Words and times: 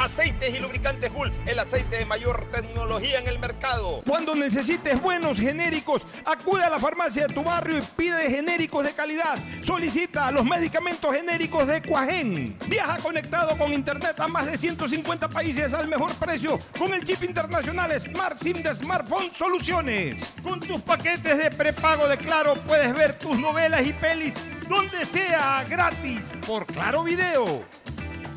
Aceites 0.00 0.56
y 0.56 0.60
lubricantes 0.60 1.12
Gulf, 1.12 1.34
el 1.44 1.58
aceite 1.58 1.96
de 1.96 2.06
mayor 2.06 2.48
tecnología 2.48 3.18
en 3.18 3.28
el 3.28 3.38
mercado. 3.38 4.00
Cuando 4.06 4.34
necesites 4.34 4.98
buenos 4.98 5.38
genéricos, 5.38 6.06
acude 6.24 6.64
a 6.64 6.70
la 6.70 6.78
farmacia 6.78 7.26
de 7.26 7.34
tu 7.34 7.42
barrio 7.42 7.76
y 7.76 7.82
pide 7.98 8.30
genéricos 8.30 8.82
de 8.82 8.94
calidad. 8.94 9.38
Solicita 9.62 10.30
los 10.30 10.46
medicamentos 10.46 11.14
genéricos 11.14 11.66
de 11.66 11.82
Cuajén. 11.82 12.56
Viaja 12.66 12.96
conectado 12.96 13.58
con 13.58 13.74
internet 13.74 14.18
a 14.18 14.26
más 14.26 14.46
de 14.46 14.56
150 14.56 15.28
países 15.28 15.74
al 15.74 15.86
mejor 15.86 16.14
precio 16.14 16.58
con 16.78 16.94
el 16.94 17.04
chip 17.04 17.22
internacional 17.22 17.92
Smart 18.00 18.38
SIM 18.38 18.62
de 18.62 18.74
Smartphone 18.74 19.30
Soluciones. 19.34 20.32
Con 20.42 20.60
tus 20.60 20.80
paquetes 20.80 21.36
de 21.36 21.50
prepago 21.50 22.08
de 22.08 22.16
Claro 22.16 22.54
puedes 22.64 22.94
ver 22.94 23.18
tus 23.18 23.38
novelas 23.38 23.86
y 23.86 23.92
pelis 23.92 24.32
donde 24.66 25.04
sea 25.04 25.62
gratis 25.68 26.22
por 26.46 26.64
Claro 26.64 27.04
Video. 27.04 27.66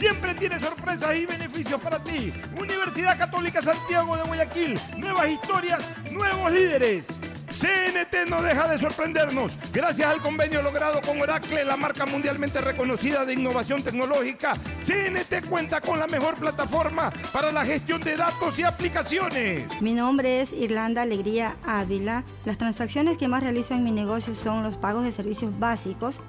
Siempre 0.00 0.34
tiene 0.34 0.58
sorpresas 0.58 1.14
y 1.14 1.26
beneficios 1.26 1.78
para 1.78 2.02
ti. 2.02 2.32
Universidad 2.58 3.18
Católica 3.18 3.60
Santiago 3.60 4.16
de 4.16 4.22
Guayaquil. 4.22 4.80
Nuevas 4.96 5.28
historias, 5.28 5.84
nuevos 6.10 6.50
líderes. 6.50 7.04
CNT 7.50 8.30
no 8.30 8.40
deja 8.40 8.66
de 8.66 8.78
sorprendernos. 8.78 9.58
Gracias 9.74 10.08
al 10.08 10.22
convenio 10.22 10.62
logrado 10.62 11.02
con 11.02 11.20
Oracle, 11.20 11.66
la 11.66 11.76
marca 11.76 12.06
mundialmente 12.06 12.62
reconocida 12.62 13.26
de 13.26 13.34
innovación 13.34 13.82
tecnológica, 13.82 14.54
CNT 14.82 15.46
cuenta 15.50 15.82
con 15.82 15.98
la 15.98 16.06
mejor 16.06 16.36
plataforma 16.36 17.12
para 17.30 17.52
la 17.52 17.66
gestión 17.66 18.00
de 18.00 18.16
datos 18.16 18.58
y 18.58 18.62
aplicaciones. 18.62 19.66
Mi 19.82 19.92
nombre 19.92 20.40
es 20.40 20.54
Irlanda 20.54 21.02
Alegría 21.02 21.56
Ávila. 21.66 22.24
Las 22.46 22.56
transacciones 22.56 23.18
que 23.18 23.28
más 23.28 23.42
realizo 23.42 23.74
en 23.74 23.84
mi 23.84 23.90
negocio 23.90 24.32
son 24.32 24.62
los 24.62 24.78
pagos 24.78 25.04
de 25.04 25.12
servicios 25.12 25.58
básicos 25.58 26.22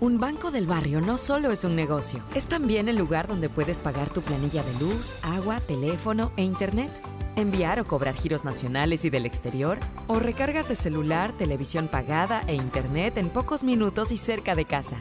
un 0.00 0.18
banco 0.18 0.50
del 0.50 0.66
barrio 0.66 1.00
no 1.00 1.18
solo 1.18 1.50
es 1.52 1.64
un 1.64 1.76
negocio, 1.76 2.22
es 2.34 2.46
también 2.46 2.88
el 2.88 2.96
lugar 2.96 3.28
donde 3.28 3.48
puedes 3.48 3.80
pagar 3.80 4.08
tu 4.10 4.22
planilla 4.22 4.62
de 4.62 4.72
luz, 4.80 5.14
agua, 5.22 5.60
teléfono 5.60 6.32
e 6.36 6.42
internet, 6.42 6.90
enviar 7.36 7.80
o 7.80 7.86
cobrar 7.86 8.14
giros 8.14 8.44
nacionales 8.44 9.04
y 9.04 9.10
del 9.10 9.26
exterior, 9.26 9.78
o 10.06 10.18
recargas 10.18 10.68
de 10.68 10.76
celular, 10.76 11.32
televisión 11.36 11.88
pagada 11.88 12.42
e 12.46 12.54
internet 12.54 13.18
en 13.18 13.28
pocos 13.28 13.62
minutos 13.62 14.10
y 14.12 14.16
cerca 14.16 14.54
de 14.54 14.64
casa. 14.64 14.98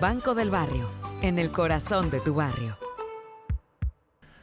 Banco 0.00 0.34
del 0.34 0.50
barrio, 0.50 0.88
en 1.22 1.38
el 1.38 1.50
corazón 1.50 2.10
de 2.10 2.20
tu 2.20 2.34
barrio. 2.34 2.78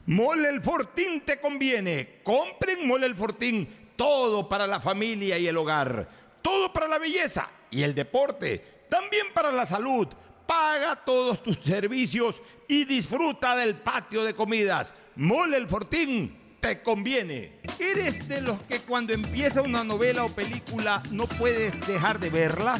Mole 0.06 0.50
el 0.50 0.62
Fortín 0.62 1.22
te 1.22 1.40
conviene. 1.40 2.22
Compren 2.24 2.86
Mole 2.86 3.06
el 3.06 3.16
Fortín. 3.16 3.94
Todo 3.96 4.50
para 4.50 4.68
la 4.68 4.82
familia 4.82 5.38
y 5.38 5.48
el 5.48 5.56
hogar. 5.56 6.10
Todo 6.42 6.74
para 6.74 6.90
la 6.90 6.98
belleza 6.98 7.50
y 7.72 7.84
el 7.84 7.96
deporte 7.96 8.73
también 8.94 9.26
para 9.34 9.52
la 9.52 9.66
salud. 9.66 10.08
Paga 10.46 10.96
todos 10.96 11.42
tus 11.42 11.58
servicios 11.64 12.40
y 12.68 12.86
disfruta 12.86 13.56
del 13.56 13.74
patio 13.74 14.24
de 14.24 14.36
comidas. 14.36 14.94
Mole 15.16 15.58
el 15.58 15.68
Fortín 15.68 16.38
te 16.60 16.84
conviene. 16.84 17.60
¿Eres 17.80 18.28
de 18.28 18.42
los 18.42 18.60
que 18.62 18.82
cuando 18.82 19.12
empieza 19.12 19.64
una 19.64 19.84
novela 19.84 20.26
o 20.26 20.30
película 20.30 21.02
no 21.10 21.26
puedes 21.26 21.74
dejar 21.88 22.20
de 22.20 22.30
verla? 22.30 22.80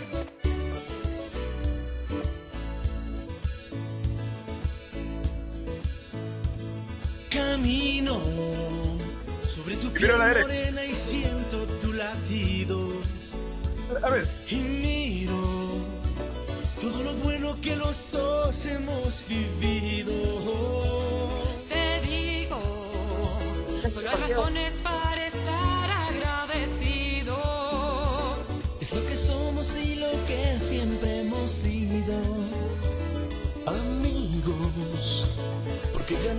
Camino 7.31 8.19
sobre 9.47 9.77
tu 9.77 9.89
piel 9.91 10.17
morena 10.17 10.83
y 10.83 10.93
siento 10.93 11.63
tu 11.81 11.93
latido. 11.93 12.89
A 14.03 14.09
ver. 14.09 14.27
Y 14.49 14.55
miro 14.55 15.41
todo 16.81 17.03
lo 17.03 17.13
bueno 17.23 17.55
que 17.61 17.77
los 17.77 18.05
dos 18.11 18.65
hemos 18.65 19.23
vivido. 19.29 20.11
Te 21.69 22.01
digo, 22.01 22.59
solo 23.93 24.09
hay 24.09 24.15
razones 24.27 24.77
para 24.83 25.25
estar 25.25 25.89
agradecido. 26.09 27.37
Es 28.81 28.91
lo 28.93 29.05
que 29.07 29.15
somos 29.15 29.77
y 29.77 29.95
lo 29.95 30.11
que 30.27 30.59
siempre 30.59 31.21
hemos 31.21 31.49
sido. 31.49 32.19
Porque 33.63 34.00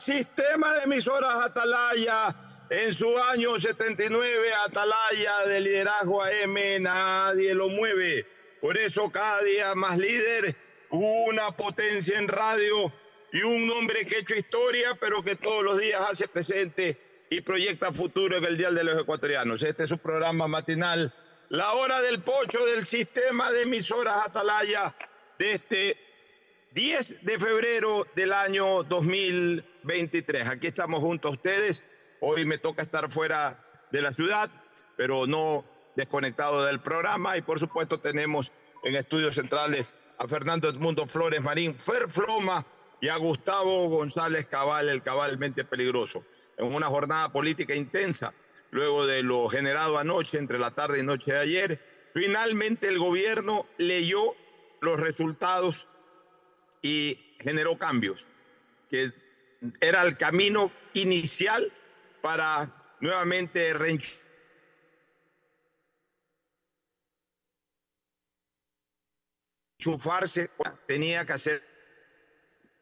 sistema 0.00 0.74
de 0.74 0.84
emisoras 0.84 1.44
Atalaya. 1.44 2.34
En 2.70 2.94
su 2.94 3.18
año 3.18 3.58
79, 3.58 4.54
Atalaya 4.64 5.46
de 5.46 5.60
liderazgo 5.60 6.22
AM, 6.22 6.82
nadie 6.82 7.52
lo 7.52 7.68
mueve. 7.68 8.26
Por 8.60 8.78
eso 8.78 9.10
cada 9.10 9.42
día 9.42 9.74
más 9.74 9.98
líder, 9.98 10.54
una 10.90 11.50
potencia 11.56 12.18
en 12.18 12.28
radio 12.28 12.92
y 13.32 13.42
un 13.42 13.68
hombre 13.70 14.06
que 14.06 14.16
ha 14.16 14.18
hecho 14.20 14.34
historia, 14.36 14.96
pero 15.00 15.22
que 15.22 15.34
todos 15.34 15.64
los 15.64 15.80
días 15.80 16.00
hace 16.08 16.28
presente 16.28 17.26
y 17.28 17.40
proyecta 17.40 17.92
futuro 17.92 18.36
en 18.36 18.44
el 18.44 18.56
Dial 18.56 18.74
de 18.74 18.84
los 18.84 19.00
Ecuatorianos. 19.00 19.62
Este 19.62 19.84
es 19.84 19.88
su 19.88 19.98
programa 19.98 20.46
matinal, 20.46 21.12
La 21.48 21.72
Hora 21.72 22.00
del 22.02 22.20
Pocho 22.22 22.64
del 22.66 22.86
sistema 22.86 23.50
de 23.50 23.62
emisoras 23.62 24.26
Atalaya 24.26 24.94
de 25.38 25.52
este 25.52 25.96
10 26.72 27.24
de 27.24 27.38
febrero 27.38 28.06
del 28.14 28.32
año 28.32 28.84
2023. 29.82 30.48
Aquí 30.48 30.66
estamos 30.66 31.02
junto 31.02 31.28
a 31.28 31.30
ustedes. 31.32 31.82
Hoy 32.20 32.44
me 32.44 32.58
toca 32.58 32.82
estar 32.82 33.10
fuera 33.10 33.64
de 33.90 34.02
la 34.02 34.12
ciudad, 34.12 34.50
pero 34.96 35.26
no 35.26 35.64
desconectado 35.96 36.64
del 36.64 36.80
programa. 36.80 37.36
Y 37.36 37.42
por 37.42 37.58
supuesto 37.58 38.00
tenemos 38.00 38.52
en 38.84 38.96
estudios 38.96 39.34
centrales 39.34 39.92
a 40.18 40.28
Fernando 40.28 40.68
Edmundo 40.68 41.06
Flores 41.06 41.40
Marín, 41.40 41.78
Ferfloma 41.78 42.66
y 43.00 43.08
a 43.08 43.16
Gustavo 43.16 43.88
González 43.88 44.46
Cabal, 44.46 44.88
el 44.88 45.02
cabalmente 45.02 45.64
peligroso. 45.64 46.24
En 46.58 46.74
una 46.74 46.86
jornada 46.86 47.32
política 47.32 47.74
intensa, 47.74 48.34
luego 48.70 49.06
de 49.06 49.22
lo 49.22 49.48
generado 49.48 49.98
anoche, 49.98 50.38
entre 50.38 50.58
la 50.58 50.72
tarde 50.72 51.00
y 51.00 51.02
noche 51.02 51.32
de 51.32 51.38
ayer, 51.38 51.80
finalmente 52.12 52.88
el 52.88 52.98
gobierno 52.98 53.66
leyó 53.78 54.34
los 54.80 55.00
resultados 55.00 55.86
y 56.82 57.18
generó 57.40 57.78
cambios, 57.78 58.26
que 58.90 59.12
era 59.80 60.02
el 60.02 60.16
camino 60.16 60.72
inicial 60.94 61.72
para 62.20 62.96
nuevamente 63.00 63.72
reenchufarse, 69.78 70.50
tenía 70.86 71.24
que 71.24 71.32
hacer, 71.32 71.62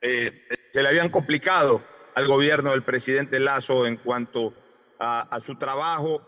eh, 0.00 0.48
se 0.72 0.82
le 0.82 0.88
habían 0.88 1.10
complicado 1.10 1.84
al 2.14 2.26
gobierno 2.26 2.72
del 2.72 2.82
presidente 2.82 3.38
Lazo 3.38 3.86
en 3.86 3.96
cuanto 3.96 4.54
a, 4.98 5.20
a 5.20 5.40
su 5.40 5.56
trabajo 5.56 6.26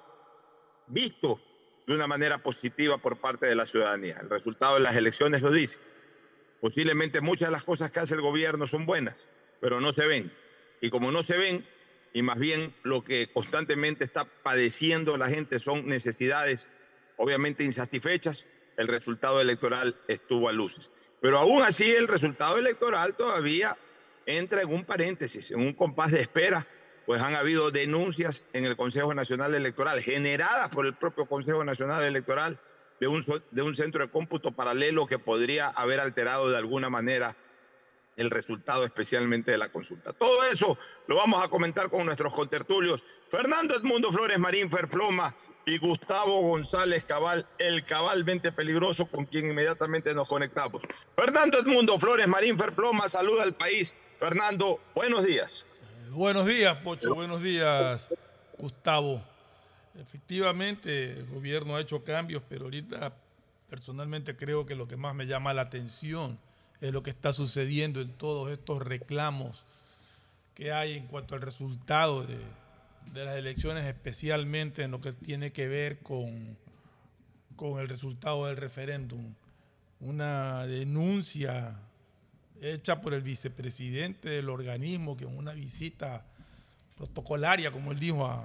visto 0.87 1.41
de 1.87 1.95
una 1.95 2.07
manera 2.07 2.39
positiva 2.39 2.99
por 2.99 3.21
parte 3.21 3.47
de 3.47 3.57
la 3.57 3.67
ciudadanía. 3.67 4.19
El 4.21 4.31
resultado 4.31 4.75
de 4.75 4.81
las 4.81 4.97
elecciones 4.97 5.43
lo 5.43 5.51
dice. 5.51 5.79
Posiblemente 6.61 7.21
muchas 7.21 7.49
de 7.49 7.53
las 7.53 7.65
cosas 7.65 7.91
que 7.91 8.01
hace 8.01 8.15
el 8.15 8.21
gobierno 8.21 8.67
son 8.67 8.87
buenas, 8.87 9.27
pero 9.61 9.81
no 9.81 9.93
se 9.93 10.07
ven. 10.07 10.33
Y 10.81 10.91
como 10.91 11.13
no 11.13 11.23
se 11.23 11.37
ven, 11.37 11.67
y 12.13 12.23
más 12.23 12.39
bien 12.39 12.75
lo 12.83 13.05
que 13.05 13.31
constantemente 13.33 14.05
está 14.05 14.25
padeciendo 14.25 15.17
la 15.17 15.29
gente 15.29 15.59
son 15.59 15.87
necesidades 15.87 16.69
obviamente 17.17 17.65
insatisfechas, 17.65 18.47
el 18.77 18.89
resultado 18.89 19.41
electoral 19.41 19.97
estuvo 20.09 20.49
a 20.49 20.53
luces. 20.53 20.91
Pero 21.21 21.39
aún 21.39 21.63
así 21.63 21.91
el 21.91 22.09
resultado 22.09 22.57
electoral 22.57 23.15
todavía 23.15 23.77
entra 24.25 24.63
en 24.63 24.73
un 24.73 24.85
paréntesis, 24.85 25.51
en 25.51 25.61
un 25.61 25.75
compás 25.75 26.13
de 26.13 26.21
espera, 26.21 26.67
pues 27.05 27.21
han 27.21 27.35
habido 27.35 27.71
denuncias 27.71 28.45
en 28.53 28.65
el 28.65 28.77
Consejo 28.77 29.13
Nacional 29.13 29.55
Electoral 29.55 30.01
generadas 30.01 30.69
por 30.69 30.87
el 30.87 30.95
propio 30.95 31.27
Consejo 31.27 31.65
Nacional 31.65 32.05
Electoral 32.05 32.59
de 33.01 33.09
un, 33.09 33.25
de 33.51 33.63
un 33.63 33.75
centro 33.75 34.05
de 34.05 34.11
cómputo 34.11 34.53
paralelo 34.53 35.07
que 35.07 35.19
podría 35.19 35.69
haber 35.69 36.01
alterado 36.01 36.51
de 36.51 36.57
alguna 36.57 36.89
manera 36.89 37.37
el 38.21 38.29
resultado 38.29 38.85
especialmente 38.85 39.51
de 39.51 39.57
la 39.57 39.73
consulta. 39.73 40.13
Todo 40.13 40.45
eso 40.45 40.79
lo 41.07 41.17
vamos 41.17 41.43
a 41.43 41.49
comentar 41.49 41.89
con 41.89 42.05
nuestros 42.05 42.35
contertulios. 42.35 43.03
Fernando 43.29 43.75
Edmundo 43.75 44.13
Flores 44.13 44.39
Marín 44.39 44.71
Ferfloma 44.71 45.35
y 45.65 45.79
Gustavo 45.79 46.43
González 46.43 47.05
Cabal, 47.05 47.47
el 47.59 47.83
cabalmente 47.83 48.53
peligroso 48.53 49.07
con 49.07 49.25
quien 49.25 49.51
inmediatamente 49.51 50.13
nos 50.13 50.29
conectamos. 50.29 50.83
Fernando 51.17 51.59
Edmundo 51.59 51.99
Flores 51.99 52.29
Marín 52.29 52.59
Ferfloma, 52.59 53.09
saluda 53.09 53.43
al 53.43 53.55
país. 53.55 53.95
Fernando, 54.19 54.81
buenos 54.95 55.25
días. 55.25 55.65
Buenos 56.11 56.45
días, 56.45 56.77
Pocho. 56.77 57.15
Buenos 57.15 57.43
días, 57.43 58.09
Gustavo. 58.59 59.25
Efectivamente, 59.99 61.13
el 61.13 61.27
gobierno 61.27 61.75
ha 61.75 61.81
hecho 61.81 62.05
cambios, 62.05 62.43
pero 62.47 62.65
ahorita 62.65 63.15
personalmente 63.71 64.37
creo 64.37 64.67
que 64.67 64.75
lo 64.75 64.87
que 64.87 64.99
más 64.99 65.15
me 65.15 65.27
llama 65.27 65.55
la 65.55 65.63
atención 65.63 66.39
es 66.81 66.93
lo 66.93 67.03
que 67.03 67.11
está 67.11 67.33
sucediendo 67.33 68.01
en 68.01 68.13
todos 68.13 68.51
estos 68.51 68.83
reclamos 68.83 69.65
que 70.55 70.73
hay 70.73 70.95
en 70.95 71.07
cuanto 71.07 71.35
al 71.35 71.43
resultado 71.43 72.25
de, 72.25 72.39
de 73.13 73.25
las 73.25 73.37
elecciones, 73.37 73.87
especialmente 73.87 74.83
en 74.83 74.91
lo 74.91 75.01
que 75.01 75.13
tiene 75.13 75.53
que 75.53 75.69
ver 75.69 75.99
con, 76.01 76.57
con 77.57 77.81
el 77.81 77.89
resultado 77.89 78.47
del 78.47 78.57
referéndum. 78.57 79.35
Una 80.01 80.67
denuncia 80.67 81.79
hecha 82.61 83.01
por 83.01 83.15
el 83.15 83.23
vicepresidente 83.23 84.29
del 84.29 84.49
organismo, 84.49 85.17
que 85.17 85.25
en 85.25 85.37
una 85.37 85.53
visita 85.55 86.25
protocolaria, 86.97 87.71
como 87.71 87.93
él 87.93 87.99
dijo, 87.99 88.27
a, 88.27 88.45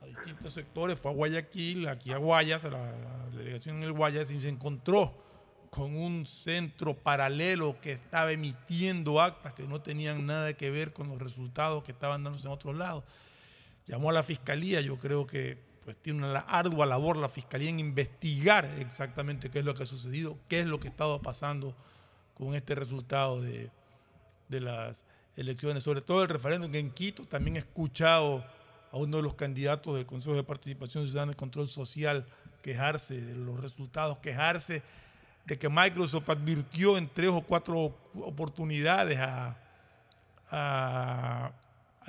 a 0.00 0.06
distintos 0.06 0.52
sectores, 0.52 0.98
fue 0.98 1.10
a 1.10 1.14
Guayaquil, 1.14 1.88
aquí 1.88 2.12
a 2.12 2.18
Guayas, 2.18 2.64
a 2.64 2.70
la, 2.70 2.88
a 2.88 3.28
la 3.30 3.36
delegación 3.36 3.78
en 3.78 3.82
el 3.84 3.92
Guayas, 3.92 4.30
y 4.30 4.40
se 4.40 4.48
encontró 4.48 5.25
con 5.70 5.96
un 5.96 6.26
centro 6.26 6.94
paralelo 6.94 7.80
que 7.80 7.92
estaba 7.92 8.32
emitiendo 8.32 9.20
actas 9.20 9.52
que 9.52 9.64
no 9.64 9.80
tenían 9.80 10.26
nada 10.26 10.52
que 10.54 10.70
ver 10.70 10.92
con 10.92 11.08
los 11.08 11.18
resultados 11.18 11.82
que 11.84 11.92
estaban 11.92 12.24
dándose 12.24 12.46
en 12.46 12.52
otros 12.52 12.76
lados. 12.76 13.04
Llamó 13.86 14.10
a 14.10 14.12
la 14.12 14.22
fiscalía, 14.22 14.80
yo 14.80 14.98
creo 14.98 15.26
que 15.26 15.58
pues 15.84 15.96
tiene 15.96 16.18
una 16.18 16.40
ardua 16.40 16.84
labor 16.84 17.16
la 17.16 17.28
fiscalía 17.28 17.70
en 17.70 17.78
investigar 17.78 18.64
exactamente 18.80 19.50
qué 19.50 19.60
es 19.60 19.64
lo 19.64 19.74
que 19.74 19.84
ha 19.84 19.86
sucedido, 19.86 20.36
qué 20.48 20.60
es 20.60 20.66
lo 20.66 20.80
que 20.80 20.88
ha 20.88 21.22
pasando 21.22 21.76
con 22.34 22.54
este 22.56 22.74
resultado 22.74 23.40
de, 23.40 23.70
de 24.48 24.60
las 24.60 25.04
elecciones, 25.36 25.84
sobre 25.84 26.00
todo 26.00 26.22
el 26.22 26.28
referéndum 26.28 26.72
que 26.72 26.80
en 26.80 26.90
Quito 26.90 27.24
también 27.26 27.56
he 27.56 27.60
escuchado 27.60 28.44
a 28.90 28.96
uno 28.96 29.18
de 29.18 29.22
los 29.22 29.34
candidatos 29.34 29.94
del 29.94 30.06
Consejo 30.06 30.34
de 30.34 30.42
Participación 30.42 31.06
Ciudadana 31.06 31.32
y 31.32 31.36
Control 31.36 31.68
Social 31.68 32.26
quejarse 32.62 33.20
de 33.20 33.36
los 33.36 33.60
resultados, 33.60 34.18
quejarse 34.18 34.82
de 35.46 35.58
que 35.58 35.68
Microsoft 35.68 36.28
advirtió 36.28 36.98
en 36.98 37.08
tres 37.08 37.30
o 37.30 37.40
cuatro 37.40 37.96
oportunidades 38.14 39.18
al 40.50 41.16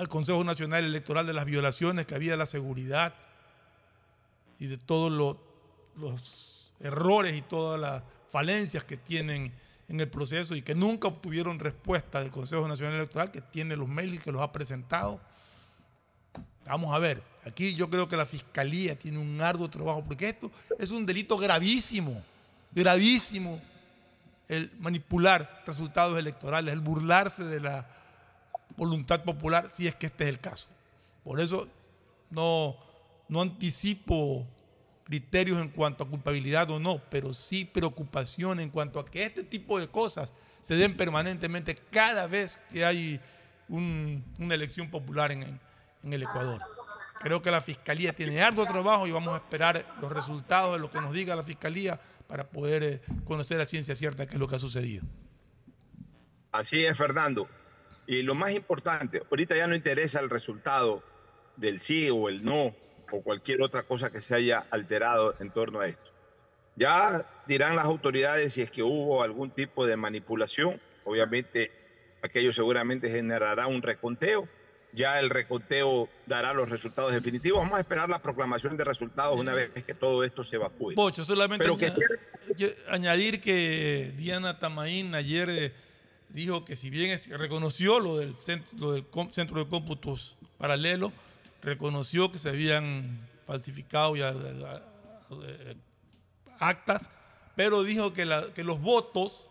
Consejo 0.10 0.44
Nacional 0.44 0.84
Electoral 0.84 1.26
de 1.28 1.34
las 1.34 1.46
violaciones 1.46 2.08
que 2.08 2.16
había 2.16 2.32
de 2.32 2.38
la 2.38 2.48
seguridad 2.48 3.14
y 4.60 4.66
de 4.66 4.78
todos 4.78 5.12
los, 5.12 5.38
errores 6.80 7.36
y 7.36 7.42
todas 7.42 7.80
las 7.80 8.04
falencias 8.30 8.84
que 8.84 8.98
tienen 8.98 9.52
en 9.88 10.00
el 10.00 10.08
proceso 10.08 10.56
y 10.56 10.62
que 10.62 10.76
nunca 10.76 11.08
obtuvieron 11.08 11.60
respuesta 11.60 12.22
del 12.22 12.30
Consejo 12.30 12.68
Nacional 12.68 12.96
Electoral, 12.96 13.32
que 13.32 13.42
tiene 13.42 13.76
los 13.76 13.88
mails 13.88 14.22
que 14.22 14.32
los 14.32 14.42
ha 14.42 14.52
presentado. 14.52 15.20
Vamos 16.66 16.94
a 16.94 17.00
ver, 17.00 17.24
aquí 17.46 17.74
yo 17.74 17.90
creo 17.90 18.08
que 18.08 18.18
la 18.18 18.26
Fiscalía 18.26 18.98
tiene 18.98 19.18
un 19.18 19.42
arduo 19.42 19.70
trabajo, 19.70 20.04
porque 20.04 20.30
esto 20.30 20.52
es 20.78 20.92
un 20.92 21.06
delito 21.06 21.38
gravísimo, 21.38 22.22
gravísimo, 22.78 23.60
el 24.48 24.72
manipular 24.80 25.64
resultados 25.66 26.18
electorales, 26.18 26.74
el 26.74 26.80
burlarse 26.80 27.44
de 27.44 27.60
la 27.60 27.88
voluntad 28.76 29.24
popular, 29.24 29.68
si 29.74 29.88
es 29.88 29.96
que 29.96 30.06
este 30.06 30.26
es 30.26 30.30
el 30.30 30.40
caso. 30.40 30.68
Por 31.24 31.42
eso 31.42 31.68
no, 32.30 32.78
no 33.30 33.42
anticipo 33.42 34.46
criterios 35.06 35.60
en 35.60 35.70
cuanto 35.70 36.04
a 36.04 36.08
culpabilidad 36.08 36.70
o 36.70 36.80
no, 36.80 37.02
pero 37.10 37.34
sí 37.34 37.66
preocupación 37.66 38.60
en 38.60 38.70
cuanto 38.70 39.00
a 39.00 39.06
que 39.06 39.26
este 39.26 39.44
tipo 39.44 39.80
de 39.80 39.88
cosas 39.88 40.36
se 40.62 40.76
den 40.76 40.96
permanentemente 40.96 41.76
cada 41.76 42.28
vez 42.28 42.60
que 42.72 42.86
hay 42.86 43.20
un, 43.70 44.24
una 44.38 44.54
elección 44.54 44.92
popular 44.92 45.32
en, 45.32 45.60
en 46.04 46.14
el 46.14 46.22
Ecuador. 46.22 46.62
Creo 47.22 47.42
que 47.42 47.50
la 47.50 47.62
Fiscalía 47.62 48.14
tiene 48.14 48.40
arduo 48.40 48.68
trabajo 48.68 49.08
y 49.08 49.12
vamos 49.12 49.34
a 49.34 49.38
esperar 49.38 49.84
los 50.00 50.12
resultados 50.12 50.74
de 50.74 50.80
lo 50.80 50.92
que 50.92 51.02
nos 51.02 51.12
diga 51.12 51.36
la 51.36 51.44
Fiscalía 51.44 52.00
para 52.28 52.50
poder 52.50 52.84
eh, 52.84 53.02
conocer 53.26 53.60
a 53.62 53.66
ciencia 53.66 53.96
cierta 53.96 54.28
qué 54.28 54.34
es 54.34 54.40
lo 54.40 54.48
que 54.48 54.56
ha 54.56 54.60
sucedido. 54.60 55.04
Así 56.52 56.84
es, 56.84 56.98
Fernando. 56.98 57.48
Y 58.06 58.22
lo 58.24 58.36
más 58.36 58.52
importante, 58.52 59.22
ahorita 59.30 59.56
ya 59.56 59.68
no 59.68 59.76
interesa 59.76 60.20
el 60.20 60.30
resultado 60.30 61.04
del 61.56 61.82
sí 61.82 62.10
o 62.10 62.30
el 62.30 62.44
no 62.44 62.76
o 63.12 63.22
cualquier 63.22 63.62
otra 63.62 63.84
cosa 63.84 64.12
que 64.12 64.22
se 64.22 64.36
haya 64.36 64.66
alterado 64.72 65.36
en 65.40 65.52
torno 65.52 65.80
a 65.80 65.88
esto. 65.88 66.12
Ya 66.76 67.26
dirán 67.48 67.76
las 67.76 67.86
autoridades 67.86 68.54
si 68.54 68.62
es 68.62 68.72
que 68.72 68.84
hubo 68.84 69.24
algún 69.24 69.52
tipo 69.52 69.86
de 69.86 69.98
manipulación. 69.98 70.80
Obviamente, 71.06 71.72
aquello 72.22 72.54
seguramente 72.54 73.10
generará 73.10 73.68
un 73.68 73.82
reconteo. 73.82 74.48
Ya 74.94 75.20
el 75.20 75.30
reconteo 75.30 76.10
dará 76.26 76.54
los 76.54 76.70
resultados 76.70 77.14
definitivos. 77.14 77.60
Vamos 77.60 77.78
a 77.78 77.82
esperar 77.82 78.10
la 78.10 78.22
proclamación 78.22 78.78
de 78.78 78.84
resultados 78.84 79.38
una 79.38 79.54
vez 79.54 79.72
que 79.86 79.94
todo 79.94 80.24
esto 80.24 80.44
se 80.44 80.56
evacúe. 80.56 80.94
Pocho, 80.96 81.24
solamente 81.26 81.64
Pero 81.66 81.78
que- 81.78 81.94
añadir, 82.90 83.40
que 83.42 84.14
Diana 84.18 84.60
Tamaín 84.60 85.14
ayer 85.14 85.50
eh, 85.50 85.74
dijo 86.30 86.66
que 86.66 86.76
si 86.76 86.90
bien 86.90 87.12
es- 87.12 87.30
reconoció 87.30 88.00
lo 88.00 88.18
del, 88.18 88.36
centro, 88.36 88.70
lo 88.80 88.92
del 88.94 89.06
centro 89.32 89.60
de 89.64 89.68
cómputos 89.70 90.36
paralelo, 90.58 91.12
reconoció 91.62 92.32
que 92.32 92.40
se 92.40 92.50
habían 92.50 93.20
falsificado 93.46 94.16
ya 94.16 94.32
eh, 94.32 95.76
actas, 96.60 97.02
pero 97.56 97.84
dijo 97.84 98.14
que, 98.14 98.26
la- 98.26 98.54
que 98.54 98.64
los 98.64 98.80
votos 98.82 99.46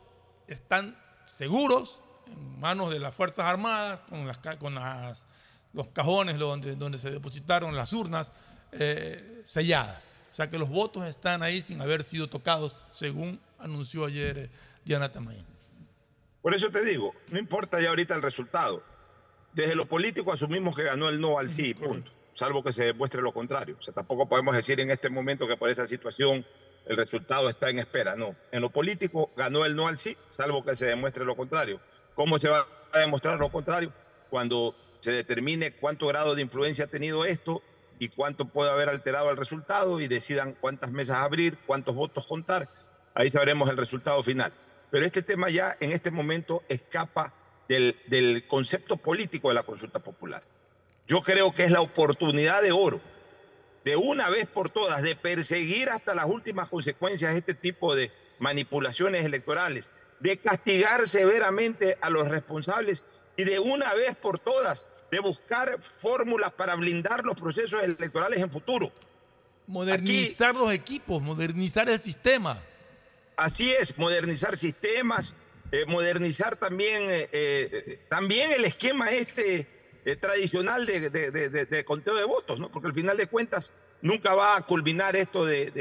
están 0.48 0.98
seguros 1.30 1.98
en 2.26 2.60
manos 2.60 2.90
de 2.90 2.98
las 2.98 3.14
Fuerzas 3.14 3.44
Armadas, 3.46 4.00
con, 4.08 4.26
las, 4.26 4.38
con 4.58 4.74
las- 4.74 5.24
los 5.72 5.88
cajones 5.88 6.38
donde, 6.38 6.74
donde 6.74 6.96
se 6.98 7.10
depositaron 7.10 7.76
las 7.76 7.92
urnas 7.92 8.30
eh, 8.72 9.42
selladas. 9.44 10.04
O 10.32 10.34
sea 10.34 10.48
que 10.50 10.58
los 10.58 10.68
votos 10.68 11.04
están 11.04 11.42
ahí 11.42 11.60
sin 11.62 11.80
haber 11.80 12.02
sido 12.02 12.28
tocados, 12.28 12.74
según 12.92 13.40
anunció 13.58 14.06
ayer 14.06 14.38
eh, 14.38 14.50
Diana 14.84 15.10
Tamayo. 15.10 15.42
Por 16.42 16.54
eso 16.54 16.70
te 16.70 16.84
digo, 16.84 17.14
no 17.30 17.38
importa 17.38 17.80
ya 17.80 17.88
ahorita 17.90 18.14
el 18.14 18.22
resultado. 18.22 18.82
Desde 19.52 19.74
lo 19.74 19.86
político 19.86 20.32
asumimos 20.32 20.76
que 20.76 20.84
ganó 20.84 21.08
el 21.08 21.20
no 21.20 21.38
al 21.38 21.50
sí, 21.50 21.74
punto. 21.74 22.10
Salvo 22.34 22.62
que 22.62 22.72
se 22.72 22.84
demuestre 22.84 23.22
lo 23.22 23.32
contrario. 23.32 23.76
O 23.78 23.82
sea, 23.82 23.92
tampoco 23.94 24.28
podemos 24.28 24.54
decir 24.54 24.78
en 24.80 24.90
este 24.90 25.08
momento 25.10 25.48
que 25.48 25.56
por 25.56 25.70
esa 25.70 25.86
situación 25.86 26.46
el 26.86 26.96
resultado 26.96 27.48
está 27.48 27.70
en 27.70 27.78
espera. 27.78 28.14
No. 28.16 28.36
En 28.52 28.60
lo 28.60 28.70
político 28.70 29.30
ganó 29.36 29.64
el 29.64 29.74
no 29.74 29.88
al 29.88 29.98
sí, 29.98 30.16
salvo 30.28 30.62
que 30.64 30.76
se 30.76 30.86
demuestre 30.86 31.24
lo 31.24 31.34
contrario. 31.36 31.80
¿Cómo 32.16 32.38
se 32.38 32.48
va 32.48 32.66
a 32.92 32.98
demostrar 32.98 33.38
lo 33.38 33.52
contrario? 33.52 33.92
Cuando 34.30 34.74
se 35.00 35.12
determine 35.12 35.72
cuánto 35.72 36.06
grado 36.06 36.34
de 36.34 36.40
influencia 36.40 36.86
ha 36.86 36.88
tenido 36.88 37.26
esto 37.26 37.62
y 37.98 38.08
cuánto 38.08 38.46
puede 38.46 38.70
haber 38.70 38.88
alterado 38.88 39.30
el 39.30 39.36
resultado 39.36 40.00
y 40.00 40.08
decidan 40.08 40.56
cuántas 40.58 40.90
mesas 40.90 41.18
abrir, 41.18 41.58
cuántos 41.66 41.94
votos 41.94 42.26
contar. 42.26 42.70
Ahí 43.14 43.30
sabremos 43.30 43.68
el 43.68 43.76
resultado 43.76 44.22
final. 44.22 44.50
Pero 44.90 45.04
este 45.04 45.20
tema 45.20 45.50
ya 45.50 45.76
en 45.78 45.92
este 45.92 46.10
momento 46.10 46.62
escapa 46.70 47.34
del, 47.68 48.00
del 48.06 48.46
concepto 48.46 48.96
político 48.96 49.50
de 49.50 49.54
la 49.54 49.64
consulta 49.64 49.98
popular. 49.98 50.42
Yo 51.06 51.20
creo 51.20 51.52
que 51.52 51.64
es 51.64 51.70
la 51.70 51.82
oportunidad 51.82 52.62
de 52.62 52.72
oro, 52.72 53.02
de 53.84 53.96
una 53.96 54.30
vez 54.30 54.46
por 54.46 54.70
todas, 54.70 55.02
de 55.02 55.16
perseguir 55.16 55.90
hasta 55.90 56.14
las 56.14 56.26
últimas 56.26 56.70
consecuencias 56.70 57.34
este 57.34 57.52
tipo 57.52 57.94
de 57.94 58.10
manipulaciones 58.38 59.24
electorales, 59.24 59.90
de 60.20 60.36
castigar 60.38 61.06
severamente 61.06 61.98
a 62.00 62.10
los 62.10 62.28
responsables 62.28 63.04
y 63.36 63.44
de 63.44 63.58
una 63.58 63.94
vez 63.94 64.16
por 64.16 64.38
todas 64.38 64.86
de 65.10 65.20
buscar 65.20 65.80
fórmulas 65.80 66.52
para 66.52 66.74
blindar 66.74 67.24
los 67.24 67.36
procesos 67.38 67.82
electorales 67.82 68.40
en 68.42 68.50
futuro. 68.50 68.92
Modernizar 69.66 70.54
los 70.54 70.72
equipos, 70.72 71.22
modernizar 71.22 71.88
el 71.88 72.00
sistema. 72.00 72.62
Así 73.36 73.70
es, 73.72 73.96
modernizar 73.98 74.56
sistemas, 74.56 75.34
eh, 75.72 75.84
modernizar 75.86 76.56
también, 76.56 77.02
eh, 77.10 77.28
eh, 77.32 78.00
también 78.08 78.52
el 78.52 78.64
esquema 78.64 79.10
este 79.10 79.68
tradicional 80.20 80.86
de, 80.86 81.10
de- 81.10 81.30
de- 81.32 81.50
de- 81.50 81.66
de 81.66 81.84
conteo 81.84 82.14
de 82.14 82.24
votos, 82.24 82.60
¿no? 82.60 82.70
Porque 82.70 82.86
al 82.86 82.94
final 82.94 83.16
de 83.16 83.26
cuentas 83.26 83.72
nunca 84.02 84.34
va 84.34 84.56
a 84.56 84.64
culminar 84.64 85.16
esto 85.16 85.44
de, 85.44 85.72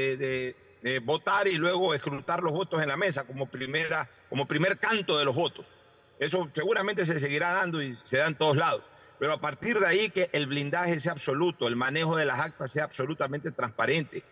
de 0.82 0.98
votar 1.00 1.48
y 1.48 1.56
luego 1.56 1.94
escrutar 1.94 2.42
los 2.42 2.52
votos 2.52 2.82
en 2.82 2.88
la 2.88 2.96
mesa 2.96 3.24
como, 3.24 3.46
primera, 3.46 4.08
como 4.28 4.46
primer 4.46 4.78
canto 4.78 5.18
de 5.18 5.24
los 5.24 5.34
votos. 5.34 5.72
Eso 6.18 6.48
seguramente 6.52 7.04
se 7.04 7.20
seguirá 7.20 7.52
dando 7.52 7.82
y 7.82 7.98
se 8.04 8.18
da 8.18 8.26
en 8.26 8.34
todos 8.34 8.56
lados. 8.56 8.84
Pero 9.18 9.32
a 9.32 9.40
partir 9.40 9.78
de 9.78 9.86
ahí 9.86 10.10
que 10.10 10.28
el 10.32 10.46
blindaje 10.46 11.00
sea 11.00 11.12
absoluto, 11.12 11.68
el 11.68 11.76
manejo 11.76 12.16
de 12.16 12.26
las 12.26 12.40
actas 12.40 12.70
sea 12.70 12.84
absolutamente 12.84 13.50
transparente. 13.50 14.22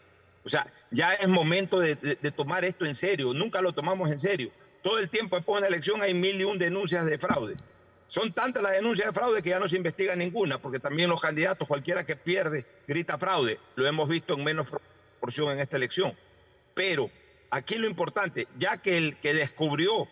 O 0.45 0.49
sea, 0.49 0.67
ya 0.91 1.15
es 1.15 1.29
momento 1.29 1.81
de 1.81 1.97
tomar 2.37 2.65
esto 2.65 2.85
en 2.85 2.95
serio. 2.95 3.33
Nunca 3.33 3.63
lo 3.63 3.73
tomamos 3.73 4.11
en 4.11 4.19
serio. 4.19 4.51
Todo 4.83 4.99
el 4.99 5.09
tiempo 5.09 5.37
después 5.37 5.57
de 5.57 5.59
una 5.61 5.69
elección 5.69 6.03
hay 6.03 6.13
mil 6.13 6.39
y 6.39 6.45
un 6.45 6.59
denuncias 6.59 7.07
de 7.07 7.19
fraude. 7.19 7.57
Son 8.07 8.33
tantas 8.33 8.63
las 8.63 8.73
denuncias 8.73 9.09
de 9.09 9.15
fraude 9.15 9.43
que 9.43 9.49
ya 9.49 9.59
no 9.59 9.67
se 9.67 9.79
investiga 9.79 10.15
ninguna, 10.15 10.59
porque 10.61 10.79
también 10.79 11.09
los 11.09 11.23
candidatos, 11.23 11.67
cualquiera 11.67 12.05
que 12.05 12.17
pierde, 12.17 12.67
grita 12.87 13.17
fraude. 13.17 13.59
Lo 13.77 13.87
hemos 13.87 14.07
visto 14.11 14.35
en 14.35 14.45
menos 14.45 14.67
proporción 14.67 15.53
en 15.53 15.61
esta 15.61 15.79
elección. 15.79 16.15
Pero 16.75 17.11
aquí 17.51 17.77
lo 17.77 17.89
importante, 17.89 18.49
ya 18.59 18.79
que 18.79 18.97
el 18.97 19.17
que 19.19 19.33
descubrió 19.35 20.09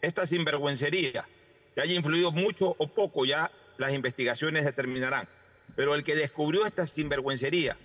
esta 0.00 0.26
sinvergüencería, 0.26 1.26
que 1.74 1.80
haya 1.80 1.94
influido 1.94 2.32
mucho 2.32 2.74
o 2.78 2.88
poco, 2.88 3.24
ya 3.24 3.50
las 3.78 3.92
investigaciones 3.92 4.64
determinarán. 4.64 5.28
Pero 5.76 5.94
el 5.94 6.04
que 6.04 6.14
descubrió 6.16 6.66
esta 6.66 6.86
sinvergüencería 6.86 7.76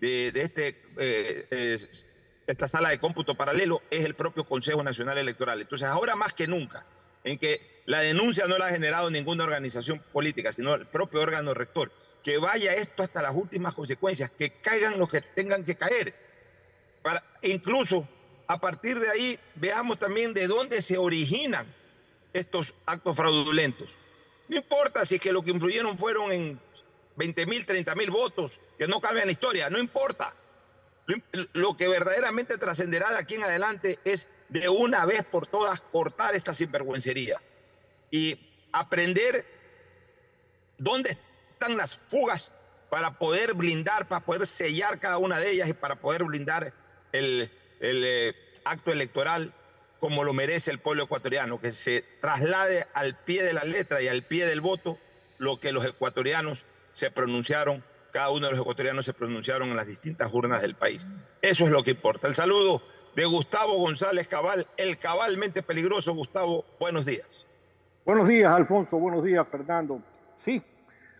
de, 0.00 0.32
de 0.32 0.42
este, 0.42 0.80
eh, 0.98 1.46
es- 1.50 2.06
esta 2.46 2.66
sala 2.66 2.88
de 2.88 2.98
cómputo 2.98 3.34
paralelo 3.34 3.82
es 3.90 4.04
el 4.06 4.14
propio 4.14 4.44
Consejo 4.46 4.82
Nacional 4.82 5.18
Electoral. 5.18 5.60
Entonces, 5.60 5.86
ahora 5.86 6.16
más 6.16 6.32
que 6.32 6.46
nunca, 6.46 6.86
en 7.22 7.36
que 7.38 7.82
la 7.84 8.00
denuncia 8.00 8.46
no 8.46 8.56
la 8.56 8.66
ha 8.66 8.70
generado 8.70 9.10
ninguna 9.10 9.44
organización 9.44 10.02
política, 10.12 10.50
sino 10.52 10.74
el 10.74 10.86
propio 10.86 11.20
órgano 11.20 11.52
rector, 11.52 11.92
que 12.22 12.38
vaya 12.38 12.74
esto 12.74 13.02
hasta 13.02 13.20
las 13.20 13.34
últimas 13.34 13.74
consecuencias, 13.74 14.30
que 14.30 14.50
caigan 14.50 14.98
los 14.98 15.10
que 15.10 15.20
tengan 15.20 15.62
que 15.62 15.74
caer. 15.74 16.14
Incluso 17.42 18.06
a 18.46 18.58
partir 18.60 18.98
de 18.98 19.10
ahí 19.10 19.38
veamos 19.54 19.98
también 19.98 20.34
de 20.34 20.46
dónde 20.46 20.82
se 20.82 20.98
originan 20.98 21.66
estos 22.32 22.74
actos 22.86 23.16
fraudulentos. 23.16 23.96
No 24.48 24.56
importa 24.56 25.04
si 25.04 25.16
es 25.16 25.20
que 25.20 25.32
lo 25.32 25.42
que 25.42 25.50
influyeron 25.50 25.98
fueron 25.98 26.32
en 26.32 26.60
20 27.16 27.46
mil, 27.46 27.66
30 27.66 27.94
mil 27.94 28.10
votos, 28.10 28.60
que 28.78 28.86
no 28.86 29.00
cambian 29.00 29.26
la 29.26 29.32
historia, 29.32 29.68
no 29.68 29.78
importa. 29.78 30.34
Lo, 31.06 31.16
lo 31.52 31.76
que 31.76 31.88
verdaderamente 31.88 32.58
trascenderá 32.58 33.10
de 33.10 33.18
aquí 33.18 33.34
en 33.34 33.42
adelante 33.42 33.98
es 34.04 34.28
de 34.48 34.68
una 34.68 35.04
vez 35.04 35.24
por 35.24 35.46
todas 35.46 35.80
cortar 35.80 36.34
esta 36.34 36.54
sinvergüencería 36.54 37.40
y 38.10 38.38
aprender 38.72 39.44
dónde 40.78 41.10
están 41.50 41.76
las 41.76 41.96
fugas 41.96 42.50
para 42.88 43.18
poder 43.18 43.54
blindar, 43.54 44.08
para 44.08 44.24
poder 44.24 44.46
sellar 44.46 44.98
cada 44.98 45.18
una 45.18 45.38
de 45.38 45.50
ellas 45.50 45.68
y 45.68 45.74
para 45.74 45.96
poder 45.96 46.24
blindar 46.24 46.72
el, 47.12 47.50
eh, 47.80 48.34
acto 48.64 48.92
electoral 48.92 49.52
como 50.00 50.22
lo 50.24 50.32
merece 50.32 50.70
el 50.70 50.78
pueblo 50.78 51.04
ecuatoriano, 51.04 51.60
que 51.60 51.72
se 51.72 52.04
traslade 52.20 52.86
al 52.94 53.16
pie 53.16 53.42
de 53.42 53.52
la 53.52 53.64
letra 53.64 54.00
y 54.00 54.06
al 54.08 54.22
pie 54.22 54.46
del 54.46 54.60
voto 54.60 54.98
lo 55.38 55.58
que 55.58 55.72
los 55.72 55.84
ecuatorianos 55.84 56.66
se 56.92 57.10
pronunciaron, 57.10 57.82
cada 58.12 58.30
uno 58.30 58.46
de 58.46 58.52
los 58.52 58.60
ecuatorianos 58.60 59.04
se 59.04 59.12
pronunciaron 59.12 59.70
en 59.70 59.76
las 59.76 59.86
distintas 59.86 60.32
urnas 60.32 60.62
del 60.62 60.74
país. 60.74 61.06
Eso 61.42 61.64
es 61.64 61.70
lo 61.70 61.82
que 61.82 61.92
importa. 61.92 62.28
El 62.28 62.34
saludo 62.34 62.82
de 63.14 63.24
Gustavo 63.24 63.76
González 63.78 64.28
Cabal, 64.28 64.66
el 64.76 64.98
cabalmente 64.98 65.62
peligroso. 65.62 66.14
Gustavo, 66.14 66.64
buenos 66.78 67.04
días. 67.04 67.46
Buenos 68.04 68.28
días, 68.28 68.52
Alfonso. 68.52 68.98
Buenos 68.98 69.24
días, 69.24 69.46
Fernando. 69.48 70.00
Sí, 70.36 70.62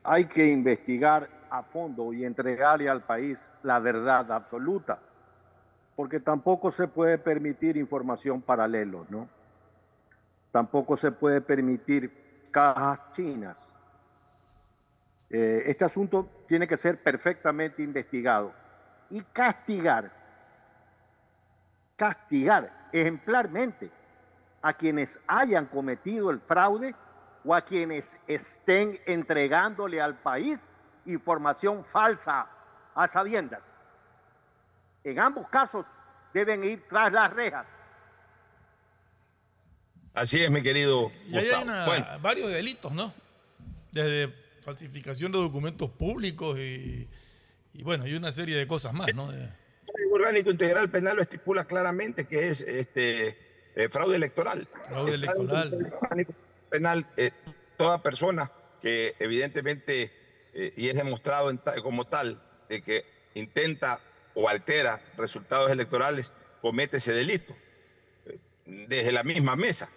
hay 0.02 0.26
que 0.26 0.46
investigar 0.46 1.28
a 1.50 1.62
fondo 1.62 2.12
y 2.12 2.24
entregarle 2.24 2.88
al 2.88 3.02
país 3.02 3.38
la 3.62 3.78
verdad 3.78 4.30
absoluta, 4.32 5.00
porque 5.98 6.20
tampoco 6.20 6.70
se 6.70 6.86
puede 6.86 7.18
permitir 7.18 7.76
información 7.76 8.40
paralela, 8.40 9.00
¿no? 9.08 9.28
Tampoco 10.52 10.96
se 10.96 11.10
puede 11.10 11.40
permitir 11.40 12.48
cajas 12.52 13.10
chinas. 13.10 13.72
Eh, 15.28 15.64
este 15.66 15.84
asunto 15.84 16.44
tiene 16.46 16.68
que 16.68 16.76
ser 16.76 17.02
perfectamente 17.02 17.82
investigado 17.82 18.52
y 19.10 19.22
castigar, 19.22 20.12
castigar 21.96 22.90
ejemplarmente 22.92 23.90
a 24.62 24.74
quienes 24.74 25.18
hayan 25.26 25.66
cometido 25.66 26.30
el 26.30 26.38
fraude 26.38 26.94
o 27.44 27.52
a 27.52 27.62
quienes 27.62 28.16
estén 28.28 29.00
entregándole 29.04 30.00
al 30.00 30.16
país 30.16 30.70
información 31.06 31.84
falsa 31.84 32.48
a 32.94 33.08
sabiendas. 33.08 33.74
En 35.04 35.18
ambos 35.18 35.48
casos 35.48 35.86
deben 36.34 36.62
ir 36.64 36.82
tras 36.88 37.12
las 37.12 37.32
rejas. 37.32 37.66
Así 40.14 40.42
es, 40.42 40.50
mi 40.50 40.62
querido 40.62 41.12
Y 41.28 41.36
ahí 41.36 41.48
hay 41.48 41.62
una- 41.62 41.86
Bueno, 41.86 42.06
varios 42.20 42.50
delitos, 42.50 42.92
¿no? 42.92 43.14
Desde 43.92 44.32
falsificación 44.62 45.32
de 45.32 45.38
documentos 45.38 45.90
públicos 45.90 46.58
y, 46.58 47.08
y 47.72 47.82
bueno, 47.82 48.06
y 48.06 48.14
una 48.14 48.32
serie 48.32 48.56
de 48.56 48.66
cosas 48.66 48.92
más, 48.92 49.08
¿no? 49.14 49.30
De- 49.30 49.44
el 49.44 49.92
Código 49.94 50.14
Orgánico 50.16 50.50
Integral 50.50 50.90
Penal 50.90 51.16
lo 51.16 51.22
estipula 51.22 51.64
claramente 51.64 52.26
que 52.26 52.48
es 52.48 52.60
este 52.60 53.38
eh, 53.74 53.88
fraude 53.88 54.16
electoral. 54.16 54.68
Fraude 54.86 55.14
Está 55.14 55.32
electoral. 55.32 55.70
Código 55.70 55.98
Orgánico 56.02 56.34
Penal, 56.68 57.06
eh, 57.16 57.30
toda 57.76 58.02
persona 58.02 58.50
que 58.82 59.14
evidentemente, 59.18 60.12
eh, 60.52 60.74
y 60.76 60.88
es 60.88 60.94
demostrado 60.94 61.48
en 61.50 61.58
ta- 61.58 61.80
como 61.80 62.04
tal, 62.04 62.42
de 62.68 62.82
que 62.82 63.04
intenta 63.34 64.00
o 64.40 64.48
altera 64.48 65.02
resultados 65.16 65.68
electorales, 65.68 66.32
comete 66.62 66.98
ese 66.98 67.12
delito. 67.12 67.56
eh, 68.26 68.38
Desde 68.64 69.10
la 69.10 69.24
misma 69.24 69.56
mesa. 69.56 69.88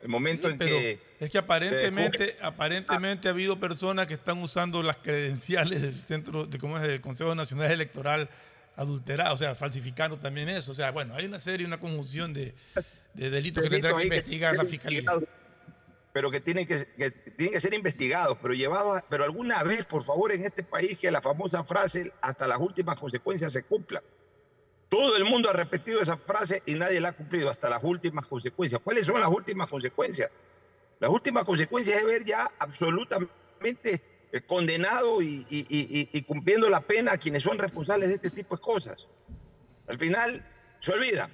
El 0.00 0.08
momento 0.08 0.48
en 0.48 0.56
que... 0.56 1.00
es 1.18 1.30
que 1.30 1.38
aparentemente, 1.38 2.36
aparentemente 2.40 3.26
ha 3.26 3.32
habido 3.32 3.58
personas 3.58 4.06
que 4.06 4.14
están 4.14 4.38
usando 4.38 4.84
las 4.84 4.98
credenciales 4.98 5.82
del 5.82 6.00
centro 6.00 6.46
de 6.46 6.58
cómo 6.58 6.76
es 6.76 6.84
del 6.84 7.00
Consejo 7.00 7.34
Nacional 7.34 7.72
Electoral 7.72 8.28
adulterado, 8.76 9.34
o 9.34 9.36
sea, 9.36 9.56
falsificando 9.56 10.16
también 10.16 10.48
eso. 10.48 10.70
O 10.70 10.74
sea, 10.74 10.92
bueno, 10.92 11.14
hay 11.14 11.26
una 11.26 11.40
serie, 11.40 11.66
una 11.66 11.80
conjunción 11.80 12.32
de, 12.32 12.54
de 13.14 13.30
delitos 13.30 13.64
que 13.64 13.70
tendrá 13.70 13.94
que 13.96 14.04
investigar 14.04 14.56
la 14.56 14.64
fiscalía. 14.64 15.02
Pero 16.12 16.30
que 16.30 16.40
tienen 16.40 16.66
que, 16.66 16.76
tienen 17.36 17.52
que 17.52 17.60
ser 17.60 17.74
investigados, 17.74 18.36
pero 18.42 18.54
llevados, 18.54 19.02
pero 19.08 19.24
alguna 19.24 19.62
vez, 19.62 19.84
por 19.86 20.04
favor, 20.04 20.32
en 20.32 20.44
este 20.44 20.62
país 20.62 20.98
que 20.98 21.10
la 21.10 21.22
famosa 21.22 21.64
frase 21.64 22.12
hasta 22.20 22.46
las 22.46 22.60
últimas 22.60 22.98
consecuencias 22.98 23.52
se 23.52 23.62
cumpla. 23.62 24.02
Todo 24.90 25.16
el 25.16 25.24
mundo 25.24 25.48
ha 25.48 25.54
repetido 25.54 26.02
esa 26.02 26.18
frase 26.18 26.62
y 26.66 26.74
nadie 26.74 27.00
la 27.00 27.08
ha 27.08 27.12
cumplido 27.16 27.48
hasta 27.48 27.70
las 27.70 27.82
últimas 27.82 28.26
consecuencias. 28.26 28.80
¿Cuáles 28.84 29.06
son 29.06 29.20
las 29.22 29.30
últimas 29.30 29.70
consecuencias? 29.70 30.30
Las 31.00 31.10
últimas 31.10 31.44
consecuencias 31.44 31.96
es 31.98 32.04
ver 32.06 32.24
ya 32.24 32.46
absolutamente 32.58 34.02
eh, 34.32 34.40
condenado 34.42 35.22
y, 35.22 35.46
y- 35.48 36.22
cumpliendo 36.24 36.68
la 36.68 36.80
pena 36.82 37.12
a 37.12 37.18
quienes 37.18 37.42
son 37.42 37.58
responsables 37.58 38.10
de 38.10 38.16
este 38.16 38.30
tipo 38.30 38.54
de 38.56 38.60
cosas. 38.62 39.08
Al 39.88 39.98
final 39.98 40.46
se 40.80 40.92
olvida. 40.92 41.30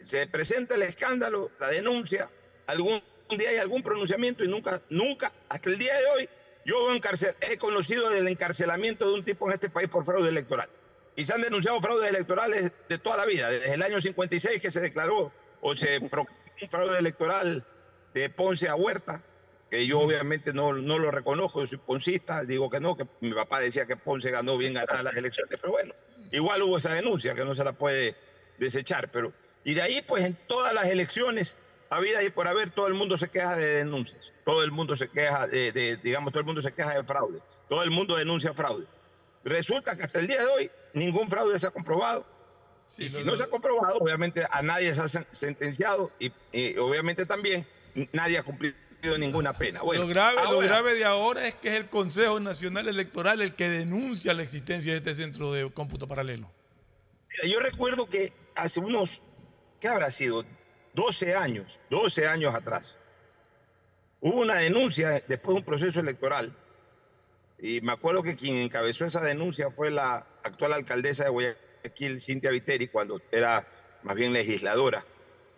Se 0.00 0.26
presenta 0.28 0.76
el 0.76 0.82
escándalo, 0.82 1.50
la 1.58 1.68
denuncia, 1.68 2.30
algún 2.66 3.02
día 3.28 3.50
hay 3.50 3.56
algún 3.58 3.82
pronunciamiento 3.82 4.44
y 4.44 4.48
nunca, 4.48 4.80
nunca, 4.90 5.32
hasta 5.48 5.70
el 5.70 5.78
día 5.78 5.94
de 5.98 6.06
hoy, 6.16 6.28
yo 6.64 6.94
encarcel- 6.94 7.34
he 7.40 7.58
conocido 7.58 8.10
del 8.10 8.28
encarcelamiento 8.28 9.06
de 9.06 9.14
un 9.14 9.24
tipo 9.24 9.46
en 9.48 9.54
este 9.54 9.68
país 9.70 9.88
por 9.88 10.04
fraude 10.04 10.28
electoral. 10.28 10.68
Y 11.16 11.24
se 11.24 11.32
han 11.34 11.42
denunciado 11.42 11.80
fraudes 11.80 12.08
electorales 12.08 12.72
de 12.88 12.98
toda 12.98 13.16
la 13.16 13.26
vida, 13.26 13.48
desde 13.50 13.74
el 13.74 13.82
año 13.82 14.00
56 14.00 14.60
que 14.60 14.70
se 14.70 14.80
declaró 14.80 15.32
o 15.60 15.74
se 15.74 16.00
proclamó 16.00 16.28
un 16.62 16.68
fraude 16.68 16.98
electoral 16.98 17.64
de 18.14 18.30
Ponce 18.30 18.68
a 18.68 18.74
Huerta, 18.76 19.22
que 19.70 19.86
yo 19.86 20.00
obviamente 20.00 20.52
no, 20.52 20.72
no 20.72 20.98
lo 20.98 21.10
reconozco, 21.10 21.60
yo 21.60 21.66
soy 21.66 21.78
poncista, 21.78 22.44
digo 22.44 22.70
que 22.70 22.80
no, 22.80 22.96
que 22.96 23.06
mi 23.20 23.32
papá 23.32 23.60
decía 23.60 23.86
que 23.86 23.96
Ponce 23.96 24.30
ganó 24.30 24.56
bien 24.56 24.74
ganadas 24.74 25.02
las 25.02 25.16
elecciones, 25.16 25.58
pero 25.60 25.72
bueno, 25.72 25.94
igual 26.30 26.62
hubo 26.62 26.78
esa 26.78 26.92
denuncia 26.94 27.34
que 27.34 27.44
no 27.44 27.54
se 27.54 27.64
la 27.64 27.72
puede 27.72 28.14
desechar, 28.58 29.10
pero 29.10 29.32
y 29.64 29.74
de 29.74 29.82
ahí 29.82 30.02
pues 30.02 30.24
en 30.24 30.34
todas 30.46 30.72
las 30.74 30.86
elecciones 30.88 31.56
habida 31.94 32.22
y 32.22 32.30
por 32.30 32.46
haber 32.48 32.70
todo 32.70 32.86
el 32.86 32.94
mundo 32.94 33.16
se 33.18 33.28
queja 33.30 33.56
de 33.56 33.66
denuncias, 33.76 34.32
todo 34.44 34.62
el 34.62 34.70
mundo 34.70 34.96
se 34.96 35.08
queja 35.08 35.46
de, 35.46 35.72
de- 35.72 35.96
digamos, 35.98 36.32
todo 36.32 36.40
el 36.40 36.46
mundo 36.46 36.60
se 36.62 36.72
queja 36.72 36.94
de 36.94 37.04
fraude, 37.04 37.40
todo 37.68 37.82
el 37.82 37.90
mundo 37.90 38.16
denuncia 38.16 38.52
fraude. 38.54 38.86
Resulta 39.44 39.96
que 39.96 40.04
hasta 40.04 40.18
el 40.20 40.26
día 40.26 40.38
de 40.40 40.46
hoy 40.46 40.70
ningún 40.94 41.28
fraude 41.28 41.58
se 41.58 41.66
ha 41.66 41.70
comprobado. 41.70 42.26
y 42.98 43.08
si 43.08 43.24
no, 43.24 43.36
se 43.36 43.44
ha 43.44 43.48
comprobado, 43.48 43.98
obviamente 43.98 44.44
a 44.50 44.62
nadie 44.62 44.94
se 44.94 45.00
ha 45.00 45.04
sen- 45.04 45.26
sentenciado 45.30 46.10
y, 46.18 46.32
y 46.52 46.76
obviamente 46.78 47.26
también 47.26 47.66
nadie 48.12 48.38
ha 48.38 48.42
cumplido 48.42 48.74
ninguna 49.18 49.52
pena. 49.58 49.82
Bueno, 49.82 50.02
lo, 50.04 50.08
grave, 50.08 50.36
lo 50.36 50.48
ahora- 50.48 50.66
grave 50.66 50.94
de 50.94 51.04
ahora 51.04 51.46
es 51.46 51.54
que 51.54 51.68
es 51.68 51.74
el 51.78 51.90
Consejo 51.90 52.40
Nacional 52.40 52.88
Electoral 52.88 53.42
el 53.42 53.54
que 53.54 53.68
denuncia 53.68 54.32
la 54.32 54.42
existencia 54.42 54.92
de 54.92 54.98
este 54.98 55.14
centro 55.14 55.52
de 55.52 55.70
cómputo 55.72 56.08
paralelo. 56.08 56.50
Mira, 57.28 57.52
yo 57.52 57.60
recuerdo 57.60 58.08
que 58.08 58.32
hace 58.54 58.80
unos, 58.80 59.20
¿qué 59.80 59.88
habrá 59.88 60.10
sido? 60.10 60.44
12 60.94 61.34
años, 61.34 61.80
12 61.90 62.26
años 62.26 62.54
atrás, 62.54 62.96
hubo 64.20 64.40
una 64.40 64.54
denuncia 64.56 65.10
después 65.28 65.54
de 65.54 65.60
un 65.60 65.64
proceso 65.64 66.00
electoral. 66.00 66.56
Y 67.58 67.80
me 67.80 67.92
acuerdo 67.92 68.22
que 68.22 68.36
quien 68.36 68.56
encabezó 68.56 69.04
esa 69.04 69.20
denuncia 69.20 69.70
fue 69.70 69.90
la 69.90 70.26
actual 70.42 70.72
alcaldesa 70.72 71.24
de 71.24 71.30
Guayaquil, 71.30 72.20
Cintia 72.20 72.50
Viteri, 72.50 72.88
cuando 72.88 73.20
era 73.30 73.66
más 74.02 74.16
bien 74.16 74.32
legisladora. 74.32 75.04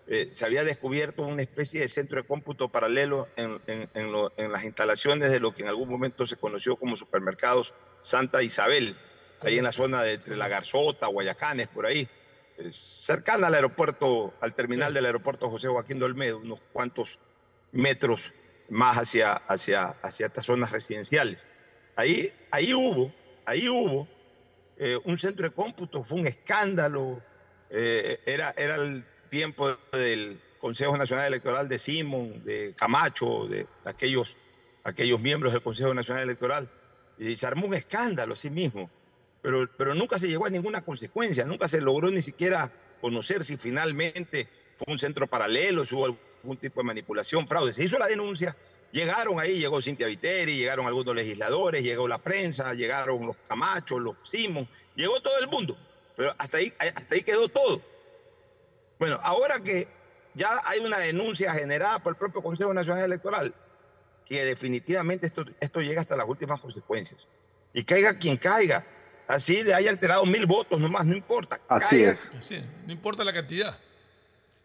Eh, 0.08 0.30
se 0.32 0.44
había 0.46 0.62
descubierto 0.62 1.22
una 1.26 1.42
especie 1.42 1.80
de 1.80 1.88
centro 1.88 2.20
de 2.22 2.28
cómputo 2.28 2.68
paralelo 2.68 3.28
en, 3.36 3.60
en- 3.66 3.90
en 3.92 4.12
lo- 4.12 4.32
en 4.36 4.52
las 4.52 4.62
instalaciones 4.64 5.32
de 5.32 5.40
lo 5.40 5.52
que 5.52 5.62
en 5.62 5.68
algún 5.68 5.88
momento 5.88 6.26
se 6.26 6.36
conoció 6.36 6.76
como 6.76 6.96
supermercados 6.96 7.74
Santa 8.02 8.40
Isabel, 8.42 8.96
ahí 9.40 9.58
en 9.58 9.64
la 9.64 9.72
zona 9.72 10.02
de 10.04 10.12
entre 10.14 10.36
La 10.36 10.46
Garzota, 10.46 11.08
Guayacanes, 11.08 11.66
por 11.68 11.86
ahí, 11.86 12.08
cercana 12.72 13.48
al 13.48 13.54
aeropuerto, 13.54 14.34
al 14.40 14.54
terminal 14.54 14.94
del 14.94 15.06
aeropuerto 15.06 15.48
José 15.48 15.68
Joaquín 15.68 15.98
de 15.98 16.06
Olmedo, 16.06 16.38
unos 16.38 16.60
cuantos 16.72 17.18
metros 17.72 18.32
más 18.68 18.96
hacia, 18.96 19.34
hacia, 19.34 19.88
hacia 20.02 20.26
estas 20.26 20.46
zonas 20.46 20.70
residenciales. 20.72 21.46
Ahí, 21.94 22.32
ahí 22.50 22.74
hubo, 22.74 23.12
ahí 23.44 23.68
hubo 23.68 24.08
eh, 24.78 24.98
un 25.04 25.18
centro 25.18 25.44
de 25.44 25.54
cómputo, 25.54 26.04
fue 26.04 26.20
un 26.20 26.26
escándalo, 26.26 27.22
eh, 27.70 28.20
era, 28.26 28.54
era 28.56 28.76
el 28.76 29.04
tiempo 29.28 29.76
del 29.92 30.40
Consejo 30.58 30.96
Nacional 30.96 31.26
Electoral 31.26 31.68
de 31.68 31.78
Simón, 31.78 32.44
de 32.44 32.74
Camacho, 32.76 33.46
de 33.46 33.66
aquellos, 33.84 34.36
aquellos 34.84 35.20
miembros 35.20 35.52
del 35.52 35.62
Consejo 35.62 35.94
Nacional 35.94 36.24
Electoral, 36.24 36.70
y 37.18 37.36
se 37.36 37.46
armó 37.46 37.66
un 37.66 37.74
escándalo 37.74 38.34
a 38.34 38.36
sí 38.36 38.50
mismo, 38.50 38.90
pero, 39.46 39.70
pero 39.76 39.94
nunca 39.94 40.18
se 40.18 40.26
llegó 40.26 40.46
a 40.46 40.50
ninguna 40.50 40.84
consecuencia, 40.84 41.44
nunca 41.44 41.68
se 41.68 41.80
logró 41.80 42.10
ni 42.10 42.20
siquiera 42.20 42.72
conocer 43.00 43.44
si 43.44 43.56
finalmente 43.56 44.48
fue 44.76 44.92
un 44.92 44.98
centro 44.98 45.28
paralelo, 45.28 45.84
si 45.84 45.94
hubo 45.94 46.06
algún 46.06 46.56
tipo 46.56 46.80
de 46.80 46.86
manipulación, 46.88 47.46
fraude. 47.46 47.72
Se 47.72 47.84
hizo 47.84 47.96
la 47.96 48.08
denuncia, 48.08 48.56
llegaron 48.90 49.38
ahí, 49.38 49.60
llegó 49.60 49.80
Cintia 49.80 50.08
Viteri, 50.08 50.56
llegaron 50.56 50.88
algunos 50.88 51.14
legisladores, 51.14 51.84
llegó 51.84 52.08
la 52.08 52.18
prensa, 52.18 52.74
llegaron 52.74 53.24
los 53.24 53.36
Camachos, 53.46 54.00
los 54.00 54.16
Simón, 54.24 54.68
llegó 54.96 55.20
todo 55.22 55.38
el 55.38 55.46
mundo, 55.46 55.78
pero 56.16 56.34
hasta 56.38 56.56
ahí, 56.56 56.74
hasta 56.80 57.14
ahí 57.14 57.22
quedó 57.22 57.48
todo. 57.48 57.80
Bueno, 58.98 59.16
ahora 59.22 59.60
que 59.60 59.86
ya 60.34 60.60
hay 60.64 60.80
una 60.80 60.98
denuncia 60.98 61.54
generada 61.54 62.00
por 62.00 62.14
el 62.14 62.16
propio 62.16 62.42
Consejo 62.42 62.74
Nacional 62.74 63.04
Electoral, 63.04 63.54
que 64.24 64.44
definitivamente 64.44 65.24
esto, 65.24 65.44
esto 65.60 65.80
llega 65.80 66.00
hasta 66.00 66.16
las 66.16 66.28
últimas 66.28 66.60
consecuencias. 66.60 67.28
Y 67.72 67.84
caiga 67.84 68.18
quien 68.18 68.38
caiga, 68.38 68.84
así 69.28 69.62
le 69.62 69.74
haya 69.74 69.90
alterado 69.90 70.24
mil 70.26 70.46
votos 70.46 70.80
nomás, 70.80 71.04
no 71.06 71.14
importa. 71.16 71.60
Así 71.68 71.96
Caiga. 71.96 72.12
es. 72.12 72.30
Sí, 72.40 72.60
no 72.86 72.92
importa 72.92 73.24
la 73.24 73.32
cantidad. 73.32 73.78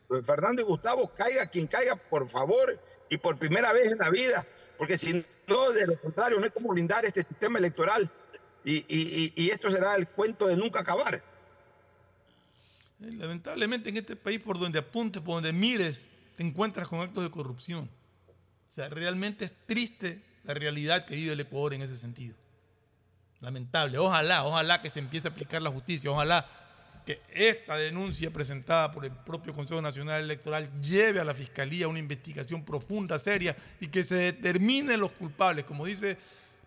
Pues, 0.07 0.25
Fernando 0.25 0.61
y 0.61 0.65
Gustavo, 0.65 1.07
caiga 1.13 1.47
quien 1.47 1.67
caiga, 1.67 1.95
por 1.95 2.27
favor, 2.29 2.79
y 3.09 3.17
por 3.17 3.37
primera 3.37 3.71
vez 3.73 3.91
en 3.93 3.97
la 3.99 4.09
vida, 4.09 4.45
porque 4.77 4.97
si 4.97 5.25
no, 5.47 5.71
de 5.71 5.87
lo 5.87 5.99
contrario, 5.99 6.37
no 6.39 6.45
hay 6.45 6.51
como 6.51 6.69
blindar 6.69 7.05
este 7.05 7.23
sistema 7.23 7.59
electoral 7.59 8.09
y, 8.63 8.75
y- 8.77 9.33
y- 9.35 9.43
y 9.43 9.49
esto 9.49 9.69
será 9.71 9.95
el 9.95 10.07
cuento 10.07 10.47
de 10.47 10.55
nunca 10.57 10.79
acabar. 10.81 11.15
Eh, 11.15 11.21
Lamentablemente 12.99 13.89
en 13.89 13.97
este 13.97 14.15
país 14.15 14.39
por 14.39 14.59
donde 14.59 14.79
apuntes, 14.79 15.21
por 15.21 15.35
donde 15.35 15.51
mires, 15.53 16.01
te 16.37 16.43
encuentras 16.43 16.87
con 16.87 17.01
actos 17.01 17.23
de 17.23 17.31
corrupción. 17.31 17.89
O 18.69 18.73
sea, 18.73 18.89
realmente 18.89 19.45
es 19.45 19.53
triste 19.65 20.21
la 20.43 20.53
realidad 20.53 21.05
que 21.05 21.15
vive 21.15 21.33
el 21.33 21.39
Ecuador 21.39 21.73
en 21.73 21.81
ese 21.81 21.97
sentido. 21.97 22.35
Lamentable. 23.41 23.97
Ojalá, 23.97 24.43
ojalá 24.43 24.81
que 24.81 24.89
se 24.89 24.99
empiece 24.99 25.27
a 25.27 25.31
aplicar 25.31 25.61
la 25.61 25.71
justicia. 25.71 26.09
Ojalá 26.11 26.45
que 27.05 27.21
esta 27.33 27.75
denuncia 27.75 28.31
presentada 28.31 28.91
por 28.91 29.03
el 29.03 29.11
propio 29.11 29.53
Consejo 29.53 29.81
Nacional 29.81 30.21
Electoral 30.21 30.69
lleve 30.81 31.19
a 31.19 31.23
la 31.23 31.33
Fiscalía 31.33 31.87
una 31.87 31.97
investigación 31.97 32.63
profunda, 32.63 33.17
seria 33.17 33.55
y 33.79 33.87
que 33.87 34.03
se 34.03 34.15
determinen 34.15 34.99
los 34.99 35.11
culpables. 35.11 35.65
Como 35.65 35.85
dice, 35.85 36.17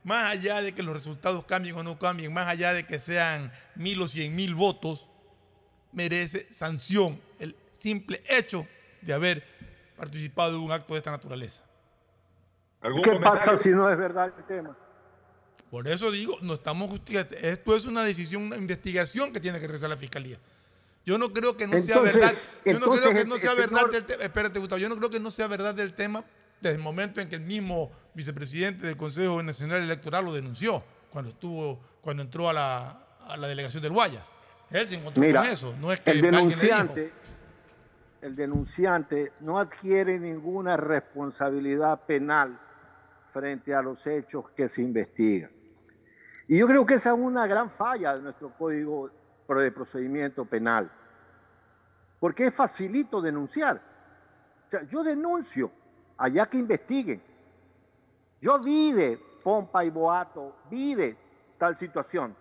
más 0.03 0.33
allá 0.33 0.61
de 0.61 0.75
que 0.75 0.83
los 0.83 0.95
resultados 0.95 1.45
cambien 1.45 1.77
o 1.77 1.85
no 1.85 1.97
cambien, 1.99 2.33
más 2.33 2.49
allá 2.49 2.73
de 2.73 2.85
que 2.85 2.99
sean 2.99 3.53
mil 3.77 4.03
o 4.03 4.09
cien 4.09 4.35
mil 4.35 4.57
votos, 4.57 5.07
merece 5.93 6.53
sanción 6.53 7.21
el 7.39 7.55
simple 7.79 8.21
hecho 8.29 8.67
de 9.01 9.13
haber 9.13 9.47
participado 9.97 10.53
de 10.53 10.59
un 10.59 10.73
acto 10.73 10.95
de 10.95 10.99
esta 10.99 11.13
naturaleza. 11.13 11.63
¿Qué 12.83 13.21
pasa 13.23 13.57
si 13.57 13.71
no 13.71 13.89
es 13.89 13.97
verdad 13.97 14.33
el 14.37 14.45
tema? 14.45 14.77
Por 15.75 15.89
eso 15.89 16.13
digo, 16.13 16.39
no 16.41 16.55
estamos 16.55 16.89
justificando. 16.89 17.37
Esto 17.37 17.75
es 17.75 17.85
una 17.87 18.05
decisión, 18.05 18.45
una 18.45 18.55
investigación 18.55 19.33
que 19.33 19.41
tiene 19.41 19.59
que 19.59 19.67
realizar 19.67 19.91
la 19.91 19.97
fiscalía. 19.97 20.39
Yo 21.05 21.19
no 21.19 21.33
creo 21.33 21.57
que 21.57 21.67
no 21.67 21.83
sea 21.83 21.99
verdad. 21.99 22.33
Yo 22.65 22.75
no 22.75 22.79
entonces 22.79 23.01
creo 23.11 23.25
que 23.25 23.29
no 23.29 23.37
sea 23.39 23.51
el 23.51 23.59
verdad 23.59 23.91
del 23.91 24.05
tema. 24.05 24.23
Espérate, 24.23 24.61
Gustavo. 24.61 24.79
Yo 24.79 24.89
no 24.89 24.97
creo 24.97 25.11
que 25.11 25.19
no 25.19 25.33
sea 25.33 25.49
verdad 25.49 25.75
del 25.75 25.93
tema 25.95 26.25
desde 26.61 26.77
el 26.77 26.81
momento 26.81 27.21
en 27.21 27.29
que 27.29 27.35
el 27.35 27.41
mismo 27.41 27.91
vicepresidente 28.15 28.87
del 28.87 28.97
Consejo 28.97 29.43
Nacional 29.43 29.83
Electoral 29.83 30.25
lo 30.25 30.33
denunció 30.33 30.85
cuando 31.11 31.33
estuvo, 31.33 31.81
cuando 32.01 32.23
entró 32.23 32.49
a 32.49 32.53
la, 32.53 32.91
a 33.27 33.37
la 33.37 33.49
delegación 33.49 33.83
del 33.83 33.95
Guayas. 33.95 34.23
Él 34.71 34.87
se 34.87 34.95
encontró 34.95 35.25
Mira, 35.25 35.41
con 35.41 35.51
eso. 35.51 35.75
No 35.81 35.93
es 35.93 35.99
que 35.99 36.13
el 36.13 36.21
denunciante, 36.21 37.13
el 38.23 38.37
denunciante 38.37 39.33
no 39.41 39.59
adquiere 39.59 40.21
ninguna 40.21 40.77
responsabilidad 40.77 42.01
penal 42.07 42.61
frente 43.33 43.75
a 43.75 43.83
los 43.83 44.07
hechos 44.07 44.45
que 44.57 44.69
se 44.69 44.81
investigan. 44.81 45.51
Y 46.47 46.59
yo 46.59 46.67
creo 46.67 46.85
que 46.85 46.95
esa 46.95 47.11
es 47.11 47.19
una 47.19 47.47
gran 47.47 47.71
falla 47.71 48.15
de 48.15 48.23
nuestro 48.23 48.51
código 48.51 49.11
de 49.49 49.73
procedimiento 49.73 50.45
penal, 50.45 50.91
porque 52.21 52.47
es 52.47 52.55
facilito 52.55 53.21
denunciar. 53.21 53.81
O 54.67 54.71
sea, 54.71 54.83
yo 54.85 55.03
denuncio, 55.03 55.71
allá 56.17 56.47
que 56.47 56.59
investiguen. 56.59 57.23
Yo 58.41 58.59
vi 58.59 58.93
de 58.93 59.19
pompa 59.43 59.85
y 59.85 59.91
boato, 59.91 60.57
vi 60.71 60.95
de 60.95 61.17
tal 61.59 61.77
situación, 61.77 62.37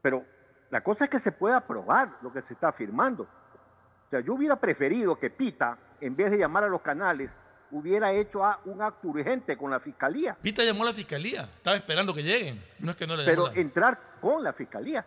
pero 0.00 0.24
la 0.70 0.82
cosa 0.82 1.04
es 1.04 1.10
que 1.10 1.20
se 1.20 1.32
pueda 1.32 1.60
probar 1.60 2.18
lo 2.22 2.32
que 2.32 2.42
se 2.42 2.54
está 2.54 2.68
afirmando. 2.68 3.24
O 3.24 4.08
sea, 4.10 4.20
yo 4.20 4.34
hubiera 4.34 4.56
preferido 4.56 5.18
que 5.18 5.30
Pita, 5.30 5.78
en 6.00 6.14
vez 6.14 6.30
de 6.30 6.38
llamar 6.38 6.64
a 6.64 6.68
los 6.68 6.82
canales, 6.82 7.36
hubiera 7.70 8.12
hecho 8.12 8.40
un 8.64 8.80
acto 8.82 9.08
urgente 9.08 9.56
con 9.56 9.70
la 9.70 9.80
fiscalía, 9.80 10.36
Pita 10.40 10.62
llamó 10.64 10.82
a 10.84 10.86
la 10.86 10.92
fiscalía. 10.94 11.42
Estaba 11.56 11.76
esperando 11.76 12.14
que 12.14 12.22
lleguen. 12.22 12.62
No 12.78 12.90
es 12.90 12.96
que 12.96 13.06
no 13.06 13.16
le 13.16 13.24
pero 13.24 13.46
llamó 13.46 13.56
entrar 13.60 14.00
con 14.20 14.42
la 14.44 14.52
fiscalía. 14.52 15.04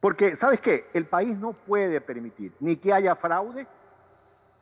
Porque, 0.00 0.36
¿sabes 0.36 0.60
qué? 0.60 0.88
El 0.94 1.06
país 1.06 1.36
no 1.38 1.52
puede 1.52 2.00
permitir 2.00 2.52
ni 2.60 2.76
que 2.76 2.92
haya 2.92 3.16
fraude, 3.16 3.66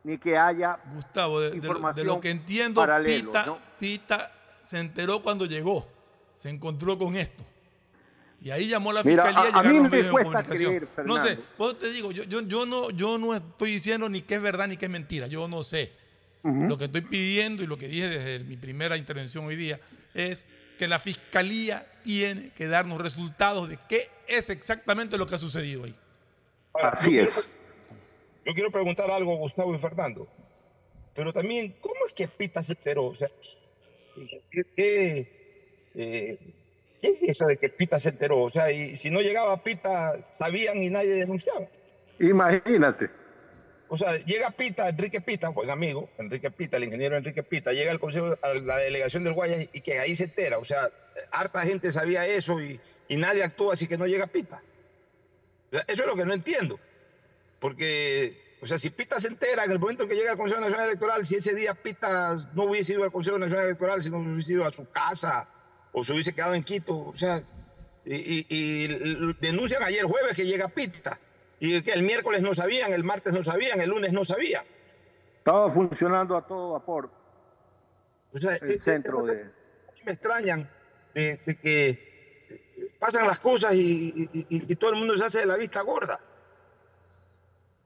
ni 0.02 0.16
que 0.18 0.37
haya 0.38 0.79
Gustavo, 0.94 1.40
de, 1.40 1.50
de 1.50 1.57
lo- 1.57 1.61
de 1.62 1.66
información 1.68 2.07
lo 2.07 2.20
que 2.20 2.31
entiendo, 2.31 2.81
paralelo, 2.81 3.26
Pita, 3.33 3.46
¿no? 3.46 3.59
Pita 3.79 4.33
se 4.64 4.79
enteró 4.79 5.22
cuando 5.22 5.44
llegó, 5.44 5.87
se 6.37 6.48
encontró 6.48 6.98
con 6.98 7.16
esto. 7.16 7.44
Y 8.40 8.50
ahí 8.50 8.68
llamó 8.68 8.90
a 8.90 8.94
la 8.94 9.02
Mira, 9.02 9.24
fiscalía 9.24 9.50
y 9.50 9.55
a- 9.55 9.59
a 9.59 9.62
mí 9.62 9.68
llegaron 9.68 9.83
los 9.83 9.90
me 9.90 10.11
cuesta 10.11 10.42
comunicación. 10.42 10.66
creer, 10.79 11.07
no 11.07 11.16
sé, 11.24 11.38
pues 11.59 11.79
te 11.79 11.90
digo, 11.90 12.12
yo, 12.12 12.22
yo, 12.24 12.40
yo, 12.42 12.64
no, 12.66 12.90
yo 12.90 13.18
no 13.18 13.35
estoy 13.35 13.72
diciendo 13.72 14.09
ni 14.09 14.22
qué 14.22 14.37
es 14.37 14.42
verdad 14.42 14.68
ni 14.68 14.76
qué 14.76 14.87
es 14.87 14.90
mentira, 14.90 15.26
yo 15.26 15.48
no 15.48 15.62
sé. 15.62 15.92
Lo 16.68 16.78
que 16.78 16.85
estoy 16.85 17.00
pidiendo 17.00 17.62
y 17.62 17.66
lo 17.66 17.76
que 17.76 17.88
dije 17.88 18.09
desde 18.09 18.44
mi 18.44 18.56
primera 18.56 18.96
intervención 18.96 19.44
hoy 19.46 19.56
día 19.56 19.80
es 20.14 20.42
que 20.78 20.87
la 20.87 20.98
fiscalía 20.98 21.85
tiene 22.04 22.50
que 22.50 22.68
darnos 22.68 23.00
resultados 23.00 23.68
de 23.68 23.78
qué 23.88 24.09
es 24.28 24.48
exactamente 24.50 25.18
lo 25.18 25.26
que 25.26 25.35
ha 25.35 25.38
sucedido 25.38 25.85
ahí. 25.85 25.94
Ahora, 26.72 26.90
Así 26.90 27.14
yo 27.14 27.22
es. 27.22 27.35
quiero- 27.35 27.56
yo 28.44 28.54
quiero 28.54 28.70
preguntar 28.70 29.11
algo 29.11 29.32
a 29.32 29.37
Gustavo 29.38 29.74
y 29.74 29.78
Fernando. 29.78 30.28
Pero 31.14 31.32
también, 31.32 31.74
¿cómo 31.80 32.06
es 32.06 32.12
que 32.12 32.28
Pita 32.28 32.62
se 32.62 32.74
enteró? 32.74 33.06
O 33.06 33.14
sea, 33.16 33.28
¿qué, 34.50 34.64
qué, 34.74 35.90
eh, 35.94 36.38
qué 37.00 37.09
es 37.09 37.22
eso 37.22 37.46
de 37.46 37.56
que 37.56 37.70
Pita 37.70 37.98
se 37.98 38.11
enteró? 38.11 38.42
O 38.42 38.50
sea, 38.50 38.70
y 38.70 38.96
si 38.96 39.11
no 39.11 39.20
llegaba 39.20 39.64
Pita, 39.64 40.12
sabían 40.37 40.80
y 40.82 40.90
nadie 40.90 41.11
denunciaba. 41.14 41.66
Imagínate. 42.20 43.11
O 43.88 43.96
sea, 43.96 44.16
llega 44.25 44.51
Pita, 44.51 44.88
Enrique 44.88 45.20
Pita, 45.20 45.49
buen 45.51 45.70
amigo, 45.70 46.11
Enrique 46.18 46.51
Pita, 46.51 46.77
el 46.77 46.85
ingeniero 46.85 47.16
Enrique 47.16 47.42
Pita, 47.44 47.72
llega 47.72 47.92
al 47.92 48.01
consejo, 48.01 48.37
a 48.42 48.55
la 48.55 48.79
delegación 48.79 49.22
del 49.25 49.35
Guayas 49.35 49.68
y 49.72 49.81
que 49.81 49.99
ahí 50.01 50.16
se 50.16 50.25
entera. 50.25 50.59
O 50.59 50.64
sea, 50.64 50.90
harta 51.31 51.62
gente 51.62 51.92
sabía 51.92 52.27
eso 52.27 52.61
y, 52.61 52.81
nadie 53.11 53.44
actúa 53.44 53.75
así 53.75 53.87
que 53.87 53.96
no 53.96 54.07
llega 54.07 54.27
Pita. 54.27 54.61
Eso 55.70 56.03
es 56.03 56.07
lo 56.07 56.16
que 56.16 56.25
no 56.25 56.35
entiendo. 56.35 56.81
Porque, 57.61 58.57
o 58.61 58.66
sea, 58.66 58.79
si 58.79 58.90
Pita 58.90 59.20
se 59.20 59.29
entera 59.29 59.64
en 59.64 59.70
el 59.70 59.79
momento 59.79 60.03
en 60.03 60.09
que 60.09 60.16
llega 60.16 60.33
al 60.33 60.37
Consejo 60.37 60.61
Nacional 60.61 60.88
Electoral, 60.88 61.25
si 61.27 61.37
ese 61.37 61.55
día 61.55 61.75
Pita 61.75 62.51
no 62.55 62.64
hubiese 62.64 62.94
ido 62.94 63.05
al 63.05 63.12
Consejo 63.12 63.38
Nacional 63.38 63.66
Electoral, 63.66 64.03
sino 64.03 64.18
hubiese 64.18 64.53
ido 64.53 64.64
a 64.66 64.72
su 64.72 64.88
casa 64.90 65.49
o 65.92 66.05
se 66.05 66.12
hubiese 66.12 66.35
quedado 66.35 66.55
en 66.55 66.64
Quito, 66.64 66.96
o 66.99 67.16
sea, 67.16 67.42
y- 68.05 68.46
y 68.49 68.88
denuncian 69.40 69.83
ayer 69.83 70.05
jueves 70.05 70.37
que 70.37 70.44
llega 70.44 70.68
Pita. 70.68 71.18
Y 71.60 71.80
que 71.82 71.92
el 71.92 72.02
miércoles 72.02 72.42
no 72.42 72.54
sabían, 72.54 72.92
el 72.92 73.04
martes 73.04 73.32
no 73.32 73.42
sabían, 73.42 73.80
el 73.80 73.88
lunes 73.90 74.12
no 74.12 74.24
sabían. 74.24 74.64
Estaba 75.38 75.70
funcionando 75.70 76.36
a 76.36 76.44
todo 76.46 76.72
vapor 76.72 77.10
O 78.32 78.38
sea, 78.38 78.56
el 78.56 78.78
centro 78.80 79.24
de... 79.24 79.48
me 80.04 80.12
extrañan 80.12 80.68
de, 81.14 81.38
de 81.46 81.54
que 81.56 82.96
pasan 82.98 83.26
las 83.26 83.38
cosas 83.38 83.74
y, 83.74 84.12
y- 84.32 84.46
y- 84.48 84.72
y 84.72 84.76
todo 84.76 84.90
el 84.90 84.96
mundo 84.96 85.16
se 85.16 85.24
hace 85.24 85.40
de 85.40 85.46
la 85.46 85.56
vista 85.56 85.80
gorda. 85.82 86.20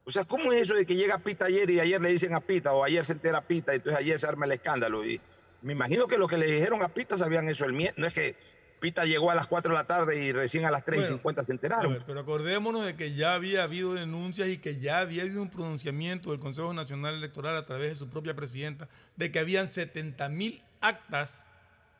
O 0.03 0.11
sea, 0.11 0.25
¿cómo 0.25 0.51
es 0.51 0.61
eso 0.61 0.73
de 0.73 0.85
que 0.85 0.95
llega 0.95 1.19
Pita 1.19 1.45
ayer 1.45 1.69
y 1.69 1.79
ayer 1.79 2.01
le 2.01 2.09
dicen 2.09 2.33
a 2.33 2.41
Pita 2.41 2.73
o 2.73 2.83
ayer 2.83 3.05
se 3.05 3.13
entera 3.13 3.41
Pita 3.47 3.73
y 3.73 3.77
entonces 3.77 3.99
ayer 3.99 4.17
se 4.19 4.27
arma 4.27 4.45
el 4.45 4.51
escándalo? 4.53 5.05
Y 5.05 5.21
me 5.61 5.73
imagino 5.73 6.07
que 6.07 6.17
lo 6.17 6.27
que 6.27 6.37
le 6.37 6.47
dijeron 6.47 6.81
a 6.81 6.89
Pita 6.89 7.15
sabían 7.17 7.47
eso 7.47 7.65
el 7.65 7.73
miércoles. 7.73 8.01
No 8.01 8.07
es 8.07 8.13
que 8.13 8.35
Pita 8.81 9.05
llegó 9.05 9.29
a 9.29 9.35
las 9.35 9.45
4 9.45 9.71
de 9.71 9.77
la 9.77 9.85
tarde 9.85 10.17
y 10.17 10.31
recién 10.31 10.65
a 10.65 10.71
las 10.71 10.83
3 10.83 10.97
y 10.97 11.01
Bueno, 11.03 11.17
50 11.17 11.43
se 11.43 11.51
enteraron. 11.51 11.93
ver, 11.93 12.03
pero 12.05 12.19
acordémonos 12.19 12.83
de 12.83 12.95
que 12.95 13.13
ya 13.13 13.35
había 13.35 13.61
habido 13.61 13.93
denuncias 13.93 14.49
y 14.49 14.57
que 14.57 14.79
ya 14.79 14.99
había 14.99 15.21
habido 15.21 15.43
un 15.43 15.51
pronunciamiento 15.51 16.31
del 16.31 16.39
Consejo 16.39 16.73
Nacional 16.73 17.13
Electoral 17.13 17.55
a 17.55 17.63
través 17.63 17.91
de 17.91 17.95
su 17.95 18.09
propia 18.09 18.35
presidenta 18.35 18.89
de 19.15 19.31
que 19.31 19.37
habían 19.37 19.69
70 19.69 20.27
mil 20.29 20.63
actas 20.81 21.35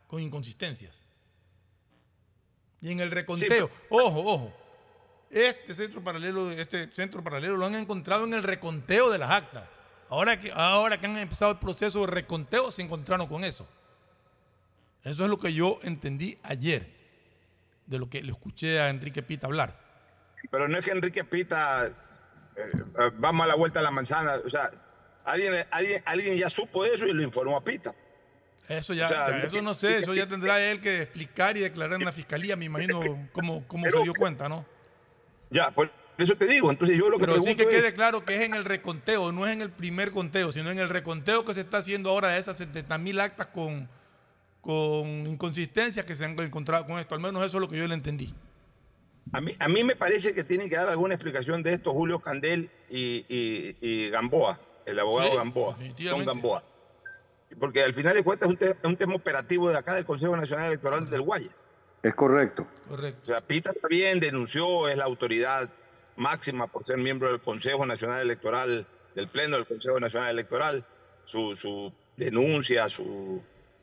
con 0.08 0.22
inconsistencias. 0.22 0.96
Y 2.82 2.92
en 2.92 3.00
el 3.00 3.12
reconteo, 3.12 3.70
ojo, 3.92 4.20
ojo, 4.20 4.54
este 5.30 5.76
centro 5.76 6.04
paralelo, 6.04 6.50
este 6.50 6.92
centro 6.92 7.24
paralelo 7.24 7.58
lo 7.58 7.68
han 7.68 7.76
encontrado 7.76 8.26
en 8.26 8.34
el 8.34 8.42
reconteo 8.42 9.12
de 9.12 9.20
las 9.20 9.30
actas. 9.30 9.66
Ahora 10.10 10.40
que, 10.40 10.52
ahora 10.52 11.00
que 11.00 11.06
han 11.06 11.16
empezado 11.18 11.52
el 11.52 11.60
proceso 11.60 12.02
de 12.02 12.08
reconteo, 12.08 12.72
se 12.72 12.82
encontraron 12.82 13.28
con 13.28 13.44
eso. 13.44 13.68
Eso 15.04 15.24
es 15.24 15.30
lo 15.30 15.40
que 15.40 15.54
yo 15.54 15.80
entendí 15.84 16.38
ayer, 16.44 16.88
de 17.88 18.00
lo 18.00 18.10
que 18.10 18.22
le 18.22 18.32
escuché 18.32 18.80
a 18.80 18.90
Enrique 18.90 19.24
Pita 19.24 19.48
hablar. 19.48 19.80
Pero 20.52 20.68
no 20.68 20.78
es 20.78 20.86
que 20.86 20.92
Enrique 20.92 21.24
Pita, 21.24 21.88
eh, 21.88 21.94
eh, 22.56 23.12
vamos 23.18 23.46
a 23.46 23.48
la 23.48 23.56
vuelta 23.56 23.80
a 23.80 23.84
la 23.84 23.92
manzana. 23.92 24.36
O 24.46 24.50
sea, 24.50 24.72
alguien, 25.26 25.54
alguien, 25.72 26.02
alguien 26.06 26.36
ya 26.38 26.50
supo 26.50 26.86
eso 26.86 27.08
y 27.08 27.14
lo 27.14 27.24
informó 27.24 27.58
a 27.58 27.64
Pita. 27.64 27.94
Eso 28.68 28.94
ya, 28.94 29.06
O 29.08 29.10
sea, 29.10 29.30
ya, 29.30 29.38
eso 29.48 29.62
no 29.62 29.74
sé, 29.74 29.98
eso 29.98 30.14
ya 30.14 30.28
tendrá 30.28 30.62
él 30.62 30.80
que 30.80 31.02
explicar 31.02 31.58
y 31.58 31.62
declarar 31.62 32.00
en 32.00 32.06
la 32.06 32.14
fiscalía, 32.14 32.56
me 32.56 32.66
imagino 32.66 33.00
cómo, 33.34 33.62
cómo 33.68 33.90
se 33.90 34.02
dio 34.04 34.14
cuenta, 34.14 34.48
¿no? 34.48 34.66
Ya, 35.50 35.72
por 35.72 35.92
eso 36.18 36.38
te 36.38 36.46
digo. 36.46 36.72
Entonces 36.72 36.96
yo 36.98 37.10
lo 37.10 37.18
que 37.18 37.26
Pero 37.26 37.40
sí 37.42 37.56
que 37.56 37.64
es- 37.64 37.70
quede 37.70 37.94
claro 37.94 38.24
que 38.24 38.36
es 38.36 38.42
en 38.44 38.54
el 38.54 38.64
reconteo, 38.64 39.32
no 39.34 39.46
es 39.46 39.52
en 39.54 39.62
el 39.62 39.72
primer 39.72 40.12
conteo, 40.12 40.52
sino 40.52 40.70
en 40.70 40.80
el 40.80 40.88
reconteo 40.90 41.44
que 41.44 41.54
se 41.54 41.62
está 41.62 41.78
haciendo 41.80 42.12
ahora 42.12 42.30
de 42.30 42.40
esas 42.40 42.56
70 42.58 42.98
mil 43.00 43.20
actas 43.20 43.48
con, 43.48 43.90
con 44.62 45.08
inconsistencias 45.28 46.06
que 46.06 46.16
se 46.16 46.24
han 46.26 46.40
encontrado 46.40 46.86
con 46.86 47.00
esto. 47.00 47.16
Al 47.16 47.22
menos 47.22 47.44
eso 47.46 47.58
es 47.58 47.62
lo 47.62 47.70
que 47.70 47.78
yo 47.78 47.88
le 47.88 47.94
entendí. 47.96 48.34
A 49.34 49.42
mí, 49.42 49.54
a 49.60 49.68
mí 49.68 49.84
me 49.84 49.96
parece 49.96 50.34
que 50.34 50.44
tienen 50.44 50.70
que 50.70 50.76
dar 50.76 50.90
alguna 50.90 51.14
explicación 51.16 51.64
de 51.64 51.74
esto 51.74 51.92
Julio 51.94 52.20
Candel 52.20 52.70
y, 52.90 53.26
y- 53.30 53.76
y 53.82 54.10
Gamboa, 54.10 54.60
el 54.86 55.00
abogado 55.00 55.30
Sí, 55.32 55.38
Gamboa, 55.38 55.66
Don 55.72 55.76
definitivamente. 55.80 56.26
Gamboa. 56.32 56.64
Porque 57.60 57.84
al 57.84 57.94
final 57.94 58.14
de 58.16 58.24
cuentas 58.24 58.48
es 58.48 58.52
un, 58.52 58.58
te- 58.58 58.70
es 58.72 58.76
un 58.84 58.98
tema 58.98 59.16
operativo 59.16 59.70
de 59.70 59.78
acá 59.78 59.94
del 59.94 60.06
Consejo 60.06 60.36
Nacional 60.36 60.68
Electoral 60.68 61.10
del 61.10 61.22
Guayas. 61.22 61.54
Es 62.04 62.16
correcto. 62.16 62.66
Correcto. 62.88 63.20
O 63.24 63.26
sea, 63.26 63.42
Pita 63.42 63.72
está 63.72 63.88
bien, 63.88 64.20
denunció, 64.20 64.88
es 64.90 64.98
la 64.98 65.06
autoridad 65.06 65.70
máxima 66.16 66.68
por 66.68 66.86
ser 66.86 66.98
miembro 66.98 67.30
del 67.30 67.40
Consejo 67.40 67.86
Nacional 67.86 68.22
Electoral, 68.22 68.88
del 69.16 69.28
Pleno 69.28 69.58
del 69.58 69.68
Consejo 69.68 70.00
Nacional 70.00 70.30
Electoral. 70.32 70.86
Su, 71.26 71.56
su 71.56 71.94
denuncia, 72.18 72.90
su, 72.90 73.42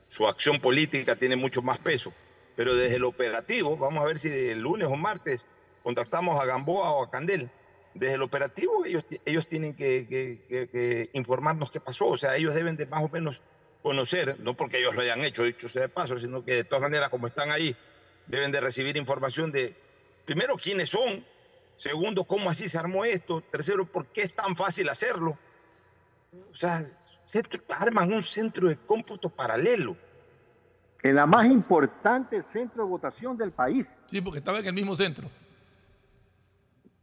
su 0.09 0.27
acción 0.27 0.61
política 0.61 1.17
tiene 1.17 1.37
mucho 1.37 1.63
más 1.63 1.79
peso. 1.79 2.13
Pero 2.57 2.75
desde 2.75 2.97
el 2.97 3.05
operativo, 3.05 3.77
vamos 3.77 4.03
a 4.03 4.07
ver 4.07 4.19
si 4.19 4.29
el 4.29 4.61
lunes 4.61 4.89
o 4.89 4.97
martes 4.97 5.47
contactamos 5.83 6.41
a 6.41 6.45
Gamboa 6.45 6.91
o 6.91 7.05
a 7.05 7.11
Candel. 7.11 7.51
Desde 7.95 8.15
el 8.15 8.23
operativo 8.23 8.85
ellos, 8.85 9.05
ellos 9.25 9.47
tienen 9.47 9.75
que- 9.75 10.07
que 10.09 11.11
informarnos 11.13 11.71
qué 11.71 11.81
pasó. 11.81 12.07
O 12.07 12.17
sea, 12.17 12.37
ellos 12.37 12.55
deben 12.55 12.77
de 12.77 12.87
más 12.87 13.05
o 13.05 13.09
menos 13.09 13.41
conocer, 13.83 14.39
no 14.41 14.55
porque 14.55 14.79
ellos 14.79 14.95
lo 14.95 15.03
hayan 15.03 15.25
hecho, 15.25 15.45
dicho 15.45 15.69
sea 15.69 15.83
de 15.83 15.89
paso, 15.89 16.19
sino 16.19 16.45
que 16.45 16.55
de 16.55 16.65
todas 16.65 16.83
maneras, 16.83 17.11
como 17.11 17.27
están 17.27 17.51
ahí, 17.51 17.77
deben 18.27 18.51
de 18.51 18.61
recibir 18.61 18.97
información 18.97 19.53
de, 19.53 19.75
primero, 20.25 20.57
quiénes 20.57 20.91
son, 20.91 21.25
segundo, 21.77 22.25
cómo 22.25 22.51
así 22.51 22.69
se 22.69 22.77
armó 22.77 23.05
esto, 23.05 23.41
tercero, 23.41 23.87
por 23.87 24.07
qué 24.07 24.23
es 24.23 24.35
tan 24.35 24.57
fácil 24.57 24.89
hacerlo. 24.89 25.39
O 26.53 26.57
sea, 26.57 26.85
centro- 27.29 27.63
arman 27.79 28.13
un 28.13 28.23
centro 28.23 28.69
de 28.69 28.77
cómputo 28.77 29.29
paralelo. 29.29 29.97
En 31.03 31.15
la 31.15 31.27
más 31.27 31.47
importante 31.47 32.43
centro 32.43 32.83
de 32.85 32.89
votación 32.91 33.37
del 33.37 33.53
país. 33.53 34.01
Sí, 34.07 34.21
porque 34.21 34.39
estaba 34.39 34.59
en 34.59 34.67
el 34.67 34.73
mismo 34.75 34.97
centro. 34.97 35.31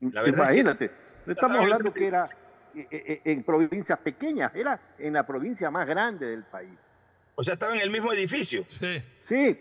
La 0.02 0.22
verdad 0.22 0.28
es 0.28 0.48
que- 0.48 0.60
Imagínate. 0.62 0.92
No 1.26 1.34
estamos 1.34 1.58
hablando 1.58 1.94
que 1.94 2.06
era 2.08 2.30
eh, 2.76 2.88
eh, 2.92 3.22
en 3.24 3.42
provincias 3.44 3.98
pequeñas, 4.00 4.52
era 4.54 4.80
en 5.00 5.14
la 5.14 5.26
provincia 5.26 5.72
más 5.72 5.88
grande 5.88 6.28
del 6.28 6.44
país. 6.44 6.92
O 7.36 7.44
sea, 7.44 7.54
estaba 7.54 7.74
en 7.74 7.82
el 7.82 7.90
mismo 7.90 8.12
edificio. 8.12 8.66
Sí, 8.68 9.02
Sí, 9.22 9.58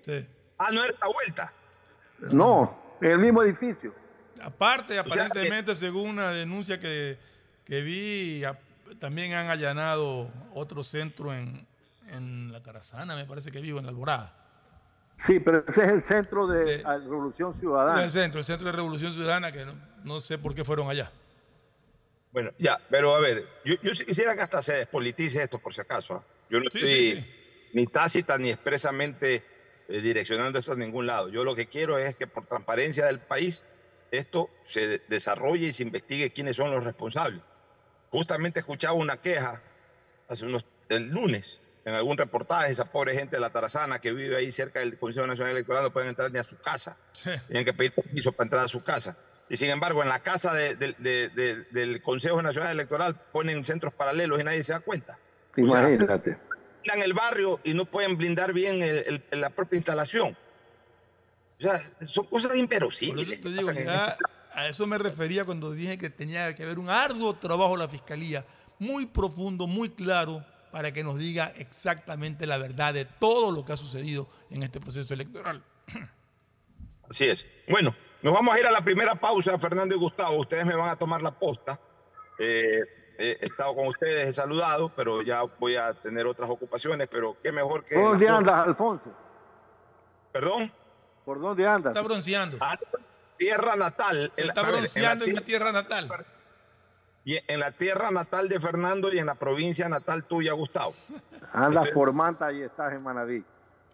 sí. 0.00 0.26
Ah, 0.56 0.70
no 0.72 0.82
era 0.82 0.94
la 1.00 1.08
vuelta. 1.08 1.52
no, 2.32 2.96
en 3.02 3.10
el 3.12 3.18
mismo 3.18 3.42
edificio. 3.42 3.94
Aparte, 4.42 4.94
sea, 4.94 5.02
aparentemente, 5.02 5.76
según 5.76 6.08
una 6.10 6.30
denuncia 6.32 6.80
que, 6.80 7.18
que 7.64 7.82
vi, 7.82 8.42
también 8.98 9.32
han 9.34 9.48
allanado 9.48 10.30
otro 10.54 10.82
centro 10.84 11.32
en, 11.34 11.66
en 12.08 12.52
la 12.52 12.62
Tarazana, 12.62 13.14
me 13.16 13.24
parece 13.26 13.50
que 13.50 13.60
vivo, 13.60 13.78
en 13.78 13.84
la 13.86 13.90
Alborada. 13.90 14.34
Sí, 15.16 15.40
pero 15.40 15.64
ese 15.66 15.82
es 15.84 15.88
el 15.90 16.00
centro 16.00 16.46
de, 16.46 16.78
Revolución 16.82 17.52
Ciudadana. 17.52 18.04
El 18.04 18.10
centro, 18.10 18.38
el 18.38 18.44
centro 18.44 18.66
de 18.66 18.72
Revolución 18.72 19.12
Ciudadana, 19.12 19.50
que 19.50 19.64
no, 19.64 19.74
no 20.04 20.20
sé 20.20 20.38
por 20.38 20.54
qué 20.54 20.64
fueron 20.64 20.88
allá. 20.88 21.10
Bueno, 22.30 22.52
ya, 22.58 22.78
pero 22.90 23.14
a 23.16 23.20
ver, 23.20 23.44
yo, 23.64 23.74
yo 23.82 23.90
quisiera 23.92 24.36
que 24.36 24.42
hasta 24.42 24.62
se 24.62 24.74
despolitice 24.74 25.42
esto 25.42 25.58
por 25.58 25.74
si 25.74 25.80
acaso. 25.80 26.14
¿ah? 26.14 26.24
Yo 26.50 26.60
no 26.60 26.70
Sí, 26.70 26.78
estoy 26.78 26.90
sí, 26.90 27.16
sí. 27.16 27.70
ni 27.72 27.86
tácita 27.86 28.38
ni 28.38 28.50
expresamente 28.50 29.44
eh, 29.88 30.00
direccionando 30.00 30.58
esto 30.58 30.72
a 30.72 30.76
ningún 30.76 31.06
lado. 31.06 31.28
Yo 31.30 31.42
lo 31.42 31.56
que 31.56 31.66
quiero 31.66 31.98
es 31.98 32.14
que 32.14 32.26
por 32.26 32.46
transparencia 32.46 33.06
del 33.06 33.18
país 33.18 33.62
esto 34.12 34.50
se 34.62 34.86
de- 34.86 35.02
desarrolle 35.08 35.66
y 35.66 35.72
se 35.72 35.82
investigue 35.82 36.32
quiénes 36.32 36.54
son 36.56 36.70
los 36.70 36.84
responsables. 36.84 37.40
Justamente 38.10 38.60
escuchaba 38.60 38.94
una 38.94 39.18
queja 39.18 39.62
hace 40.28 40.44
unos 40.46 40.64
el 40.88 41.08
lunes 41.08 41.60
en 41.84 41.94
algún 41.94 42.16
reportaje 42.18 42.72
esa 42.72 42.84
pobre 42.84 43.14
gente 43.14 43.36
de 43.36 43.40
la 43.40 43.50
Tarazana 43.50 43.98
que 43.98 44.12
vive 44.12 44.36
ahí 44.36 44.50
cerca 44.52 44.80
del 44.80 44.98
Consejo 44.98 45.26
Nacional 45.26 45.52
Electoral 45.52 45.82
no 45.84 45.92
pueden 45.92 46.08
entrar 46.10 46.30
ni 46.30 46.38
a 46.38 46.42
su 46.42 46.56
casa. 46.58 46.96
Sí. 47.12 47.30
Tienen 47.46 47.64
que 47.64 47.72
pedir 47.72 47.92
permiso 47.92 48.32
para 48.32 48.46
entrar 48.46 48.64
a 48.64 48.68
su 48.68 48.82
casa. 48.82 49.16
Y 49.50 49.56
sin 49.56 49.70
embargo, 49.70 50.02
en 50.02 50.08
la 50.10 50.20
casa 50.20 50.52
de- 50.52 50.76
de- 50.76 50.94
de- 50.98 51.28
de- 51.30 51.64
del 51.70 52.02
Consejo 52.02 52.42
Nacional 52.42 52.72
Electoral 52.72 53.14
ponen 53.32 53.64
centros 53.64 53.94
paralelos 53.94 54.38
y 54.40 54.44
nadie 54.44 54.62
se 54.62 54.72
da 54.72 54.80
cuenta. 54.80 55.18
O 55.56 55.68
sea, 55.68 55.88
Imagínate. 55.88 56.36
en 56.84 57.02
el 57.02 57.12
barrio 57.14 57.58
y 57.64 57.72
no 57.74 57.86
pueden 57.86 58.16
blindar 58.18 58.52
bien 58.52 58.82
el- 58.82 59.22
el- 59.30 59.40
la 59.40 59.48
propia 59.50 59.76
instalación. 59.78 60.36
O 61.58 61.62
sea, 61.62 61.80
son 62.06 62.26
cosas 62.26 62.50
Por 62.50 62.58
inverosímiles. 62.58 63.28
eso 63.30 63.42
te 63.42 63.48
digo, 63.48 63.72
ya 63.72 64.16
a 64.58 64.66
eso 64.66 64.88
me 64.88 64.98
refería 64.98 65.44
cuando 65.44 65.70
dije 65.70 65.96
que 65.98 66.10
tenía 66.10 66.52
que 66.52 66.64
haber 66.64 66.80
un 66.80 66.90
arduo 66.90 67.32
trabajo 67.34 67.76
la 67.76 67.86
fiscalía 67.86 68.44
muy 68.80 69.06
profundo, 69.06 69.68
muy 69.68 69.88
claro, 69.88 70.44
para 70.72 70.92
que 70.92 71.04
nos 71.04 71.16
diga 71.16 71.52
exactamente 71.56 72.44
la 72.44 72.58
verdad 72.58 72.92
de 72.92 73.04
todo 73.04 73.52
lo 73.52 73.64
que 73.64 73.72
ha 73.72 73.76
sucedido 73.76 74.28
en 74.50 74.64
este 74.64 74.80
proceso 74.80 75.14
electoral. 75.14 75.62
Así 77.08 77.26
es. 77.26 77.46
Bueno, 77.68 77.94
nos 78.20 78.34
vamos 78.34 78.52
a 78.52 78.58
ir 78.58 78.66
a 78.66 78.72
la 78.72 78.80
primera 78.80 79.14
pausa, 79.14 79.56
Fernando 79.60 79.94
y 79.94 79.98
Gustavo. 79.98 80.40
Ustedes 80.40 80.66
me 80.66 80.74
van 80.74 80.88
a 80.88 80.96
tomar 80.96 81.22
la 81.22 81.30
posta. 81.30 81.78
Eh, 82.36 82.80
he 83.16 83.38
estado 83.40 83.76
con 83.76 83.86
ustedes, 83.86 84.28
he 84.28 84.32
saludado, 84.32 84.92
pero 84.94 85.22
ya 85.22 85.42
voy 85.42 85.76
a 85.76 85.94
tener 85.94 86.26
otras 86.26 86.50
ocupaciones, 86.50 87.06
pero 87.08 87.36
qué 87.40 87.52
mejor 87.52 87.84
que... 87.84 87.94
¿Por 87.94 88.10
dónde 88.10 88.28
andas, 88.28 88.66
Alfonso? 88.66 89.12
¿Perdón? 90.32 90.72
¿Por 91.24 91.40
dónde 91.40 91.64
andas? 91.64 91.92
Está 91.92 92.02
bronceando. 92.02 92.58
Ah, 92.60 92.76
tierra 93.38 93.76
natal. 93.76 94.32
Se 94.34 94.42
en 94.42 94.48
está 94.48 94.60
a 94.60 94.64
ver, 94.64 94.74
en 94.74 94.74
la 94.74 94.80
bronceando 94.80 95.24
en 95.24 95.32
mi 95.32 95.38
tie- 95.38 95.44
tierra 95.44 95.72
natal. 95.72 96.26
y 97.24 97.38
en 97.46 97.60
la 97.60 97.72
tierra 97.72 98.10
natal 98.10 98.48
de 98.48 98.58
Fernando 98.60 99.12
y 99.12 99.18
en 99.18 99.26
la 99.26 99.34
provincia 99.34 99.88
natal 99.88 100.24
tuya, 100.24 100.52
Gustavo. 100.52 100.94
Andas 101.52 101.84
Estoy- 101.86 101.94
por 101.94 102.12
Manta 102.12 102.52
y 102.52 102.62
estás 102.62 102.92
en 102.92 103.02
Manaví. 103.02 103.44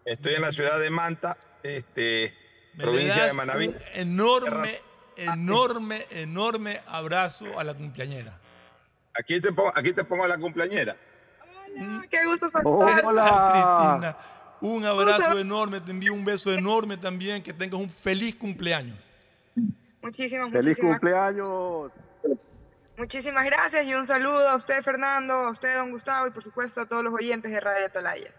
Estoy 0.04 0.34
en 0.34 0.42
la 0.42 0.52
ciudad 0.52 0.78
de 0.80 0.90
Manta, 0.90 1.36
este, 1.62 2.34
Me 2.74 2.84
provincia 2.84 3.24
de 3.24 3.32
Manaví. 3.32 3.68
un 3.68 3.76
enorme, 3.94 4.78
enorme, 5.16 6.04
enorme 6.10 6.80
abrazo 6.86 7.58
a 7.58 7.64
la 7.64 7.74
cumpleañera. 7.74 8.38
Aquí 9.18 9.40
te 9.40 9.52
pongo, 9.52 9.72
aquí 9.74 9.92
te 9.92 10.04
pongo 10.04 10.24
a 10.24 10.28
la 10.28 10.38
cumpleañera. 10.38 10.96
Qué 12.10 12.24
gusto 12.26 12.50
Cristina, 12.50 14.16
un 14.60 14.84
abrazo 14.84 15.38
enorme, 15.38 15.80
te 15.80 15.90
envío 15.90 16.12
un 16.12 16.24
beso 16.24 16.52
enorme 16.52 16.96
también, 16.96 17.42
que 17.42 17.52
tengas 17.52 17.80
un 17.80 17.88
feliz 17.90 18.34
cumpleaños. 18.36 18.96
Muchísimas, 20.02 20.50
¡Feliz 20.50 20.66
muchísimas, 20.66 20.92
cumpleaños! 21.00 21.92
muchísimas 22.96 23.44
gracias 23.46 23.86
y 23.86 23.94
un 23.94 24.04
saludo 24.06 24.48
a 24.48 24.56
usted, 24.56 24.82
Fernando, 24.82 25.34
a 25.34 25.50
usted, 25.50 25.76
don 25.76 25.90
Gustavo, 25.90 26.26
y 26.26 26.30
por 26.30 26.42
supuesto 26.42 26.80
a 26.82 26.86
todos 26.86 27.02
los 27.04 27.14
oyentes 27.14 27.50
de 27.50 27.60
Radio 27.60 27.86
Atalaya. 27.86 28.32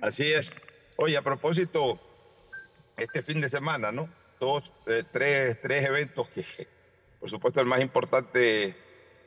Así 0.00 0.32
es. 0.32 0.54
Oye, 0.96 1.16
a 1.16 1.22
propósito, 1.22 1.98
este 2.96 3.22
fin 3.22 3.40
de 3.40 3.48
semana, 3.48 3.92
¿no? 3.92 4.08
Dos, 4.40 4.72
eh, 4.86 5.02
tres, 5.10 5.60
tres 5.60 5.84
eventos 5.84 6.28
que, 6.28 6.44
por 7.20 7.30
supuesto, 7.30 7.60
el 7.60 7.66
más 7.66 7.80
importante 7.80 8.76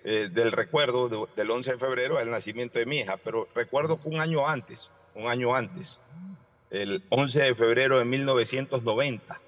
eh, 0.03 0.29
del 0.31 0.51
recuerdo 0.51 1.09
de- 1.09 1.25
del 1.35 1.51
11 1.51 1.73
de 1.73 1.77
febrero 1.77 2.19
es 2.19 2.25
el 2.25 2.31
nacimiento 2.31 2.79
de 2.79 2.85
mi 2.85 2.99
hija, 2.99 3.17
pero 3.17 3.47
recuerdo 3.53 3.99
que 3.99 4.07
un 4.07 4.19
año 4.19 4.47
antes, 4.47 4.89
un 5.15 5.27
año 5.27 5.53
antes, 5.55 5.99
el 6.69 7.03
11 7.09 7.41
de 7.41 7.53
febrero 7.55 7.99
de 7.99 8.05
1990, 8.05 9.41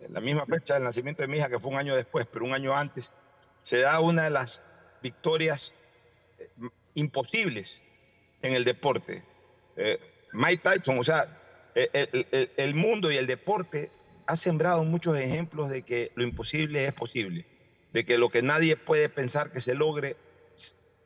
en 0.00 0.12
la 0.12 0.20
misma 0.20 0.46
fecha 0.46 0.74
del 0.74 0.84
nacimiento 0.84 1.22
de 1.22 1.28
mi 1.28 1.38
hija, 1.38 1.48
que 1.48 1.58
fue 1.58 1.72
un 1.72 1.78
año 1.78 1.94
después, 1.94 2.26
pero 2.30 2.44
un 2.44 2.54
año 2.54 2.74
antes, 2.76 3.10
se 3.62 3.80
da 3.80 4.00
una 4.00 4.24
de 4.24 4.30
las 4.30 4.62
victorias 5.02 5.72
eh, 6.38 6.48
imposibles 6.94 7.80
en 8.42 8.54
el 8.54 8.64
deporte. 8.64 9.22
Eh, 9.76 10.00
Mike 10.32 10.62
Tyson, 10.62 10.98
o 10.98 11.04
sea, 11.04 11.26
el 11.74 12.74
mundo 12.74 13.10
y 13.10 13.16
el 13.16 13.26
deporte 13.26 13.90
ha 14.26 14.36
sembrado 14.36 14.84
muchos 14.84 15.16
ejemplos 15.18 15.68
de 15.70 15.82
que 15.82 16.12
lo 16.14 16.24
imposible 16.24 16.86
es 16.86 16.94
posible, 16.94 17.46
de 17.92 18.04
que 18.04 18.18
lo 18.18 18.28
que 18.28 18.42
nadie 18.42 18.76
puede 18.76 19.08
pensar 19.08 19.50
que 19.50 19.60
se 19.60 19.74
logre 19.74 20.16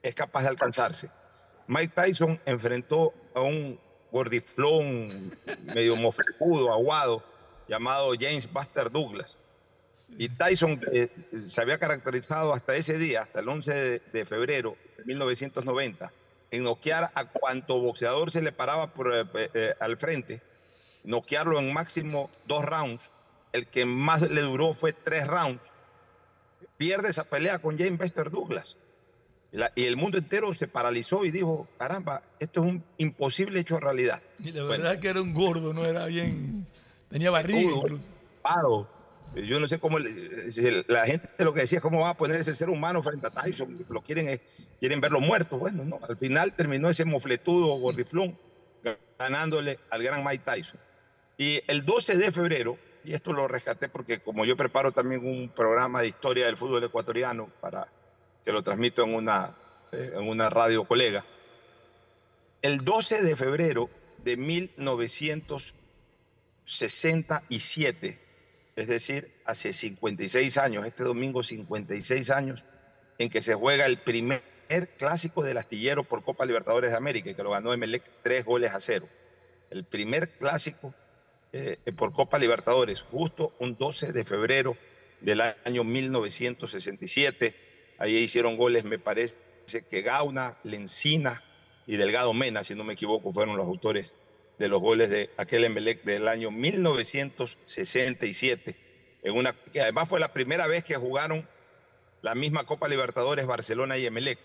es 0.02 0.14
capaz 0.14 0.42
de 0.42 0.48
alcanzarse. 0.48 1.10
Mike 1.66 1.92
Tyson 1.94 2.40
enfrentó 2.46 3.12
a 3.34 3.42
un 3.42 3.78
gordiflón 4.10 5.36
medio 5.74 5.96
moflecudo, 5.96 6.72
aguado, 6.72 7.22
llamado 7.68 8.12
James 8.18 8.50
Buster 8.52 8.90
Douglas. 8.90 9.36
Y 10.16 10.30
Tyson 10.30 10.80
eh, 10.92 11.08
se 11.36 11.60
había 11.60 11.78
caracterizado 11.78 12.54
hasta 12.54 12.74
ese 12.74 12.96
día, 12.98 13.20
hasta 13.22 13.40
el 13.40 13.48
11 13.48 13.74
de, 13.74 14.02
de 14.12 14.24
febrero 14.24 14.74
de 14.96 15.04
1990, 15.04 16.10
en 16.50 16.64
noquear 16.64 17.10
a 17.14 17.24
cuanto 17.26 17.78
boxeador 17.80 18.30
se 18.30 18.40
le 18.40 18.52
paraba 18.52 18.92
por, 18.94 19.14
eh, 19.14 19.24
eh, 19.54 19.74
al 19.80 19.98
frente, 19.98 20.40
noquearlo 21.04 21.58
en 21.58 21.72
máximo 21.72 22.30
dos 22.46 22.64
rounds. 22.64 23.10
El 23.52 23.66
que 23.66 23.84
más 23.84 24.22
le 24.30 24.40
duró 24.42 24.72
fue 24.72 24.92
tres 24.94 25.26
rounds. 25.26 25.70
Pierde 26.76 27.08
esa 27.10 27.24
pelea 27.24 27.58
con 27.58 27.76
James 27.78 27.98
Buster 27.98 28.30
Douglas. 28.30 28.76
Y, 29.52 29.56
la- 29.58 29.72
y 29.74 29.84
el 29.84 29.96
mundo 29.96 30.18
entero 30.18 30.52
se 30.54 30.68
paralizó 30.68 31.24
y 31.24 31.30
dijo, 31.30 31.66
caramba, 31.78 32.22
esto 32.38 32.60
es 32.62 32.66
un 32.70 32.84
imposible 32.98 33.60
hecho 33.60 33.78
realidad. 33.80 34.22
Y 34.42 34.52
la 34.52 34.64
verdad 34.64 34.94
es 34.94 35.00
que 35.00 35.08
era 35.08 35.20
un 35.22 35.34
gordo, 35.34 35.72
no 35.74 35.84
era 35.84 36.06
bien. 36.06 36.66
Tenía 37.10 37.30
barriga 37.30 37.70
paro. 38.42 38.88
Yo 39.34 39.60
no 39.60 39.66
sé 39.66 39.78
cómo 39.78 39.98
el- 39.98 40.84
la 40.88 41.06
gente 41.06 41.28
lo 41.44 41.52
que 41.52 41.60
decía 41.60 41.78
es 41.78 41.82
cómo 41.82 42.00
va 42.00 42.10
a 42.10 42.16
poner 42.16 42.40
ese 42.40 42.54
ser 42.54 42.70
humano 42.70 43.02
frente 43.02 43.26
a 43.26 43.30
Tyson. 43.30 43.84
Lo 43.88 44.00
quieren, 44.02 44.28
eh, 44.28 44.40
quieren 44.80 45.00
verlo 45.00 45.20
muerto. 45.20 45.58
Bueno, 45.58 45.84
no. 45.84 46.00
Al 46.08 46.16
final 46.16 46.54
terminó 46.54 46.88
ese 46.88 47.04
mofletudo 47.04 47.74
gordiflón 47.78 48.38
ganándole 49.18 49.78
al 49.90 50.02
gran 50.02 50.24
Mike 50.24 50.44
Tyson. 50.44 50.80
Y 51.36 51.60
el 51.66 51.84
12 51.84 52.16
de 52.16 52.32
febrero, 52.32 52.78
y 53.04 53.12
esto 53.12 53.32
lo 53.32 53.46
rescaté 53.48 53.88
porque 53.88 54.20
como 54.20 54.44
yo 54.44 54.56
preparo 54.56 54.92
también 54.92 55.26
un 55.26 55.48
programa 55.50 56.00
de 56.00 56.08
historia 56.08 56.46
del 56.46 56.56
fútbol 56.56 56.82
ecuatoriano 56.84 57.50
para 57.60 57.88
que 58.44 58.52
lo 58.52 58.62
transmito 58.62 59.02
en 59.04 59.14
una, 59.14 59.54
eh, 59.92 60.12
en 60.14 60.26
una 60.28 60.48
radio 60.48 60.84
colega, 60.84 61.24
el 62.62 62.84
12 62.84 63.22
de 63.22 63.36
febrero 63.36 63.90
de 64.24 64.36
1967, 66.68 68.18
es 68.76 68.88
decir, 68.88 69.32
hace 69.46 69.72
56 69.72 70.58
años, 70.58 70.84
este 70.84 71.02
domingo 71.02 71.42
56 71.42 72.30
años, 72.30 72.64
en 73.16 73.30
que 73.30 73.40
se 73.40 73.54
juega 73.54 73.86
el 73.86 73.98
primer 73.98 74.42
clásico 74.98 75.42
del 75.42 75.56
astillero 75.56 76.04
por 76.04 76.22
Copa 76.22 76.44
Libertadores 76.44 76.90
de 76.90 76.98
América, 76.98 77.32
que 77.32 77.42
lo 77.42 77.52
ganó 77.52 77.72
Emelec 77.72 78.04
tres 78.22 78.44
goles 78.44 78.74
a 78.74 78.80
cero. 78.80 79.08
El 79.70 79.84
primer 79.84 80.32
clásico 80.32 80.94
eh, 81.54 81.78
por 81.96 82.12
Copa 82.12 82.38
Libertadores, 82.38 83.00
justo 83.00 83.54
un 83.58 83.78
12 83.78 84.12
de 84.12 84.24
febrero 84.26 84.76
del 85.22 85.40
año 85.40 85.84
1967. 85.84 87.54
Ahí 87.98 88.14
hicieron 88.14 88.58
goles, 88.58 88.84
me 88.84 88.98
parece 88.98 89.36
que 89.88 90.02
Gauna, 90.02 90.58
Lencina 90.64 91.42
y 91.86 91.96
Delgado 91.96 92.34
Mena, 92.34 92.62
si 92.62 92.74
no 92.74 92.84
me 92.84 92.92
equivoco, 92.92 93.32
fueron 93.32 93.56
los 93.56 93.66
autores 93.66 94.12
de 94.58 94.68
los 94.68 94.80
goles 94.80 95.10
de 95.10 95.30
aquel 95.36 95.64
Emelec 95.64 96.02
del 96.04 96.28
año 96.28 96.50
1967. 96.50 98.76
En 99.22 99.36
una, 99.36 99.52
que 99.52 99.80
además 99.80 100.08
fue 100.08 100.20
la 100.20 100.32
primera 100.32 100.66
vez 100.66 100.84
que 100.84 100.96
jugaron 100.96 101.46
la 102.22 102.34
misma 102.34 102.64
Copa 102.64 102.88
Libertadores 102.88 103.46
Barcelona 103.46 103.96
y 103.96 104.06
Emelec. 104.06 104.38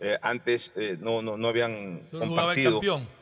Eh, 0.00 0.16
antes 0.22 0.72
eh, 0.76 0.96
no, 1.00 1.22
no, 1.22 1.36
no 1.36 1.48
habían 1.48 2.02
Solo 2.08 2.26
jugaba 2.28 2.52
el 2.54 2.62
compartido. 2.64 2.80
campeón. 2.80 3.18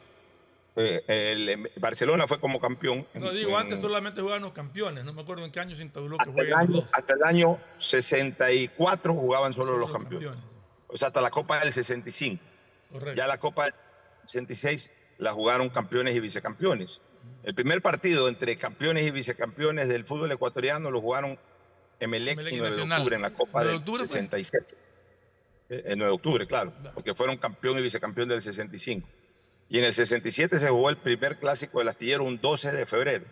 Eh, 0.79 1.03
el, 1.33 1.49
em- 1.49 1.65
Barcelona 1.77 2.27
fue 2.27 2.39
como 2.39 2.61
campeón. 2.61 3.07
en- 3.15 3.23
No 3.23 3.33
digo, 3.33 3.51
en- 3.53 3.57
antes 3.57 3.81
solamente 3.81 4.21
jugaban 4.21 4.43
los 4.43 4.53
campeones. 4.53 5.05
No 5.05 5.15
me 5.15 5.23
acuerdo 5.23 5.43
en 5.45 5.51
qué 5.51 5.59
año 5.61 5.75
se 5.75 5.83
instauró 5.83 6.19
que 6.19 6.29
el, 6.43 6.51
los 6.51 6.59
año, 6.59 6.69
dos. 6.73 6.85
hasta 6.93 7.15
el 7.15 7.23
año 7.25 7.59
64 7.79 9.15
jugaban 9.15 9.55
solo, 9.55 9.67
Solo 9.69 9.79
los 9.79 9.89
los 9.89 9.97
campeones. 9.99 10.29
campeones. 10.31 10.57
O 10.89 10.97
sea, 10.99 11.09
hasta 11.09 11.21
la 11.23 11.31
Copa 11.31 11.61
del 11.61 11.73
65. 11.73 12.43
Correcto. 12.93 13.15
Ya 13.17 13.27
la 13.27 13.39
Copa 13.39 13.65
del 13.65 13.75
66 14.25 14.93
la 15.19 15.33
jugaron 15.33 15.69
campeones 15.69 16.15
y 16.15 16.21
vicecampeones. 16.21 17.01
El 17.43 17.55
primer 17.55 17.83
partido 17.83 18.29
entre 18.29 18.57
campeones 18.57 19.07
y 19.07 19.11
vicecampeones 19.11 19.89
del 19.89 20.05
fútbol 20.05 20.31
ecuatoriano 20.33 20.91
lo 20.91 21.01
jugaron 21.01 21.39
Emelec, 22.01 22.35
Emelec 22.35 22.53
y 22.53 22.57
y 22.57 22.59
9 22.61 22.75
de 22.77 22.83
octubre 22.83 23.17
en 23.17 23.23
la 23.23 23.31
Copa 23.31 23.63
9 23.63 23.67
de 23.67 23.73
del 23.73 23.79
octubre 23.79 23.99
fue. 24.01 24.09
67. 24.09 24.75
Eh, 25.69 25.83
En 25.87 25.99
9 25.99 26.11
de 26.11 26.15
octubre, 26.15 26.47
claro, 26.47 26.73
porque 26.95 27.15
fueron 27.15 27.37
campeón 27.39 27.79
y 27.79 27.83
vicecampeón 27.83 28.29
del 28.29 28.43
65. 28.43 29.09
Y 29.69 29.79
en 29.79 29.85
el 29.85 29.93
67 29.93 30.59
se 30.59 30.69
jugó 30.69 30.91
el 30.91 30.99
primer 30.99 31.39
clásico 31.39 31.79
del 31.81 31.89
astillero 31.89 32.25
un 32.25 32.41
12 32.41 32.73
de 32.73 32.87
febrero. 32.87 33.25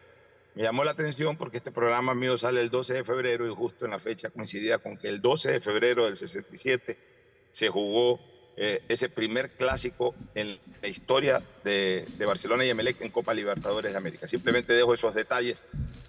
Me 0.55 0.63
llamó 0.63 0.85
la 0.85 0.93
atención 0.93 1.37
porque 1.37 1.59
este 1.59 1.73
programa 1.73 2.15
mío 2.15 2.39
sale 2.39 2.61
el 2.61 2.71
12 2.71 2.95
de 2.95 3.05
febrero 3.05 3.47
y 3.47 3.55
justo 3.55 3.85
en 3.85 3.91
la 3.91 3.99
fecha 3.99 4.31
coincidía 4.31 4.79
con 4.79 4.97
que 4.97 5.09
el 5.09 5.21
12 5.21 5.53
de 5.53 5.61
febrero 5.61 6.05
del 6.07 6.17
67 6.17 6.97
se 7.51 7.69
jugó 7.69 8.21
eh, 8.57 8.85
ese 8.89 9.09
primer 9.09 9.51
clásico 9.51 10.15
en 10.35 10.59
la 10.81 10.89
historia 10.89 11.43
de, 11.65 12.07
Barcelona 12.25 12.65
y 12.65 12.71
Emelec 12.71 13.01
en 13.01 13.11
Copa 13.11 13.35
Libertadores 13.35 13.93
de 13.93 13.99
América. 13.99 14.29
Simplemente 14.29 14.73
dejo 14.73 14.95
esos 14.95 15.15
detalles 15.15 15.63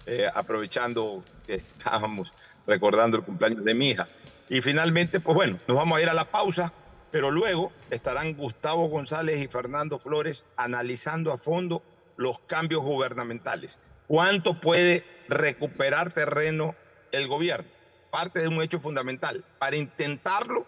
eh, 0.05 0.27
aprovechando 0.33 1.23
que 1.47 1.55
estábamos 1.55 2.33
recordando 2.67 3.17
el 3.17 3.23
cumpleaños 3.23 3.63
de 3.63 3.73
mi 3.73 3.89
hija. 3.89 4.07
Y 4.47 4.61
finalmente, 4.61 5.19
pues 5.19 5.35
bueno, 5.35 5.59
nos 5.67 5.75
vamos 5.75 5.97
a 5.97 6.01
ir 6.01 6.09
a 6.09 6.13
la 6.13 6.29
pausa, 6.29 6.71
pero 7.11 7.31
luego 7.31 7.71
estarán 7.89 8.35
Gustavo 8.35 8.89
González 8.89 9.41
y 9.41 9.47
Fernando 9.47 9.97
Flores 9.97 10.43
analizando 10.55 11.33
a 11.33 11.37
fondo 11.37 11.81
los 12.15 12.39
cambios 12.41 12.83
gubernamentales. 12.83 13.79
¿Cuánto 14.07 14.61
puede 14.61 15.03
recuperar 15.27 16.11
terreno 16.11 16.75
el 17.11 17.27
gobierno? 17.27 17.67
Parte 18.11 18.39
de 18.39 18.47
un 18.47 18.61
hecho 18.61 18.79
fundamental. 18.79 19.43
Para 19.57 19.77
intentarlo, 19.77 20.67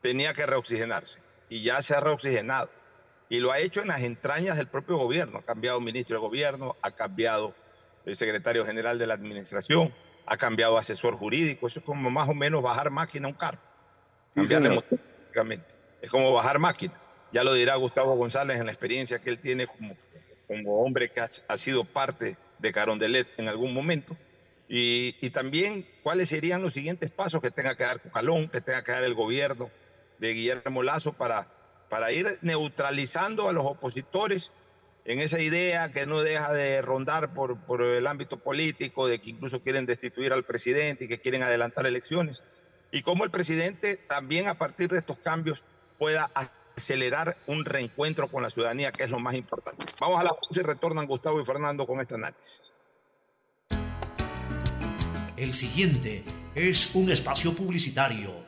tenía 0.00 0.32
que 0.34 0.46
reoxigenarse 0.46 1.20
y 1.48 1.62
ya 1.62 1.82
se 1.82 1.94
ha 1.94 2.00
reoxigenado. 2.00 2.70
Y 3.28 3.40
lo 3.40 3.52
ha 3.52 3.58
hecho 3.58 3.82
en 3.82 3.88
las 3.88 4.02
entrañas 4.02 4.56
del 4.56 4.68
propio 4.68 4.96
gobierno. 4.96 5.38
Ha 5.38 5.42
cambiado 5.42 5.80
ministro 5.80 6.16
de 6.16 6.20
gobierno, 6.20 6.76
ha 6.80 6.90
cambiado 6.90 7.54
el 8.06 8.16
secretario 8.16 8.64
general 8.64 8.98
de 8.98 9.06
la 9.06 9.14
administración, 9.14 9.92
ha 10.24 10.36
cambiado 10.36 10.78
asesor 10.78 11.14
jurídico. 11.14 11.66
Eso 11.66 11.80
es 11.80 11.84
como 11.84 12.10
más 12.10 12.28
o 12.28 12.34
menos 12.34 12.62
bajar 12.62 12.90
máquina 12.90 13.26
a 13.26 13.30
un 13.30 13.36
carro. 13.36 13.58
Sí, 14.34 14.40
Cambiarle 14.46 14.80
prácticamente. 14.80 15.74
es 16.00 16.10
como 16.10 16.32
bajar 16.32 16.58
máquina. 16.58 16.94
Ya 17.30 17.44
lo 17.44 17.52
dirá 17.52 17.76
Gustavo 17.76 18.16
González 18.16 18.58
en 18.58 18.66
la 18.66 18.72
experiencia 18.72 19.18
que 19.18 19.28
él 19.28 19.38
tiene 19.38 19.66
como, 19.66 19.94
como 20.46 20.82
hombre 20.82 21.10
que 21.10 21.20
ha, 21.20 21.28
ha 21.48 21.56
sido 21.58 21.84
parte 21.84 22.38
de 22.58 22.72
Carondelet 22.72 23.28
en 23.36 23.48
algún 23.48 23.74
momento. 23.74 24.16
Y, 24.70 25.16
y, 25.20 25.30
también 25.30 25.86
cuáles 26.02 26.28
serían 26.28 26.60
los 26.60 26.74
siguientes 26.74 27.10
pasos 27.10 27.40
que 27.40 27.50
tenga 27.50 27.74
que 27.74 27.84
dar 27.84 28.00
Cucalón, 28.00 28.48
que 28.48 28.60
tenga 28.60 28.84
que 28.84 28.92
dar 28.92 29.02
el 29.02 29.14
gobierno 29.14 29.70
de 30.18 30.32
Guillermo 30.32 30.82
Lazo 30.82 31.12
para, 31.12 31.48
para 31.88 32.12
ir 32.12 32.26
neutralizando 32.42 33.48
a 33.48 33.52
los 33.52 33.66
opositores 33.66 34.52
en 35.04 35.20
esa 35.20 35.40
idea 35.40 35.90
que 35.90 36.06
no 36.06 36.20
deja 36.20 36.52
de 36.52 36.82
rondar 36.82 37.32
por, 37.32 37.56
por 37.58 37.82
el 37.82 38.06
ámbito 38.06 38.38
político, 38.38 39.08
de 39.08 39.20
que 39.20 39.30
incluso 39.30 39.62
quieren 39.62 39.86
destituir 39.86 40.32
al 40.32 40.44
presidente 40.44 41.06
y 41.06 41.08
que 41.08 41.20
quieren 41.20 41.42
adelantar 41.42 41.86
elecciones. 41.86 42.42
Y 42.90 43.02
cómo 43.02 43.24
el 43.24 43.30
presidente 43.30 43.96
también 43.96 44.48
a 44.48 44.58
partir 44.58 44.88
de 44.88 44.98
estos 44.98 45.18
cambios 45.18 45.64
pueda 45.98 46.30
acelerar 46.76 47.38
un 47.46 47.64
reencuentro 47.64 48.28
con 48.28 48.42
la 48.42 48.50
ciudadanía, 48.50 48.92
que 48.92 49.04
es 49.04 49.10
lo 49.10 49.18
más 49.18 49.34
importante. 49.34 49.86
Vamos 49.98 50.20
a 50.20 50.24
la 50.24 50.30
pausa 50.30 50.60
y 50.60 50.62
retornan 50.62 51.06
Gustavo 51.06 51.40
y 51.40 51.44
Fernando 51.44 51.86
con 51.86 52.00
este 52.00 52.14
análisis. 52.14 52.72
El 55.36 55.54
siguiente 55.54 56.24
es 56.54 56.94
un 56.94 57.10
espacio 57.10 57.54
publicitario 57.54 58.47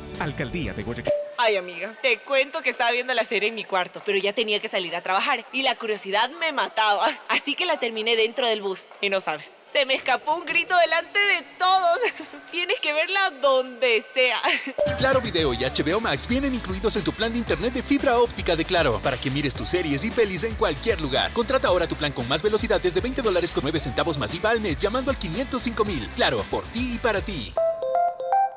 Alcaldía 0.23 0.73
de 0.73 0.83
Guayaquil. 0.83 1.13
Ay, 1.37 1.55
amiga, 1.55 1.91
te 2.03 2.17
cuento 2.17 2.61
que 2.61 2.69
estaba 2.69 2.91
viendo 2.91 3.13
la 3.15 3.23
serie 3.23 3.49
en 3.49 3.55
mi 3.55 3.63
cuarto, 3.63 4.01
pero 4.05 4.17
ya 4.19 4.31
tenía 4.31 4.59
que 4.59 4.67
salir 4.67 4.95
a 4.95 5.01
trabajar 5.01 5.43
y 5.51 5.63
la 5.63 5.75
curiosidad 5.75 6.29
me 6.29 6.51
mataba. 6.51 7.09
Así 7.29 7.55
que 7.55 7.65
la 7.65 7.77
terminé 7.77 8.15
dentro 8.15 8.47
del 8.47 8.61
bus. 8.61 8.89
Y 9.01 9.09
no 9.09 9.19
sabes, 9.21 9.51
se 9.73 9.85
me 9.87 9.95
escapó 9.95 10.35
un 10.35 10.45
grito 10.45 10.77
delante 10.77 11.19
de 11.19 11.41
todos. 11.57 11.97
Tienes 12.51 12.79
que 12.79 12.93
verla 12.93 13.31
donde 13.41 14.03
sea. 14.13 14.39
Claro 14.99 15.19
Video 15.19 15.51
y 15.53 15.57
HBO 15.57 15.99
Max 15.99 16.27
vienen 16.27 16.53
incluidos 16.53 16.95
en 16.95 17.03
tu 17.03 17.11
plan 17.11 17.31
de 17.31 17.39
internet 17.39 17.73
de 17.73 17.81
fibra 17.81 18.19
óptica 18.19 18.55
de 18.55 18.63
Claro 18.63 18.99
para 19.01 19.17
que 19.17 19.31
mires 19.31 19.55
tus 19.55 19.69
series 19.69 20.05
y 20.05 20.11
pelis 20.11 20.43
en 20.43 20.53
cualquier 20.53 21.01
lugar. 21.01 21.31
Contrata 21.33 21.69
ahora 21.69 21.87
tu 21.87 21.95
plan 21.95 22.11
con 22.11 22.27
más 22.27 22.43
velocidad 22.43 22.79
desde 22.79 23.01
20 23.01 23.23
dólares 23.23 23.51
con 23.51 23.63
9 23.63 23.79
centavos 23.79 24.19
masiva 24.19 24.51
al 24.51 24.61
mes 24.61 24.77
llamando 24.77 25.09
al 25.09 25.17
505 25.17 25.85
mil. 25.85 26.07
Claro, 26.15 26.45
por 26.51 26.63
ti 26.65 26.93
y 26.93 26.97
para 26.99 27.21
ti. 27.21 27.51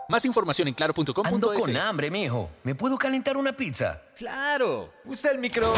Más 0.08 0.24
información 0.24 0.68
en 0.68 0.74
claro.com.es. 0.74 1.32
Ando 1.32 1.54
con 1.54 1.76
hambre, 1.76 2.10
mijo. 2.10 2.50
¿Me 2.62 2.74
puedo 2.74 2.98
calentar 2.98 3.36
una 3.36 3.52
pizza? 3.52 4.02
Claro. 4.16 4.92
Usa 5.04 5.30
el 5.30 5.38
micro. 5.38 5.72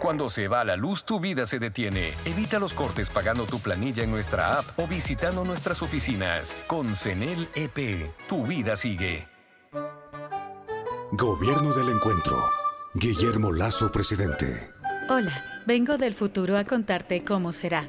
Cuando 0.00 0.28
se 0.28 0.48
va 0.48 0.64
la 0.64 0.76
luz, 0.76 1.04
tu 1.04 1.18
vida 1.18 1.46
se 1.46 1.58
detiene. 1.58 2.12
Evita 2.24 2.58
los 2.58 2.74
cortes 2.74 3.08
pagando 3.10 3.46
tu 3.46 3.58
planilla 3.60 4.02
en 4.02 4.10
nuestra 4.10 4.58
app 4.58 4.78
o 4.78 4.86
visitando 4.86 5.44
nuestras 5.44 5.82
oficinas. 5.82 6.56
Con 6.66 6.94
CENEL 6.94 7.48
EP, 7.54 8.12
tu 8.28 8.46
vida 8.46 8.76
sigue. 8.76 9.26
Gobierno 11.12 11.72
del 11.74 11.88
Encuentro. 11.88 12.44
Guillermo 12.94 13.50
Lazo, 13.52 13.90
presidente. 13.90 14.72
Hola, 15.08 15.62
vengo 15.66 15.96
del 15.96 16.14
futuro 16.14 16.56
a 16.58 16.64
contarte 16.64 17.22
cómo 17.22 17.52
será. 17.52 17.88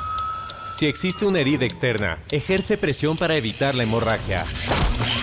Si 0.81 0.87
existe 0.87 1.27
una 1.27 1.37
herida 1.37 1.63
externa, 1.63 2.17
ejerce 2.31 2.75
presión 2.75 3.15
para 3.15 3.35
evitar 3.35 3.75
la 3.75 3.83
hemorragia. 3.83 4.43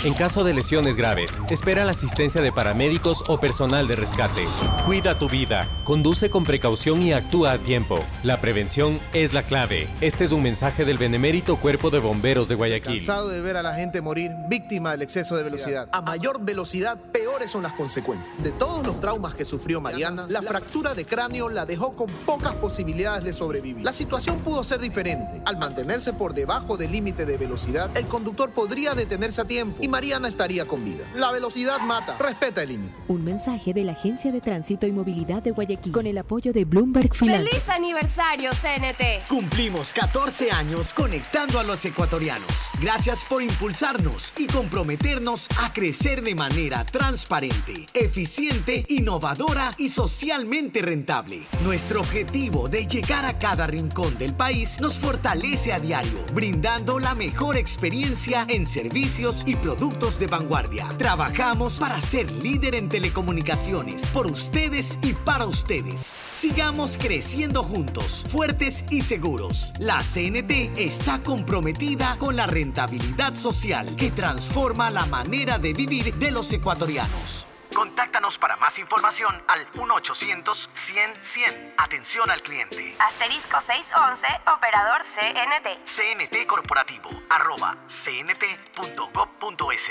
En 0.04 0.14
caso 0.14 0.44
de 0.44 0.54
lesiones 0.54 0.94
graves, 0.94 1.42
espera 1.50 1.84
la 1.84 1.90
asistencia 1.90 2.40
de 2.40 2.52
paramédicos 2.52 3.24
o 3.26 3.40
personal 3.40 3.88
de 3.88 3.96
rescate. 3.96 4.44
Cuida 4.86 5.18
tu 5.18 5.28
vida, 5.28 5.68
conduce 5.82 6.30
con 6.30 6.44
precaución 6.44 7.02
y 7.02 7.12
actúa 7.12 7.50
a 7.54 7.58
tiempo. 7.58 8.04
La 8.22 8.40
prevención 8.40 9.00
es 9.12 9.32
la 9.34 9.42
clave. 9.42 9.88
Este 10.00 10.22
es 10.22 10.30
un 10.30 10.44
mensaje 10.44 10.84
del 10.84 10.96
benemérito 10.96 11.56
Cuerpo 11.56 11.90
de 11.90 11.98
Bomberos 11.98 12.46
de 12.46 12.54
Guayaquil. 12.54 12.98
Cansado 12.98 13.28
de 13.28 13.40
ver 13.40 13.56
a 13.56 13.62
la 13.64 13.74
gente 13.74 14.00
morir 14.00 14.30
víctima 14.48 14.92
del 14.92 15.02
exceso 15.02 15.34
de 15.34 15.42
velocidad. 15.42 15.88
A 15.90 16.00
mayor 16.00 16.40
velocidad, 16.40 16.96
peor 17.10 17.28
peores 17.28 17.50
son 17.50 17.62
las 17.62 17.74
consecuencias. 17.74 18.34
De 18.42 18.52
todos 18.52 18.86
los 18.86 19.00
traumas 19.00 19.34
que 19.34 19.44
sufrió 19.44 19.80
Mariana, 19.80 20.26
la 20.28 20.40
fractura 20.42 20.94
de 20.94 21.04
cráneo 21.04 21.48
la 21.48 21.66
dejó 21.66 21.90
con 21.90 22.08
pocas 22.24 22.54
posibilidades 22.54 23.22
de 23.22 23.32
sobrevivir. 23.32 23.84
La 23.84 23.92
situación 23.92 24.38
pudo 24.40 24.64
ser 24.64 24.80
diferente. 24.80 25.42
Al 25.48 25.56
mantenerse 25.56 26.12
por 26.12 26.34
debajo 26.34 26.76
del 26.76 26.92
límite 26.92 27.24
de 27.24 27.38
velocidad, 27.38 27.90
el 27.96 28.06
conductor 28.06 28.50
podría 28.50 28.94
detenerse 28.94 29.40
a 29.40 29.46
tiempo 29.46 29.78
y 29.80 29.88
Mariana 29.88 30.28
estaría 30.28 30.66
con 30.66 30.84
vida. 30.84 31.06
La 31.14 31.32
velocidad 31.32 31.80
mata. 31.80 32.18
Respeta 32.18 32.64
el 32.64 32.68
límite. 32.68 32.94
Un 33.08 33.24
mensaje 33.24 33.72
de 33.72 33.82
la 33.82 33.92
Agencia 33.92 34.30
de 34.30 34.42
Tránsito 34.42 34.86
y 34.86 34.92
Movilidad 34.92 35.42
de 35.42 35.52
Guayaquil 35.52 35.90
con 35.90 36.06
el 36.06 36.18
apoyo 36.18 36.52
de 36.52 36.66
Bloomberg 36.66 37.14
Finance. 37.14 37.46
¡Feliz 37.46 37.66
aniversario, 37.70 38.50
CNT! 38.50 39.26
Cumplimos 39.26 39.94
14 39.94 40.50
años 40.50 40.92
conectando 40.92 41.58
a 41.58 41.62
los 41.62 41.82
ecuatorianos. 41.82 42.52
Gracias 42.78 43.24
por 43.26 43.42
impulsarnos 43.42 44.34
y 44.36 44.48
comprometernos 44.48 45.48
a 45.62 45.72
crecer 45.72 46.20
de 46.20 46.34
manera 46.34 46.84
transparente, 46.84 47.86
eficiente, 47.94 48.84
innovadora 48.90 49.70
y 49.78 49.88
socialmente 49.88 50.82
rentable. 50.82 51.46
Nuestro 51.64 52.00
objetivo 52.00 52.68
de 52.68 52.86
llegar 52.86 53.24
a 53.24 53.38
cada 53.38 53.66
rincón 53.66 54.14
del 54.16 54.34
país 54.34 54.78
nos 54.78 54.98
fortalece 54.98 55.37
a 55.38 55.78
diario, 55.78 56.18
brindando 56.34 56.98
la 56.98 57.14
mejor 57.14 57.56
experiencia 57.56 58.44
en 58.48 58.66
servicios 58.66 59.44
y 59.46 59.54
productos 59.54 60.18
de 60.18 60.26
vanguardia. 60.26 60.88
Trabajamos 60.98 61.78
para 61.78 62.00
ser 62.00 62.30
líder 62.30 62.74
en 62.74 62.88
telecomunicaciones, 62.88 64.04
por 64.06 64.26
ustedes 64.26 64.98
y 65.00 65.12
para 65.12 65.46
ustedes. 65.46 66.12
Sigamos 66.32 66.98
creciendo 66.98 67.62
juntos, 67.62 68.24
fuertes 68.28 68.84
y 68.90 69.02
seguros. 69.02 69.72
La 69.78 70.00
CNT 70.02 70.76
está 70.76 71.22
comprometida 71.22 72.16
con 72.18 72.34
la 72.34 72.46
rentabilidad 72.46 73.34
social 73.34 73.94
que 73.96 74.10
transforma 74.10 74.90
la 74.90 75.06
manera 75.06 75.58
de 75.58 75.72
vivir 75.72 76.14
de 76.16 76.32
los 76.32 76.52
ecuatorianos. 76.52 77.47
Contáctanos 77.74 78.38
para 78.38 78.56
más 78.56 78.78
información 78.78 79.42
al 79.48 79.70
1-800-100-100. 79.72 81.74
Atención 81.76 82.30
al 82.30 82.40
cliente. 82.42 82.94
Asterisco 82.98 83.60
611, 83.60 84.26
operador 84.56 85.02
CNT. 85.02 85.86
CNT 85.86 86.46
Corporativo, 86.46 87.10
arroba 87.30 87.76
cnt.gov.es. 87.88 89.90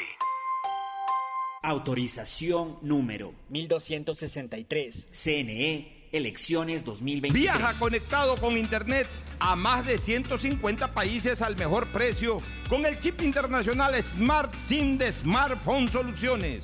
Autorización 1.64 2.78
número 2.82 3.34
1263. 3.50 5.08
CNE, 5.12 6.10
elecciones 6.12 6.86
2023. 6.86 7.34
Viaja 7.34 7.74
conectado 7.80 8.38
con 8.38 8.58
Internet 8.58 9.08
a 9.40 9.56
más 9.56 9.86
de 9.86 9.98
150 9.98 10.94
países 10.94 11.42
al 11.42 11.58
mejor 11.58 11.92
precio 11.92 12.38
con 12.70 12.86
el 12.86 13.00
chip 13.00 13.22
internacional 13.22 14.02
Smart 14.02 14.54
SIM 14.56 14.98
de 14.98 15.12
Smartphone 15.12 15.88
Soluciones. 15.88 16.64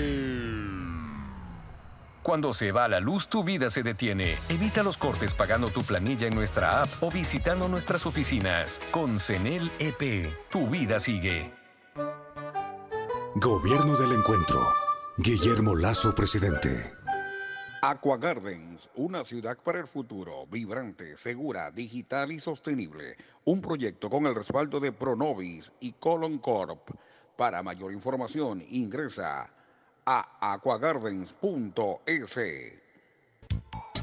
Cuando 2.23 2.53
se 2.53 2.71
va 2.71 2.87
la 2.87 2.99
luz, 2.99 3.27
tu 3.29 3.43
vida 3.43 3.71
se 3.71 3.81
detiene. 3.81 4.35
Evita 4.47 4.83
los 4.83 4.97
cortes 4.97 5.33
pagando 5.33 5.69
tu 5.69 5.81
planilla 5.81 6.27
en 6.27 6.35
nuestra 6.35 6.83
app 6.83 6.89
o 7.01 7.09
visitando 7.09 7.67
nuestras 7.67 8.05
oficinas. 8.05 8.79
Con 8.91 9.19
CENEL 9.19 9.71
EP, 9.79 10.31
tu 10.51 10.67
vida 10.67 10.99
sigue. 10.99 11.51
Gobierno 13.35 13.97
del 13.97 14.11
Encuentro. 14.11 14.71
Guillermo 15.17 15.75
Lazo, 15.75 16.13
presidente. 16.13 16.93
Aqua 17.81 18.17
Gardens, 18.17 18.91
una 18.93 19.23
ciudad 19.23 19.57
para 19.57 19.79
el 19.79 19.87
futuro, 19.87 20.45
vibrante, 20.45 21.17
segura, 21.17 21.71
digital 21.71 22.31
y 22.31 22.39
sostenible. 22.39 23.17
Un 23.45 23.61
proyecto 23.61 24.11
con 24.11 24.27
el 24.27 24.35
respaldo 24.35 24.79
de 24.79 24.91
Pronovis 24.91 25.73
y 25.79 25.93
Colon 25.93 26.37
Corp. 26.37 26.91
Para 27.35 27.63
mayor 27.63 27.91
información, 27.91 28.61
ingresa 28.69 29.51
a 30.05 30.53
aquagardens.es. 30.53 32.39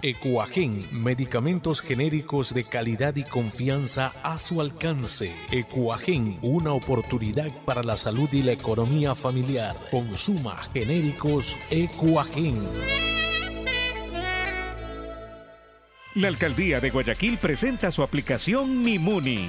Ecuagen, 0.00 0.86
medicamentos 0.92 1.80
genéricos 1.80 2.54
de 2.54 2.62
calidad 2.62 3.16
y 3.16 3.24
confianza 3.24 4.12
a 4.22 4.38
su 4.38 4.60
alcance. 4.60 5.34
Ecuagen, 5.50 6.38
una 6.40 6.72
oportunidad 6.72 7.50
para 7.64 7.82
la 7.82 7.96
salud 7.96 8.28
y 8.32 8.42
la 8.42 8.52
economía 8.52 9.16
familiar. 9.16 9.76
Consuma 9.90 10.56
genéricos 10.72 11.56
Ecuagen. 11.70 12.68
La 16.14 16.28
alcaldía 16.28 16.80
de 16.80 16.90
Guayaquil 16.90 17.38
presenta 17.38 17.90
su 17.90 18.04
aplicación 18.04 18.82
Mimuni. 18.82 19.48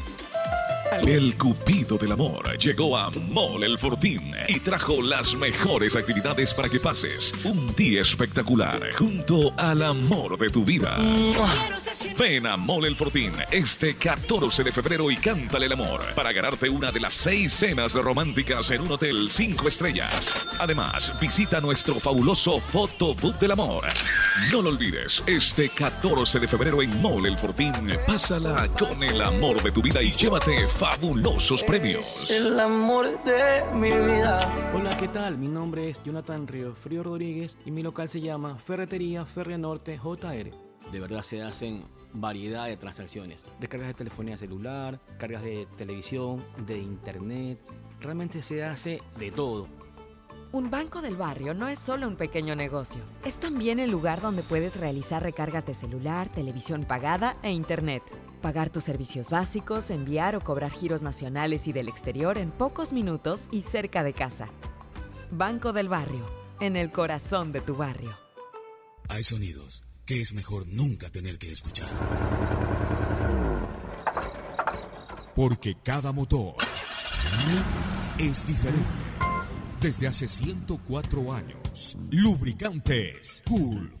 El 0.91 1.35
Cupido 1.37 1.97
del 1.97 2.11
Amor 2.11 2.57
llegó 2.57 2.97
a 2.97 3.09
Mall 3.11 3.63
El 3.63 3.79
Fortín 3.79 4.33
y 4.49 4.59
trajo 4.59 5.01
las 5.01 5.33
mejores 5.35 5.95
actividades 5.95 6.53
para 6.53 6.67
que 6.67 6.81
pases 6.81 7.33
un 7.45 7.73
día 7.75 8.01
espectacular 8.01 8.91
junto 8.97 9.53
al 9.57 9.83
amor 9.83 10.37
de 10.37 10.49
tu 10.49 10.65
vida. 10.65 10.97
Ven 12.19 12.45
a 12.45 12.57
Mall 12.57 12.85
El 12.85 12.95
Fortín 12.97 13.31
este 13.51 13.95
14 13.95 14.63
de 14.63 14.71
febrero 14.73 15.09
y 15.09 15.15
cántale 15.15 15.67
el 15.67 15.73
amor 15.73 16.01
para 16.13 16.33
ganarte 16.33 16.69
una 16.69 16.91
de 16.91 16.99
las 16.99 17.13
seis 17.13 17.53
cenas 17.53 17.93
románticas 17.93 18.69
en 18.71 18.81
un 18.81 18.91
hotel 18.91 19.29
5 19.29 19.67
estrellas. 19.69 20.47
Además, 20.59 21.13
visita 21.21 21.61
nuestro 21.61 21.99
fabuloso 21.99 22.59
Photobook 22.59 23.39
del 23.39 23.51
Amor. 23.51 23.85
No 24.51 24.61
lo 24.61 24.69
olvides, 24.69 25.23
este 25.25 25.69
14 25.69 26.39
de 26.39 26.47
febrero 26.47 26.81
en 26.81 27.01
Mall 27.01 27.25
El 27.25 27.37
Fortín, 27.37 27.73
pásala 28.05 28.67
con 28.77 29.01
el 29.01 29.21
amor 29.21 29.61
de 29.63 29.71
tu 29.71 29.81
vida 29.81 30.01
y 30.01 30.11
llévate 30.11 30.67
fabulosos 30.81 31.63
premios. 31.63 32.27
El 32.31 32.59
amor 32.59 33.23
de 33.23 33.63
mi 33.75 33.91
vida. 33.91 34.71
Hola, 34.73 34.97
¿qué 34.97 35.07
tal? 35.07 35.37
Mi 35.37 35.47
nombre 35.47 35.87
es 35.91 36.01
Jonathan 36.01 36.47
Río 36.47 36.73
Frío 36.73 37.03
Rodríguez 37.03 37.55
y 37.65 37.69
mi 37.69 37.83
local 37.83 38.09
se 38.09 38.19
llama 38.19 38.57
Ferretería 38.57 39.23
Ferre 39.27 39.59
Norte 39.59 39.99
JR. 39.99 40.51
De 40.91 40.99
verdad 40.99 41.21
se 41.21 41.43
hacen 41.43 41.83
variedad 42.13 42.65
de 42.65 42.77
transacciones. 42.77 43.43
Descargas 43.59 43.89
de 43.89 43.93
telefonía 43.93 44.39
celular, 44.39 44.99
cargas 45.19 45.43
de 45.43 45.67
televisión, 45.77 46.43
de 46.65 46.79
internet. 46.79 47.59
Realmente 47.99 48.41
se 48.41 48.63
hace 48.63 49.03
de 49.19 49.29
todo. 49.29 49.67
Un 50.51 50.71
banco 50.71 51.03
del 51.03 51.15
barrio 51.15 51.53
no 51.53 51.67
es 51.67 51.77
solo 51.77 52.07
un 52.07 52.15
pequeño 52.15 52.55
negocio, 52.55 53.01
es 53.23 53.39
también 53.39 53.77
el 53.77 53.91
lugar 53.91 54.19
donde 54.19 54.41
puedes 54.41 54.79
realizar 54.79 55.21
recargas 55.21 55.63
de 55.67 55.75
celular, 55.75 56.27
televisión 56.29 56.85
pagada 56.85 57.37
e 57.43 57.51
internet. 57.51 58.01
Pagar 58.41 58.71
tus 58.71 58.83
servicios 58.83 59.29
básicos, 59.29 59.91
enviar 59.91 60.35
o 60.35 60.41
cobrar 60.41 60.71
giros 60.71 61.03
nacionales 61.03 61.67
y 61.67 61.73
del 61.73 61.87
exterior 61.87 62.39
en 62.39 62.49
pocos 62.49 62.91
minutos 62.91 63.47
y 63.51 63.61
cerca 63.61 64.03
de 64.03 64.13
casa. 64.13 64.49
Banco 65.29 65.73
del 65.73 65.89
barrio, 65.89 66.25
en 66.59 66.75
el 66.75 66.91
corazón 66.91 67.51
de 67.51 67.61
tu 67.61 67.75
barrio. 67.75 68.17
Hay 69.09 69.23
sonidos 69.23 69.83
que 70.05 70.21
es 70.21 70.33
mejor 70.33 70.65
nunca 70.67 71.11
tener 71.11 71.37
que 71.37 71.51
escuchar. 71.51 71.89
Porque 75.35 75.75
cada 75.83 76.11
motor 76.11 76.55
es 78.17 78.45
diferente. 78.45 78.87
Desde 79.79 80.07
hace 80.07 80.27
104 80.27 81.33
años, 81.33 81.97
lubricantes 82.11 83.43
Cool 83.47 84.00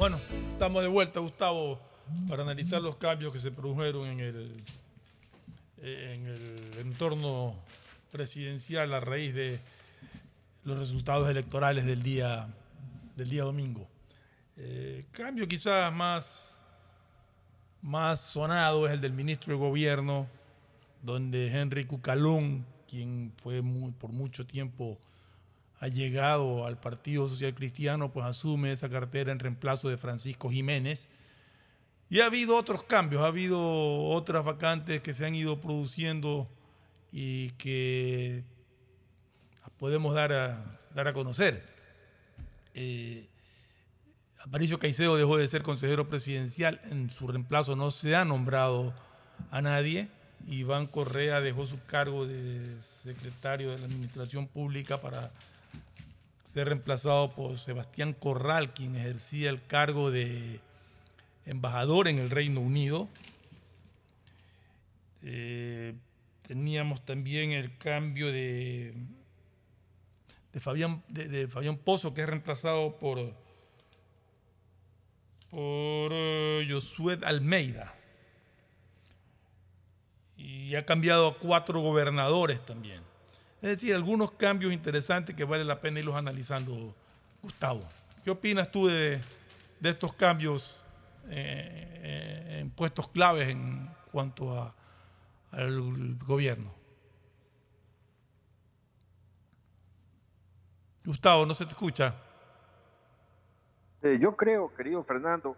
Bueno, 0.00 0.18
estamos 0.52 0.80
de 0.80 0.88
vuelta, 0.88 1.20
Gustavo, 1.20 1.78
para 2.26 2.42
analizar 2.42 2.80
los 2.80 2.96
cambios 2.96 3.34
que 3.34 3.38
se 3.38 3.50
produjeron 3.50 4.08
en 4.08 4.20
el, 4.20 4.56
en 5.76 6.26
el 6.26 6.78
entorno 6.78 7.54
presidencial 8.10 8.94
a 8.94 9.00
raíz 9.00 9.34
de 9.34 9.60
los 10.64 10.78
resultados 10.78 11.28
electorales 11.28 11.84
del 11.84 12.02
día, 12.02 12.48
del 13.14 13.28
día 13.28 13.42
domingo. 13.42 13.86
Eh, 14.56 15.04
cambio 15.12 15.46
quizás 15.46 15.92
más, 15.92 16.62
más 17.82 18.20
sonado 18.20 18.86
es 18.86 18.94
el 18.94 19.02
del 19.02 19.12
ministro 19.12 19.52
de 19.52 19.58
Gobierno, 19.58 20.26
donde 21.02 21.48
Henry 21.48 21.84
Cucalón, 21.84 22.64
quien 22.88 23.34
fue 23.36 23.62
por 23.98 24.12
mucho 24.12 24.46
tiempo 24.46 24.96
ha 25.80 25.88
llegado 25.88 26.66
al 26.66 26.78
Partido 26.78 27.26
Social 27.26 27.54
Cristiano, 27.54 28.12
pues 28.12 28.26
asume 28.26 28.70
esa 28.70 28.90
cartera 28.90 29.32
en 29.32 29.38
reemplazo 29.38 29.88
de 29.88 29.96
Francisco 29.96 30.50
Jiménez. 30.50 31.08
Y 32.10 32.20
ha 32.20 32.26
habido 32.26 32.56
otros 32.56 32.82
cambios, 32.82 33.22
ha 33.22 33.28
habido 33.28 34.04
otras 34.04 34.44
vacantes 34.44 35.00
que 35.00 35.14
se 35.14 35.24
han 35.24 35.34
ido 35.34 35.60
produciendo 35.60 36.48
y 37.12 37.50
que 37.52 38.44
podemos 39.78 40.14
dar 40.14 40.32
a, 40.32 40.78
dar 40.94 41.08
a 41.08 41.14
conocer. 41.14 41.64
Eh, 42.74 43.26
Aparicio 44.40 44.78
Caicedo 44.78 45.16
dejó 45.16 45.38
de 45.38 45.48
ser 45.48 45.62
consejero 45.62 46.08
presidencial, 46.08 46.80
en 46.90 47.10
su 47.10 47.26
reemplazo 47.26 47.74
no 47.74 47.90
se 47.90 48.16
ha 48.16 48.26
nombrado 48.26 48.92
a 49.50 49.62
nadie. 49.62 50.08
Iván 50.46 50.86
Correa 50.86 51.40
dejó 51.40 51.66
su 51.66 51.78
cargo 51.86 52.26
de 52.26 52.76
secretario 53.02 53.70
de 53.70 53.78
la 53.78 53.86
Administración 53.86 54.46
Pública 54.46 55.00
para 55.00 55.30
ser 56.52 56.66
reemplazado 56.66 57.30
por 57.30 57.56
Sebastián 57.58 58.12
Corral, 58.12 58.72
quien 58.74 58.96
ejercía 58.96 59.50
el 59.50 59.64
cargo 59.64 60.10
de 60.10 60.58
embajador 61.46 62.08
en 62.08 62.18
el 62.18 62.28
Reino 62.28 62.60
Unido. 62.60 63.08
Eh, 65.22 65.94
teníamos 66.48 67.04
también 67.04 67.52
el 67.52 67.78
cambio 67.78 68.32
de, 68.32 68.94
Fabián, 70.58 71.04
Pozo, 71.84 72.14
que 72.14 72.22
es 72.22 72.28
reemplazado 72.28 72.96
por, 72.96 73.32
por 75.50 76.10
eh, 76.12 76.66
Josué 76.68 77.20
Almeida. 77.22 77.94
Y 80.36 80.74
ha 80.74 80.84
cambiado 80.84 81.28
a 81.28 81.38
cuatro 81.38 81.78
gobernadores 81.78 82.60
también. 82.66 83.09
Es 83.62 83.68
decir, 83.68 83.94
algunos 83.94 84.32
cambios 84.32 84.72
interesantes 84.72 85.36
que 85.36 85.44
vale 85.44 85.64
la 85.64 85.80
pena 85.80 85.98
irlos 85.98 86.16
analizando, 86.16 86.94
Gustavo. 87.42 87.82
¿Qué 88.24 88.30
opinas 88.30 88.70
tú 88.70 88.86
de, 88.86 89.20
estos 89.82 90.14
cambios 90.14 90.78
eh, 91.28 92.58
en 92.60 92.70
puestos 92.70 93.08
claves 93.08 93.48
en 93.48 93.88
cuanto 94.12 94.72
al 95.50 96.16
gobierno? 96.24 96.72
Gustavo, 101.04 101.44
no 101.44 101.54
se 101.54 101.64
te 101.64 101.72
escucha. 101.72 102.14
Eh, 104.02 104.18
yo 104.20 104.36
creo, 104.36 104.72
querido 104.74 105.02
Fernando, 105.02 105.56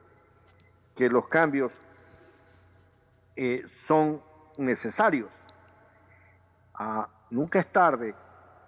que 0.96 1.08
los 1.08 1.28
cambios 1.28 1.72
eh, 3.36 3.62
son 3.68 4.20
necesarios. 4.56 5.30
Ah, 6.74 7.08
nunca 7.32 7.60
es 7.60 7.66
tarde, 7.72 8.14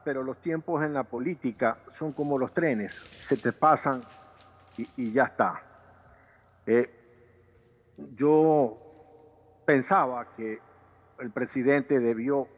pero 0.04 0.22
los 0.22 0.38
tiempos 0.40 0.82
en 0.82 0.94
la 0.94 1.04
política 1.04 1.78
son 1.90 2.12
como 2.12 2.38
los 2.38 2.52
trenes, 2.52 2.92
se 2.92 3.36
te 3.36 3.52
pasan 3.52 4.02
y, 4.76 5.12
ya 5.12 5.24
está. 5.24 5.62
Eh, 6.66 6.90
yo 8.16 8.76
pensaba 9.64 10.30
que 10.32 10.60
el 11.20 11.30
presidente 11.30 12.00
debió 12.00 12.48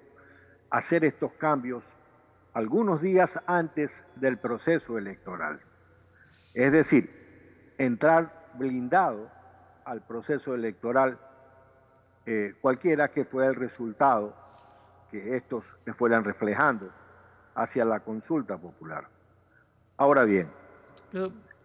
hacer 0.71 1.05
estos 1.05 1.33
cambios 1.33 1.85
algunos 2.55 3.03
días 3.03 3.41
antes 3.47 4.05
del 4.17 4.39
proceso 4.39 4.99
electoral. 4.99 5.61
Es 6.55 6.73
decir, 6.73 7.75
entrar 7.79 8.49
blindado 8.55 9.31
al 9.85 10.03
proceso 10.03 10.55
electoral, 10.55 11.19
eh, 12.25 12.55
cualquiera 12.61 13.09
que 13.09 13.25
fuera 13.25 13.51
el 13.51 13.57
resultado 13.57 14.46
que 15.23 15.37
estos 15.37 15.64
me 15.85 15.95
fueran 15.95 16.25
reflejando 16.25 16.91
hacia 17.55 17.85
la 17.85 18.01
consulta 18.01 18.59
popular. 18.59 19.09
Ahora 19.97 20.25
bien, 20.25 20.49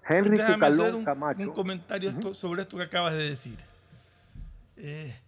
Henry 0.08 0.40
hacer 0.40 0.96
un, 0.96 1.04
Camacho. 1.04 1.42
Un 1.42 1.54
comentario 1.54 2.34
sobre 2.34 2.62
esto 2.62 2.78
que 2.78 2.84
acabas 2.84 3.14
de 3.14 3.30
decir. 3.30 3.58
Eh, 4.78 5.20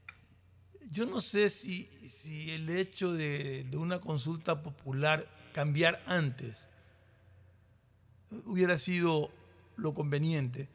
yo 0.89 1.05
no 1.05 1.21
sé 1.21 1.49
si, 1.49 1.85
si 2.01 2.51
el 2.51 2.69
hecho 2.69 3.13
de, 3.13 3.65
de, 3.65 3.77
una 3.77 3.99
consulta 3.99 4.63
popular 4.63 5.25
cambiar 5.53 6.01
antes 6.05 6.65
hubiera 8.45 8.77
sido 8.77 9.31
lo 9.75 9.93
conveniente, 9.93 10.69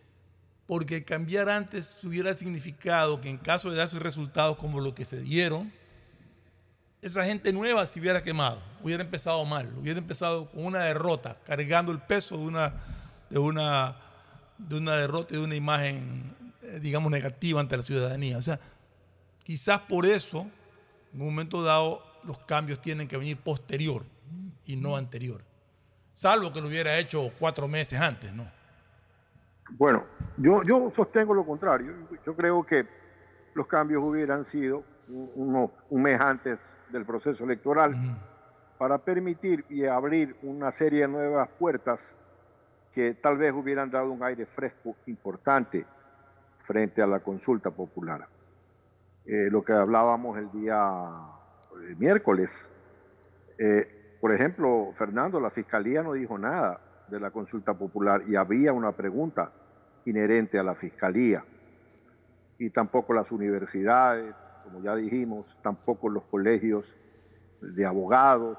porque 0.66 1.04
cambiar 1.04 1.48
antes 1.48 2.04
hubiera 2.04 2.36
significado 2.36 3.20
que 3.20 3.30
en 3.30 3.38
caso 3.38 3.70
de 3.70 3.78
darse 3.78 3.98
resultados 3.98 4.58
como 4.58 4.80
los 4.80 4.92
que 4.92 5.04
se 5.04 5.20
dieron, 5.20 5.72
esa 7.02 7.24
gente 7.24 7.52
nueva 7.52 7.86
se 7.86 8.00
hubiera 8.00 8.22
quemado, 8.22 8.60
hubiera 8.82 9.02
empezado 9.02 9.44
mal, 9.44 9.72
hubiera 9.76 9.98
empezado 9.98 10.50
con 10.50 10.64
una 10.64 10.80
derrota, 10.80 11.38
cargando 11.46 11.92
el 11.92 12.00
peso 12.00 12.36
de 12.36 12.44
una, 12.44 12.74
de 13.30 13.38
una, 13.38 13.96
de 14.58 14.76
una 14.76 14.96
derrota 14.96 15.34
y 15.34 15.38
de 15.38 15.44
una 15.44 15.54
imagen, 15.54 16.34
eh, 16.62 16.80
digamos, 16.80 17.10
negativa 17.10 17.60
ante 17.60 17.76
la 17.76 17.82
ciudadanía. 17.82 18.38
O 18.38 18.42
sea, 18.42 18.58
quizás 19.44 19.80
por 19.80 20.06
eso, 20.06 20.46
en 21.12 21.20
un 21.20 21.28
momento 21.28 21.62
dado, 21.62 22.04
los 22.24 22.38
cambios 22.38 22.80
tienen 22.80 23.06
que 23.06 23.16
venir 23.16 23.36
posterior 23.38 24.04
y 24.66 24.76
no 24.76 24.96
anterior. 24.96 25.42
Salvo 26.14 26.52
que 26.52 26.60
lo 26.60 26.66
hubiera 26.66 26.98
hecho 26.98 27.32
cuatro 27.38 27.68
meses 27.68 28.00
antes, 28.00 28.32
¿no? 28.34 28.50
Bueno, 29.70 30.04
yo, 30.36 30.62
yo 30.64 30.90
sostengo 30.90 31.32
lo 31.32 31.46
contrario. 31.46 31.94
Yo 32.26 32.34
creo 32.34 32.64
que 32.64 32.86
los 33.54 33.66
cambios 33.66 34.02
hubieran 34.02 34.42
sido 34.42 34.82
un 35.08 36.02
mes 36.02 36.20
antes 36.20 36.58
del 36.90 37.04
proceso 37.04 37.44
electoral 37.44 37.94
para 38.78 38.98
permitir 38.98 39.64
y 39.68 39.84
abrir 39.84 40.36
una 40.42 40.70
serie 40.70 41.02
de 41.02 41.08
nuevas 41.08 41.48
puertas 41.58 42.14
que 42.92 43.14
tal 43.14 43.36
vez 43.36 43.52
hubieran 43.52 43.90
dado 43.90 44.10
un 44.10 44.22
aire 44.22 44.46
fresco 44.46 44.96
importante 45.06 45.84
frente 46.62 47.02
a 47.02 47.06
la 47.06 47.20
consulta 47.20 47.70
popular. 47.70 48.26
Eh, 49.24 49.48
lo 49.50 49.62
que 49.62 49.72
hablábamos 49.72 50.38
el 50.38 50.50
día 50.52 50.78
eh, 51.82 51.94
miércoles, 51.98 52.70
eh, 53.58 54.16
por 54.20 54.32
ejemplo, 54.32 54.90
Fernando, 54.94 55.40
la 55.40 55.50
Fiscalía 55.50 56.02
no 56.02 56.12
dijo 56.12 56.38
nada 56.38 56.80
de 57.08 57.20
la 57.20 57.30
consulta 57.30 57.74
popular 57.74 58.22
y 58.26 58.36
había 58.36 58.72
una 58.72 58.92
pregunta 58.92 59.52
inherente 60.04 60.58
a 60.58 60.62
la 60.62 60.74
Fiscalía 60.74 61.44
y 62.58 62.70
tampoco 62.70 63.14
las 63.14 63.30
universidades, 63.30 64.34
como 64.64 64.82
ya 64.82 64.96
dijimos, 64.96 65.56
tampoco 65.62 66.08
los 66.08 66.24
colegios 66.24 66.96
de 67.60 67.86
abogados 67.86 68.58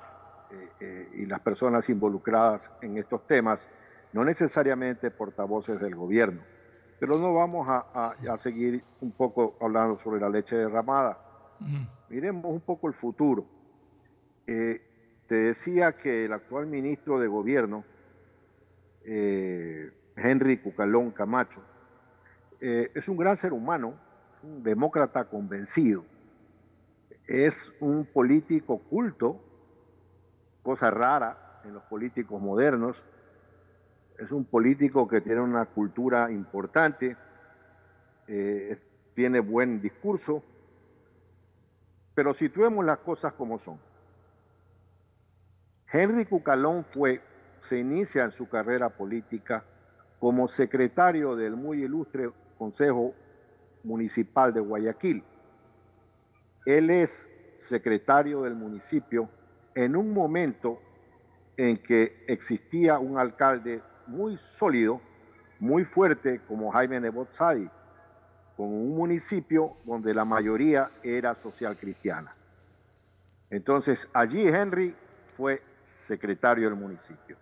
eh, 0.51 0.69
eh, 0.79 1.09
y 1.15 1.25
las 1.25 1.41
personas 1.41 1.89
involucradas 1.89 2.71
en 2.81 2.97
estos 2.97 3.27
temas, 3.27 3.69
no 4.13 4.23
necesariamente 4.23 5.11
portavoces 5.11 5.79
del 5.81 5.95
gobierno. 5.95 6.41
Pero 6.99 7.17
no 7.17 7.33
vamos 7.33 7.67
a, 7.69 8.15
seguir 8.37 8.83
un 8.99 9.11
poco 9.11 9.55
hablando 9.61 9.97
sobre 9.97 10.19
la 10.19 10.29
leche 10.29 10.57
derramada. 10.57 11.17
Miremos 12.09 12.51
un 12.51 12.59
poco 12.59 12.87
el 12.87 12.93
futuro. 12.93 13.45
Eh, 14.47 14.81
te 15.27 15.35
decía 15.35 15.93
que 15.93 16.25
el 16.25 16.33
actual 16.33 16.65
ministro 16.65 17.19
de 17.19 17.27
Gobierno, 17.27 17.85
Henry 19.05 20.57
Cucalón 20.57 21.11
Camacho, 21.11 21.61
eh, 22.61 22.91
es 22.93 23.07
un 23.07 23.17
gran 23.17 23.37
ser 23.37 23.53
humano, 23.53 23.93
es 24.33 24.43
un 24.43 24.63
demócrata 24.63 25.25
convencido, 25.25 26.03
es 27.25 27.71
un 27.79 28.05
político 28.05 28.79
culto, 28.79 29.39
cosa 30.61 30.91
rara 30.91 31.61
en 31.63 31.73
los 31.73 31.83
políticos 31.83 32.41
modernos, 32.41 33.03
es 34.17 34.31
un 34.31 34.43
político 34.43 35.07
que 35.07 35.21
tiene 35.21 35.41
una 35.41 35.65
cultura 35.65 36.31
importante, 36.31 37.15
eh, 38.27 38.77
tiene 39.15 39.39
buen 39.39 39.81
discurso, 39.81 40.43
pero 42.13 42.33
situemos 42.33 42.83
las 42.83 42.97
cosas 42.97 43.33
como 43.33 43.57
son. 43.57 43.79
Henry 45.91 46.25
Cucalón 46.25 46.83
fue, 46.83 47.21
se 47.59 47.79
inicia 47.79 48.25
en 48.25 48.31
su 48.31 48.49
carrera 48.49 48.89
política 48.89 49.63
como 50.19 50.47
secretario 50.49 51.35
del 51.35 51.55
muy 51.55 51.83
ilustre 51.83 52.29
Consejo 52.59 53.15
Municipal 53.83 54.53
de 54.53 54.59
Guayaquil. 54.59 55.23
Él 56.65 56.89
es 56.89 57.29
secretario 57.55 58.43
del 58.43 58.53
municipio 58.53 59.29
en 59.73 59.95
un 59.95 60.13
momento 60.13 60.79
en 61.55 61.77
que 61.77 62.25
existía 62.27 62.99
un 62.99 63.17
alcalde 63.17 63.81
muy 64.07 64.37
sólido, 64.37 65.01
muy 65.59 65.85
fuerte 65.85 66.41
como 66.47 66.71
Jaime 66.71 66.99
Nebot 66.99 67.35
con 68.57 68.67
un 68.67 68.95
municipio 68.95 69.77
donde 69.85 70.13
la 70.13 70.25
mayoría 70.25 70.91
era 71.01 71.35
social 71.35 71.77
cristiana. 71.77 72.35
Entonces 73.49 74.09
allí 74.13 74.45
Henry 74.45 74.93
fue 75.37 75.61
secretario 75.81 76.69
del 76.69 76.77
municipio. 76.77 77.37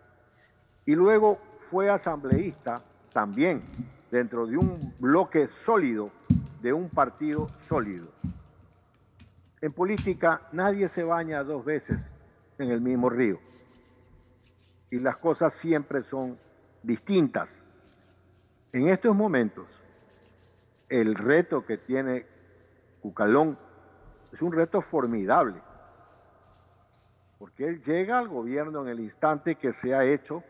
Y 0.86 0.93
luego 0.93 1.39
fue 1.59 1.89
asambleísta 1.89 2.84
también 3.11 3.97
dentro 4.12 4.47
de 4.47 4.58
un 4.58 4.93
bloque 4.99 5.47
sólido, 5.47 6.12
de 6.62 6.74
un 6.74 6.89
partido 6.89 7.49
sólido. 7.55 8.08
En 9.62 9.74
política 9.74 10.47
nadie 10.51 10.88
se 10.88 11.03
baña 11.03 11.43
dos 11.43 11.66
veces 11.66 12.14
en 12.58 12.72
el 12.72 12.82
mismo 12.82 13.10
río. 13.10 13.39
Y 14.89 14.99
las 14.99 15.18
cosas 15.18 15.53
siempre 15.53 16.03
son 16.03 16.38
distintas. 16.84 17.62
En 18.72 18.88
estos 18.88 19.16
momentos, 19.16 19.82
el 20.89 21.16
reto 21.16 21.66
que 21.66 21.78
tiene 21.78 22.26
Cucalón 23.01 23.58
es 24.32 24.41
un 24.41 24.51
reto 24.51 24.82
formidable, 24.82 25.62
porque 27.39 27.66
él 27.66 27.82
llega 27.82 28.18
al 28.18 28.28
gobierno 28.28 28.82
en 28.82 28.89
el 28.89 28.99
instante 28.99 29.55
que 29.55 29.74
se 29.74 29.93
ha 29.93 30.03
hecho 30.03 30.43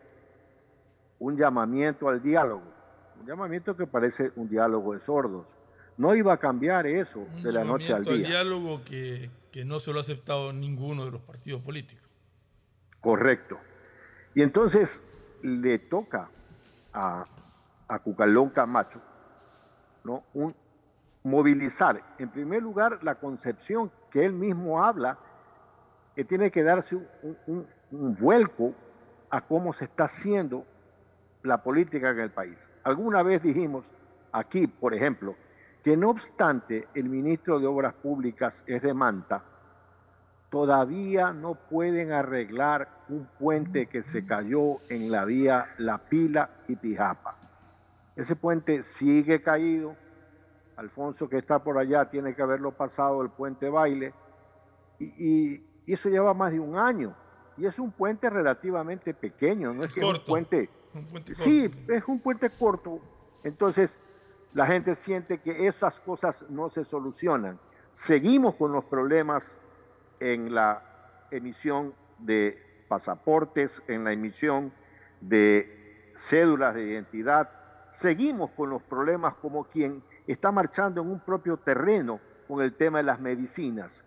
un 1.18 1.36
llamamiento 1.36 2.08
al 2.08 2.22
diálogo, 2.22 2.77
un 3.20 3.26
llamamiento 3.26 3.76
que 3.76 3.86
parece 3.86 4.32
un 4.36 4.48
diálogo 4.48 4.94
de 4.94 5.00
sordos. 5.00 5.56
No 5.96 6.14
iba 6.14 6.32
a 6.32 6.36
cambiar 6.36 6.86
eso 6.86 7.26
de 7.42 7.52
la 7.52 7.64
noche 7.64 7.92
al 7.92 8.04
día. 8.04 8.14
Un 8.14 8.22
diálogo 8.22 8.84
que, 8.84 9.30
que 9.50 9.64
no 9.64 9.80
se 9.80 9.92
lo 9.92 9.98
ha 9.98 10.02
aceptado 10.02 10.52
ninguno 10.52 11.04
de 11.04 11.10
los 11.10 11.20
partidos 11.22 11.60
políticos. 11.62 12.08
Correcto. 13.00 13.58
Y 14.34 14.42
entonces 14.42 15.02
le 15.42 15.78
toca 15.78 16.30
a, 16.92 17.24
Cucalón 18.04 18.50
Camacho 18.50 19.00
¿no? 20.04 20.24
Un, 20.34 20.54
movilizar, 21.24 22.14
en 22.18 22.30
primer 22.30 22.62
lugar, 22.62 23.00
la 23.02 23.16
concepción 23.16 23.90
que 24.10 24.24
él 24.24 24.32
mismo 24.32 24.82
habla, 24.82 25.18
que 26.14 26.24
tiene 26.24 26.50
que 26.50 26.62
darse 26.62 26.96
un, 26.96 27.66
un 27.90 28.14
vuelco 28.14 28.72
a 29.28 29.40
cómo 29.40 29.72
se 29.72 29.84
está 29.84 30.04
haciendo 30.04 30.64
la 31.48 31.62
política 31.62 32.10
en 32.10 32.20
el 32.20 32.30
país. 32.30 32.70
Alguna 32.84 33.22
vez 33.22 33.42
dijimos 33.42 33.86
aquí, 34.32 34.66
por 34.66 34.94
ejemplo, 34.94 35.34
que 35.82 35.96
no 35.96 36.10
obstante 36.10 36.88
el 36.94 37.08
ministro 37.08 37.58
de 37.58 37.66
Obras 37.66 37.94
Públicas 37.94 38.62
es 38.66 38.82
de 38.82 38.94
Manta, 38.94 39.42
todavía 40.50 41.32
no 41.32 41.54
pueden 41.54 42.12
arreglar 42.12 42.88
un 43.08 43.26
puente 43.38 43.86
que 43.86 44.02
se 44.02 44.24
cayó 44.24 44.80
en 44.88 45.10
la 45.10 45.24
vía 45.24 45.74
La 45.78 45.98
Pila 45.98 46.50
y 46.68 46.76
Pijapa. 46.76 47.36
Ese 48.16 48.34
puente 48.36 48.82
sigue 48.82 49.40
caído. 49.40 49.94
Alfonso 50.76 51.28
que 51.28 51.38
está 51.38 51.62
por 51.62 51.78
allá 51.78 52.08
tiene 52.08 52.34
que 52.34 52.42
haberlo 52.42 52.72
pasado 52.72 53.22
el 53.22 53.30
puente 53.30 53.68
baile. 53.68 54.14
Y, 54.98 55.64
eso 55.86 56.10
lleva 56.10 56.34
más 56.34 56.52
de 56.52 56.60
un 56.60 56.76
año. 56.76 57.14
Y 57.56 57.66
es 57.66 57.78
un 57.78 57.92
puente 57.92 58.28
relativamente 58.28 59.14
pequeño, 59.14 59.72
no 59.72 59.84
es 59.84 59.94
que 59.94 60.04
un 60.04 60.16
puente... 60.26 60.68
Un 60.98 61.06
puente 61.06 61.34
corto, 61.34 61.44
sí, 61.44 61.70
es 61.88 62.04
un 62.06 62.20
puente 62.20 62.50
corto. 62.50 63.00
Entonces, 63.44 63.98
la 64.54 64.66
gente 64.66 64.94
siente 64.94 65.38
que 65.38 65.66
esas 65.66 66.00
cosas 66.00 66.44
no 66.48 66.70
se 66.70 66.84
solucionan. 66.84 67.58
Seguimos 67.92 68.54
con 68.54 68.72
los 68.72 68.84
problemas 68.84 69.56
en 70.20 70.54
la 70.54 71.26
emisión 71.30 71.94
de 72.18 72.84
pasaportes, 72.88 73.82
en 73.86 74.04
la 74.04 74.12
emisión 74.12 74.72
de 75.20 76.10
cédulas 76.14 76.74
de 76.74 76.84
identidad. 76.84 77.50
Seguimos 77.90 78.50
con 78.50 78.70
los 78.70 78.82
problemas 78.82 79.34
como 79.34 79.64
quien 79.64 80.02
está 80.26 80.50
marchando 80.52 81.00
en 81.02 81.10
un 81.10 81.20
propio 81.20 81.56
terreno 81.58 82.20
con 82.46 82.62
el 82.62 82.74
tema 82.74 82.98
de 82.98 83.04
las 83.04 83.20
medicinas. 83.20 84.04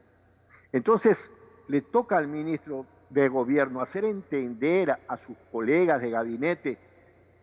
Entonces, 0.72 1.32
le 1.68 1.82
toca 1.82 2.18
al 2.18 2.28
ministro 2.28 2.86
de 3.12 3.30
Gobierno 3.30 3.82
hacer 3.82 4.05
entender 4.05 4.97
a, 5.07 5.18
sus 5.18 5.38
colegas 5.51 6.01
de 6.01 6.09
gabinete 6.09 6.78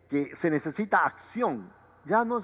que 0.08 0.34
se 0.34 0.50
necesita 0.50 1.04
acción. 1.04 1.70
Ya 2.04 2.24
no, 2.24 2.40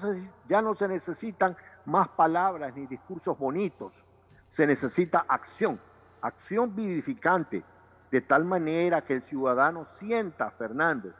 ya 0.47 0.61
no 0.61 0.75
se 0.75 0.87
necesitan 0.87 1.57
más 1.85 2.07
palabras 2.09 2.75
ni 2.75 2.85
discursos 2.85 3.37
bonitos, 3.37 4.05
se 4.47 4.65
necesita 4.67 5.25
acción 5.27 5.79
acción 6.25 6.75
vivificante, 6.75 7.63
de 8.11 8.21
tal 8.21 8.45
manera 8.45 9.03
que 9.03 9.13
el 9.13 9.23
ciudadano 9.23 9.85
sienta, 9.85 10.49
Fernando, 10.51 11.13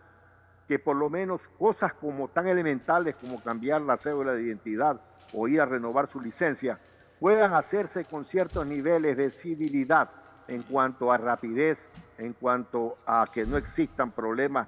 que 0.68 0.80
por 0.80 0.96
lo 0.96 1.10
menos 1.10 1.48
cosas 1.48 1.94
como 1.94 2.28
tan 2.30 2.48
elementales 2.48 3.16
como 3.16 3.42
cambiar 3.42 3.82
la 3.82 3.98
cédula 3.98 4.34
de 4.34 4.44
identidad 4.44 5.00
o 5.34 5.48
ir 5.48 5.62
a 5.62 5.66
renovar 5.66 6.10
su 6.10 6.20
licencia, 6.20 6.80
puedan 7.20 7.54
hacerse 7.54 8.06
con 8.06 8.26
ciertos 8.26 8.66
niveles 8.66 9.16
de 9.16 9.30
civilidad 9.30 10.10
en 10.48 10.64
cuanto 10.64 11.12
a 11.12 11.18
rapidez, 11.18 11.90
en 12.18 12.34
cuanto 12.34 12.98
a 13.06 13.26
que 13.32 13.46
no 13.46 13.58
existan 13.58 14.12
problemas 14.12 14.68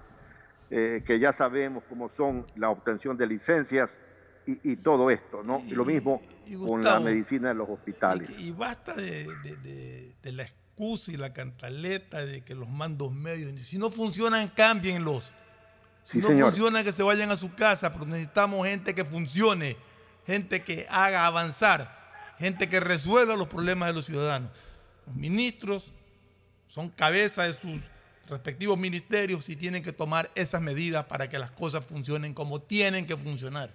eh, 0.69 1.01
que 1.05 1.17
ya 1.17 1.31
sabemos 1.31 1.83
como 1.87 2.09
son 2.09 2.45
la 2.57 2.69
obtención 2.69 3.15
de 3.15 3.25
licencias 3.25 3.99
y, 4.45 4.77
todo 4.77 5.11
esto, 5.11 5.43
¿no? 5.43 5.61
lo 5.71 5.83
mismo 5.83 6.21
con 6.65 6.81
la 6.81 7.01
medicina 7.01 7.51
en 7.51 7.57
los 7.57 7.69
hospitales. 7.69 8.37
Y, 8.39 8.51
basta 8.51 8.93
de, 8.93 10.13
la 10.23 10.43
excusa 10.43 11.11
y 11.11 11.17
la 11.17 11.33
cantaleta 11.33 12.25
de 12.25 12.43
que 12.43 12.55
los 12.55 12.69
mandos 12.69 13.13
medios, 13.13 13.61
si 13.61 13.77
no 13.77 13.89
funcionan, 13.89 14.47
cámbienlos. 14.49 15.31
Si 16.05 16.19
no 16.19 16.29
funcionan, 16.29 16.85
que 16.85 16.93
se 16.93 17.03
vayan 17.03 17.31
a 17.31 17.35
su 17.35 17.53
casa, 17.55 17.93
pero 17.93 18.05
necesitamos 18.05 18.65
gente 18.65 18.95
que 18.95 19.03
funcione, 19.03 19.75
gente 20.25 20.61
que 20.63 20.87
haga 20.89 21.27
avanzar, 21.27 22.33
gente 22.39 22.69
que 22.69 22.79
resuelva 22.79 23.35
los 23.35 23.47
problemas 23.47 23.89
de 23.89 23.93
los 23.95 24.05
ciudadanos. 24.05 24.51
Los 25.07 25.15
ministros 25.15 25.91
son 26.67 26.89
cabeza 26.89 27.43
de 27.43 27.53
sus 27.53 27.81
respectivos 28.27 28.77
ministerios 28.77 29.49
y 29.49 29.55
tienen 29.55 29.81
que 29.81 29.93
tomar 29.93 30.29
esas 30.35 30.61
medidas 30.61 31.05
para 31.05 31.29
que 31.29 31.39
las 31.39 31.51
cosas 31.51 31.85
funcionen 31.85 32.33
como 32.33 32.61
tienen 32.61 33.07
que 33.07 33.17
funcionar. 33.17 33.71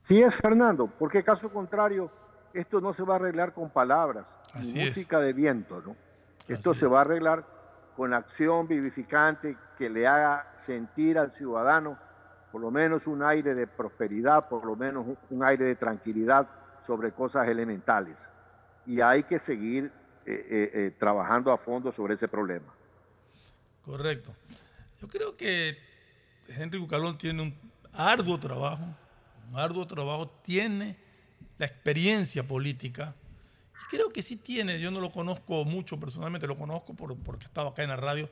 Sí 0.00 0.22
es, 0.22 0.36
Fernando, 0.36 0.86
porque 0.86 1.22
caso 1.22 1.50
contrario, 1.50 2.10
esto 2.52 2.80
no 2.80 2.92
se 2.92 3.02
va 3.02 3.14
a 3.14 3.16
arreglar 3.16 3.52
con 3.54 3.70
palabras, 3.70 4.34
ni 4.54 4.84
música 4.84 5.20
de 5.20 5.32
viento, 5.32 5.80
¿no? 5.80 5.96
Esto 6.46 6.74
se 6.74 6.86
va 6.86 6.98
a 6.98 7.00
arreglar 7.02 7.46
con 7.96 8.12
acción 8.12 8.68
vivificante 8.68 9.56
que 9.78 9.88
le 9.88 10.06
haga 10.06 10.50
sentir 10.54 11.18
al 11.18 11.32
ciudadano 11.32 11.98
por 12.54 12.60
lo 12.60 12.70
menos 12.70 13.08
un 13.08 13.20
aire 13.24 13.52
de 13.54 13.66
prosperidad, 13.66 14.48
por 14.48 14.64
lo 14.64 14.76
menos 14.76 15.04
un, 15.28 15.42
aire 15.42 15.64
de 15.64 15.74
tranquilidad 15.74 16.46
sobre 16.82 17.10
cosas 17.10 17.48
elementales. 17.48 18.30
Y 18.86 19.00
hay 19.00 19.22
que 19.22 19.38
seguir 19.38 19.90
eh, 20.26 20.46
eh, 20.50 20.70
eh, 20.74 20.94
trabajando 20.98 21.52
a 21.52 21.58
fondo 21.58 21.90
sobre 21.92 22.14
ese 22.14 22.28
problema. 22.28 22.72
Correcto. 23.84 24.34
Yo 25.00 25.08
creo 25.08 25.36
que 25.36 25.78
Henry 26.48 26.78
Bucalón 26.78 27.18
tiene 27.18 27.42
un 27.42 27.54
arduo 27.92 28.38
trabajo 28.38 28.84
un 29.50 29.58
arduo 29.58 29.86
trabajo, 29.86 30.28
tiene 30.42 30.96
la 31.58 31.66
experiencia 31.66 32.46
política. 32.46 33.14
Y 33.82 33.96
creo 33.96 34.10
que 34.10 34.22
sí 34.22 34.36
tiene, 34.36 34.80
yo 34.80 34.90
no 34.90 35.00
lo 35.00 35.10
conozco 35.10 35.64
mucho 35.64 35.98
personalmente, 35.98 36.46
lo 36.46 36.56
conozco 36.56 36.94
por, 36.94 37.16
porque 37.18 37.46
estaba 37.46 37.70
acá 37.70 37.82
en 37.82 37.90
la 37.90 37.96
radio, 37.96 38.28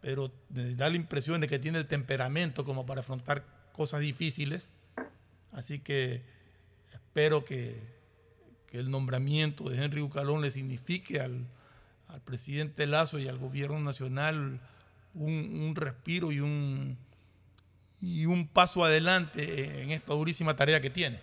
pero 0.00 0.32
da 0.48 0.90
la 0.90 0.96
impresión 0.96 1.40
de 1.40 1.48
que 1.48 1.58
tiene 1.58 1.78
el 1.78 1.86
temperamento 1.86 2.64
como 2.64 2.86
para 2.86 3.00
afrontar 3.00 3.44
cosas 3.72 4.00
difíciles. 4.00 4.70
Así 5.52 5.78
que 5.78 6.22
espero 6.92 7.44
que, 7.44 7.80
que 8.72 8.78
el 8.78 8.90
nombramiento 8.90 9.68
de 9.68 9.84
Henry 9.84 10.00
Bucalón 10.00 10.40
le 10.40 10.50
signifique 10.50 11.20
al, 11.20 11.46
al 12.08 12.22
presidente 12.22 12.86
Lazo 12.86 13.18
y 13.18 13.28
al 13.28 13.36
gobierno 13.36 13.78
nacional 13.78 14.60
un, 15.12 15.60
un 15.60 15.76
respiro 15.76 16.32
y 16.32 16.40
un, 16.40 16.96
y 18.00 18.24
un 18.24 18.48
paso 18.48 18.82
adelante 18.82 19.82
en 19.82 19.90
esta 19.90 20.14
durísima 20.14 20.56
tarea 20.56 20.80
que 20.80 20.88
tiene. 20.88 21.20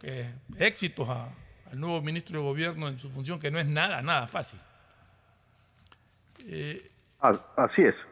Que 0.00 0.30
éxitos 0.56 1.08
a, 1.08 1.34
al 1.72 1.80
nuevo 1.80 2.00
ministro 2.00 2.38
de 2.38 2.44
Gobierno 2.44 2.86
en 2.86 2.96
su 2.96 3.10
función, 3.10 3.40
que 3.40 3.50
no 3.50 3.58
es 3.58 3.66
nada, 3.66 4.00
nada 4.00 4.28
fácil. 4.28 4.60
Eh, 6.46 6.92
Así 7.56 7.82
es. 7.82 8.06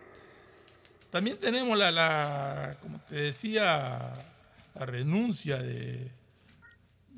También 1.13 1.39
tenemos 1.39 1.79
la, 1.79 1.93
la, 1.93 2.79
como 2.83 2.99
te 3.03 3.15
decía, 3.15 4.13
la 4.75 4.87
renuncia 4.87 5.59
de, 5.63 6.11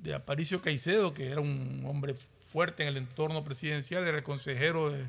de 0.05 0.14
Aparicio 0.14 0.61
Caicedo, 0.61 1.14
que 1.14 1.30
era 1.30 1.40
un 1.40 1.82
hombre 1.86 2.14
fuerte 2.46 2.82
en 2.82 2.90
el 2.90 2.98
entorno 2.98 3.42
presidencial, 3.42 4.07
era 4.07 4.18
el 4.18 4.22
consejero 4.22 4.90
de, 4.90 5.09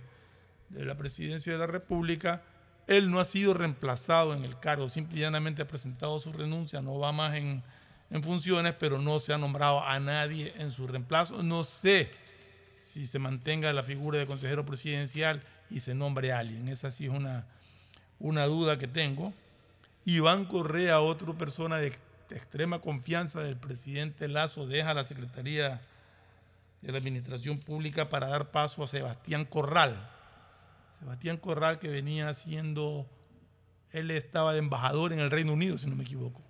la 0.69 0.97
presidencia 0.97 1.51
de 1.51 1.59
la 1.59 1.67
República. 1.67 2.41
Él 2.87 3.11
no 3.11 3.19
ha 3.19 3.25
sido 3.25 3.53
reemplazado 3.53 4.33
en 4.33 4.45
el 4.45 4.57
cargo, 4.59 4.87
simplemente 4.87 5.61
ha 5.61 5.67
presentado 5.67 6.19
su 6.21 6.31
renuncia, 6.31 6.81
no 6.81 6.97
va 6.97 7.11
más 7.11 7.35
en, 7.35 7.61
en 8.09 8.23
funciones, 8.23 8.73
pero 8.79 8.97
no 8.97 9.19
se 9.19 9.33
ha 9.33 9.37
nombrado 9.37 9.83
a 9.83 9.99
nadie 9.99 10.53
en 10.57 10.71
su 10.71 10.87
reemplazo. 10.87 11.43
No 11.43 11.65
sé 11.65 12.09
si 12.81 13.05
se 13.05 13.19
mantenga 13.19 13.73
la 13.73 13.83
figura 13.83 14.17
de 14.17 14.25
consejero 14.25 14.65
presidencial 14.65 15.43
y 15.69 15.81
se 15.81 15.93
nombre 15.93 16.31
a 16.31 16.39
alguien. 16.39 16.69
Esa 16.69 16.89
sí 16.89 17.05
es 17.05 17.11
una, 17.11 17.45
una 18.17 18.45
duda 18.45 18.77
que 18.77 18.87
tengo. 18.87 19.33
Iván 20.05 20.45
Correa, 20.45 21.01
otra 21.01 21.33
persona 21.33 21.77
de 21.77 21.97
extrema 22.29 22.79
confianza 22.79 23.41
del 23.41 23.57
presidente 23.57 24.27
Lazo, 24.27 24.67
deja 24.67 24.93
la 24.93 25.03
Secretaría 25.03 25.81
de 26.81 26.91
la 26.91 26.97
Administración 26.97 27.59
Pública 27.59 28.09
para 28.09 28.27
dar 28.27 28.51
paso 28.51 28.83
a 28.83 28.87
Sebastián 28.87 29.45
Corral. 29.45 30.09
Sebastián 30.99 31.37
Corral 31.37 31.79
que 31.79 31.87
venía 31.87 32.33
siendo, 32.33 33.07
él 33.91 34.11
estaba 34.11 34.53
de 34.53 34.59
embajador 34.59 35.13
en 35.13 35.19
el 35.19 35.31
Reino 35.31 35.53
Unido, 35.53 35.77
si 35.77 35.89
no 35.89 35.95
me 35.95 36.03
equivoco. 36.03 36.41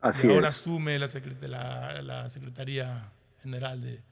Así 0.00 0.26
y 0.26 0.30
ahora 0.30 0.48
es. 0.48 0.56
asume 0.56 0.98
la, 0.98 1.08
la, 1.42 2.02
la 2.02 2.30
Secretaría 2.30 3.10
General 3.42 3.80
de... 3.80 4.02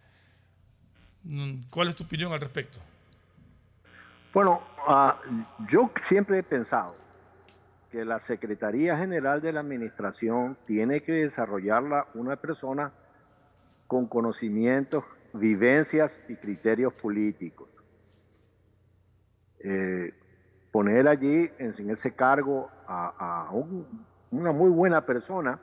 ¿Cuál 1.70 1.88
es 1.88 1.96
tu 1.96 2.04
opinión 2.04 2.32
al 2.32 2.40
respecto? 2.40 2.78
Bueno, 4.32 4.62
uh, 4.86 5.64
yo 5.68 5.90
siempre 5.96 6.38
he 6.38 6.42
pensado 6.42 7.03
que 7.94 8.04
la 8.04 8.18
Secretaría 8.18 8.96
General 8.96 9.40
de 9.40 9.52
la 9.52 9.60
Administración 9.60 10.58
tiene 10.66 11.04
que 11.04 11.12
desarrollarla 11.12 12.08
una 12.14 12.34
persona 12.34 12.92
con 13.86 14.08
conocimientos, 14.08 15.04
vivencias 15.32 16.20
y 16.26 16.34
criterios 16.34 16.92
políticos. 16.92 17.68
Eh, 19.60 20.12
poner 20.72 21.06
allí 21.06 21.48
en, 21.56 21.88
ese 21.88 22.16
cargo 22.16 22.68
a, 22.88 23.44
a 23.46 23.52
un, 23.52 23.86
una 24.32 24.50
muy 24.50 24.70
buena 24.70 25.06
persona, 25.06 25.60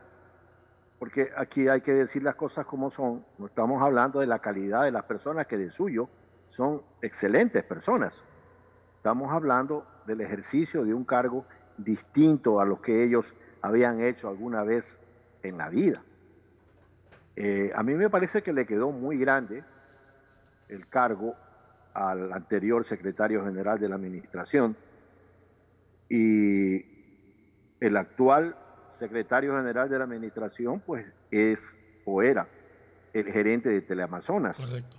porque 0.99 1.31
aquí 1.35 1.67
hay 1.67 1.81
que 1.81 1.91
decir 1.91 2.23
las 2.23 2.35
cosas 2.35 2.65
como 2.65 2.89
son, 2.91 3.25
no 3.39 3.47
estamos 3.47 3.81
hablando 3.81 4.21
de 4.21 4.27
la 4.27 4.39
calidad 4.39 4.85
de 4.85 4.91
las 4.91 5.03
personas 5.03 5.47
que 5.47 5.57
de 5.57 5.69
suyo 5.69 6.07
son 6.47 6.81
excelentes 7.01 7.61
personas. 7.65 8.23
Estamos 8.95 9.33
hablando 9.33 9.85
del 10.07 10.21
ejercicio 10.21 10.85
de 10.85 10.93
un 10.93 11.03
cargo 11.03 11.45
distinto 11.77 12.59
a 12.59 12.65
lo 12.65 12.81
que 12.81 13.03
ellos 13.03 13.33
habían 13.61 14.01
hecho 14.01 14.29
alguna 14.29 14.63
vez 14.63 14.99
en 15.43 15.57
la 15.57 15.69
vida. 15.69 16.03
Eh, 17.35 17.71
a 17.73 17.83
mí 17.83 17.93
me 17.93 18.09
parece 18.09 18.41
que 18.41 18.53
le 18.53 18.65
quedó 18.65 18.91
muy 18.91 19.17
grande 19.17 19.63
el 20.67 20.87
cargo 20.87 21.35
al 21.93 22.31
anterior 22.33 22.85
secretario 22.85 23.43
general 23.43 23.79
de 23.79 23.89
la 23.89 23.95
administración 23.95 24.75
y 26.09 26.85
el 27.79 27.97
actual 27.97 28.55
secretario 28.89 29.55
general 29.55 29.89
de 29.89 29.97
la 29.97 30.03
administración 30.05 30.79
pues 30.79 31.05
es 31.31 31.59
o 32.05 32.21
era 32.21 32.47
el 33.13 33.31
gerente 33.31 33.69
de 33.69 33.81
Teleamazonas. 33.81 34.65
Correcto. 34.65 34.97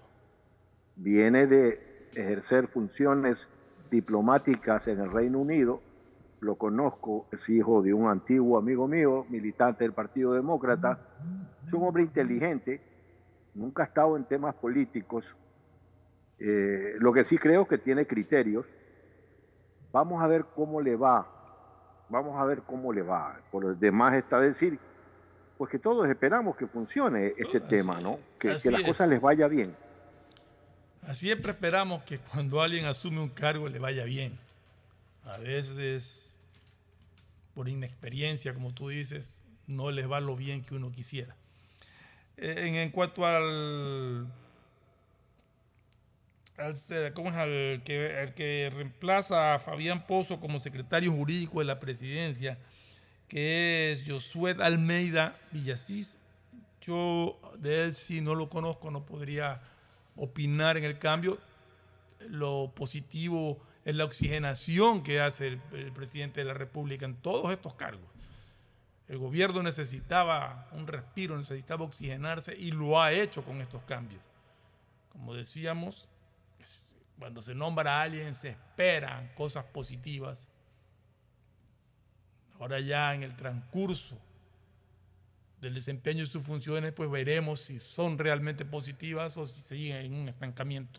Viene 0.96 1.46
de 1.46 2.08
ejercer 2.14 2.68
funciones 2.68 3.48
diplomáticas 3.90 4.88
en 4.88 5.00
el 5.00 5.10
Reino 5.10 5.38
Unido. 5.38 5.82
Lo 6.42 6.56
conozco, 6.56 7.28
es 7.30 7.48
hijo 7.48 7.82
de 7.82 7.94
un 7.94 8.08
antiguo 8.08 8.58
amigo 8.58 8.88
mío, 8.88 9.24
militante 9.28 9.84
del 9.84 9.92
Partido 9.92 10.34
Demócrata. 10.34 10.98
Es 11.64 11.72
un 11.72 11.84
hombre 11.84 12.02
inteligente, 12.02 12.82
nunca 13.54 13.84
ha 13.84 13.86
estado 13.86 14.16
en 14.16 14.24
temas 14.24 14.52
políticos. 14.56 15.36
Eh, 16.40 16.94
lo 16.98 17.12
que 17.12 17.22
sí 17.22 17.38
creo 17.38 17.68
que 17.68 17.78
tiene 17.78 18.08
criterios. 18.08 18.66
Vamos 19.92 20.20
a 20.20 20.26
ver 20.26 20.46
cómo 20.56 20.80
le 20.80 20.96
va. 20.96 21.28
Vamos 22.08 22.36
a 22.40 22.44
ver 22.44 22.62
cómo 22.62 22.92
le 22.92 23.02
va. 23.02 23.40
Por 23.52 23.64
el 23.64 23.78
demás 23.78 24.14
está 24.14 24.40
decir, 24.40 24.80
pues 25.56 25.70
que 25.70 25.78
todos 25.78 26.08
esperamos 26.08 26.56
que 26.56 26.66
funcione 26.66 27.34
este 27.36 27.58
Así 27.58 27.68
tema, 27.68 28.00
¿no? 28.00 28.18
Que, 28.40 28.56
que 28.60 28.72
las 28.72 28.80
es. 28.80 28.86
cosas 28.88 29.08
les 29.08 29.20
vaya 29.20 29.46
bien. 29.46 29.76
Siempre 31.12 31.52
esperamos 31.52 32.02
que 32.02 32.18
cuando 32.18 32.60
alguien 32.60 32.84
asume 32.86 33.20
un 33.20 33.28
cargo 33.28 33.68
le 33.68 33.78
vaya 33.78 34.04
bien. 34.04 34.36
A 35.24 35.36
veces, 35.38 36.31
por 37.54 37.68
inexperiencia, 37.68 38.54
como 38.54 38.72
tú 38.72 38.88
dices, 38.88 39.38
no 39.66 39.90
les 39.90 40.10
va 40.10 40.20
lo 40.20 40.36
bien 40.36 40.62
que 40.62 40.74
uno 40.74 40.92
quisiera. 40.92 41.36
Eh, 42.36 42.82
En, 42.82 42.90
cuanto 42.90 43.26
al, 43.26 44.26
¿cómo 47.14 47.30
es? 47.30 47.36
Al 47.36 47.82
que, 47.84 48.70
reemplaza 48.74 49.54
a 49.54 49.58
Fabián 49.58 50.06
Pozo 50.06 50.40
como 50.40 50.60
secretario 50.60 51.12
jurídico 51.12 51.58
de 51.58 51.66
la 51.66 51.80
presidencia, 51.80 52.58
que 53.28 53.92
es 53.92 54.04
Josué 54.06 54.56
Almeida 54.58 55.38
Villasís, 55.52 56.18
yo 56.80 57.40
de 57.58 57.84
él 57.84 57.94
sí 57.94 58.20
no 58.20 58.34
lo 58.34 58.48
conozco, 58.48 58.90
no 58.90 59.06
podría 59.06 59.62
opinar 60.16 60.76
en 60.76 60.84
el 60.84 60.98
cambio. 60.98 61.38
Lo 62.28 62.72
positivo 62.74 63.60
es 63.84 63.94
la 63.94 64.04
oxigenación 64.04 65.02
que 65.02 65.20
hace 65.20 65.48
el, 65.48 65.60
el 65.72 65.92
presidente 65.92 66.40
de 66.40 66.46
la 66.46 66.54
República 66.54 67.04
en 67.04 67.16
todos 67.16 67.52
estos 67.52 67.74
cargos. 67.74 68.06
El 69.08 69.18
gobierno 69.18 69.62
necesitaba 69.62 70.68
un 70.72 70.86
respiro, 70.86 71.36
necesitaba 71.36 71.84
oxigenarse 71.84 72.56
y 72.56 72.70
lo 72.70 73.00
ha 73.00 73.12
hecho 73.12 73.44
con 73.44 73.60
estos 73.60 73.82
cambios. 73.82 74.22
Como 75.10 75.34
decíamos, 75.34 76.08
cuando 77.22 77.40
se 77.40 77.54
nombra 77.54 78.00
a 78.00 78.02
alguien 78.02 78.34
se 78.34 78.48
esperan 78.48 79.30
cosas 79.36 79.64
positivas. 79.64 80.48
Ahora 82.58 82.80
ya 82.80 83.14
en 83.14 83.22
el 83.22 83.36
transcurso 83.36 84.18
del 85.60 85.74
desempeño 85.74 86.24
de 86.24 86.30
sus 86.30 86.42
funciones, 86.42 86.92
pues 86.92 87.08
veremos 87.08 87.60
si 87.60 87.78
son 87.78 88.18
realmente 88.18 88.64
positivas 88.64 89.36
o 89.36 89.46
si 89.46 89.60
siguen 89.60 89.98
en 89.98 90.14
un 90.14 90.28
estancamiento. 90.30 90.98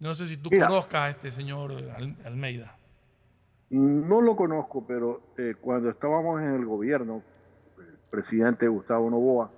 No 0.00 0.14
sé 0.14 0.26
si 0.28 0.36
tú 0.36 0.50
Mira. 0.50 0.66
conozcas 0.68 1.00
a 1.02 1.10
este 1.10 1.30
señor 1.30 1.72
Al- 1.72 2.16
Almeida. 2.24 2.76
No 3.70 4.20
lo 4.20 4.36
conozco, 4.36 4.86
pero 4.86 5.32
eh, 5.38 5.54
cuando 5.60 5.90
estábamos 5.90 6.40
en 6.42 6.54
el 6.54 6.64
gobierno, 6.64 7.22
el 7.78 7.98
presidente 8.10 8.68
Gustavo 8.68 9.10
Novoa, 9.10 9.50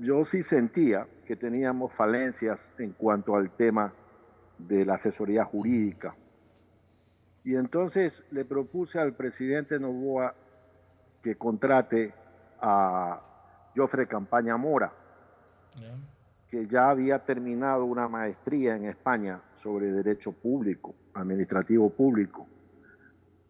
yo 0.00 0.24
sí 0.24 0.42
sentía 0.42 1.08
que 1.26 1.34
teníamos 1.34 1.92
falencias 1.94 2.70
en 2.78 2.92
cuanto 2.92 3.34
al 3.34 3.50
tema 3.50 3.92
de 4.58 4.84
la 4.84 4.94
asesoría 4.94 5.44
jurídica. 5.44 6.14
Y 7.42 7.56
entonces 7.56 8.22
le 8.30 8.44
propuse 8.44 9.00
al 9.00 9.14
presidente 9.14 9.80
Novoa 9.80 10.34
que 11.22 11.34
contrate 11.36 12.14
a 12.60 13.20
Jofre 13.74 14.06
Campaña 14.06 14.56
Mora, 14.56 14.92
que 16.52 16.66
ya 16.66 16.90
había 16.90 17.18
terminado 17.18 17.86
una 17.86 18.08
maestría 18.08 18.76
en 18.76 18.84
España 18.84 19.40
sobre 19.56 19.90
derecho 19.90 20.32
público, 20.32 20.94
administrativo 21.14 21.88
público, 21.88 22.46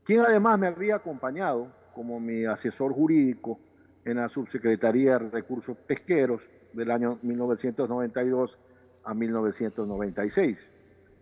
quien 0.05 0.21
además 0.21 0.57
me 0.57 0.69
había 0.69 0.95
acompañado 0.95 1.67
como 1.93 2.21
mi 2.21 2.45
asesor 2.45 2.93
jurídico 2.93 3.59
en 4.05 4.19
la 4.19 4.29
Subsecretaría 4.29 5.19
de 5.19 5.31
Recursos 5.31 5.77
Pesqueros 5.79 6.49
del 6.73 6.93
año 6.93 7.19
1992 7.23 8.57
a 9.03 9.15
1996. 9.15 10.71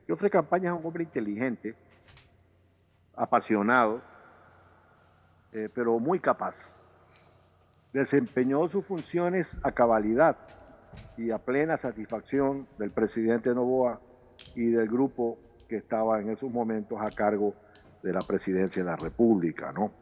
Jofre 0.06 0.28
Campaña 0.28 0.74
es 0.74 0.78
un 0.78 0.84
hombre 0.84 1.04
inteligente, 1.04 1.74
apasionado, 3.16 4.02
eh, 5.50 5.70
pero 5.74 5.98
muy 5.98 6.20
capaz. 6.20 6.76
Desempeñó 7.90 8.68
sus 8.68 8.84
funciones 8.84 9.58
a 9.62 9.72
cabalidad 9.72 10.59
y 11.16 11.30
a 11.30 11.38
plena 11.38 11.76
satisfacción 11.76 12.66
del 12.78 12.90
presidente 12.90 13.54
Novoa 13.54 14.00
y 14.54 14.70
del 14.70 14.88
grupo 14.88 15.38
que 15.68 15.76
estaba 15.76 16.20
en 16.20 16.30
esos 16.30 16.50
momentos 16.50 16.98
a 17.00 17.10
cargo 17.10 17.54
de 18.02 18.12
la 18.12 18.20
presidencia 18.20 18.82
de 18.82 18.90
la 18.90 18.96
República, 18.96 19.72
¿no? 19.72 19.92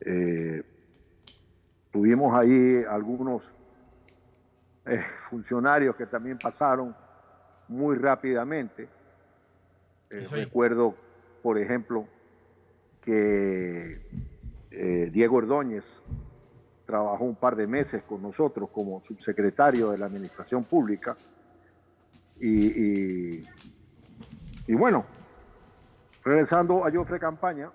Eh, 0.00 0.62
tuvimos 1.90 2.34
ahí 2.38 2.82
algunos 2.88 3.52
eh, 4.86 5.02
funcionarios 5.28 5.96
que 5.96 6.06
también 6.06 6.38
pasaron 6.38 6.94
muy 7.68 7.96
rápidamente. 7.96 8.88
Eh, 10.10 10.26
recuerdo, 10.30 10.94
por 11.42 11.58
ejemplo, 11.58 12.06
que 13.00 14.00
Diego 15.10 15.36
Ordóñez 15.36 16.02
trabajó 16.86 17.24
un 17.24 17.36
par 17.36 17.56
de 17.56 17.66
meses 17.66 18.02
con 18.02 18.22
nosotros 18.22 18.68
como 18.70 19.00
subsecretario 19.00 19.90
de 19.90 19.98
la 19.98 20.06
Administración 20.06 20.64
Pública. 20.64 21.16
Y, 22.40 23.42
y, 24.66 24.74
bueno, 24.74 25.06
regresando 26.22 26.84
a 26.84 26.90
Jofre 26.90 27.18
Campaña, 27.18 27.70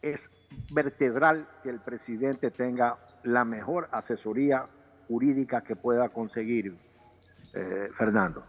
es 0.00 0.30
vertebral 0.72 1.48
que 1.62 1.70
el 1.70 1.80
presidente 1.80 2.50
tenga 2.50 2.98
la 3.24 3.44
mejor 3.44 3.88
asesoría 3.92 4.66
jurídica 5.08 5.62
que 5.62 5.76
pueda 5.76 6.08
conseguir, 6.08 6.76
eh, 7.52 7.88
Fernando. 7.92 8.44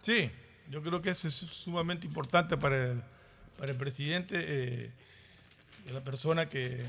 Sí, 0.00 0.30
yo 0.68 0.82
creo 0.82 1.02
que 1.02 1.10
eso 1.10 1.28
es 1.28 1.34
sumamente 1.34 2.06
importante 2.06 2.56
para 2.56 2.92
el, 2.92 3.02
para 3.58 3.72
el 3.72 3.78
presidente, 3.78 4.36
eh, 4.38 4.92
la 5.90 6.02
persona 6.02 6.46
que, 6.46 6.84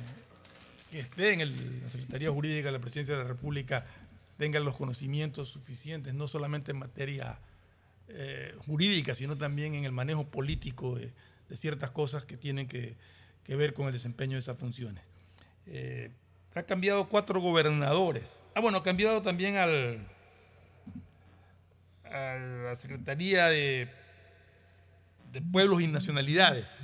que 0.91 0.99
esté 0.99 1.33
en 1.33 1.81
la 1.81 1.89
Secretaría 1.89 2.29
Jurídica 2.29 2.67
de 2.67 2.73
la 2.73 2.79
Presidencia 2.79 3.15
de 3.15 3.23
la 3.23 3.27
República 3.27 3.85
tenga 4.37 4.59
los 4.59 4.75
conocimientos 4.75 5.47
suficientes, 5.47 6.13
no 6.13 6.27
solamente 6.27 6.71
en 6.71 6.79
materia 6.79 7.39
eh, 8.09 8.53
jurídica, 8.65 9.15
sino 9.15 9.37
también 9.37 9.73
en 9.73 9.85
el 9.85 9.93
manejo 9.93 10.27
político 10.27 10.95
de, 10.95 11.13
ciertas 11.55 11.91
cosas 11.91 12.25
que 12.25 12.37
tienen 12.37 12.67
que, 12.67 12.97
ver 13.47 13.73
con 13.73 13.87
el 13.87 13.93
desempeño 13.93 14.33
de 14.33 14.39
esas 14.39 14.57
funciones. 14.57 15.03
Eh, 15.65 16.11
ha 16.55 16.63
cambiado 16.63 17.07
cuatro 17.07 17.39
gobernadores. 17.39 18.43
Ah, 18.55 18.61
bueno, 18.61 18.79
ha 18.79 18.83
cambiado 18.83 19.21
también 19.21 19.57
al, 19.57 20.07
a 22.05 22.35
la 22.65 22.75
Secretaría 22.75 23.47
de, 23.47 23.89
de 25.31 25.41
Pueblos 25.41 25.81
y 25.81 25.87
Nacionalidades. 25.87 26.77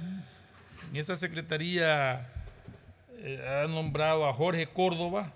En 0.89 0.95
esa 0.95 1.15
secretaría 1.17 2.36
eh, 3.17 3.63
ha 3.63 3.67
nombrado 3.67 4.27
a 4.27 4.33
Jorge 4.33 4.67
Córdoba 4.67 5.33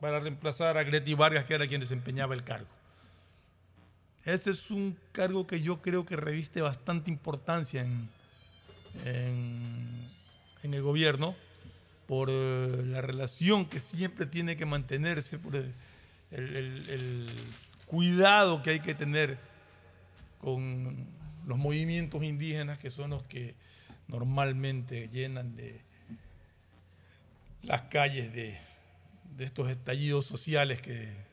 para 0.00 0.20
reemplazar 0.20 0.76
a 0.76 0.84
Greti 0.84 1.14
Vargas, 1.14 1.44
que 1.44 1.54
era 1.54 1.66
quien 1.66 1.80
desempeñaba 1.80 2.34
el 2.34 2.44
cargo. 2.44 2.68
Ese 4.24 4.50
es 4.50 4.70
un 4.72 4.98
cargo 5.12 5.46
que 5.46 5.60
yo 5.60 5.80
creo 5.80 6.04
que 6.04 6.16
reviste 6.16 6.60
bastante 6.60 7.10
importancia 7.10 7.82
en, 7.82 8.08
en, 9.04 10.74
el 10.74 10.82
gobierno 10.82 11.36
por 12.08 12.28
eh, 12.28 12.82
la 12.86 13.00
relación 13.00 13.66
que 13.66 13.78
siempre 13.78 14.26
tiene 14.26 14.56
que 14.56 14.66
mantenerse, 14.66 15.38
por 15.38 15.54
el, 15.54 15.72
el, 16.32 17.26
cuidado 17.86 18.64
que 18.64 18.70
hay 18.70 18.80
que 18.80 18.96
tener 18.96 19.38
con 20.40 21.06
los 21.46 21.56
movimientos 21.56 22.24
indígenas 22.24 22.78
que 22.78 22.90
son 22.90 23.10
los 23.10 23.22
que 23.28 23.54
normalmente 24.08 25.08
llenan 25.08 25.54
de, 25.54 25.85
las 27.66 27.82
calles 27.82 28.32
de, 28.32 28.58
estos 29.38 29.68
estallidos 29.68 30.24
sociales 30.24 30.80
que, 30.80 31.26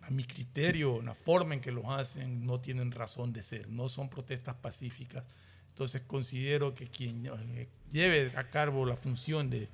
a 0.00 0.10
mi 0.10 0.24
criterio, 0.24 1.02
la 1.02 1.14
forma 1.14 1.54
en 1.54 1.60
que 1.60 1.70
los 1.70 1.84
hacen, 1.86 2.44
no 2.46 2.60
tienen 2.60 2.90
razón 2.90 3.32
de 3.32 3.42
ser, 3.42 3.68
no 3.68 3.88
son 3.88 4.08
protestas 4.08 4.54
pacíficas. 4.56 5.24
Entonces 5.68 6.02
considero 6.06 6.74
que 6.74 6.88
quien 6.88 7.26
eh, 7.26 7.68
lleve 7.90 8.30
a 8.36 8.50
cabo 8.50 8.86
la 8.86 8.96
función 8.96 9.50
de, 9.50 9.68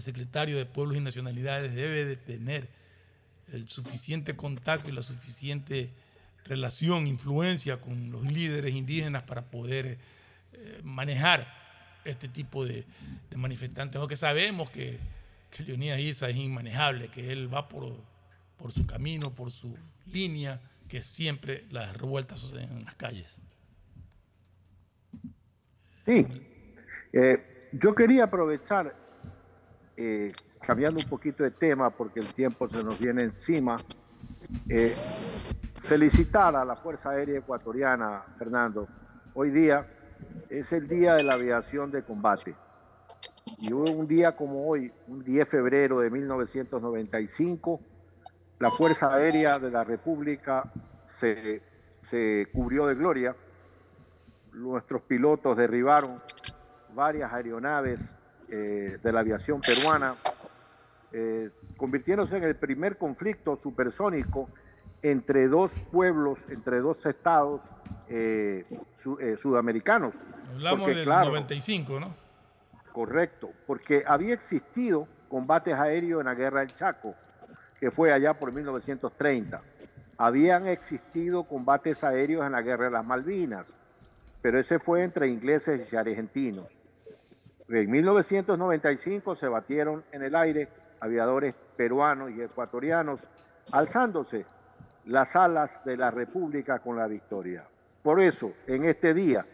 secretario 0.00 0.56
de 0.56 0.66
Pueblos 0.66 0.96
y 0.96 1.00
Nacionalidades 1.00 1.74
debe 1.74 2.04
de 2.04 2.16
tener 2.16 2.68
el 3.52 3.68
suficiente 3.68 4.36
contacto 4.36 4.88
y 4.88 4.92
la 4.92 5.02
suficiente 5.02 5.90
relación, 6.44 7.06
influencia 7.06 7.80
con 7.80 8.10
los 8.10 8.24
líderes 8.24 8.74
indígenas 8.74 9.22
para 9.24 9.50
poder 9.50 9.98
eh, 10.52 10.80
manejar 10.82 11.61
este 12.04 12.28
tipo 12.28 12.64
de, 12.64 12.84
manifestantes, 13.36 13.96
aunque 13.98 14.16
sabemos 14.16 14.70
que, 14.70 14.98
que 15.50 15.62
Leonidas 15.62 16.00
Isa 16.00 16.28
es 16.28 16.36
inmanejable, 16.36 17.08
que 17.08 17.32
él 17.32 17.52
va 17.52 17.68
por, 17.68 17.92
por 18.56 18.72
su 18.72 18.86
camino, 18.86 19.30
por 19.30 19.50
su 19.50 19.76
línea, 20.06 20.60
que 20.88 21.02
siempre 21.02 21.64
las 21.70 21.96
revueltas 21.96 22.38
suceden 22.38 22.70
en 22.70 22.84
las 22.84 22.94
calles. 22.94 23.38
Sí, 26.04 26.26
eh, 27.12 27.60
yo 27.72 27.94
quería 27.94 28.24
aprovechar, 28.24 28.94
eh, 29.96 30.32
cambiando 30.60 31.00
un 31.00 31.08
poquito 31.08 31.42
de 31.44 31.50
tema, 31.50 31.90
porque 31.90 32.20
el 32.20 32.26
tiempo 32.34 32.68
se 32.68 32.82
nos 32.82 32.98
viene 32.98 33.22
encima, 33.22 33.76
eh, 34.68 34.94
felicitar 35.82 36.56
a 36.56 36.64
la 36.64 36.76
Fuerza 36.76 37.10
Aérea 37.10 37.38
Ecuatoriana, 37.38 38.24
Fernando. 38.36 38.88
Hoy 39.34 39.50
día 39.50 39.86
es 40.48 40.72
el 40.72 40.88
Día 40.88 41.14
de 41.14 41.24
la 41.24 41.34
Aviación 41.34 41.90
de 41.90 42.02
Combate. 42.02 42.54
Y 43.58 43.72
un 43.72 44.06
día 44.06 44.36
como 44.36 44.66
hoy, 44.68 44.92
un 45.08 45.24
10 45.24 45.38
de 45.38 45.46
febrero 45.46 46.00
de 46.00 46.10
1995, 46.10 47.80
la 48.58 48.70
Fuerza 48.70 49.14
Aérea 49.14 49.58
de 49.58 49.70
la 49.70 49.84
República 49.84 50.72
se, 51.04 51.62
cubrió 52.52 52.86
de 52.86 52.94
gloria. 52.94 53.36
Nuestros 54.52 55.02
pilotos 55.02 55.56
derribaron 55.56 56.20
varias 56.94 57.32
aeronaves 57.32 58.14
eh, 58.48 58.98
de 59.02 59.12
la 59.12 59.20
aviación 59.20 59.60
peruana, 59.60 60.14
eh, 61.12 61.50
convirtiéndose 61.76 62.36
en 62.36 62.44
el 62.44 62.56
primer 62.56 62.98
conflicto 62.98 63.56
supersónico 63.56 64.48
entre 65.02 65.48
dos 65.48 65.80
pueblos, 65.90 66.38
entre 66.48 66.80
dos 66.80 67.04
estados 67.06 67.62
eh, 68.08 68.64
eh, 69.20 69.36
sudamericanos. 69.36 70.14
Hablamos 70.50 70.94
del 70.94 71.08
95, 71.08 72.00
¿no? 72.00 72.14
Correcto, 72.92 73.50
porque 73.66 74.04
había 74.06 74.34
existido 74.34 75.08
combates 75.28 75.74
aéreos 75.74 76.20
en 76.20 76.26
la 76.26 76.34
guerra 76.34 76.60
del 76.60 76.74
Chaco, 76.74 77.14
que 77.80 77.90
fue 77.90 78.12
allá 78.12 78.34
por 78.34 78.54
1930. 78.54 79.62
Habían 80.18 80.68
existido 80.68 81.44
combates 81.44 82.04
aéreos 82.04 82.44
en 82.46 82.52
la 82.52 82.62
guerra 82.62 82.84
de 82.84 82.90
las 82.90 83.04
Malvinas, 83.04 83.76
pero 84.42 84.58
ese 84.58 84.78
fue 84.78 85.02
entre 85.02 85.26
ingleses 85.26 85.92
y 85.92 85.96
argentinos. 85.96 86.76
En 87.68 87.90
1995 87.90 89.34
se 89.34 89.48
batieron 89.48 90.04
en 90.12 90.22
el 90.22 90.36
aire 90.36 90.68
aviadores 91.00 91.56
peruanos 91.76 92.30
y 92.30 92.42
ecuatorianos, 92.42 93.20
alzándose 93.72 94.44
las 95.06 95.36
alas 95.36 95.84
de 95.84 95.96
la 95.96 96.10
República 96.10 96.78
con 96.78 96.96
la 96.96 97.06
victoria. 97.06 97.64
Por 98.02 98.20
eso, 98.20 98.52
en 98.66 98.84
este 98.84 99.14
día, 99.14 99.46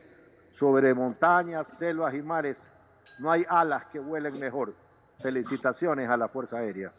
sobre 0.52 0.94
montañas, 0.94 1.68
selvas 1.78 2.14
y 2.14 2.22
mares, 2.22 2.62
no 3.18 3.30
hay 3.30 3.44
alas 3.48 3.86
que 3.86 3.98
vuelen 3.98 4.38
mejor. 4.38 4.74
Felicitaciones 5.20 6.08
a 6.08 6.16
la 6.16 6.28
Fuerza 6.28 6.58
Aérea. 6.58 6.92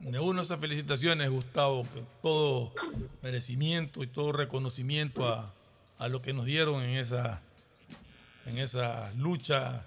Me 0.00 0.18
uno 0.18 0.42
esas 0.42 0.58
felicitaciones, 0.58 1.30
Gustavo, 1.30 1.86
que 1.92 2.04
todo 2.22 2.72
merecimiento 3.22 4.02
y 4.02 4.06
todo 4.06 4.32
reconocimiento 4.32 5.26
a, 5.26 5.52
lo 6.08 6.20
que 6.20 6.34
nos 6.34 6.44
dieron 6.44 6.82
en 6.82 6.96
esa, 6.96 7.40
en 8.44 8.58
esa 8.58 9.12
lucha 9.14 9.86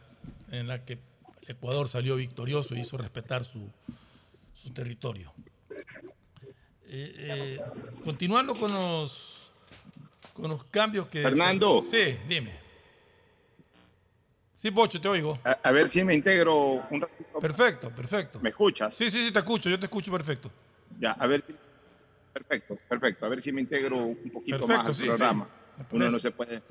en 0.51 0.67
la 0.67 0.83
que 0.83 0.93
el 0.93 0.99
Ecuador 1.47 1.87
salió 1.87 2.15
victorioso 2.15 2.75
y 2.75 2.79
hizo 2.79 2.97
respetar 2.97 3.43
su, 3.43 3.69
su 4.55 4.71
territorio. 4.71 5.31
Eh, 6.91 7.13
eh, 7.17 7.59
continuando 8.03 8.55
con 8.55 8.73
los, 8.73 9.51
con 10.33 10.49
los 10.49 10.63
cambios 10.65 11.05
que... 11.05 11.21
Fernando. 11.21 11.83
Sí, 11.83 12.17
dime. 12.27 12.57
Sí, 14.57 14.71
Pocho, 14.71 14.99
te 14.99 15.07
oigo. 15.07 15.37
A, 15.43 15.71
ver 15.71 15.91
si 15.91 16.03
me 16.03 16.15
integro 16.15 16.83
un 16.89 17.01
ratito. 17.01 17.39
Perfecto, 17.39 17.91
perfecto. 17.91 18.39
¿Me 18.41 18.49
escuchas? 18.49 18.95
Sí, 18.95 19.11
sí, 19.11 19.23
sí, 19.23 19.31
te 19.31 19.37
escucho, 19.37 19.69
yo 19.69 19.79
te 19.79 19.85
escucho 19.85 20.11
perfecto. 20.11 20.51
Ya, 20.99 21.11
a 21.11 21.27
ver. 21.27 21.43
Perfecto, 22.33 22.77
perfecto. 22.89 23.25
A 23.25 23.29
ver 23.29 23.41
si 23.41 23.51
me 23.51 23.61
integro 23.61 23.97
un 23.97 24.31
poquito 24.33 24.67
más 24.67 24.99
al 24.99 25.05
programa. 25.05 25.47
Uno 25.91 26.09
no 26.09 26.19
se 26.19 26.31
puede 26.31 26.61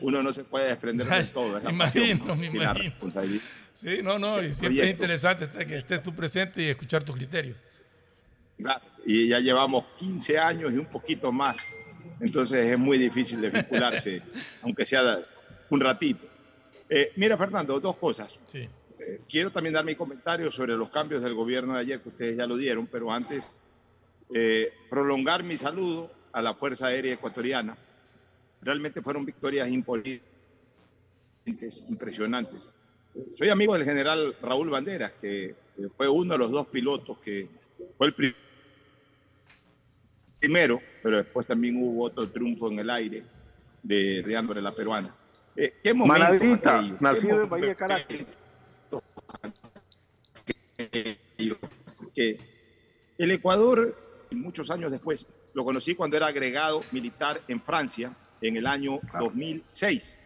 uno 0.00 0.22
no 0.22 0.32
se 0.32 0.44
puede 0.44 0.68
desprender 0.68 1.06
de 1.06 1.24
todo. 1.24 1.60
me 1.60 1.70
imagino, 1.70 2.34
me 2.34 2.46
imagino. 2.46 2.94
Sí, 3.74 4.00
no, 4.02 4.18
no, 4.18 4.42
y 4.42 4.54
siempre 4.54 4.84
es 4.84 4.90
interesante 4.90 5.66
que 5.66 5.76
estés 5.76 6.02
tú 6.02 6.14
presente 6.14 6.62
y 6.62 6.68
escuchar 6.68 7.04
tus 7.04 7.14
criterios 7.14 7.56
y 9.04 9.28
ya 9.28 9.40
llevamos 9.40 9.84
15 9.98 10.38
años 10.38 10.72
y 10.72 10.78
un 10.78 10.86
poquito 10.86 11.32
más. 11.32 11.56
Entonces 12.20 12.70
es 12.70 12.78
muy 12.78 12.98
difícil 12.98 13.40
de 13.40 13.50
vincularse, 13.50 14.22
aunque 14.62 14.84
sea 14.84 15.18
un 15.70 15.80
ratito. 15.80 16.26
Eh, 16.88 17.12
mira, 17.16 17.36
Fernando, 17.36 17.80
dos 17.80 17.96
cosas. 17.96 18.38
Eh, 18.54 19.20
quiero 19.28 19.50
también 19.50 19.72
dar 19.72 19.84
mi 19.84 19.94
comentario 19.94 20.50
sobre 20.50 20.76
los 20.76 20.90
cambios 20.90 21.22
del 21.22 21.34
gobierno 21.34 21.74
de 21.74 21.80
ayer, 21.80 22.00
que 22.00 22.10
ustedes 22.10 22.36
ya 22.36 22.46
lo 22.46 22.56
dieron, 22.56 22.86
pero 22.86 23.10
antes 23.10 23.50
eh, 24.34 24.72
prolongar 24.88 25.42
mi 25.42 25.56
saludo 25.56 26.10
a 26.32 26.42
la 26.42 26.54
Fuerza 26.54 26.86
Aérea 26.86 27.14
Ecuatoriana. 27.14 27.76
Realmente 28.60 29.02
fueron 29.02 29.24
victorias 29.24 29.68
imponentes, 29.68 30.22
impresionantes. 31.88 32.68
soy 33.36 33.48
amigo 33.48 33.74
del 33.74 33.84
general 33.84 34.36
Raúl 34.40 34.70
Banderas, 34.70 35.12
que 35.20 35.54
fue 35.96 36.08
uno 36.08 36.34
de 36.34 36.38
los 36.38 36.50
dos 36.50 36.66
pilotos 36.68 37.18
que 37.18 37.48
fue 37.96 38.06
el 38.08 38.14
primero, 38.14 38.51
pero 41.02 41.18
después 41.18 41.46
también 41.46 41.76
hubo 41.76 42.04
otro 42.04 42.28
triunfo 42.28 42.70
en 42.70 42.80
el 42.80 42.90
aire 42.90 43.24
de, 43.82 44.22
de 44.22 44.62
la 44.62 44.74
peruana. 44.74 45.14
Eh, 45.56 45.74
¿Qué 45.82 45.94
nacido 47.00 47.42
en 47.42 47.48
Bahía 47.48 47.74
Caracas. 47.74 48.32
Que 52.14 52.38
el 53.18 53.30
Ecuador, 53.30 53.96
muchos 54.30 54.70
años 54.70 54.90
después, 54.90 55.26
lo 55.54 55.64
conocí 55.64 55.94
cuando 55.94 56.16
era 56.16 56.26
agregado 56.26 56.80
militar 56.90 57.40
en 57.48 57.60
Francia 57.60 58.14
en 58.40 58.56
el 58.56 58.66
año 58.66 59.00
2006. 59.18 60.18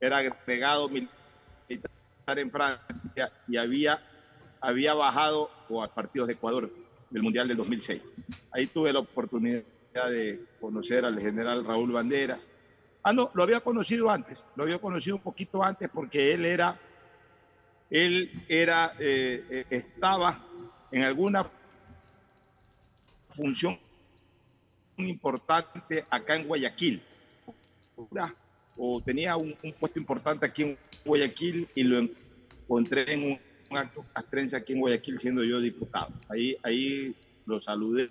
Era 0.00 0.18
agregado 0.18 0.88
militar 0.88 2.38
en 2.38 2.50
Francia 2.50 3.32
y 3.48 3.56
había, 3.56 3.98
había 4.60 4.94
bajado 4.94 5.50
a 5.82 5.94
partidos 5.94 6.28
de 6.28 6.34
Ecuador 6.34 6.70
del 7.10 7.22
Mundial 7.22 7.48
del 7.48 7.56
2006. 7.56 8.02
Ahí 8.52 8.66
tuve 8.66 8.92
la 8.92 9.00
oportunidad 9.00 9.62
de 10.10 10.38
conocer 10.60 11.04
al 11.04 11.18
general 11.20 11.64
Raúl 11.64 11.92
Bandera. 11.92 12.38
Ah, 13.02 13.12
no, 13.12 13.30
lo 13.34 13.42
había 13.42 13.60
conocido 13.60 14.10
antes, 14.10 14.44
lo 14.54 14.64
había 14.64 14.78
conocido 14.78 15.16
un 15.16 15.22
poquito 15.22 15.62
antes 15.62 15.88
porque 15.88 16.34
él 16.34 16.44
era, 16.44 16.78
él 17.90 18.44
era, 18.48 18.94
eh, 18.98 19.44
eh, 19.50 19.64
estaba 19.70 20.44
en 20.90 21.02
alguna 21.02 21.48
función 23.30 23.78
importante 24.96 26.04
acá 26.10 26.36
en 26.36 26.46
Guayaquil, 26.48 27.00
o 28.76 29.00
tenía 29.00 29.36
un, 29.36 29.54
puesto 29.78 29.98
importante 29.98 30.46
aquí 30.46 30.62
en 30.62 30.78
Guayaquil 31.04 31.68
y 31.74 31.82
lo 31.84 31.98
encontré 31.98 33.12
en 33.12 33.22
un, 33.24 33.47
acto 33.76 34.04
castrense 34.12 34.56
aquí 34.56 34.72
en 34.72 34.80
Guayaquil 34.80 35.18
siendo 35.18 35.44
yo 35.44 35.60
diputado. 35.60 36.08
Ahí, 36.28 36.56
ahí 36.62 37.14
lo 37.46 37.60
saludé, 37.60 38.10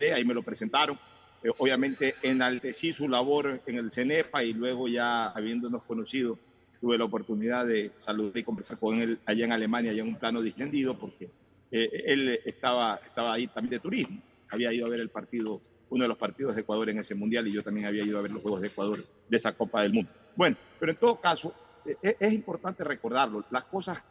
ahí 0.00 0.24
me 0.24 0.34
lo 0.34 0.42
presentaron. 0.42 0.98
Eh, 1.42 1.50
obviamente 1.58 2.16
enaltecí 2.22 2.92
su 2.92 3.08
labor 3.08 3.60
en 3.66 3.76
el 3.76 3.90
CENEPA 3.90 4.42
y 4.42 4.52
luego 4.52 4.88
ya 4.88 5.28
habiéndonos 5.28 5.84
conocido, 5.84 6.36
tuve 6.80 6.98
la 6.98 7.04
oportunidad 7.04 7.66
de 7.66 7.90
saludar 7.94 8.36
y 8.36 8.42
conversar 8.42 8.78
con 8.78 9.00
él 9.00 9.18
allá 9.24 9.44
en 9.44 9.52
Alemania, 9.52 9.92
allá 9.92 10.02
en 10.02 10.08
un 10.08 10.16
plano 10.16 10.42
distendido, 10.42 10.98
porque 10.98 11.28
eh, 11.70 12.02
él 12.06 12.40
estaba, 12.44 13.00
estaba 13.04 13.34
ahí 13.34 13.46
también 13.46 13.70
de 13.70 13.80
turismo. 13.80 14.20
Había 14.50 14.72
ido 14.72 14.86
a 14.86 14.88
ver 14.88 15.00
el 15.00 15.10
partido, 15.10 15.60
uno 15.90 16.04
de 16.04 16.08
los 16.08 16.18
partidos 16.18 16.54
de 16.54 16.62
Ecuador 16.62 16.88
en 16.90 16.98
ese 16.98 17.14
mundial 17.14 17.46
y 17.46 17.52
yo 17.52 17.62
también 17.62 17.86
había 17.86 18.04
ido 18.04 18.18
a 18.18 18.22
ver 18.22 18.30
los 18.30 18.42
Juegos 18.42 18.60
de 18.60 18.68
Ecuador 18.68 19.04
de 19.28 19.36
esa 19.36 19.52
Copa 19.52 19.82
del 19.82 19.92
Mundo. 19.92 20.10
Bueno, 20.34 20.56
pero 20.78 20.92
en 20.92 20.98
todo 20.98 21.20
caso, 21.20 21.52
eh, 21.84 22.16
es 22.18 22.32
importante 22.32 22.84
recordarlo. 22.84 23.44
Las 23.50 23.64
cosas 23.64 24.02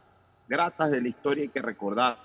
gratas 0.48 0.90
de 0.90 1.00
la 1.00 1.08
historia 1.08 1.42
hay 1.42 1.48
que 1.50 1.62
recordarlas 1.62 2.18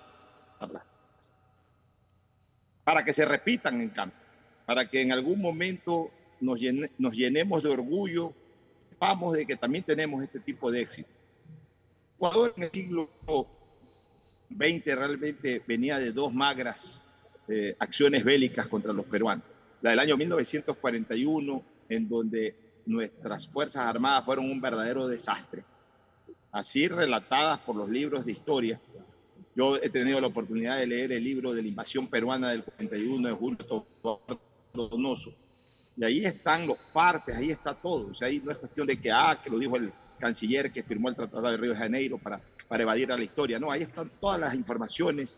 para 2.84 3.04
que 3.04 3.14
se 3.14 3.26
repitan 3.26 3.82
en 3.82 3.90
cambio, 3.90 4.18
para 4.66 4.90
que 4.90 5.02
en 5.02 5.12
algún 5.12 5.42
momento 5.42 6.12
nos, 6.42 6.60
llenemos 6.60 7.64
de 7.64 7.70
orgullo, 7.70 8.34
vamos 9.00 9.34
de 9.34 9.46
que 9.46 9.56
también 9.56 9.84
tenemos 9.84 10.24
este 10.24 10.40
tipo 10.40 10.72
de 10.72 10.82
éxito. 10.82 11.10
Ecuador 12.16 12.54
en 12.58 12.64
el 12.64 12.72
siglo 12.72 13.10
XX 14.50 14.86
realmente 14.86 15.62
venía 15.66 16.00
de 16.00 16.12
dos 16.12 16.34
magras 16.34 17.02
eh, 17.48 17.76
acciones 17.80 18.24
bélicas 18.24 18.68
contra 18.68 18.94
los 18.94 19.06
peruanos. 19.06 19.46
La 19.82 19.92
del 19.92 20.00
año 20.00 20.18
1941, 20.18 21.64
en 21.90 22.08
donde 22.08 22.56
nuestras 22.86 23.48
Fuerzas 23.48 23.86
Armadas 23.86 24.26
fueron 24.26 24.50
un 24.50 24.62
verdadero 24.62 25.08
desastre, 25.08 25.64
así 26.54 26.88
relatadas 26.88 27.60
por 27.60 27.76
los 27.76 27.90
libros 27.90 28.26
de 28.26 28.32
historia, 28.32 28.80
yo 29.56 29.76
he 29.76 29.90
tenido 29.90 30.22
la 30.22 30.28
oportunidad 30.28 30.78
de 30.78 30.88
leer 30.88 31.12
el 31.12 31.24
libro 31.24 31.54
de 31.54 31.62
la 31.62 31.68
invasión 31.68 32.08
peruana 32.08 32.52
del 32.52 32.64
41 32.64 33.28
de 33.28 33.34
Julio 33.34 33.86
Donoso. 34.74 35.32
Y 35.98 36.04
ahí 36.04 36.26
están 36.26 36.66
los 36.66 36.78
partes, 36.92 37.36
ahí 37.36 37.52
está 37.52 37.74
todo. 37.76 38.08
O 38.10 38.14
sea, 38.14 38.28
ahí 38.28 38.42
no 38.44 38.52
es 38.52 38.58
cuestión 38.58 38.88
de 38.88 39.00
que, 39.00 39.12
ah, 39.12 39.40
que 39.44 39.50
lo 39.50 39.60
dijo 39.60 39.76
el 39.78 39.92
canciller 40.20 40.72
que 40.72 40.82
firmó 40.82 41.10
el 41.10 41.16
Tratado 41.16 41.52
de 41.52 41.58
Río 41.58 41.72
de 41.72 41.78
Janeiro 41.78 42.18
para, 42.18 42.40
para 42.68 42.84
evadir 42.84 43.12
a 43.12 43.18
la 43.18 43.24
historia. 43.24 43.60
No, 43.60 43.72
ahí 43.72 43.82
están 43.82 44.10
todas 44.20 44.40
las 44.40 44.56
informaciones. 44.56 45.36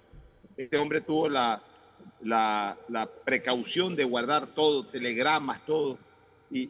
Este 0.55 0.77
hombre 0.77 1.01
tuvo 1.01 1.27
la, 1.27 1.61
la, 2.21 2.77
la 2.87 3.05
precaución 3.05 3.95
de 3.95 4.05
guardar 4.05 4.47
todo, 4.47 4.85
telegramas, 4.85 5.65
todo. 5.65 5.97
Y, 6.51 6.69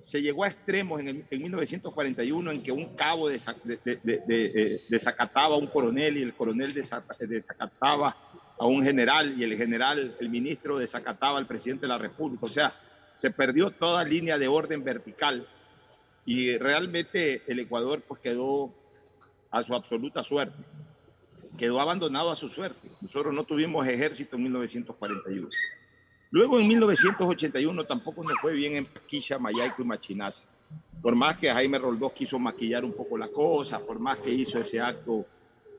se 0.00 0.22
llegó 0.22 0.44
a 0.44 0.48
extremos 0.48 1.00
en, 1.00 1.26
en 1.30 1.42
1941 1.42 2.50
en 2.50 2.62
que 2.62 2.72
un 2.72 2.96
cabo 2.96 3.30
eh, 3.30 3.38
desacataba 4.88 5.54
a 5.54 5.58
un 5.58 5.66
coronel 5.66 6.16
y 6.16 6.22
el 6.22 6.34
coronel 6.34 6.74
desacataba 7.20 8.16
a 8.58 8.66
un 8.66 8.82
general 8.82 9.34
y 9.38 9.44
el 9.44 9.56
general, 9.56 10.16
el 10.20 10.28
ministro 10.28 10.78
desacataba 10.78 11.38
al 11.38 11.46
presidente 11.46 11.82
de 11.82 11.88
la 11.88 11.98
República. 11.98 12.46
O 12.46 12.50
sea, 12.50 12.72
se 13.14 13.30
perdió 13.30 13.70
toda 13.70 14.04
línea 14.04 14.38
de 14.38 14.48
orden 14.48 14.84
vertical 14.84 15.46
y 16.24 16.56
realmente 16.56 17.42
el 17.46 17.60
Ecuador 17.60 18.02
pues 18.06 18.20
quedó 18.20 18.74
a 19.50 19.62
su 19.64 19.74
absoluta 19.74 20.22
suerte, 20.22 20.56
quedó 21.56 21.80
abandonado 21.80 22.30
a 22.30 22.36
su 22.36 22.48
suerte. 22.48 22.88
Nosotros 23.00 23.32
no 23.32 23.44
tuvimos 23.44 23.86
ejército 23.86 24.36
en 24.36 24.42
1941. 24.44 25.48
Luego 26.30 26.60
en 26.60 26.68
1981 26.68 27.84
tampoco 27.84 28.22
nos 28.22 28.38
fue 28.40 28.52
bien 28.52 28.76
en 28.76 28.84
Paquilla, 28.84 29.38
Mayaico 29.38 29.82
y 29.82 29.84
Machinaza. 29.84 30.44
Por 31.00 31.14
más 31.14 31.38
que 31.38 31.50
Jaime 31.50 31.78
Roldós 31.78 32.12
quiso 32.12 32.38
maquillar 32.38 32.84
un 32.84 32.92
poco 32.92 33.16
la 33.16 33.28
cosa, 33.28 33.78
por 33.78 33.98
más 33.98 34.18
que 34.18 34.30
hizo 34.30 34.58
ese 34.58 34.80
acto, 34.80 35.24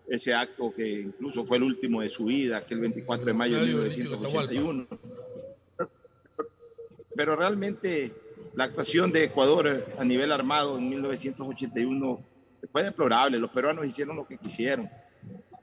ese 0.08 0.34
acto 0.34 0.74
que 0.74 1.02
incluso 1.02 1.46
fue 1.46 1.58
el 1.58 1.64
último 1.64 2.02
de 2.02 2.10
su 2.10 2.26
vida, 2.26 2.66
que 2.66 2.74
el 2.74 2.80
24 2.80 3.26
de 3.26 3.34
mayo 3.34 3.60
de 3.60 3.68
1981. 3.68 4.88
Pero 7.16 7.36
realmente 7.36 8.12
la 8.56 8.64
actuación 8.64 9.12
de 9.12 9.26
Ecuador 9.26 9.84
a 10.00 10.04
nivel 10.04 10.32
armado 10.32 10.78
en 10.80 10.90
1981 10.90 12.20
fue 12.72 12.84
deplorable. 12.84 13.38
Los 13.38 13.52
peruanos 13.52 13.86
hicieron 13.86 14.16
lo 14.16 14.26
que 14.26 14.38
quisieron. 14.38 14.90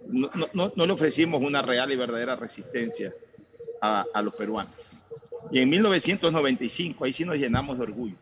No, 0.07 0.31
no, 0.53 0.73
no 0.77 0.87
le 0.87 0.93
ofrecimos 0.93 1.43
una 1.43 1.63
real 1.63 1.91
y 1.91 1.97
verdadera 1.97 2.37
resistencia 2.37 3.13
a, 3.81 4.23
los 4.23 4.35
peruanos. 4.35 4.73
Y 5.51 5.61
en 5.61 5.71
1995, 5.71 7.05
ahí 7.05 7.13
sí 7.13 7.25
nos 7.25 7.37
llenamos 7.37 7.79
de 7.79 7.85
orgullo. 7.85 8.17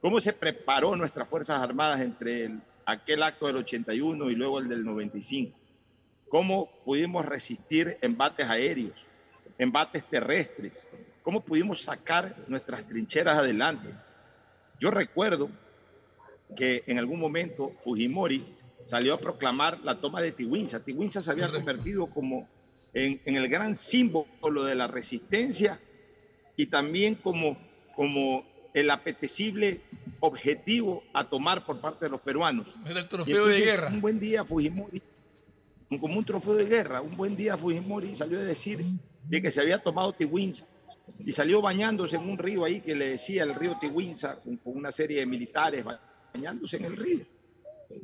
¿Cómo 0.00 0.20
se 0.20 0.32
preparó 0.32 0.94
nuestras 0.96 1.28
Fuerzas 1.28 1.60
Armadas 1.60 2.00
entre 2.00 2.50
aquel 2.84 3.22
acto 3.22 3.46
del 3.46 3.56
81 3.56 4.30
y 4.30 4.34
luego 4.34 4.58
el 4.58 4.68
del 4.68 4.84
95? 4.84 5.56
¿Cómo 6.28 6.70
pudimos 6.84 7.24
resistir 7.24 7.96
embates 8.02 8.48
aéreos, 8.48 9.06
embates 9.56 10.04
terrestres? 10.04 10.86
¿Cómo 11.22 11.40
pudimos 11.40 11.82
sacar 11.82 12.36
nuestras 12.46 12.86
trincheras 12.86 13.38
adelante? 13.38 13.88
Yo 14.78 14.90
recuerdo 14.90 15.48
que 16.56 16.84
en 16.86 16.98
algún 16.98 17.18
momento 17.18 17.72
Fujimori 17.82 18.44
salió 18.84 19.14
a 19.14 19.18
proclamar 19.18 19.80
la 19.80 20.00
toma 20.00 20.22
de 20.22 20.32
Tiwinsa. 20.32 20.80
Tiwinsa 20.80 21.20
se 21.20 21.30
había 21.30 21.50
convertido 21.50 22.06
como 22.06 22.48
en, 22.94 23.20
el 23.24 23.48
gran 23.48 23.74
símbolo 23.74 24.64
de 24.64 24.74
la 24.74 24.86
resistencia 24.86 25.80
y 26.56 26.66
también 26.66 27.14
como, 27.16 27.56
como 27.94 28.44
el 28.74 28.90
apetecible 28.90 29.80
objetivo 30.20 31.04
a 31.12 31.24
tomar 31.28 31.64
por 31.64 31.80
parte 31.80 32.06
de 32.06 32.10
los 32.10 32.20
peruanos. 32.20 32.68
Era 32.86 33.00
el 33.00 33.08
trofeo 33.08 33.46
de 33.46 33.60
guerra. 33.60 33.88
Un 33.88 34.00
buen 34.00 34.18
día 34.18 34.44
Fujimori, 34.44 35.02
como 35.88 36.18
un 36.18 36.24
trofeo 36.24 36.54
de 36.54 36.64
guerra, 36.64 37.00
un 37.00 37.16
buen 37.16 37.36
día 37.36 37.56
Fujimori 37.56 38.14
salió 38.16 38.38
a 38.38 38.42
decir 38.42 38.84
de 39.24 39.42
que 39.42 39.50
se 39.50 39.60
había 39.60 39.78
tomado 39.78 40.12
Tiwinsa 40.12 40.66
y 41.24 41.32
salió 41.32 41.60
bañándose 41.60 42.16
en 42.16 42.28
un 42.28 42.38
río 42.38 42.64
ahí 42.64 42.80
que 42.80 42.94
le 42.94 43.10
decía 43.10 43.42
el 43.44 43.54
río 43.54 43.76
Tiwinsa, 43.80 44.38
con 44.42 44.76
una 44.76 44.92
serie 44.92 45.20
de 45.20 45.26
militares 45.26 45.84
bañándose 46.32 46.76
en 46.76 46.84
el 46.84 46.96
río 46.96 47.37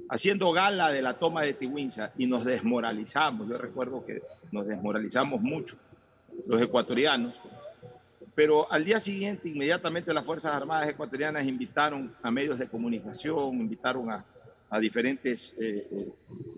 haciendo 0.08 0.52
gala 0.52 0.90
de 0.90 1.02
la 1.02 1.14
toma 1.14 1.42
de 1.42 1.54
Tiwinsa 1.54 2.12
y 2.16 2.26
nos 2.26 2.44
desmoralizamos. 2.44 3.48
Yo 3.48 3.58
recuerdo 3.58 4.04
que 4.04 4.22
nos 4.52 4.66
desmoralizamos 4.66 5.40
mucho 5.40 5.76
los 6.46 6.60
ecuatorianos, 6.60 7.34
pero 8.34 8.70
al 8.72 8.84
día 8.84 8.98
siguiente 8.98 9.48
inmediatamente 9.48 10.12
las 10.12 10.24
Fuerzas 10.24 10.54
Armadas 10.54 10.88
ecuatorianas 10.88 11.46
invitaron 11.46 12.14
a 12.22 12.30
medios 12.30 12.58
de 12.58 12.66
comunicación, 12.66 13.60
invitaron 13.60 14.10
a, 14.10 14.24
diferentes 14.80 15.54
eh, 15.60 15.86
eh, 15.88 16.08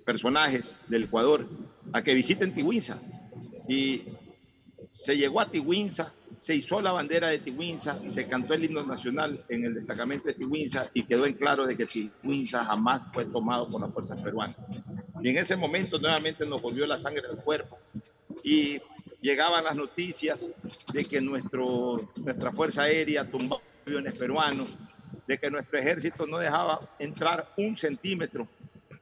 personajes 0.02 0.74
del 0.88 1.04
Ecuador 1.04 1.46
a 1.92 2.00
que 2.00 2.14
visiten 2.14 2.54
Tiwinsa. 2.54 2.98
Y 3.68 4.04
se 4.92 5.18
llegó 5.18 5.38
a 5.38 5.50
Tiwinsa, 5.50 6.14
se 6.38 6.54
hizo 6.54 6.80
la 6.80 6.92
bandera 6.92 7.28
de 7.28 7.38
Tiwinsa, 7.38 7.98
se 8.06 8.28
cantó 8.28 8.54
el 8.54 8.64
himno 8.64 8.84
nacional 8.84 9.44
en 9.48 9.64
el 9.64 9.74
destacamento 9.74 10.28
de 10.28 10.34
Tiwinsa 10.34 10.90
y 10.94 11.04
quedó 11.04 11.26
en 11.26 11.34
claro 11.34 11.66
de 11.66 11.76
que 11.76 11.86
Tiwinsa 11.86 12.64
jamás 12.64 13.02
fue 13.12 13.24
tomado 13.26 13.68
por 13.68 13.80
las 13.80 13.92
fuerzas 13.92 14.20
peruanas. 14.20 14.56
Y 15.22 15.30
en 15.30 15.38
ese 15.38 15.56
momento 15.56 15.98
nuevamente 15.98 16.44
nos 16.46 16.60
volvió 16.60 16.86
la 16.86 16.98
sangre 16.98 17.26
del 17.26 17.38
cuerpo 17.38 17.78
y 18.42 18.80
llegaban 19.20 19.64
las 19.64 19.74
noticias 19.74 20.46
de 20.92 21.04
que 21.04 21.20
nuestro, 21.20 22.12
nuestra 22.16 22.52
Fuerza 22.52 22.82
Aérea 22.82 23.28
tumbó 23.28 23.60
aviones 23.86 24.14
peruanos 24.14 24.68
de 25.26 25.38
que 25.38 25.50
nuestro 25.50 25.78
ejército 25.78 26.26
no 26.26 26.38
dejaba 26.38 26.80
entrar 26.98 27.52
un 27.56 27.76
centímetro 27.76 28.46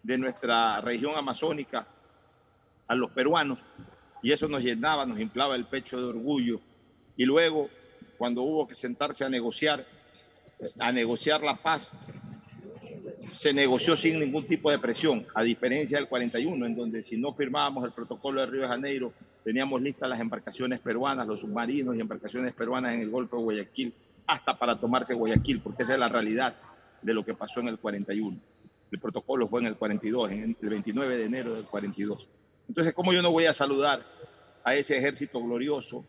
de 0.02 0.18
nuestra 0.18 0.80
región 0.80 1.14
amazónica 1.16 1.86
a 2.86 2.94
los 2.94 3.10
peruanos 3.10 3.58
y 4.22 4.32
eso 4.32 4.48
nos 4.48 4.62
llenaba, 4.62 5.04
nos 5.04 5.20
inflaba 5.20 5.54
el 5.54 5.66
pecho 5.66 5.98
de 5.98 6.04
orgullo. 6.04 6.60
Y 7.16 7.24
luego, 7.24 7.68
cuando 8.18 8.42
hubo 8.42 8.66
que 8.66 8.74
sentarse 8.74 9.24
a 9.24 9.28
negociar, 9.28 9.84
a 10.78 10.92
negociar 10.92 11.42
la 11.42 11.56
paz, 11.56 11.90
se 13.36 13.52
negoció 13.52 13.96
sin 13.96 14.20
ningún 14.20 14.46
tipo 14.46 14.70
de 14.70 14.78
presión, 14.78 15.26
a 15.34 15.42
diferencia 15.42 15.98
del 15.98 16.08
41, 16.08 16.66
en 16.66 16.76
donde 16.76 17.02
si 17.02 17.16
no 17.16 17.32
firmábamos 17.34 17.84
el 17.84 17.92
protocolo 17.92 18.40
de 18.40 18.46
Río 18.46 18.62
de 18.62 18.68
Janeiro, 18.68 19.12
teníamos 19.42 19.82
listas 19.82 20.08
las 20.08 20.20
embarcaciones 20.20 20.80
peruanas, 20.80 21.26
los 21.26 21.40
submarinos 21.40 21.96
y 21.96 22.00
embarcaciones 22.00 22.54
peruanas 22.54 22.94
en 22.94 23.00
el 23.00 23.10
Golfo 23.10 23.36
de 23.36 23.42
Guayaquil, 23.42 23.92
hasta 24.26 24.56
para 24.56 24.78
tomarse 24.78 25.14
Guayaquil, 25.14 25.60
porque 25.60 25.82
esa 25.82 25.94
es 25.94 25.98
la 25.98 26.08
realidad 26.08 26.54
de 27.02 27.12
lo 27.12 27.24
que 27.24 27.34
pasó 27.34 27.60
en 27.60 27.68
el 27.68 27.78
41. 27.78 28.38
El 28.90 28.98
protocolo 29.00 29.48
fue 29.48 29.60
en 29.60 29.66
el 29.66 29.76
42, 29.76 30.30
en 30.30 30.56
el 30.60 30.68
29 30.68 31.18
de 31.18 31.24
enero 31.24 31.54
del 31.54 31.64
42. 31.64 32.28
Entonces, 32.68 32.94
¿cómo 32.94 33.12
yo 33.12 33.20
no 33.20 33.30
voy 33.30 33.46
a 33.46 33.52
saludar 33.52 34.02
a 34.62 34.74
ese 34.74 34.96
ejército 34.96 35.42
glorioso, 35.42 36.04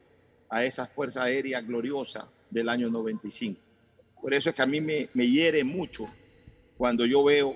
a 0.50 0.64
esa 0.64 0.86
fuerza 0.88 1.24
aérea 1.24 1.62
gloriosa 1.62 2.28
del 2.50 2.70
año 2.70 2.90
95? 2.90 3.60
Por 4.22 4.34
eso 4.34 4.50
es 4.50 4.56
que 4.56 4.62
a 4.62 4.66
mí 4.66 4.82
me, 4.82 5.10
me 5.14 5.28
hiere 5.28 5.64
mucho 5.64 6.08
cuando 6.78 7.06
yo 7.06 7.24
veo 7.24 7.56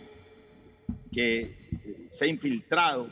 que 1.11 2.07
se 2.09 2.25
ha 2.25 2.27
infiltrado 2.27 3.09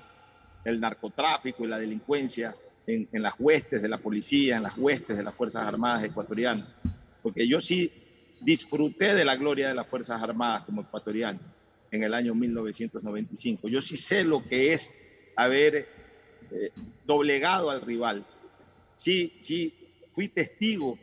el 0.63 0.79
narcotráfico 0.79 1.63
y 1.63 1.67
la 1.67 1.79
delincuencia 1.79 2.55
en, 2.85 3.07
en, 3.11 3.21
las 3.21 3.33
huestes 3.39 3.81
de 3.81 3.87
la 3.87 3.97
policía, 3.97 4.57
en 4.57 4.63
las 4.63 4.77
huestes 4.77 5.17
de 5.17 5.23
las 5.23 5.33
Fuerzas 5.33 5.65
Armadas 5.65 6.03
ecuatorianas. 6.03 6.73
Porque 7.21 7.47
yo 7.47 7.59
sí 7.59 7.91
disfruté 8.39 9.15
de 9.15 9.25
la 9.25 9.35
gloria 9.35 9.69
de 9.69 9.73
las 9.73 9.87
Fuerzas 9.87 10.21
Armadas 10.21 10.63
como 10.63 10.81
ecuatoriano 10.81 11.39
en 11.91 12.03
el 12.03 12.13
año 12.13 12.35
1995. 12.35 13.67
Yo 13.67 13.81
sí 13.81 13.97
sé 13.97 14.23
lo 14.23 14.43
que 14.43 14.73
es 14.73 14.89
haber 15.35 15.87
eh, 16.51 16.71
doblegado 17.05 17.69
al 17.69 17.81
rival. 17.81 18.25
Sí, 18.97 19.37
sí, 19.41 19.73
fui 20.11 20.27
testigo 20.27 20.97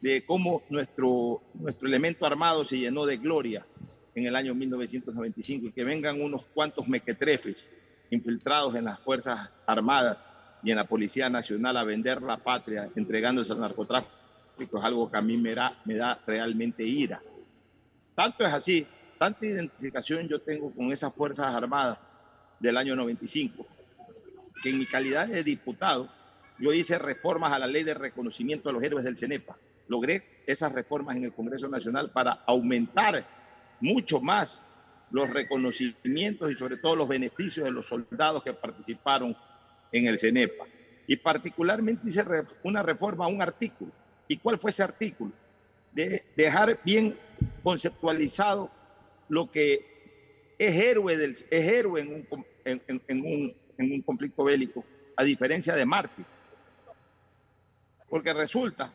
de 0.00 0.24
cómo 0.26 0.64
nuestro, 0.68 1.40
nuestro 1.54 1.86
elemento 1.86 2.26
armado 2.26 2.64
se 2.64 2.76
llenó 2.76 3.06
de 3.06 3.18
gloria 3.18 3.64
en 4.16 4.26
el 4.26 4.34
año 4.34 4.52
1995 4.52 5.66
y 5.66 5.70
que 5.70 5.84
vengan 5.84 6.20
unos 6.20 6.44
cuantos 6.46 6.88
mequetrefes 6.88 7.64
infiltrados 8.10 8.74
en 8.74 8.86
las 8.86 8.98
Fuerzas 8.98 9.48
Armadas 9.64 10.20
y 10.64 10.72
en 10.72 10.76
la 10.76 10.88
Policía 10.88 11.30
Nacional 11.30 11.76
a 11.76 11.84
vender 11.84 12.20
la 12.20 12.36
patria 12.36 12.90
entregándose 12.96 13.52
al 13.52 13.60
narcotráfico 13.60 14.10
es 14.58 14.84
algo 14.84 15.08
que 15.08 15.16
a 15.16 15.22
mí 15.22 15.36
me 15.36 15.54
da, 15.54 15.72
me 15.84 15.94
da 15.94 16.18
realmente 16.26 16.82
ira. 16.82 17.22
Tanto 18.16 18.44
es 18.44 18.52
así, 18.52 18.84
tanta 19.20 19.46
identificación 19.46 20.26
yo 20.26 20.40
tengo 20.40 20.72
con 20.72 20.90
esas 20.90 21.14
Fuerzas 21.14 21.54
Armadas 21.54 22.04
del 22.58 22.76
año 22.76 22.96
95, 22.96 23.64
que 24.60 24.70
en 24.70 24.80
mi 24.80 24.86
calidad 24.86 25.28
de 25.28 25.44
diputado 25.44 26.15
yo 26.58 26.72
hice 26.72 26.98
reformas 26.98 27.52
a 27.52 27.58
la 27.58 27.66
ley 27.66 27.82
de 27.82 27.94
reconocimiento 27.94 28.68
de 28.68 28.72
los 28.74 28.82
héroes 28.82 29.04
del 29.04 29.16
CENEPA. 29.16 29.56
Logré 29.88 30.22
esas 30.46 30.72
reformas 30.72 31.16
en 31.16 31.24
el 31.24 31.32
Congreso 31.32 31.68
Nacional 31.68 32.10
para 32.10 32.32
aumentar 32.46 33.24
mucho 33.80 34.20
más 34.20 34.60
los 35.10 35.30
reconocimientos 35.30 36.50
y 36.50 36.56
sobre 36.56 36.78
todo 36.78 36.96
los 36.96 37.08
beneficios 37.08 37.64
de 37.64 37.70
los 37.70 37.86
soldados 37.86 38.42
que 38.42 38.52
participaron 38.52 39.36
en 39.92 40.06
el 40.06 40.18
CENEPA. 40.18 40.64
Y 41.06 41.16
particularmente 41.16 42.08
hice 42.08 42.24
una 42.64 42.82
reforma 42.82 43.26
a 43.26 43.28
un 43.28 43.40
artículo. 43.40 43.92
¿Y 44.26 44.38
cuál 44.38 44.58
fue 44.58 44.70
ese 44.70 44.82
artículo? 44.82 45.32
De 45.92 46.24
dejar 46.36 46.80
bien 46.84 47.16
conceptualizado 47.62 48.70
lo 49.28 49.50
que 49.50 50.54
es 50.58 50.74
héroe, 50.76 51.32
es 51.32 51.44
héroe 51.50 52.00
en, 52.00 52.26
un, 52.64 53.54
en 53.78 53.92
un 53.92 54.02
conflicto 54.02 54.42
bélico, 54.44 54.84
a 55.16 55.22
diferencia 55.22 55.74
de 55.74 55.84
mártir. 55.84 56.24
Porque 58.16 58.32
resulta 58.32 58.90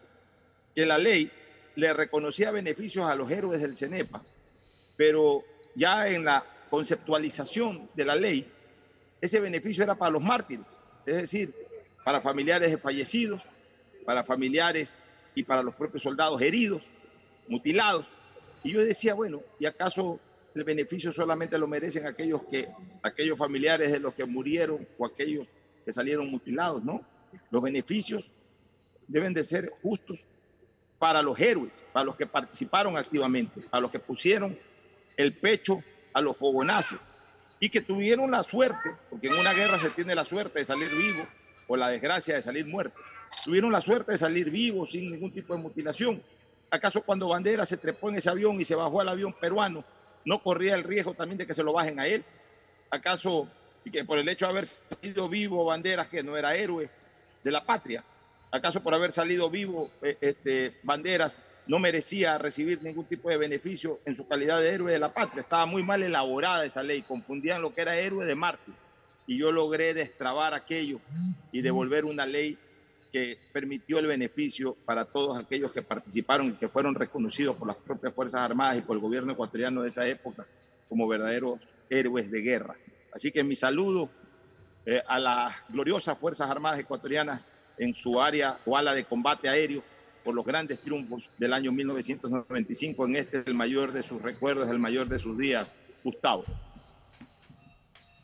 que 0.74 0.84
la 0.84 0.98
ley 0.98 1.30
le 1.76 1.94
reconocía 1.94 2.50
beneficios 2.50 3.08
a 3.08 3.14
los 3.14 3.30
héroes 3.30 3.62
del 3.62 3.78
CENEPA, 3.78 4.24
pero 4.98 5.44
ya 5.76 6.08
en 6.08 6.26
la 6.26 6.44
conceptualización 6.72 7.88
de 7.94 8.04
la 8.04 8.16
ley, 8.16 8.52
ese 9.22 9.40
beneficio 9.40 9.84
era 9.84 9.94
para 9.94 10.10
los 10.10 10.24
mártires, 10.24 10.66
es 11.06 11.16
decir, 11.18 11.54
para 12.04 12.20
familiares 12.20 12.72
de 12.72 12.80
fallecidos, 12.80 13.44
para 14.08 14.24
familiares 14.24 14.98
y 15.36 15.44
para 15.44 15.62
los 15.62 15.76
propios 15.76 16.02
soldados 16.02 16.42
heridos, 16.42 16.82
mutilados. 17.48 18.08
Y 18.64 18.72
yo 18.72 18.84
decía, 18.84 19.14
bueno, 19.14 19.44
¿y 19.60 19.68
acaso 19.68 20.20
el 20.56 20.64
beneficio 20.64 21.12
solamente 21.12 21.60
lo 21.60 21.68
merecen 21.68 22.08
aquellos, 22.08 22.42
que, 22.48 22.70
aquellos 23.04 23.38
familiares 23.38 23.92
de 23.92 24.00
los 24.00 24.16
que 24.16 24.26
murieron 24.26 24.88
o 24.98 25.06
aquellos 25.06 25.48
que 25.86 25.94
salieron 25.94 26.28
mutilados? 26.28 26.84
No, 26.84 27.06
los 27.52 27.62
beneficios 27.62 28.32
deben 29.12 29.34
de 29.34 29.44
ser 29.44 29.72
justos 29.82 30.26
para 30.98 31.22
los 31.22 31.40
héroes, 31.40 31.84
para 31.92 32.06
los 32.06 32.16
que 32.16 32.26
participaron 32.26 32.98
activamente, 32.98 33.62
para 33.62 33.82
los 33.82 33.92
que 33.92 34.00
pusieron 34.00 34.58
el 35.18 35.34
pecho 35.34 35.84
a 36.14 36.22
los 36.22 36.38
fogonazos 36.38 37.00
y 37.60 37.70
que 37.70 37.82
tuvieron 37.82 38.32
la 38.32 38.42
suerte, 38.44 38.96
porque 39.10 39.28
en 39.28 39.34
una 39.34 39.54
guerra 39.54 39.78
se 39.78 39.90
tiene 39.90 40.16
la 40.16 40.24
suerte 40.24 40.60
de 40.60 40.66
salir 40.66 40.90
vivo 40.90 41.28
o 41.68 41.76
la 41.76 41.90
desgracia 41.90 42.36
de 42.36 42.42
salir 42.42 42.66
muerto, 42.66 43.00
tuvieron 43.44 43.72
la 43.72 43.82
suerte 43.82 44.14
de 44.14 44.18
salir 44.18 44.50
vivos 44.50 44.92
sin 44.92 45.12
ningún 45.12 45.32
tipo 45.32 45.54
de 45.54 45.60
mutilación. 45.60 46.22
¿Acaso 46.70 47.02
cuando 47.02 47.28
Bandera 47.28 47.66
se 47.66 47.78
trepó 47.78 48.10
en 48.10 48.16
ese 48.16 48.30
avión 48.30 48.60
y 48.62 48.64
se 48.64 48.76
bajó 48.76 49.02
al 49.02 49.10
avión 49.10 49.34
peruano, 49.34 49.84
no 50.24 50.42
corría 50.42 50.76
el 50.76 50.84
riesgo 50.84 51.14
también 51.14 51.38
de 51.38 51.48
que 51.48 51.54
se 51.54 51.64
lo 51.64 51.74
bajen 51.74 52.00
a 52.00 52.08
él? 52.08 52.24
¿Acaso 52.90 53.48
y 53.84 53.92
que 53.92 54.06
por 54.06 54.18
el 54.18 54.30
hecho 54.30 54.46
de 54.46 54.52
haber 54.52 54.66
salido 54.66 55.28
vivo 55.28 55.66
Banderas, 55.66 56.08
que 56.08 56.24
no 56.24 56.38
era 56.38 56.56
héroe 56.56 56.90
de 57.44 57.52
la 57.52 57.66
patria? 57.66 58.04
¿Acaso 58.52 58.84
por 58.84 58.94
haber 58.94 59.14
salido 59.14 59.50
vivo 59.50 59.90
eh, 60.02 60.18
este, 60.20 60.78
Banderas 60.84 61.38
no 61.68 61.80
merecía 61.80 62.38
recibir 62.38 62.84
ningún 62.84 63.06
tipo 63.06 63.30
de 63.30 63.38
beneficio 63.38 64.00
en 64.06 64.16
su 64.16 64.28
calidad 64.28 64.60
de 64.60 64.70
héroe 64.70 64.92
de 64.92 65.00
la 65.00 65.14
patria? 65.14 65.42
Estaba 65.42 65.66
muy 65.66 65.84
mal 65.84 66.04
elaborada 66.04 66.66
esa 66.66 66.84
ley, 66.84 67.02
confundían 67.04 67.62
lo 67.62 67.74
que 67.74 67.82
era 67.82 67.96
héroe 67.96 68.26
de 68.26 68.36
mártir. 68.36 68.74
Y 69.26 69.38
yo 69.38 69.52
logré 69.54 69.94
destrabar 69.94 70.54
aquello 70.54 71.00
y 71.54 71.62
devolver 71.62 72.04
una 72.04 72.26
ley 72.26 72.58
que 73.12 73.38
permitió 73.54 74.00
el 74.00 74.08
beneficio 74.08 74.76
para 74.86 75.06
todos 75.06 75.38
aquellos 75.38 75.72
que 75.72 75.82
participaron 75.82 76.48
y 76.48 76.54
que 76.54 76.68
fueron 76.68 76.96
reconocidos 76.96 77.56
por 77.56 77.68
las 77.68 77.78
propias 77.78 78.14
Fuerzas 78.14 78.42
Armadas 78.42 78.80
y 78.80 78.82
por 78.82 78.96
el 78.98 79.02
gobierno 79.02 79.34
ecuatoriano 79.34 79.82
de 79.82 79.90
esa 79.90 80.08
época 80.08 80.46
como 80.90 81.08
verdaderos 81.08 81.60
héroes 81.90 82.32
de 82.32 82.42
guerra. 82.42 82.76
Así 83.14 83.32
que 83.32 83.44
mi 83.44 83.56
saludo 83.56 84.10
eh, 84.86 85.02
a 85.06 85.20
las 85.20 85.56
gloriosas 85.70 86.18
Fuerzas 86.18 86.50
Armadas 86.50 86.80
ecuatorianas 86.80 87.51
en 87.78 87.94
su 87.94 88.22
área 88.22 88.60
o 88.66 88.78
ala 88.78 88.94
de 88.94 89.06
combate 89.06 89.50
aéreo 89.50 89.84
por 90.24 90.36
los 90.36 90.46
grandes 90.46 90.82
triunfos 90.82 91.30
del 91.38 91.54
año 91.54 91.72
1995. 91.72 93.06
En 93.06 93.16
este 93.16 93.44
el 93.46 93.54
mayor 93.54 93.92
de 93.92 94.04
sus 94.04 94.22
recuerdos, 94.22 94.70
el 94.70 94.80
mayor 94.80 95.08
de 95.08 95.20
sus 95.20 95.38
días, 95.38 95.74
Gustavo. 96.04 96.44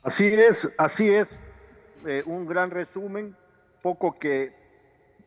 Así 0.04 0.26
es, 0.26 0.72
así 0.78 1.10
es. 1.10 1.40
Eh, 2.06 2.24
un 2.26 2.46
gran 2.46 2.72
resumen, 2.72 3.36
poco 3.82 4.18
que 4.18 4.54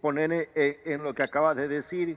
poner 0.00 0.48
en 0.54 1.02
lo 1.02 1.12
que 1.12 1.22
acabas 1.22 1.56
de 1.56 1.68
decir, 1.68 2.16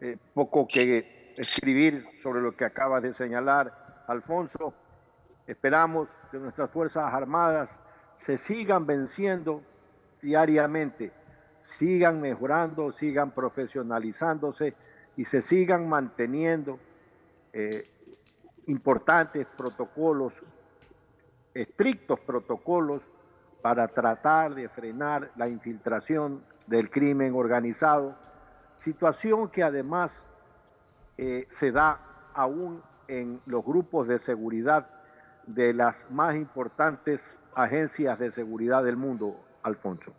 eh, 0.00 0.16
poco 0.34 0.66
que 0.66 1.32
escribir 1.36 2.06
sobre 2.22 2.40
lo 2.40 2.56
que 2.56 2.64
acabas 2.64 3.02
de 3.02 3.14
señalar, 3.14 4.04
Alfonso. 4.06 4.74
Esperamos 5.46 6.08
que 6.30 6.38
nuestras 6.38 6.70
Fuerzas 6.70 7.12
Armadas 7.12 7.80
se 8.14 8.38
sigan 8.38 8.86
venciendo 8.86 9.62
diariamente, 10.20 11.12
sigan 11.62 12.20
mejorando, 12.20 12.92
sigan 12.92 13.30
profesionalizándose 13.30 14.74
y 15.16 15.24
se 15.24 15.40
sigan 15.40 15.88
manteniendo 15.88 16.78
eh, 17.52 17.88
importantes 18.66 19.46
protocolos, 19.56 20.42
estrictos 21.54 22.18
protocolos 22.20 23.08
para 23.62 23.86
tratar 23.88 24.54
de 24.54 24.68
frenar 24.68 25.30
la 25.36 25.48
infiltración 25.48 26.44
del 26.66 26.90
crimen 26.90 27.34
organizado, 27.34 28.16
situación 28.74 29.48
que 29.48 29.62
además 29.62 30.24
eh, 31.16 31.46
se 31.48 31.70
da 31.70 32.00
aún 32.34 32.82
en 33.06 33.40
los 33.46 33.64
grupos 33.64 34.08
de 34.08 34.18
seguridad 34.18 34.88
de 35.46 35.74
las 35.74 36.10
más 36.10 36.34
importantes 36.34 37.40
agencias 37.54 38.18
de 38.18 38.30
seguridad 38.30 38.82
del 38.82 38.96
mundo, 38.96 39.38
Alfonso. 39.62 40.12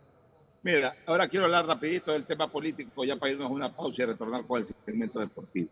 Mira, 0.64 0.96
ahora 1.04 1.28
quiero 1.28 1.44
hablar 1.44 1.66
rapidito 1.66 2.10
del 2.10 2.24
tema 2.24 2.48
político, 2.50 3.04
ya 3.04 3.16
para 3.16 3.32
irnos 3.32 3.50
a 3.50 3.52
una 3.52 3.68
pausa 3.68 4.02
y 4.02 4.06
retornar 4.06 4.46
con 4.46 4.60
el 4.60 4.64
segmento 4.64 5.20
deportivo. 5.20 5.68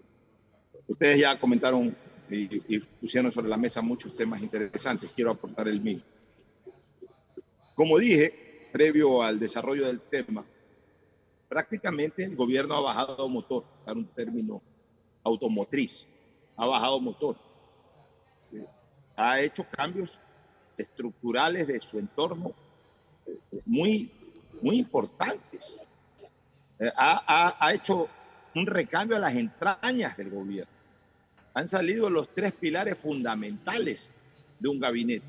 Ustedes 0.87 1.19
ya 1.19 1.41
comentaron 1.41 1.97
y, 2.31 2.77
y 2.77 2.79
pusieron 2.79 3.33
sobre 3.33 3.49
la 3.49 3.57
mesa 3.57 3.81
muchos 3.81 4.15
temas 4.15 4.43
interesantes, 4.43 5.11
quiero 5.17 5.31
aportar 5.31 5.67
el 5.67 5.81
mío. 5.81 6.01
Como 7.75 7.99
dije, 7.99 8.69
previo 8.71 9.23
al 9.23 9.41
desarrollo 9.41 9.87
del 9.87 10.03
tema, 10.03 10.45
prácticamente 11.49 12.25
el 12.25 12.37
gobierno 12.37 12.75
ha 12.75 12.81
bajado 12.81 13.27
motor, 13.31 13.65
para 13.87 13.99
un 13.99 14.07
término 14.09 14.61
automotriz. 15.25 16.07
ha 16.55 16.67
bajado 16.67 17.01
motor. 17.01 17.37
Ha 19.17 19.41
hecho 19.41 19.65
cambios 19.71 20.21
estructurales 20.77 21.67
de 21.67 21.81
su 21.81 21.99
entorno 21.99 22.53
eh, 23.27 23.39
muy, 23.65 24.11
muy 24.61 24.79
importantes. 24.79 25.73
Eh, 26.79 26.91
Ha, 26.97 27.23
ha- 27.27 27.57
ha 27.67 27.75
hecho 27.75 28.09
un 28.55 28.67
recambio 28.67 29.17
a 29.17 29.21
las 29.21 29.35
entrañas 29.35 30.17
del 30.17 30.31
gobierno. 30.31 30.71
Han 31.55 31.69
salido 31.69 32.09
los 32.11 32.29
tres 32.35 32.53
pilares 32.53 32.99
fundamentales 32.99 34.09
de 34.59 34.69
un 34.69 34.79
gabinete. 34.81 35.25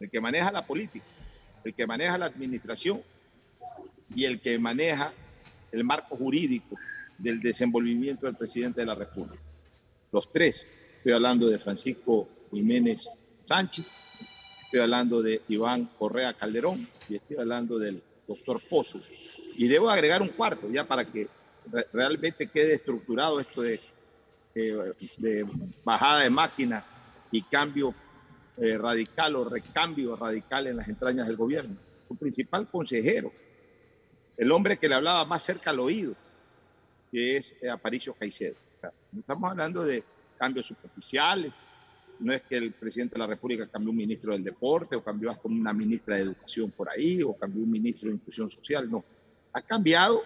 El 0.00 0.08
que 0.10 0.20
maneja 0.20 0.50
la 0.52 0.62
política, 0.62 1.04
el 1.64 1.74
que 1.74 1.86
maneja 1.86 2.16
la 2.18 2.26
administración 2.26 3.02
y 4.14 4.24
el 4.24 4.40
que 4.40 4.58
maneja 4.58 5.12
el 5.72 5.84
marco 5.84 6.16
jurídico 6.16 6.76
del 7.18 7.40
desenvolvimiento 7.40 8.26
del 8.26 8.36
presidente 8.36 8.80
de 8.80 8.86
la 8.86 8.94
República. 8.94 9.42
Los 10.12 10.32
tres. 10.32 10.64
Estoy 10.98 11.12
hablando 11.12 11.48
de 11.48 11.58
Francisco 11.58 12.28
Jiménez 12.52 13.08
Sánchez, 13.44 13.86
estoy 14.64 14.80
hablando 14.80 15.22
de 15.22 15.42
Iván 15.48 15.90
Correa 15.98 16.32
Calderón 16.34 16.86
y 17.08 17.16
estoy 17.16 17.36
hablando 17.38 17.78
del 17.78 18.02
doctor 18.28 18.60
Pozo. 18.68 19.00
Y 19.56 19.66
debo 19.66 19.90
agregar 19.90 20.22
un 20.22 20.28
cuarto 20.28 20.70
ya 20.70 20.84
para 20.84 21.04
que 21.04 21.26
re- 21.72 21.86
realmente 21.92 22.46
quede 22.46 22.74
estructurado 22.74 23.40
esto 23.40 23.62
de, 23.62 23.80
eh, 24.54 24.92
de 25.16 25.46
bajada 25.82 26.20
de 26.20 26.30
máquina 26.30 26.84
y 27.32 27.42
cambio 27.42 27.94
eh, 28.58 28.78
radical 28.78 29.34
o 29.36 29.48
recambio 29.48 30.14
radical 30.14 30.66
en 30.68 30.76
las 30.76 30.88
entrañas 30.88 31.26
del 31.26 31.36
gobierno. 31.36 31.74
Su 32.06 32.16
principal 32.16 32.68
consejero, 32.68 33.32
el 34.36 34.52
hombre 34.52 34.76
que 34.78 34.88
le 34.88 34.94
hablaba 34.94 35.24
más 35.24 35.42
cerca 35.42 35.70
al 35.70 35.80
oído, 35.80 36.14
es 37.12 37.54
eh, 37.62 37.68
Aparicio 37.70 38.14
Caicedo. 38.14 38.54
Estamos 39.18 39.50
hablando 39.50 39.82
de 39.82 40.04
cambios 40.36 40.66
superficiales, 40.66 41.52
no 42.20 42.32
es 42.32 42.42
que 42.42 42.56
el 42.56 42.72
presidente 42.72 43.14
de 43.14 43.20
la 43.20 43.26
República 43.26 43.66
cambió 43.66 43.90
un 43.90 43.96
ministro 43.96 44.32
del 44.32 44.42
deporte 44.42 44.96
o 44.96 45.02
cambió 45.02 45.30
hasta 45.30 45.48
una 45.48 45.72
ministra 45.72 46.16
de 46.16 46.22
educación 46.22 46.70
por 46.70 46.90
ahí 46.90 47.22
o 47.22 47.34
cambió 47.34 47.62
un 47.62 47.70
ministro 47.70 48.08
de 48.08 48.16
inclusión 48.16 48.50
social, 48.50 48.90
no. 48.90 49.04
Ha 49.52 49.62
cambiado 49.62 50.22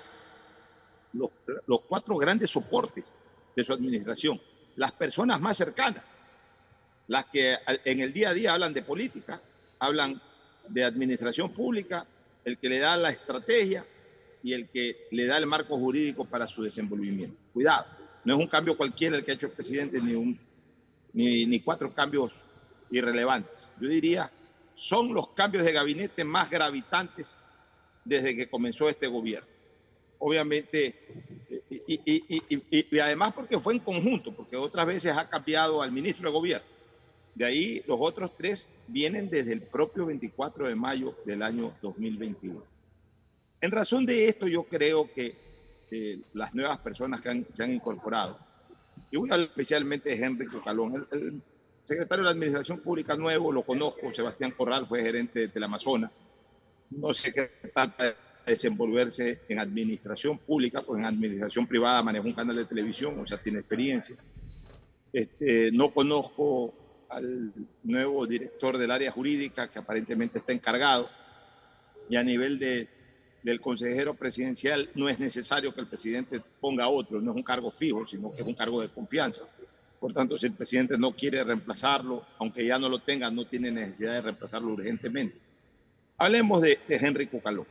los, 1.12 1.31
los 1.66 1.81
cuatro 1.82 2.16
grandes 2.16 2.51
soportes 2.51 3.05
de 3.55 3.64
su 3.64 3.73
administración, 3.73 4.40
las 4.77 4.93
personas 4.93 5.40
más 5.40 5.56
cercanas, 5.56 6.02
las 7.09 7.27
que 7.27 7.56
en 7.85 8.01
el 8.01 8.12
día 8.12 8.31
a 8.31 8.35
día 8.35 8.55
hablan 8.55 8.73
de 8.73 8.82
política, 8.82 9.40
hablan 9.78 10.20
de 10.69 10.85
administración 10.85 11.52
pública, 11.52 12.06
el 12.44 12.59
que 12.59 12.69
le 12.69 12.78
da 12.78 12.97
la 12.97 13.10
estrategia 13.10 13.85
y 14.43 14.52
el 14.52 14.69
que 14.69 15.09
le 15.10 15.27
da 15.27 15.36
el 15.36 15.47
marco 15.47 15.78
jurídico 15.78 16.24
para 16.24 16.47
su 16.47 16.62
desenvolvimiento. 16.62 17.36
Cuidado, 17.52 17.86
no 18.24 18.35
es 18.35 18.40
un 18.40 18.48
cambio 18.48 18.77
cualquiera 18.77 19.16
el 19.16 19.24
que 19.24 19.32
ha 19.32 19.35
hecho 19.35 19.47
el 19.47 19.52
presidente, 19.52 20.01
ni, 20.01 20.14
un, 20.14 20.39
ni, 21.12 21.60
cuatro 21.60 21.93
cambios 21.93 22.32
irrelevantes. 22.90 23.70
Yo 23.80 23.89
diría, 23.89 24.30
son 24.74 25.12
los 25.12 25.28
cambios 25.28 25.64
de 25.64 25.72
gabinete 25.72 26.24
más 26.24 26.51
gravitantes 26.51 27.34
desde 28.05 28.34
que 28.36 28.48
comenzó 28.48 28.89
este 28.89 29.06
gobierno. 29.06 29.48
Obviamente, 30.18 30.94
y, 31.86 32.01
y- 32.70 32.98
además 33.01 33.32
porque 33.34 33.59
fue 33.59 33.74
en 33.74 33.80
conjunto, 33.80 34.32
porque 34.32 34.56
otras 34.56 34.86
veces 34.86 35.16
ha 35.16 35.28
cambiado 35.28 35.82
al 35.82 35.90
ministro 35.93 36.28
de 36.28 36.34
gobierno. 36.34 36.66
De 37.34 37.44
ahí 37.44 37.82
los 37.86 37.97
otros 38.01 38.30
tres 38.36 38.66
vienen 38.86 39.30
desde 39.30 39.52
el 39.52 39.62
propio 39.62 40.06
24 40.06 40.68
de 40.68 40.74
mayo 40.74 41.16
del 41.24 41.43
año 41.43 41.72
2021. 41.80 42.62
En 43.60 43.70
razón 43.70 44.05
de 44.05 44.26
esto, 44.26 44.47
yo 44.47 44.64
creo 44.64 45.10
que 45.12 45.34
eh, 45.90 46.20
las 46.34 46.55
nuevas 46.55 46.78
personas 46.78 47.20
que 47.20 47.44
se 47.52 47.62
han 47.62 47.72
incorporado, 47.72 48.39
y 49.10 49.16
voy 49.16 49.31
a 49.31 49.35
hablar 49.35 49.48
especialmente 49.48 50.10
de 50.10 50.24
Henry 50.24 50.47
Cocalón, 50.47 51.06
el, 51.10 51.19
el 51.19 51.43
secretario 51.82 52.23
de 52.23 52.27
la 52.27 52.31
Administración 52.32 52.81
Pública 52.81 53.16
nuevo, 53.16 53.52
lo 53.52 53.62
conozco, 53.62 54.12
Sebastián 54.12 54.52
Corral 54.52 54.86
fue 54.86 55.02
gerente 55.02 55.40
de 55.40 55.48
Teleamazonas, 55.48 56.19
no 56.90 57.12
sé 57.12 57.32
qué 57.32 57.51
trata 57.73 58.14
desenvolverse 58.47 59.40
en 59.48 59.59
administración 59.59 60.39
pública, 60.39 60.82
pues 60.82 60.98
en 60.98 61.06
administración 61.06 61.66
privada 61.66 62.02
manejó 62.02 62.27
un 62.27 62.35
canal 62.35 62.56
de 62.56 62.64
televisión, 62.64 63.19
o 63.20 63.27
sea, 63.27 63.39
tiene 63.39 63.60
experiencia. 63.60 64.16
Este, 65.12 65.70
no 65.73 65.93
conozco 65.93 66.74
al 67.09 67.52
nuevo 67.85 68.27
director 68.27 68.78
del 68.78 68.90
área 68.90 69.10
jurídica 69.10 69.69
que 69.69 69.78
aparentemente 69.78 70.39
está 70.39 70.52
encargado 70.52 71.09
y 72.09 72.16
a 72.16 72.23
nivel 72.23 72.59
de, 72.59 72.89
del 73.43 73.60
consejero 73.60 74.14
presidencial 74.14 74.89
no 74.94 75.09
es 75.09 75.19
necesario 75.19 75.74
que 75.74 75.81
el 75.81 75.86
presidente 75.86 76.40
ponga 76.60 76.89
otro, 76.89 77.20
no 77.20 77.32
es 77.32 77.36
un 77.36 77.43
cargo 77.43 77.70
fijo, 77.70 78.06
sino 78.06 78.32
que 78.32 78.43
es 78.43 78.47
un 78.47 78.55
cargo 78.55 78.81
de 78.81 78.89
confianza. 78.89 79.43
Por 79.98 80.12
tanto, 80.12 80.36
si 80.39 80.47
el 80.47 80.52
presidente 80.52 80.97
no 80.98 81.12
quiere 81.12 81.43
reemplazarlo, 81.44 82.24
aunque 82.39 82.64
ya 82.66 82.78
no 82.78 82.89
lo 82.89 82.98
tenga, 83.01 83.31
no 83.31 83.44
tiene 83.47 83.70
necesidad 83.70 84.14
de 84.14 84.20
reemplazarlo 84.20 84.69
urgentemente. 84.73 85.36
Hablemos 86.19 86.60
de, 86.62 86.78
de 86.89 86.97
Henry 86.97 87.27
Cucalón. 87.27 87.66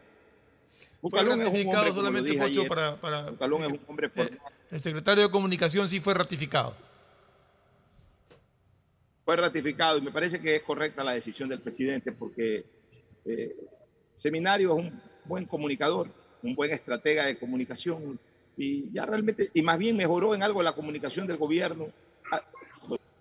Fue 1.01 1.09
Cucalón 1.09 1.41
es 1.41 1.47
un 1.47 1.75
hombre, 1.75 1.91
solamente, 1.91 2.31
dije 2.31 2.41
Pocho, 2.43 2.59
ayer, 2.61 2.67
para, 2.69 2.95
para- 2.97 3.25
Cucalón 3.31 3.63
es 3.63 3.69
un 3.69 3.79
hombre 3.87 4.09
formado. 4.09 4.37
El 4.69 4.79
secretario 4.79 5.23
de 5.25 5.31
Comunicación 5.31 5.87
sí 5.87 5.99
fue 5.99 6.13
ratificado. 6.13 6.75
fue 9.25 9.35
ratificado 9.35 9.97
y 9.97 10.01
me 10.01 10.11
parece 10.11 10.39
que 10.41 10.57
es 10.57 10.63
correcta 10.63 11.03
la 11.03 11.13
decisión 11.13 11.47
del 11.49 11.59
presidente 11.59 12.11
porque 12.11 12.65
eh, 13.25 13.55
Seminario 14.15 14.77
es 14.77 14.85
un 14.85 15.01
buen 15.25 15.45
comunicador, 15.45 16.07
un 16.43 16.55
buen 16.55 16.71
estratega 16.71 17.25
de 17.25 17.37
comunicación 17.37 18.19
y 18.57 18.91
ya 18.91 19.05
realmente, 19.05 19.49
y 19.53 19.61
más 19.61 19.77
bien 19.77 19.95
mejoró 19.95 20.35
en 20.35 20.43
algo 20.43 20.61
la 20.61 20.73
comunicación 20.73 21.27
del 21.27 21.37
gobierno. 21.37 21.87
Ah, 22.31 22.41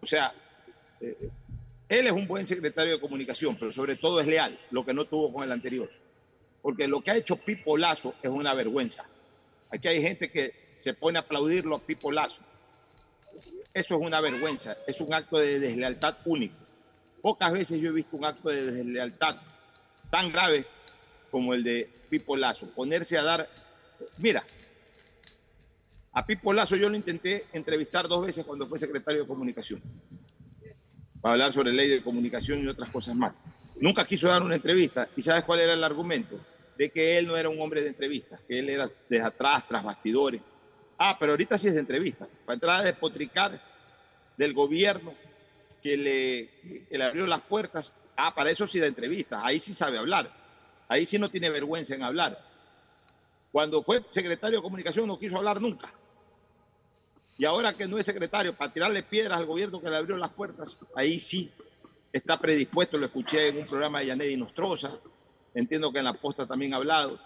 O 0.00 0.06
sea, 0.06 0.32
eh, 1.00 1.30
él 1.88 2.06
es 2.06 2.12
un 2.12 2.26
buen 2.26 2.46
secretario 2.46 2.94
de 2.94 3.00
comunicación, 3.00 3.56
pero 3.58 3.72
sobre 3.72 3.96
todo 3.96 4.20
es 4.20 4.26
leal, 4.26 4.58
lo 4.70 4.84
que 4.84 4.94
no 4.94 5.04
tuvo 5.04 5.32
con 5.32 5.44
el 5.44 5.52
anterior. 5.52 5.88
Porque 6.62 6.86
lo 6.86 7.00
que 7.00 7.10
ha 7.10 7.16
hecho 7.16 7.36
Pipo 7.36 7.76
Lazo 7.76 8.14
es 8.22 8.30
una 8.30 8.54
vergüenza. 8.54 9.04
Aquí 9.70 9.88
hay 9.88 10.02
gente 10.02 10.30
que 10.30 10.52
se 10.78 10.94
pone 10.94 11.18
a 11.18 11.22
aplaudirlo 11.22 11.76
a 11.76 11.80
Pipo 11.80 12.12
Lazo. 12.12 12.42
Eso 13.72 13.94
es 13.94 14.00
una 14.00 14.20
vergüenza, 14.20 14.76
es 14.86 15.00
un 15.00 15.14
acto 15.14 15.38
de 15.38 15.60
deslealtad 15.60 16.16
único. 16.24 16.56
Pocas 17.22 17.52
veces 17.52 17.80
yo 17.80 17.90
he 17.90 17.92
visto 17.92 18.16
un 18.16 18.24
acto 18.24 18.48
de 18.48 18.70
deslealtad 18.72 19.36
tan 20.10 20.32
grave 20.32 20.66
como 21.30 21.54
el 21.54 21.62
de 21.62 21.88
Pipo 22.08 22.36
Lazo. 22.36 22.66
Ponerse 22.70 23.16
a 23.18 23.22
dar... 23.22 23.48
Mira, 24.18 24.44
a 26.12 26.26
Pipo 26.26 26.52
Lazo 26.52 26.76
yo 26.76 26.88
lo 26.88 26.96
intenté 26.96 27.46
entrevistar 27.52 28.08
dos 28.08 28.26
veces 28.26 28.44
cuando 28.44 28.66
fue 28.66 28.78
secretario 28.78 29.22
de 29.22 29.28
Comunicación, 29.28 29.80
para 31.20 31.34
hablar 31.34 31.52
sobre 31.52 31.72
ley 31.72 31.88
de 31.88 32.02
comunicación 32.02 32.64
y 32.64 32.66
otras 32.66 32.90
cosas 32.90 33.14
más. 33.14 33.34
Nunca 33.76 34.06
quiso 34.06 34.28
dar 34.28 34.42
una 34.42 34.56
entrevista. 34.56 35.08
¿Y 35.16 35.22
sabes 35.22 35.44
cuál 35.44 35.60
era 35.60 35.74
el 35.74 35.84
argumento? 35.84 36.38
De 36.76 36.90
que 36.90 37.16
él 37.18 37.26
no 37.26 37.36
era 37.36 37.48
un 37.48 37.60
hombre 37.60 37.82
de 37.82 37.88
entrevistas, 37.88 38.40
que 38.46 38.58
él 38.58 38.68
era 38.70 38.90
desde 39.08 39.24
atrás, 39.24 39.68
tras 39.68 39.84
bastidores. 39.84 40.40
Ah, 40.98 41.16
pero 41.18 41.32
ahorita 41.32 41.56
sí 41.56 41.68
es 41.68 41.74
de 41.74 41.80
entrevista. 41.80 42.26
Para 42.44 42.54
entrar 42.54 42.80
a 42.80 42.84
despotricar 42.84 43.60
del 44.36 44.52
gobierno 44.52 45.14
que 45.82 45.96
le, 45.96 46.84
que 46.88 46.98
le 46.98 47.04
abrió 47.04 47.26
las 47.26 47.40
puertas. 47.42 47.92
Ah, 48.16 48.34
para 48.34 48.50
eso 48.50 48.66
sí 48.66 48.80
de 48.80 48.86
entrevista. 48.86 49.44
Ahí 49.44 49.60
sí 49.60 49.72
sabe 49.72 49.98
hablar. 49.98 50.39
Ahí 50.90 51.06
sí 51.06 51.20
no 51.20 51.30
tiene 51.30 51.48
vergüenza 51.48 51.94
en 51.94 52.02
hablar. 52.02 52.36
Cuando 53.52 53.80
fue 53.82 54.04
secretario 54.08 54.58
de 54.58 54.62
comunicación 54.62 55.06
no 55.06 55.18
quiso 55.18 55.36
hablar 55.36 55.60
nunca. 55.60 55.92
Y 57.38 57.44
ahora 57.44 57.74
que 57.74 57.86
no 57.86 57.96
es 57.96 58.04
secretario, 58.04 58.56
para 58.56 58.72
tirarle 58.72 59.04
piedras 59.04 59.38
al 59.38 59.46
gobierno 59.46 59.80
que 59.80 59.88
le 59.88 59.96
abrió 59.96 60.16
las 60.16 60.30
puertas, 60.30 60.76
ahí 60.96 61.20
sí 61.20 61.48
está 62.12 62.40
predispuesto. 62.40 62.98
Lo 62.98 63.06
escuché 63.06 63.50
en 63.50 63.58
un 63.58 63.66
programa 63.68 64.00
de 64.00 64.06
Yanedi 64.06 64.36
Nostroza. 64.36 64.98
Entiendo 65.54 65.92
que 65.92 66.00
en 66.00 66.06
la 66.06 66.14
posta 66.14 66.44
también 66.44 66.74
ha 66.74 66.78
hablado. 66.78 67.20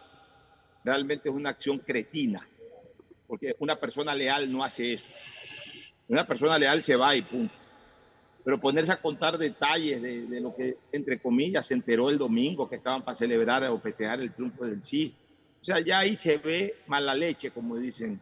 Realmente 0.85 1.31
es 1.31 1.35
una 1.35 1.49
acción 1.49 1.79
cretina 1.79 2.47
porque 3.27 3.57
una 3.61 3.77
persona 3.77 4.15
leal 4.15 4.53
no 4.53 4.63
hace 4.63 4.93
eso. 4.93 5.09
Una 6.07 6.27
persona 6.27 6.59
leal 6.59 6.83
se 6.83 6.97
va 6.97 7.17
y 7.17 7.23
punto. 7.23 7.64
Pero 8.45 8.61
ponerse 8.61 8.93
a 8.93 9.01
contar 9.01 9.39
detalles 9.39 10.03
de, 10.03 10.27
de 10.27 10.41
lo 10.41 10.55
que, 10.55 10.77
entre 10.93 11.19
comillas, 11.19 11.67
se 11.67 11.75
enteró 11.75 12.11
el 12.11 12.19
domingo 12.19 12.69
que 12.69 12.77
estaban 12.77 13.03
para 13.03 13.15
celebrar 13.15 13.65
o 13.65 13.81
festejar 13.81 14.21
el 14.21 14.33
triunfo 14.33 14.67
del 14.67 14.85
sí. 14.85 15.15
O 15.61 15.65
sea, 15.65 15.81
ya 15.81 16.01
ahí 16.01 16.15
se 16.15 16.37
ve 16.37 16.75
mala 16.87 17.15
leche, 17.15 17.51
como 17.51 17.77
dicen 17.77 18.21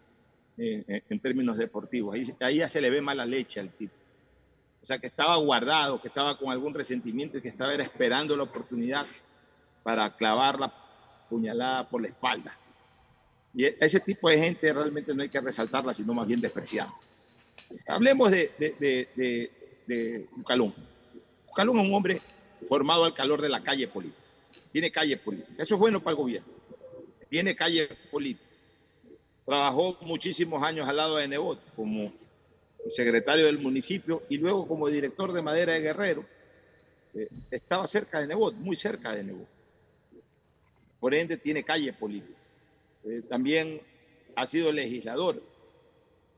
eh, 0.56 0.84
eh, 0.86 1.02
en 1.08 1.18
términos 1.18 1.56
deportivos. 1.56 2.14
Ahí, 2.14 2.32
ahí 2.40 2.56
ya 2.58 2.68
se 2.68 2.80
le 2.80 2.88
ve 2.88 3.00
mala 3.00 3.26
leche 3.26 3.58
al 3.58 3.70
tipo. 3.70 3.94
O 4.80 4.86
sea, 4.86 4.98
que 4.98 5.08
estaba 5.08 5.36
guardado, 5.36 6.00
que 6.00 6.08
estaba 6.08 6.38
con 6.38 6.50
algún 6.50 6.74
resentimiento 6.74 7.38
y 7.38 7.42
que 7.42 7.48
estaba 7.48 7.74
era 7.74 7.82
esperando 7.82 8.36
la 8.36 8.44
oportunidad 8.44 9.06
para 9.82 10.16
clavar 10.16 10.58
la 10.60 10.72
puñalada 11.28 11.88
por 11.88 12.02
la 12.02 12.08
espalda. 12.08 12.56
Y 13.54 13.64
e- 13.64 13.76
ese 13.80 14.00
tipo 14.00 14.28
de 14.28 14.38
gente 14.38 14.72
realmente 14.72 15.14
no 15.14 15.22
hay 15.22 15.28
que 15.28 15.40
resaltarla, 15.40 15.94
sino 15.94 16.14
más 16.14 16.26
bien 16.26 16.40
despreciarla. 16.40 16.94
Hablemos 17.86 18.30
de, 18.30 18.52
de, 18.58 18.76
de, 18.78 19.08
de, 19.16 19.50
de 19.86 20.26
Bucalón. 20.36 20.74
Bucalón 21.46 21.78
es 21.78 21.84
un 21.84 21.94
hombre 21.94 22.20
formado 22.68 23.04
al 23.04 23.14
calor 23.14 23.40
de 23.40 23.48
la 23.48 23.62
calle 23.62 23.88
política. 23.88 24.20
Tiene 24.70 24.90
calle 24.90 25.16
política. 25.16 25.62
Eso 25.62 25.74
es 25.74 25.80
bueno 25.80 26.00
para 26.00 26.12
el 26.12 26.16
gobierno. 26.16 26.52
Tiene 27.28 27.54
calle 27.54 27.88
política. 28.10 28.48
Trabajó 29.44 29.98
muchísimos 30.02 30.62
años 30.62 30.88
al 30.88 30.96
lado 30.96 31.16
de 31.16 31.28
Nebot 31.28 31.58
como 31.74 32.12
secretario 32.88 33.46
del 33.46 33.58
municipio 33.58 34.22
y 34.28 34.38
luego 34.38 34.66
como 34.66 34.88
director 34.88 35.32
de 35.32 35.42
madera 35.42 35.74
de 35.74 35.80
Guerrero. 35.80 36.24
Eh, 37.14 37.28
estaba 37.50 37.86
cerca 37.86 38.20
de 38.20 38.28
Nebot, 38.28 38.54
muy 38.54 38.76
cerca 38.76 39.12
de 39.14 39.24
Nebot. 39.24 39.48
Por 41.00 41.14
ende, 41.14 41.36
tiene 41.36 41.64
calle 41.64 41.92
política. 41.92 42.38
Eh, 43.04 43.22
también 43.28 43.80
ha 44.36 44.46
sido 44.46 44.72
legislador. 44.72 45.42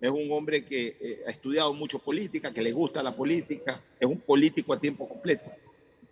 Es 0.05 0.10
un 0.10 0.31
hombre 0.32 0.66
que 0.66 0.98
eh, 1.01 1.24
ha 1.26 1.31
estudiado 1.31 1.72
mucho 1.72 1.98
política, 1.98 2.52
que 2.52 2.60
le 2.60 2.72
gusta 2.72 3.02
la 3.02 3.16
política, 3.16 3.81
es 3.98 4.06
un 4.06 4.20
político 4.20 4.74
a 4.74 4.78
tiempo 4.78 5.09
completo. 5.09 5.51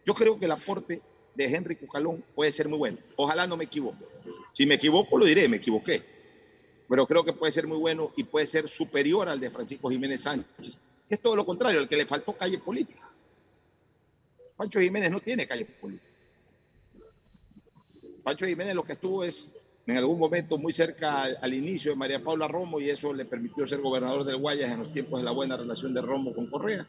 Yo 0.07 0.15
creo 0.15 0.39
que 0.39 0.47
el 0.47 0.53
aporte 0.53 1.03
de 1.35 1.45
Henry 1.45 1.77
Cucalón 1.77 2.25
puede 2.35 2.53
ser 2.53 2.71
muy 2.71 2.79
bueno. 2.79 2.97
Ojalá 3.17 3.47
no 3.47 3.55
me 3.55 3.65
equivoque. 3.65 4.03
Si 4.55 4.65
me 4.65 4.77
equivoco, 4.77 5.19
lo 5.19 5.27
diré, 5.27 5.47
me 5.47 5.59
equivoqué. 5.59 6.03
Pero 6.89 7.07
creo 7.07 7.23
que 7.23 7.35
puede 7.35 7.53
ser 7.53 7.67
muy 7.67 7.77
bueno 7.77 8.13
y 8.17 8.25
puede 8.25 8.47
ser 8.47 8.67
superior 8.67 9.29
al 9.29 9.39
de 9.39 9.51
Francisco 9.51 9.91
Jiménez 9.91 10.23
Sánchez, 10.23 10.79
que 11.07 11.15
es 11.15 11.21
todo 11.21 11.37
lo 11.37 11.45
contrario, 11.45 11.79
al 11.79 11.87
que 11.87 11.97
le 11.99 12.07
faltó 12.07 12.33
calle 12.33 12.57
política. 12.57 13.11
Pancho 14.57 14.81
Jiménez 14.81 15.11
no 15.11 15.21
tiene 15.21 15.47
calle 15.47 15.67
política. 15.67 16.09
Pancho 18.23 18.47
Jiménez 18.47 18.75
lo 18.75 18.85
que 18.85 18.95
estuvo 18.95 19.23
es 19.23 19.47
en 19.87 19.97
algún 19.97 20.19
momento 20.19 20.59
muy 20.59 20.73
cerca 20.73 21.23
al, 21.23 21.55
inicio 21.55 21.93
de 21.93 21.97
María 21.97 22.23
Paula 22.23 22.47
Romo 22.47 22.81
y 22.81 22.91
eso 22.91 23.13
le 23.13 23.25
permitió 23.25 23.67
ser 23.67 23.81
gobernador 23.81 24.25
del 24.25 24.37
Guayas 24.37 24.71
en 24.71 24.79
los 24.81 24.93
tiempos 24.93 25.21
de 25.21 25.25
la 25.25 25.33
buena 25.33 25.57
relación 25.57 25.93
de 25.93 26.01
Romo 26.01 26.33
con 26.35 26.47
Correa. 26.49 26.87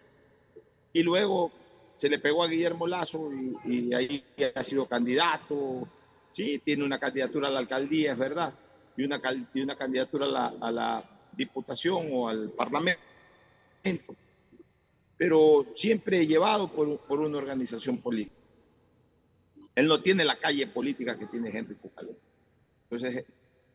Y 0.94 1.02
luego 1.02 1.52
se 1.96 2.10
le 2.10 2.20
pegó 2.20 2.44
a 2.44 2.48
Guillermo 2.48 2.86
Lazo 2.86 3.30
y, 3.66 3.94
ahí 3.94 4.24
ha 4.54 4.64
sido 4.64 4.86
candidato. 4.86 5.88
Sí, 6.32 6.62
tiene 6.64 6.84
una 6.84 7.00
candidatura 7.00 7.48
a 7.48 7.52
la 7.52 7.60
alcaldía, 7.60 8.14
es 8.14 8.18
verdad, 8.18 8.54
y 8.98 9.04
una, 9.04 9.22
y 9.54 9.62
una 9.62 9.76
candidatura 9.76 10.26
a 10.26 10.30
la, 10.30 10.54
a 10.60 10.72
la 10.72 11.04
diputación 11.36 12.10
o 12.12 12.30
al 12.30 12.50
parlamento 12.50 13.04
pero 15.18 15.68
siempre 15.76 16.26
llevado 16.26 16.72
por, 16.72 17.00
por, 17.00 17.20
una 17.20 17.38
organización 17.38 17.98
política. 18.00 18.36
Él 19.76 19.88
no 19.88 20.02
tiene 20.02 20.26
la 20.26 20.38
calle 20.38 20.68
política 20.68 21.18
que 21.18 21.28
tiene 21.28 21.50
Henry 21.50 21.76
Cucalón. 21.76 22.18
Entonces, 22.96 23.26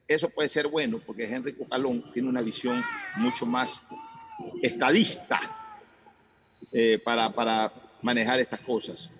eso 0.06 0.28
puede 0.30 0.48
ser 0.48 0.68
bueno 0.68 1.00
porque 1.04 1.24
Henry 1.24 1.52
Cucalón 1.52 2.02
tiene 2.12 2.28
una 2.28 2.40
visión 2.40 2.82
mucho 3.16 3.44
más 3.44 3.80
estadista 4.62 5.40
eh, 6.72 6.98
para, 7.04 7.30
para, 7.30 7.72
manejar 8.00 8.38
estas 8.38 8.60
cosas. 8.60 9.10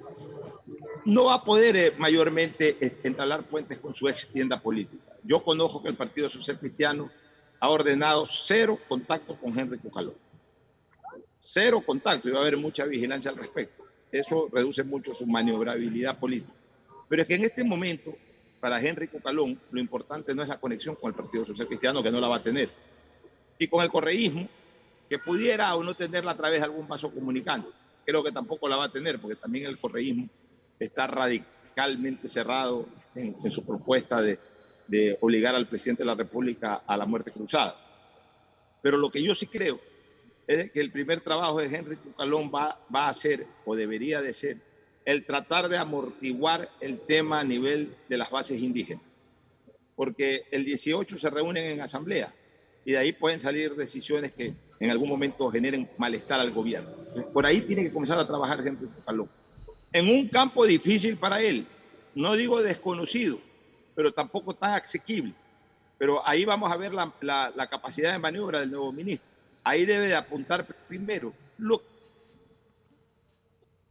No 1.04 1.24
va 1.24 1.34
a 1.34 1.44
poder 1.44 1.76
eh, 1.76 1.92
mayormente 1.98 2.76
entablar 3.02 3.42
puentes 3.42 3.78
con 3.78 3.92
su 3.92 4.08
ex 4.08 4.28
tienda 4.28 4.60
política. 4.60 5.16
Yo 5.24 5.42
conozco 5.42 5.82
que 5.82 5.88
el 5.88 5.96
Partido 5.96 6.30
Social 6.30 6.58
Cristiano 6.60 7.10
ha 7.58 7.68
ordenado 7.68 8.24
cero 8.24 8.78
contacto 8.88 9.36
con 9.36 9.58
Henry 9.58 9.78
Cucalón. 9.78 10.14
Cero 11.40 11.82
contacto 11.84 12.28
y 12.28 12.32
va 12.32 12.38
a 12.38 12.42
haber 12.42 12.56
mucha 12.56 12.84
vigilancia 12.84 13.32
al 13.32 13.36
respecto. 13.36 13.84
Eso 14.12 14.48
reduce 14.52 14.84
mucho 14.84 15.12
su 15.12 15.26
maniobrabilidad 15.26 16.18
política. 16.18 16.52
Pero 17.08 17.22
es 17.22 17.28
que 17.28 17.34
en 17.34 17.44
este 17.44 17.64
momento 17.64 18.16
para 18.60 18.80
Henry 18.80 19.08
Cucalón, 19.08 19.60
lo 19.70 19.80
importante 19.80 20.34
no 20.34 20.42
es 20.42 20.48
la 20.48 20.58
conexión 20.58 20.96
con 20.96 21.10
el 21.10 21.14
Partido 21.14 21.46
Social 21.46 21.66
Cristiano, 21.66 22.02
que 22.02 22.10
no 22.10 22.20
la 22.20 22.28
va 22.28 22.36
a 22.36 22.42
tener, 22.42 22.68
y 23.58 23.68
con 23.68 23.82
el 23.82 23.90
correísmo, 23.90 24.48
que 25.08 25.18
pudiera 25.18 25.74
o 25.74 25.82
no 25.82 25.94
tenerla 25.94 26.32
a 26.32 26.36
través 26.36 26.60
de 26.60 26.64
algún 26.64 26.86
paso 26.86 27.10
comunicante. 27.12 27.68
Creo 28.04 28.22
que 28.22 28.32
tampoco 28.32 28.68
la 28.68 28.76
va 28.76 28.84
a 28.84 28.92
tener, 28.92 29.20
porque 29.20 29.36
también 29.36 29.66
el 29.66 29.78
correísmo 29.78 30.28
está 30.78 31.06
radicalmente 31.06 32.28
cerrado 32.28 32.86
en, 33.14 33.50
su 33.50 33.64
propuesta 33.64 34.20
de, 34.20 34.38
de 34.86 35.16
obligar 35.20 35.54
al 35.54 35.66
presidente 35.66 36.02
de 36.02 36.06
la 36.06 36.14
República 36.14 36.82
a 36.86 36.96
la 36.96 37.06
muerte 37.06 37.30
cruzada. 37.30 37.74
Pero 38.82 38.96
lo 38.96 39.10
que 39.10 39.22
yo 39.22 39.34
sí 39.34 39.46
creo 39.46 39.80
es 40.46 40.70
que 40.72 40.80
el 40.80 40.90
primer 40.90 41.20
trabajo 41.20 41.58
de 41.58 41.66
Henry 41.66 41.96
Cucalón 41.96 42.50
va, 42.54 42.80
va 42.94 43.08
a 43.08 43.12
ser, 43.12 43.46
o 43.64 43.76
debería 43.76 44.22
de 44.22 44.32
ser, 44.32 44.58
el 45.08 45.24
tratar 45.24 45.70
de 45.70 45.78
amortiguar 45.78 46.68
el 46.82 47.00
tema 47.00 47.40
a 47.40 47.44
nivel 47.44 47.94
de 48.10 48.18
las 48.18 48.30
bases 48.30 48.60
indígenas. 48.60 49.02
Porque 49.96 50.44
el 50.50 50.66
18 50.66 51.16
se 51.16 51.30
reúnen 51.30 51.64
en 51.64 51.80
asamblea 51.80 52.30
y 52.84 52.92
de 52.92 52.98
ahí 52.98 53.12
pueden 53.14 53.40
salir 53.40 53.74
decisiones 53.74 54.34
que 54.34 54.52
en 54.78 54.90
algún 54.90 55.08
momento 55.08 55.50
generen 55.50 55.88
malestar 55.96 56.40
al 56.40 56.50
gobierno. 56.50 56.90
Por 57.32 57.46
ahí 57.46 57.62
tiene 57.62 57.84
que 57.84 57.90
comenzar 57.90 58.18
a 58.18 58.26
trabajar 58.26 58.62
gente 58.62 58.84
Caló. 59.06 59.26
En 59.94 60.10
un 60.10 60.28
campo 60.28 60.66
difícil 60.66 61.16
para 61.16 61.40
él, 61.40 61.66
no 62.14 62.34
digo 62.34 62.60
desconocido, 62.60 63.38
pero 63.94 64.12
tampoco 64.12 64.52
tan 64.52 64.72
asequible. 64.72 65.32
Pero 65.96 66.20
ahí 66.28 66.44
vamos 66.44 66.70
a 66.70 66.76
ver 66.76 66.92
la 66.92 67.68
capacidad 67.70 68.12
de 68.12 68.18
maniobra 68.18 68.60
del 68.60 68.72
nuevo 68.72 68.92
ministro. 68.92 69.30
Ahí 69.64 69.86
debe 69.86 70.08
de 70.08 70.16
apuntar 70.16 70.66
primero 70.86 71.32
lo 71.56 71.80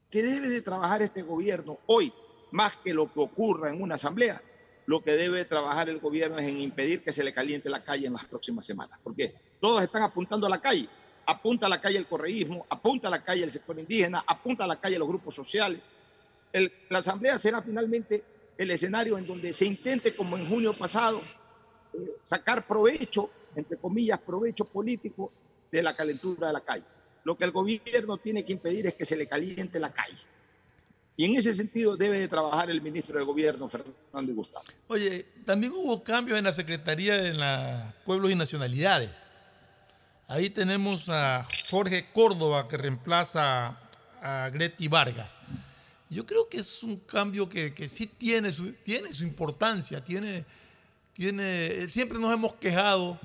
que 0.10 0.24
debe 0.24 0.50
de 0.50 0.62
trabajar 0.62 1.02
este 1.02 1.22
gobierno 1.22 1.80
hoy, 1.86 2.14
más 2.52 2.78
que 2.78 2.94
lo 2.94 3.12
que 3.12 3.20
ocurra 3.20 3.70
en 3.70 3.82
una 3.82 3.96
asamblea, 3.96 4.42
lo 4.86 5.04
que 5.04 5.12
debe 5.12 5.40
de 5.40 5.46
trabajar 5.46 5.90
el 5.90 6.00
gobierno 6.00 6.38
es 6.38 6.48
en 6.48 6.60
impedir 6.60 7.04
que 7.04 7.12
se 7.12 7.24
le 7.24 7.34
caliente 7.34 7.70
la 7.70 7.84
calle 7.84 8.08
en 8.08 8.14
las 8.14 8.26
próximas 8.26 8.66
semanas. 8.66 9.00
Porque 9.04 9.36
todos 9.60 9.84
están 9.84 10.04
apuntando 10.04 10.48
a 10.48 10.50
la 10.50 10.62
calle. 10.62 10.88
Apunta 11.26 11.66
a 11.66 11.70
la 11.70 11.82
calle 11.82 11.98
el 11.98 12.08
correísmo, 12.08 12.66
apunta 12.70 13.10
a 13.10 13.12
la 13.12 13.22
calle 13.22 13.44
el 13.44 13.52
sector 13.52 13.78
indígena, 13.78 14.24
apunta 14.26 14.64
a 14.64 14.68
la 14.68 14.80
calle 14.80 14.98
los 14.98 15.08
grupos 15.08 15.36
sociales. 15.36 15.82
la 16.54 17.00
asamblea 17.00 17.38
será 17.38 17.62
finalmente 17.62 18.24
el 18.58 18.72
escenario 18.72 19.18
en 19.18 19.28
donde 19.28 19.52
se 19.52 19.66
intente, 19.66 20.16
como 20.16 20.38
en 20.38 20.48
junio 20.48 20.74
pasado, 20.74 21.22
eh, 21.94 21.98
sacar 22.24 22.66
provecho, 22.66 23.30
entre 23.56 23.78
comillas, 23.78 24.20
provecho 24.20 24.64
político 24.64 25.32
de 25.70 25.84
la 25.84 25.94
calentura 25.94 26.48
de 26.48 26.54
la 26.54 26.62
calle. 26.62 26.86
Lo 27.28 27.38
que 27.38 27.44
el 27.44 27.52
gobierno 27.52 28.18
tiene 28.20 28.46
que 28.46 28.54
impedir 28.54 28.88
es 28.88 28.94
que 28.94 29.04
se 29.04 29.18
le 29.18 29.28
caliente 29.28 29.82
la 29.82 29.92
calle. 29.92 30.18
Y 31.18 31.26
en 31.26 31.36
ese 31.36 31.54
sentido 31.54 31.98
debe 31.98 32.22
de 32.22 32.30
trabajar 32.30 32.72
el 32.72 32.82
ministro 32.82 33.20
de 33.20 33.26
Gobierno, 33.26 33.68
Fernando 33.68 34.34
Gustavo. 34.34 34.64
Oye, 34.88 35.26
también 35.44 35.74
hubo 35.76 36.02
cambios 36.02 36.40
en 36.40 36.46
la 36.46 36.54
Secretaría 36.54 37.18
de 37.18 37.34
la 37.34 37.94
Pueblos 38.06 38.32
y 38.32 38.36
Nacionalidades. 38.36 39.12
Ahí 40.30 40.50
tenemos 40.50 41.10
a 41.10 41.46
Jorge 41.70 42.06
Córdoba 42.14 42.70
que 42.70 42.78
reemplaza 42.78 43.78
a 44.22 44.50
Greti 44.54 44.88
Vargas. 44.88 45.36
Yo 46.10 46.26
creo 46.26 46.48
que 46.48 46.60
es 46.60 46.82
un 46.82 46.96
cambio 46.96 47.50
que, 47.50 47.74
que 47.74 47.90
sí 47.90 48.08
tiene 48.08 48.54
su, 48.54 48.72
tiene 48.72 49.12
su 49.12 49.26
importancia, 49.26 50.02
tiene, 50.02 50.46
tiene, 51.12 51.90
siempre 51.90 52.20
nos 52.20 52.34
hemos 52.34 52.54
quejado 52.54 53.20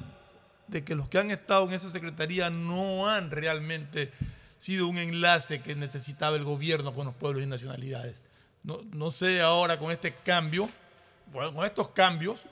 de 0.72 0.84
que 0.84 0.94
los 0.94 1.08
que 1.08 1.18
han 1.18 1.30
estado 1.30 1.66
en 1.68 1.74
esa 1.74 1.90
secretaría 1.90 2.50
no 2.50 3.08
han 3.08 3.30
realmente 3.30 4.10
sido 4.58 4.88
un 4.88 4.98
enlace 4.98 5.60
que 5.60 5.74
necesitaba 5.74 6.36
el 6.36 6.44
gobierno 6.44 6.92
con 6.92 7.06
los 7.06 7.14
pueblos 7.14 7.42
y 7.42 7.46
nacionalidades. 7.46 8.22
No, 8.64 8.80
no 8.92 9.10
sé 9.10 9.40
ahora 9.40 9.78
con 9.78 9.90
este 9.90 10.12
cambio, 10.12 10.68
bueno, 11.32 11.52
con 11.52 11.64
estos 11.64 11.90
cambios, 11.90 12.42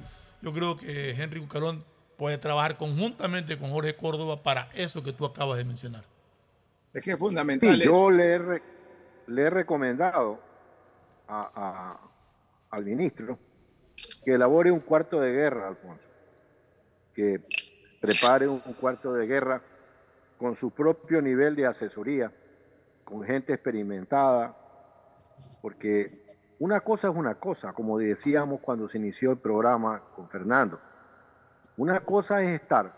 yo 0.42 0.52
creo 0.52 0.76
que 0.76 1.10
Henry 1.10 1.40
Bucarón 1.40 1.84
puede 2.16 2.36
trabajar 2.36 2.76
conjuntamente 2.76 3.58
con 3.58 3.70
Jorge 3.70 3.94
Córdoba 3.96 4.42
para 4.42 4.68
eso 4.74 5.02
que 5.02 5.12
tú 5.12 5.24
acabas 5.24 5.56
de 5.56 5.64
mencionar. 5.64 6.04
Es 6.92 7.02
que 7.02 7.12
es 7.12 7.18
fundamental. 7.18 7.80
yo 7.80 8.10
le 8.10 8.34
he, 8.34 8.62
le 9.28 9.42
he 9.42 9.50
recomendado 9.50 10.40
al 11.28 12.84
ministro 12.84 13.38
que 14.24 14.34
elabore 14.34 14.70
un 14.70 14.80
cuarto 14.80 15.20
de 15.20 15.32
guerra, 15.32 15.68
Alfonso, 15.68 16.08
que 17.14 17.42
prepare 18.00 18.48
un 18.48 18.60
cuarto 18.80 19.12
de 19.12 19.26
guerra 19.26 19.60
con 20.38 20.54
su 20.54 20.70
propio 20.70 21.20
nivel 21.20 21.54
de 21.54 21.66
asesoría, 21.66 22.32
con 23.04 23.22
gente 23.22 23.52
experimentada, 23.52 24.56
porque 25.60 26.20
una 26.58 26.80
cosa 26.80 27.08
es 27.08 27.14
una 27.14 27.34
cosa, 27.34 27.72
como 27.74 27.98
decíamos 27.98 28.60
cuando 28.60 28.88
se 28.88 28.98
inició 28.98 29.32
el 29.32 29.38
programa 29.38 30.02
con 30.16 30.28
Fernando. 30.28 30.80
Una 31.76 32.00
cosa 32.00 32.42
es 32.42 32.50
estar 32.50 32.92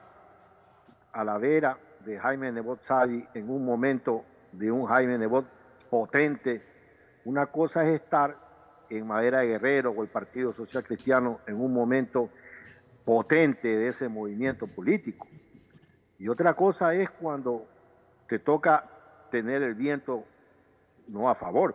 a 1.12 1.24
la 1.24 1.36
vera 1.38 1.78
de 2.04 2.18
Jaime 2.18 2.52
Nebot 2.52 2.82
Sadi 2.82 3.26
en 3.34 3.50
un 3.50 3.64
momento 3.64 4.24
de 4.52 4.70
un 4.70 4.86
Jaime 4.86 5.18
Nebot 5.18 5.46
potente. 5.90 6.62
Una 7.24 7.46
cosa 7.46 7.84
es 7.84 7.94
estar 8.00 8.36
en 8.88 9.06
Madera 9.06 9.40
de 9.40 9.48
Guerrero 9.48 9.90
o 9.90 10.02
el 10.02 10.08
Partido 10.08 10.52
Social 10.52 10.84
Cristiano 10.84 11.40
en 11.46 11.60
un 11.60 11.72
momento 11.72 12.30
potente 13.04 13.76
de 13.76 13.88
ese 13.88 14.08
movimiento 14.08 14.66
político. 14.66 15.26
Y 16.18 16.28
otra 16.28 16.54
cosa 16.54 16.94
es 16.94 17.10
cuando 17.10 17.66
te 18.28 18.38
toca 18.38 18.88
tener 19.30 19.62
el 19.62 19.74
viento 19.74 20.24
no 21.08 21.28
a 21.28 21.34
favor. 21.34 21.74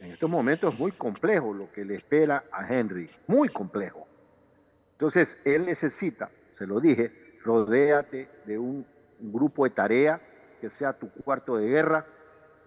En 0.00 0.12
estos 0.12 0.30
momentos 0.30 0.74
es 0.74 0.80
muy 0.80 0.92
complejo 0.92 1.52
lo 1.52 1.70
que 1.72 1.84
le 1.84 1.96
espera 1.96 2.44
a 2.52 2.66
Henry, 2.66 3.10
muy 3.26 3.48
complejo. 3.48 4.06
Entonces, 4.92 5.40
él 5.44 5.66
necesita, 5.66 6.30
se 6.50 6.66
lo 6.66 6.80
dije, 6.80 7.38
rodéate 7.44 8.28
de 8.44 8.58
un, 8.58 8.86
grupo 9.20 9.64
de 9.64 9.70
tarea 9.70 10.20
que 10.60 10.70
sea 10.70 10.92
tu 10.92 11.10
cuarto 11.10 11.56
de 11.56 11.66
guerra 11.66 12.06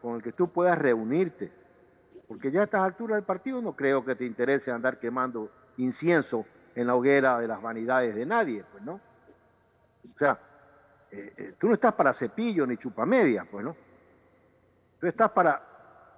con 0.02 0.15
el 0.15 0.22
que 0.22 0.34
tú 0.34 0.52
puedas 0.52 0.78
reunirte. 0.78 1.49
Porque 2.28 2.52
ya 2.52 2.61
a 2.61 2.64
estas 2.65 2.82
alturas 2.82 3.15
del 3.15 3.23
partido 3.23 3.61
no 3.61 3.73
creo 3.73 4.03
que 4.03 4.15
te 4.15 4.26
interese 4.26 4.69
andar 4.69 4.99
quemando 4.99 5.49
incienso 5.78 6.45
en 6.76 6.88
la 6.88 6.95
hoguera 6.95 7.39
de 7.39 7.48
las 7.48 7.61
vanidades 7.61 8.15
de 8.15 8.26
nadie, 8.26 8.64
pues 8.72 8.84
no. 8.84 8.93
O 8.93 10.18
sea, 10.18 10.39
eh, 11.11 11.34
eh, 11.35 11.53
tú 11.60 11.68
no 11.68 11.73
estás 11.73 11.93
para 11.93 12.14
cepillo 12.14 12.65
ni 12.65 12.77
chupamedia, 12.77 13.45
pues, 13.49 13.65
¿no? 13.65 13.76
Tú 14.99 15.07
estás 15.07 15.31
para 15.31 15.61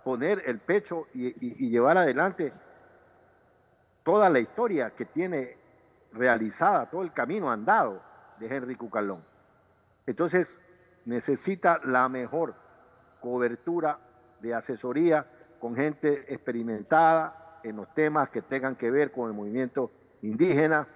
poner 0.04 0.44
el 0.46 0.60
pecho 0.60 1.08
y, 1.14 1.70
llevar 1.70 1.98
adelante 1.98 2.52
toda 4.04 4.30
la 4.30 4.40
historia 4.40 4.92
que 4.92 5.06
tiene 5.06 5.58
realizada, 6.12 6.90
todo 6.90 7.02
el 7.02 7.14
camino 7.14 7.50
andado 7.50 8.02
de 8.40 8.54
Henry 8.54 8.76
Cucalón. 8.76 9.24
Entonces, 10.06 10.60
necesita 11.06 11.80
la 11.86 12.10
mejor 12.10 12.56
cobertura 13.22 13.98
de 14.42 14.54
asesoría 14.54 15.26
con 15.60 15.76
gente 15.76 16.26
experimentada 16.34 17.60
en 17.64 17.78
los 17.78 17.94
temas 17.94 18.30
que 18.30 18.42
tengan 18.42 18.76
que 18.76 18.92
ver 18.92 19.12
con 19.12 19.30
el 19.30 19.34
movimiento 19.34 19.90
indígena 20.24 20.88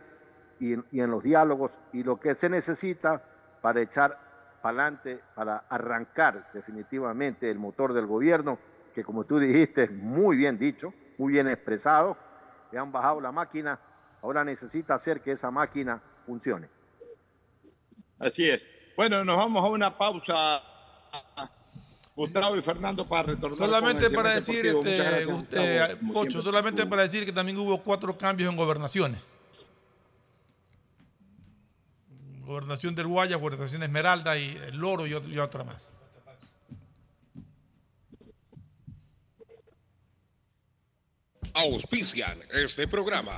y, 0.60 0.74
en 0.74 1.12
los 1.12 1.22
diálogos 1.22 1.78
y 1.94 2.04
lo 2.04 2.20
que 2.20 2.34
se 2.34 2.50
necesita 2.50 3.22
para 3.62 3.82
echar 3.82 4.26
para 4.62 4.86
adelante, 4.86 5.20
para 5.36 5.66
arrancar 5.70 6.50
definitivamente 6.52 7.50
el 7.50 7.60
motor 7.60 7.94
del 7.94 8.08
gobierno, 8.08 8.58
que 8.94 9.04
como 9.04 9.24
tú 9.26 9.38
dijiste, 9.38 9.88
muy 9.90 10.36
bien 10.36 10.58
dicho, 10.58 10.94
muy 11.18 11.34
bien 11.34 11.48
expresado, 11.48 12.18
le 12.72 12.80
han 12.80 12.92
bajado 12.92 13.22
la 13.22 13.32
máquina, 13.32 13.80
ahora 14.22 14.44
necesita 14.44 14.96
hacer 14.96 15.22
que 15.22 15.34
esa 15.34 15.52
máquina 15.52 16.02
funcione. 16.26 16.70
Así 18.20 18.50
es. 18.50 18.66
Bueno, 18.96 19.24
nos 19.24 19.38
vamos 19.38 19.64
a 19.64 19.68
una 19.68 19.96
pausa. 19.96 20.62
Gustavo 22.18 22.58
y 22.58 22.64
Fernando 22.64 23.08
para 23.08 23.28
retornar. 23.28 23.60
Solamente 23.60 24.10
para 24.10 24.34
decir, 24.34 24.66
este, 24.66 25.28
usted, 25.28 25.98
Pocho, 26.12 26.42
solamente 26.42 26.84
para 26.88 27.04
decir 27.04 27.24
que 27.26 27.32
también 27.32 27.56
hubo 27.60 27.84
cuatro 27.84 28.18
cambios 28.18 28.50
en 28.50 28.58
gobernaciones. 28.58 29.36
Gobernación 32.42 32.96
del 32.96 33.06
Guaya, 33.06 33.36
Gobernación 33.36 33.84
Esmeralda 33.84 34.36
y 34.36 34.48
el 34.50 34.78
Loro 34.78 35.06
y, 35.06 35.12
y 35.12 35.38
otra 35.38 35.64
más. 35.64 35.94
Auspician 41.54 42.40
este 42.52 42.88
programa. 42.88 43.38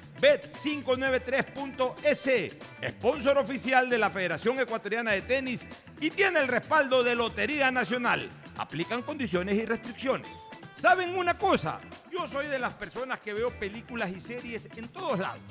Bet593.es, 0.21 2.53
sponsor 2.91 3.39
oficial 3.39 3.89
de 3.89 3.97
la 3.97 4.11
Federación 4.11 4.59
Ecuatoriana 4.59 5.13
de 5.13 5.23
Tenis 5.23 5.65
y 5.99 6.11
tiene 6.11 6.39
el 6.39 6.47
respaldo 6.47 7.01
de 7.03 7.15
Lotería 7.15 7.71
Nacional. 7.71 8.29
Aplican 8.57 9.01
condiciones 9.01 9.55
y 9.55 9.65
restricciones. 9.65 10.29
¿Saben 10.75 11.17
una 11.17 11.39
cosa? 11.39 11.81
Yo 12.11 12.27
soy 12.27 12.45
de 12.47 12.59
las 12.59 12.75
personas 12.75 13.19
que 13.19 13.33
veo 13.33 13.49
películas 13.49 14.11
y 14.11 14.19
series 14.19 14.69
en 14.75 14.89
todos 14.89 15.17
lados. 15.17 15.41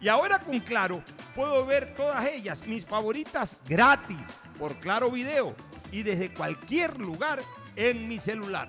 Y 0.00 0.08
ahora 0.08 0.38
con 0.38 0.58
Claro 0.60 1.04
puedo 1.34 1.66
ver 1.66 1.94
todas 1.94 2.24
ellas, 2.26 2.66
mis 2.66 2.86
favoritas, 2.86 3.58
gratis, 3.68 4.16
por 4.58 4.78
Claro 4.78 5.10
Video 5.10 5.54
y 5.92 6.02
desde 6.02 6.32
cualquier 6.32 6.98
lugar 6.98 7.42
en 7.76 8.08
mi 8.08 8.18
celular. 8.18 8.68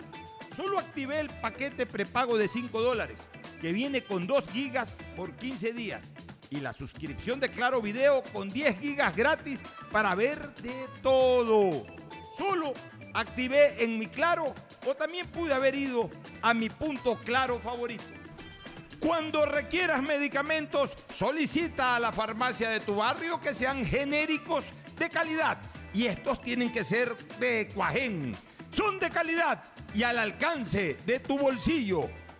Solo 0.55 0.79
activé 0.79 1.21
el 1.21 1.29
paquete 1.29 1.85
prepago 1.85 2.37
de 2.37 2.49
5 2.49 2.81
dólares 2.81 3.21
que 3.65 3.73
viene 3.73 4.03
con 4.03 4.27
2 4.27 4.47
gigas 4.51 4.95
por 5.15 5.33
15 5.37 5.73
días 5.73 6.13
y 6.51 6.59
la 6.59 6.71
suscripción 6.71 7.39
de 7.39 7.49
Claro 7.49 7.81
Video 7.81 8.21
con 8.31 8.47
10 8.47 8.79
gigas 8.79 9.15
gratis 9.15 9.59
para 9.91 10.13
ver 10.13 10.53
de 10.57 10.85
todo. 11.01 11.83
Solo 12.37 12.73
activé 13.15 13.83
en 13.83 13.97
mi 13.97 14.05
Claro 14.05 14.53
o 14.85 14.93
también 14.93 15.25
pude 15.29 15.51
haber 15.51 15.73
ido 15.73 16.11
a 16.43 16.53
mi 16.53 16.69
punto 16.69 17.17
Claro 17.25 17.57
favorito. 17.57 18.03
Cuando 18.99 19.47
requieras 19.47 20.03
medicamentos, 20.03 20.91
solicita 21.15 21.95
a 21.95 21.99
la 21.99 22.11
farmacia 22.11 22.69
de 22.69 22.81
tu 22.81 22.97
barrio 22.97 23.41
que 23.41 23.55
sean 23.55 23.83
genéricos 23.83 24.63
de 24.95 25.09
calidad. 25.09 25.57
Y 25.91 26.05
estos 26.05 26.39
tienen 26.39 26.71
que 26.71 26.83
ser 26.83 27.17
de 27.39 27.67
Cuajén. 27.73 28.35
Son 28.69 28.99
de 28.99 29.09
calidad 29.09 29.63
y 29.95 30.03
al 30.03 30.19
alcance 30.19 30.97
de 31.03 31.19
tu 31.19 31.39
bolsillo 31.39 32.11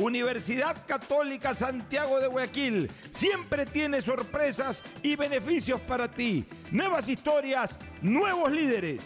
Universidad 0.00 0.86
Católica 0.86 1.54
Santiago 1.54 2.18
de 2.20 2.26
Guayaquil 2.26 2.90
siempre 3.10 3.66
tiene 3.66 4.00
sorpresas 4.00 4.82
y 5.02 5.14
beneficios 5.14 5.78
para 5.82 6.10
ti. 6.10 6.46
Nuevas 6.70 7.06
historias, 7.06 7.76
nuevos 8.00 8.50
líderes. 8.50 9.04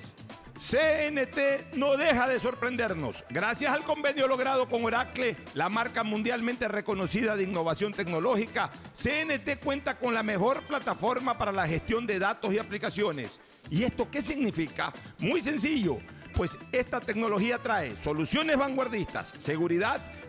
CNT 0.56 1.74
no 1.74 1.96
deja 1.96 2.28
de 2.28 2.38
sorprendernos. 2.38 3.24
Gracias 3.28 3.74
al 3.74 3.82
convenio 3.82 4.28
logrado 4.28 4.68
con 4.68 4.84
Oracle, 4.84 5.36
la 5.54 5.68
marca 5.68 6.04
mundialmente 6.04 6.68
reconocida 6.68 7.34
de 7.34 7.42
innovación 7.42 7.92
tecnológica, 7.92 8.70
CNT 8.92 9.58
cuenta 9.64 9.98
con 9.98 10.14
la 10.14 10.22
mejor 10.22 10.62
plataforma 10.62 11.36
para 11.36 11.50
la 11.50 11.66
gestión 11.66 12.06
de 12.06 12.20
datos 12.20 12.54
y 12.54 12.58
aplicaciones. 12.58 13.40
¿Y 13.68 13.82
esto 13.82 14.08
qué 14.08 14.22
significa? 14.22 14.92
Muy 15.18 15.42
sencillo, 15.42 15.98
pues 16.34 16.56
esta 16.70 17.00
tecnología 17.00 17.58
trae 17.58 17.96
soluciones 18.00 18.56
vanguardistas, 18.56 19.34
seguridad 19.38 20.00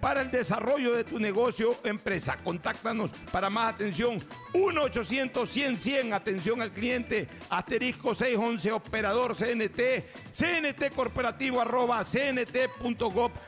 para 0.00 0.22
el 0.22 0.30
desarrollo 0.30 0.94
de 0.94 1.04
tu 1.04 1.18
negocio 1.18 1.72
o 1.72 1.86
empresa. 1.86 2.38
Contáctanos 2.42 3.10
para 3.30 3.50
más 3.50 3.74
atención 3.74 4.18
1-800-100-100, 4.52 6.12
atención 6.12 6.62
al 6.62 6.72
cliente, 6.72 7.28
asterisco 7.48 8.14
611, 8.14 8.72
operador 8.72 9.34
CNT, 9.36 9.80
CNT 10.32 10.94
corporativo 10.94 11.60
arroba 11.60 12.02
cnt.gov.es. 12.04 13.40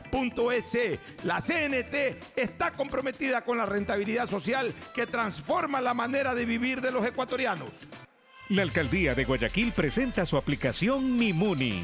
La 1.23 1.41
CNT 1.41 2.35
está 2.35 2.71
comprometida 2.71 3.41
con 3.43 3.57
la 3.57 3.65
rentabilidad 3.65 4.27
social 4.27 4.73
que 4.93 5.07
transforma 5.07 5.81
la 5.81 5.93
manera 5.93 6.35
de 6.35 6.45
vivir 6.45 6.81
de 6.81 6.91
los 6.91 7.05
ecuatorianos. 7.05 7.69
La 8.49 8.61
alcaldía 8.61 9.15
de 9.15 9.23
Guayaquil 9.23 9.71
presenta 9.71 10.25
su 10.25 10.37
aplicación 10.37 11.15
Mimuni 11.15 11.83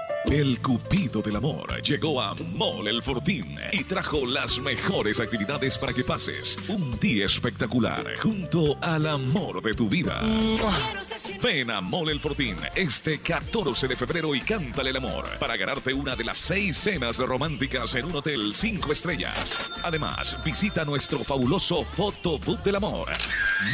El 0.25 0.59
Cupido 0.61 1.21
del 1.21 1.35
Amor 1.35 1.81
llegó 1.81 2.21
a 2.21 2.33
Mole 2.35 2.91
el 2.91 3.03
Fortín 3.03 3.57
y 3.71 3.83
trajo 3.83 4.25
las 4.25 4.59
mejores 4.59 5.19
actividades 5.19 5.77
para 5.77 5.93
que 5.93 6.03
pases 6.03 6.57
un 6.67 6.97
día 6.99 7.25
espectacular 7.25 8.17
junto 8.19 8.77
al 8.81 9.07
amor 9.07 9.61
de 9.61 9.73
tu 9.73 9.89
vida. 9.89 10.21
Ven 11.43 11.71
a 11.71 11.81
Mole 11.81 12.13
el 12.13 12.19
Fortín 12.19 12.55
este 12.75 13.19
14 13.19 13.87
de 13.87 13.95
febrero 13.95 14.33
y 14.33 14.41
cántale 14.41 14.91
el 14.91 14.97
amor 14.97 15.25
para 15.39 15.57
ganarte 15.57 15.93
una 15.93 16.15
de 16.15 16.23
las 16.23 16.37
seis 16.37 16.77
cenas 16.77 17.17
románticas 17.17 17.95
en 17.95 18.05
un 18.05 18.15
hotel 18.15 18.53
5 18.53 18.91
estrellas. 18.91 19.71
Además, 19.83 20.37
visita 20.45 20.85
nuestro 20.85 21.23
fabuloso 21.23 21.83
Fotobook 21.83 22.63
del 22.63 22.75
Amor. 22.75 23.09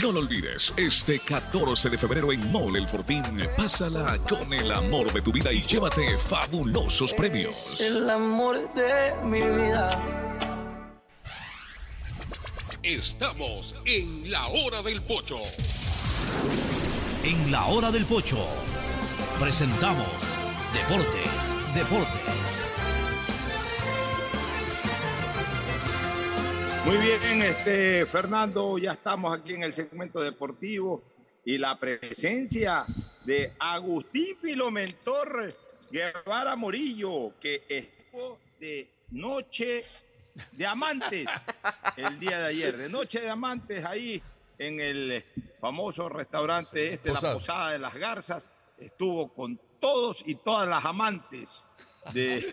No 0.01 0.11
lo 0.11 0.19
olvides, 0.19 0.73
este 0.75 1.19
14 1.19 1.89
de 1.89 1.97
febrero 1.97 2.31
en 2.31 2.51
Mole 2.51 2.79
el 2.79 2.87
Fortín, 2.87 3.23
pásala 3.55 4.17
con 4.27 4.51
el 4.53 4.71
amor 4.71 5.11
de 5.13 5.21
tu 5.21 5.31
vida 5.31 5.51
y 5.51 5.61
llévate 5.61 6.17
fabulosos 6.27 7.13
premios. 7.13 7.79
El 7.79 8.09
amor 8.09 8.73
de 8.73 9.13
mi 9.23 9.39
vida. 9.39 9.89
Estamos 12.83 13.73
en 13.85 14.29
la 14.29 14.47
hora 14.47 14.81
del 14.81 15.01
pocho. 15.03 15.41
En 17.23 17.49
la 17.49 17.67
hora 17.67 17.91
del 17.91 18.05
pocho 18.05 18.45
presentamos 19.39 20.37
Deportes, 20.73 21.57
Deportes. 21.73 22.65
Muy 26.85 26.97
bien, 26.97 27.41
este 27.41 28.05
Fernando, 28.05 28.77
ya 28.77 28.93
estamos 28.93 29.37
aquí 29.37 29.53
en 29.53 29.63
el 29.63 29.73
segmento 29.73 30.19
deportivo 30.19 31.01
y 31.45 31.57
la 31.57 31.79
presencia 31.79 32.83
de 33.23 33.53
Agustín 33.59 34.35
Filomentor 34.41 35.66
Guevara 35.89 36.55
Morillo, 36.55 37.33
que 37.39 37.63
estuvo 37.67 38.39
de 38.59 38.89
noche 39.11 39.83
de 40.51 40.65
amantes 40.65 41.27
el 41.95 42.19
día 42.19 42.39
de 42.39 42.45
ayer, 42.47 42.77
de 42.77 42.89
noche 42.89 43.21
de 43.21 43.29
amantes 43.29 43.83
ahí 43.85 44.21
en 44.57 44.79
el 44.79 45.23
famoso 45.59 46.09
restaurante 46.09 46.93
este, 46.93 47.09
Posada. 47.09 47.33
la 47.33 47.39
Posada 47.39 47.71
de 47.71 47.79
las 47.79 47.95
Garzas, 47.95 48.51
estuvo 48.77 49.33
con 49.33 49.59
todos 49.79 50.23
y 50.25 50.35
todas 50.35 50.67
las 50.67 50.83
amantes 50.85 51.63
de, 52.13 52.47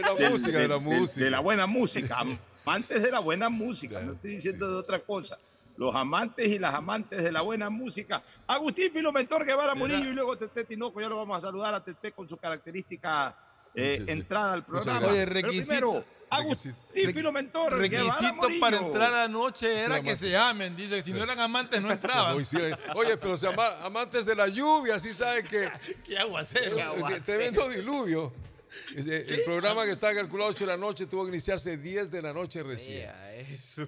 la 0.00 0.14
música, 0.30 0.58
de 0.58 0.68
la 0.68 0.78
música. 0.78 1.24
de 1.24 1.30
la 1.30 1.40
buena 1.40 1.66
música, 1.66 2.24
amantes 2.64 3.02
de 3.02 3.10
la 3.10 3.20
buena 3.20 3.48
música, 3.48 4.00
no 4.00 4.12
estoy 4.12 4.36
diciendo 4.36 4.70
de 4.70 4.76
otra 4.76 5.00
cosa. 5.00 5.38
Los 5.76 5.94
amantes 5.94 6.48
y 6.48 6.58
las 6.58 6.74
amantes 6.74 7.22
de 7.22 7.32
la 7.32 7.40
buena 7.40 7.68
música. 7.70 8.22
Agustín 8.46 8.92
Filomentor 8.92 9.44
Guevara 9.44 9.74
Murillo 9.74 10.10
y 10.10 10.14
luego 10.14 10.36
Tete 10.38 10.64
Tinoco. 10.64 11.00
Ya 11.00 11.08
lo 11.08 11.16
vamos 11.16 11.38
a 11.38 11.40
saludar 11.46 11.74
a 11.74 11.82
Tete 11.82 12.12
con 12.12 12.28
su 12.28 12.36
característica 12.36 13.36
eh, 13.74 13.96
Sí, 13.98 14.04
sí. 14.06 14.12
entrada 14.12 14.52
al 14.52 14.64
programa. 14.64 15.08
Oye, 15.08 15.26
Pero 15.26 15.32
requisito- 15.40 15.66
primero, 15.66 16.04
Agustín 16.30 16.74
Filomentor 16.92 17.78
Guevara 17.88 18.14
Requisito 18.14 18.48
para 18.60 18.76
entrar 18.78 19.14
anoche 19.14 19.80
era 19.84 20.00
que 20.00 20.14
se 20.16 20.36
amen. 20.36 20.76
Dice 20.76 20.96
que 20.96 21.02
si 21.02 21.12
no 21.12 21.22
eran 21.24 21.38
amantes 21.40 21.82
no 21.82 21.90
entraban. 21.92 22.36
Oye, 22.94 23.16
pero 23.16 23.36
se 23.36 23.48
ama- 23.48 23.78
amantes 23.84 24.26
de 24.26 24.36
la 24.36 24.46
lluvia, 24.46 24.98
sí 25.00 25.12
saben 25.12 25.44
que. 25.44 25.68
Qué 26.06 26.16
aguacero. 26.18 26.78
Eh, 26.78 27.20
Tremendo 27.24 27.68
diluvio. 27.68 28.32
Ese- 28.94 29.34
El 29.34 29.42
programa 29.44 29.84
que 29.84 29.90
está 29.92 30.14
calculado 30.14 30.50
8 30.50 30.60
de 30.64 30.66
la 30.66 30.76
noche 30.76 31.06
tuvo 31.06 31.24
que 31.24 31.30
iniciarse 31.30 31.76
10 31.76 32.10
de 32.10 32.22
la 32.22 32.32
noche 32.32 32.62
recién. 32.62 33.10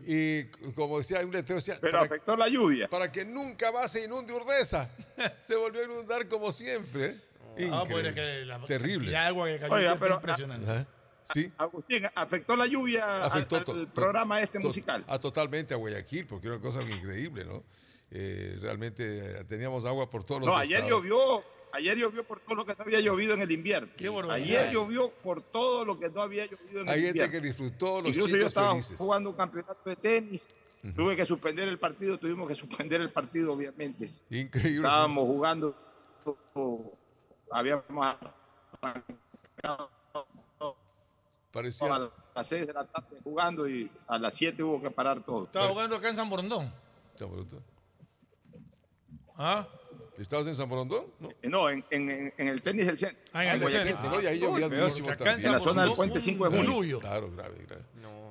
Y 0.06 0.44
como 0.74 0.98
decía, 0.98 1.18
hay 1.18 1.24
un 1.24 1.32
letrero 1.32 1.56
decía, 1.56 1.78
Pero 1.80 1.92
para, 1.92 2.04
afectó 2.04 2.36
la 2.36 2.48
lluvia. 2.48 2.88
para 2.88 3.10
que 3.12 3.24
nunca 3.24 3.70
más 3.72 3.92
se 3.92 4.04
inunde 4.04 4.32
Urdesa. 4.32 4.90
se 5.42 5.56
volvió 5.56 5.82
a 5.82 5.84
inundar 5.84 6.28
como 6.28 6.50
siempre. 6.52 7.16
Ah, 7.72 7.84
pues 7.88 8.12
que 8.12 8.44
la 8.44 8.58
Terrible. 8.66 9.10
de 9.10 9.16
agua 9.16 9.46
que 9.48 9.58
cayó 9.58 9.74
Oiga, 9.74 9.90
fue 9.96 9.98
pero- 10.06 10.14
impresionante. 10.16 10.70
Ajá. 10.70 10.86
Sí. 11.32 11.50
Agustín, 11.58 12.06
¿afectó 12.14 12.54
la 12.54 12.66
lluvia 12.66 13.24
Afectó 13.24 13.56
al, 13.56 13.88
programa 13.88 14.40
este 14.40 14.60
to- 14.60 14.68
musical? 14.68 15.04
Ah, 15.08 15.18
totalmente 15.18 15.74
a 15.74 15.76
Guayaquil, 15.76 16.24
porque 16.26 16.46
era 16.46 16.56
una 16.56 16.62
cosa 16.64 16.82
increíble, 16.82 17.44
¿no? 17.44 17.64
Eh, 18.12 18.56
realmente 18.60 19.40
eh, 19.40 19.44
teníamos 19.48 19.84
agua 19.84 20.08
por 20.08 20.22
todos 20.22 20.42
los 20.42 20.46
No, 20.48 20.56
ayer 20.56 20.82
costados. 20.82 21.02
llovió, 21.04 21.44
ayer 21.76 21.96
llovió 21.98 22.24
por 22.24 22.40
todo 22.40 22.54
lo 22.56 22.64
que 22.66 22.74
no 22.74 22.82
había 22.84 23.00
llovido 23.00 23.34
en 23.34 23.42
el 23.42 23.50
invierno. 23.52 23.88
barbaridad. 23.98 24.34
ayer 24.34 24.72
llovió 24.72 25.10
por 25.10 25.40
todo 25.42 25.84
lo 25.84 25.98
que 25.98 26.08
no 26.08 26.22
había 26.22 26.46
llovido 26.46 26.80
en 26.82 26.88
Hay 26.88 26.94
el 26.96 27.00
gente 27.06 27.08
invierno. 27.24 27.32
que 27.32 27.40
disfrutó, 27.40 28.00
los 28.02 28.14
Incluso 28.14 28.36
yo 28.36 28.46
estaba 28.46 28.70
felices. 28.72 28.96
jugando 28.98 29.30
un 29.30 29.36
campeonato 29.36 29.88
de 29.88 29.96
tenis, 29.96 30.46
tuve 30.94 31.16
que 31.16 31.24
suspender 31.26 31.68
el 31.68 31.78
partido, 31.78 32.18
tuvimos 32.18 32.48
que 32.48 32.54
suspender 32.54 33.00
el 33.00 33.10
partido, 33.10 33.52
obviamente. 33.52 34.10
Increíble. 34.30 34.76
Estábamos 34.86 35.24
jugando, 35.26 35.74
habíamos 37.50 38.16
arrancado 38.80 39.90
Parecía. 41.50 41.94
a 41.94 42.10
las 42.34 42.46
6 42.48 42.66
de 42.66 42.72
la 42.74 42.84
tarde 42.86 43.16
jugando 43.24 43.66
y 43.68 43.90
a 44.08 44.18
las 44.18 44.34
7 44.34 44.62
hubo 44.62 44.80
que 44.80 44.90
parar 44.90 45.24
todo. 45.24 45.44
Estaba 45.44 45.68
jugando 45.68 45.96
acá 45.96 46.10
en 46.10 46.16
San 46.16 46.28
Borondón. 46.28 46.70
San 47.14 47.28
Borondón. 47.30 47.62
¿Ah? 49.38 49.66
¿Estabas 50.18 50.46
en 50.46 50.56
San 50.56 50.68
Borondón? 50.68 51.06
No. 51.20 51.28
No, 51.42 51.70
en, 51.70 51.84
en- 51.90 52.32
en 52.36 52.48
el 52.48 52.62
tenis 52.62 52.86
del 52.86 52.98
centro. 52.98 53.18
Ah, 53.32 53.44
en 53.54 53.62
el 53.62 53.70
centro. 53.70 54.02
No, 54.02 54.10
porque 54.10 55.12
acá 55.12 55.32
en. 55.34 55.40
En 55.46 55.52
la 55.52 55.58
San 55.58 55.60
zona 55.60 55.82
del 55.84 55.92
puente 55.92 56.14
un 56.18 56.20
5 56.24 56.44
de 56.44 56.50
junio. 56.50 56.62
diluvio. 56.70 57.00
Claro, 57.00 57.30
grave, 57.32 57.54
grave. 57.66 57.82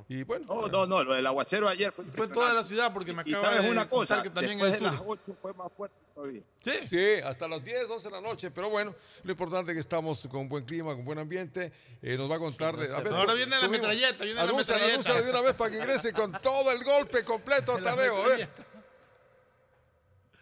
Y 0.07 0.22
bueno. 0.24 0.45
No, 0.45 0.68
no, 0.68 0.86
no, 0.86 1.03
lo 1.03 1.14
del 1.16 1.26
aguacero 1.26 1.68
ayer 1.68 1.91
fue 1.91 2.06
Fue 2.06 2.28
toda 2.28 2.53
la 2.53 2.64
ciudad 2.64 2.94
porque 2.94 3.12
me 3.12 3.22
acaba 3.22 3.56
de 3.56 3.68
una 3.70 3.90
cosa, 3.90 4.22
que 4.22 4.30
también 4.30 4.60
después 4.60 4.74
de 4.80 4.86
las 4.86 4.98
sur. 4.98 5.06
8 5.07 5.36
fue 5.41 5.52
más 5.56 5.72
fuerte 5.76 5.95
todavía. 6.14 6.41
Sí. 6.64 6.72
Sí, 6.86 7.06
hasta 7.24 7.48
las 7.48 7.64
10, 7.64 7.90
11 7.90 8.07
de 8.10 8.12
la 8.14 8.22
noche, 8.22 8.52
pero 8.52 8.70
bueno, 8.70 8.94
lo 9.24 9.32
importante 9.32 9.72
es 9.72 9.76
que 9.76 9.80
estamos 9.80 10.28
con 10.30 10.48
buen 10.48 10.64
clima, 10.64 10.94
con 10.94 11.06
buen 11.06 11.18
ambiente. 11.18 11.72
Eh, 12.03 12.16
nos 12.18 12.30
va 12.30 12.36
a 12.36 12.40
contar. 12.40 12.78
de- 12.78 12.94
a 12.95 12.99
ver, 13.02 13.14
Ahora 13.14 13.34
viene 13.34 13.60
la 13.60 13.68
metralleta, 13.68 14.24
viene 14.24 14.45
la 14.45 14.53
metralleta. 14.53 15.14
de 15.22 15.30
una 15.32 15.41
vez 15.41 15.56
para 15.56 15.72
que 15.72 15.78
ingrese 15.78 16.14
con 16.14 16.32
todo 16.40 16.72
el 16.72 16.84
golpe 16.84 17.24
completo, 17.24 17.74
La 17.80 17.95
Tadeo. 17.95 18.16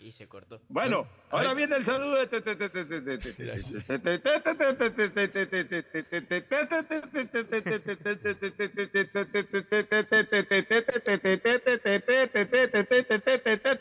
Y 0.03 0.11
se 0.11 0.27
cortó. 0.27 0.59
Bueno, 0.67 1.07
ahora 1.31 1.53
viene 1.53 1.77
el 1.77 1.85
saludo 1.85 2.15
de 2.17 2.27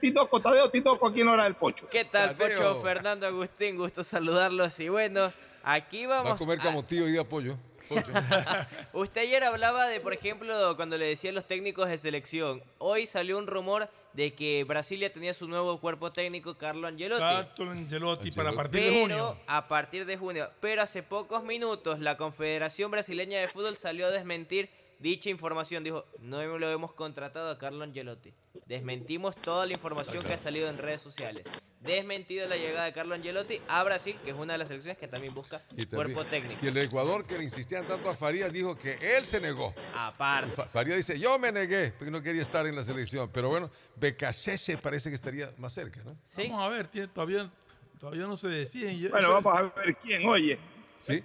Tinoco, 0.01 0.41
Tadeo, 0.41 0.71
Tinoco, 0.71 1.07
aquí 1.09 1.21
en 1.21 1.29
Hora 1.29 1.45
del 1.45 1.55
Pocho. 1.57 1.89
¿Qué 1.89 2.05
tal. 2.05 2.37
Pocho? 2.37 2.81
Fernando 2.83 3.27
Agustín, 3.27 3.77
gusto 3.77 4.05
saludarlos. 4.05 4.79
Y 4.81 4.89
bueno, 4.89 5.33
aquí 5.63 6.07
Va 6.07 6.21
a 6.21 6.23
vamos. 6.23 6.39
comer 6.39 6.61
a- 6.61 6.63
camotillo 6.63 7.09
y 7.09 7.13
de 7.13 7.21
apoyo. 7.21 7.57
Usted 8.93 9.21
ayer 9.23 9.45
hablaba 9.45 9.87
de, 9.87 10.01
por 10.01 10.13
ejemplo, 10.13 10.77
cuando 10.77 10.97
le 10.99 11.07
decían 11.07 11.35
los 11.35 11.47
técnicos 11.47 11.89
de 11.89 11.99
selección. 11.99 12.63
Hoy 12.79 13.07
salió 13.07 13.39
un 13.39 13.47
rumor 13.47 13.89
de 14.13 14.35
que 14.35 14.65
Brasilia 14.65 15.13
tenía 15.13 15.33
su 15.33 15.49
nuevo 15.49 15.81
cuerpo 15.81 16.13
técnico, 16.13 16.57
Carlo 16.57 16.87
Angelotti. 16.87 17.21
Carlo 17.57 17.73
Angelotti 17.73 18.31
para 18.31 18.53
partir 18.53 18.81
de 18.83 18.89
Pero 18.89 19.01
junio. 19.01 19.39
a 19.47 19.69
partir 19.69 20.05
de 20.07 20.17
junio. 20.17 20.51
Pero 20.61 20.83
hace 20.83 21.03
pocos 21.03 21.43
minutos 21.45 22.01
la 22.01 22.17
Confederación 22.17 22.91
Brasileña 22.91 23.41
de 23.41 23.49
Fútbol 23.49 23.77
salió 23.77 24.07
a 24.07 24.11
desmentir 24.11 24.69
dicha 25.03 25.29
información. 25.29 25.85
Dijo, 25.85 26.07
no 26.21 26.43
lo 26.59 26.71
hemos 26.71 26.93
contratado 26.93 27.51
a 27.51 27.59
Carlo 27.59 27.85
Angelotti. 27.85 28.33
Desmentimos 28.67 29.37
toda 29.37 29.67
la 29.67 29.73
información 29.73 30.23
que 30.25 30.33
ha 30.35 30.39
salido 30.39 30.69
en 30.69 30.79
redes 30.79 31.01
sociales. 31.01 31.47
Desmentido 31.81 32.47
la 32.47 32.57
llegada 32.57 32.85
de 32.85 32.93
Carlo 32.93 33.15
Angelotti 33.17 33.61
a 33.69 33.83
Brasil, 33.83 34.17
que 34.25 34.31
es 34.31 34.37
una 34.37 34.53
de 34.53 34.59
las 34.61 34.69
selecciones 34.69 34.97
que 34.99 35.09
también 35.09 35.35
busca 35.35 35.63
Y 35.73 35.85
también- 35.85 36.15
cuerpo 36.15 36.25
técnico. 36.25 36.61
Y 36.65 36.69
el 36.69 36.75
de 36.75 36.85
Ecuador, 36.85 37.27
que 37.27 37.37
le 37.37 37.43
insistían 37.45 37.85
tanto 37.87 38.09
a 38.09 38.15
Farías, 38.15 38.53
dijo 38.53 38.79
que 38.79 38.97
él 39.17 39.27
se 39.27 39.41
negó. 39.41 39.75
Aparte. 39.97 40.53
Fa- 40.53 40.67
Farías 40.67 40.97
dice, 40.99 41.19
yo 41.19 41.39
me 41.41 41.51
negué, 41.51 41.91
porque 41.99 42.13
no 42.13 42.23
quería 42.23 42.43
estar 42.43 42.65
en 42.69 42.77
la 42.77 42.85
selección. 42.85 43.29
Pero 43.33 43.49
bueno, 43.49 43.69
Becasese 43.97 44.79
parece 44.79 45.09
que 45.09 45.17
estaría 45.17 45.53
más 45.59 45.73
cerca, 45.73 46.01
¿no? 46.05 46.17
Sí. 46.25 46.43
Vamos 46.49 46.65
a 46.65 46.69
ver, 46.69 46.87
tiene- 46.87 47.09
todavía, 47.09 47.51
todavía 47.99 48.27
no 48.29 48.37
se 48.37 48.47
deciden. 48.47 49.11
Bueno, 49.11 49.31
vamos 49.43 49.59
a 49.59 49.63
ver 49.63 49.97
quién. 49.97 50.25
Oye, 50.29 50.61
Sí. 51.01 51.25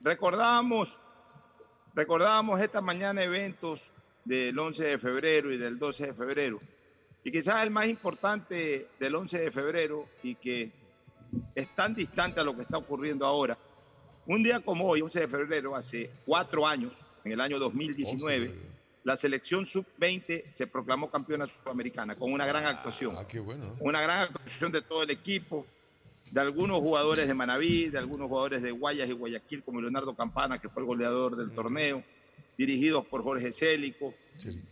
recordábamos, 0.00 0.96
recordábamos 1.94 2.60
esta 2.60 2.80
mañana 2.80 3.22
eventos 3.22 3.90
del 4.24 4.58
11 4.58 4.84
de 4.84 4.98
febrero 4.98 5.52
y 5.52 5.58
del 5.58 5.78
12 5.78 6.08
de 6.08 6.14
febrero. 6.14 6.60
Y 7.24 7.32
quizás 7.32 7.62
el 7.62 7.70
más 7.70 7.86
importante 7.86 8.88
del 8.98 9.14
11 9.14 9.38
de 9.38 9.50
febrero 9.50 10.08
y 10.22 10.34
que 10.34 10.70
es 11.54 11.74
tan 11.74 11.94
distante 11.94 12.40
a 12.40 12.44
lo 12.44 12.54
que 12.54 12.62
está 12.62 12.78
ocurriendo 12.78 13.26
ahora. 13.26 13.58
Un 14.26 14.42
día 14.42 14.60
como 14.60 14.86
hoy, 14.86 15.00
11 15.00 15.20
de 15.20 15.28
febrero, 15.28 15.74
hace 15.74 16.10
cuatro 16.24 16.66
años, 16.66 16.92
en 17.24 17.32
el 17.32 17.40
año 17.40 17.58
2019, 17.58 18.54
la 19.04 19.16
selección 19.16 19.64
sub-20 19.64 20.44
se 20.52 20.66
proclamó 20.66 21.10
campeona 21.10 21.46
sudamericana 21.46 22.14
con 22.14 22.32
una 22.32 22.46
gran 22.46 22.66
actuación. 22.66 23.16
Ah, 23.18 23.26
qué 23.26 23.40
bueno. 23.40 23.64
¿no? 23.64 23.76
Una 23.80 24.02
gran 24.02 24.20
actuación 24.20 24.70
de 24.70 24.82
todo 24.82 25.02
el 25.02 25.10
equipo, 25.10 25.66
de 26.30 26.40
algunos 26.40 26.78
jugadores 26.78 27.26
de 27.26 27.34
Manaví, 27.34 27.88
de 27.88 27.98
algunos 27.98 28.28
jugadores 28.28 28.62
de 28.62 28.70
Guayas 28.70 29.08
y 29.08 29.12
Guayaquil, 29.12 29.62
como 29.62 29.80
Leonardo 29.80 30.14
Campana, 30.14 30.58
que 30.58 30.68
fue 30.68 30.82
el 30.82 30.86
goleador 30.86 31.36
del 31.36 31.50
torneo, 31.50 32.02
dirigidos 32.56 33.06
por 33.06 33.22
Jorge 33.22 33.52
Célico, 33.52 34.14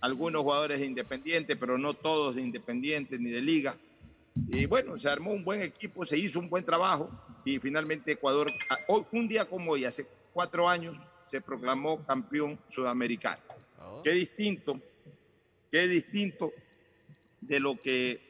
algunos 0.00 0.42
jugadores 0.42 0.80
de 0.80 0.86
Independiente, 0.86 1.56
pero 1.56 1.78
no 1.78 1.94
todos 1.94 2.36
de 2.36 2.42
Independiente 2.42 3.18
ni 3.18 3.30
de 3.30 3.40
Liga. 3.40 3.76
Y 4.48 4.66
bueno, 4.66 4.98
se 4.98 5.08
armó 5.08 5.32
un 5.32 5.44
buen 5.44 5.62
equipo, 5.62 6.04
se 6.04 6.18
hizo 6.18 6.38
un 6.38 6.50
buen 6.50 6.64
trabajo 6.64 7.10
y 7.44 7.58
finalmente 7.58 8.12
Ecuador, 8.12 8.52
hoy, 8.88 9.04
un 9.12 9.28
día 9.28 9.46
como 9.46 9.72
hoy, 9.72 9.84
hace 9.84 10.06
cuatro 10.32 10.68
años, 10.68 10.96
se 11.28 11.40
proclamó 11.40 12.04
campeón 12.04 12.58
sudamericano. 12.68 13.40
Qué 14.02 14.10
distinto, 14.10 14.80
qué 15.70 15.88
distinto 15.88 16.52
de 17.40 17.60
lo 17.60 17.80
que 17.80 18.20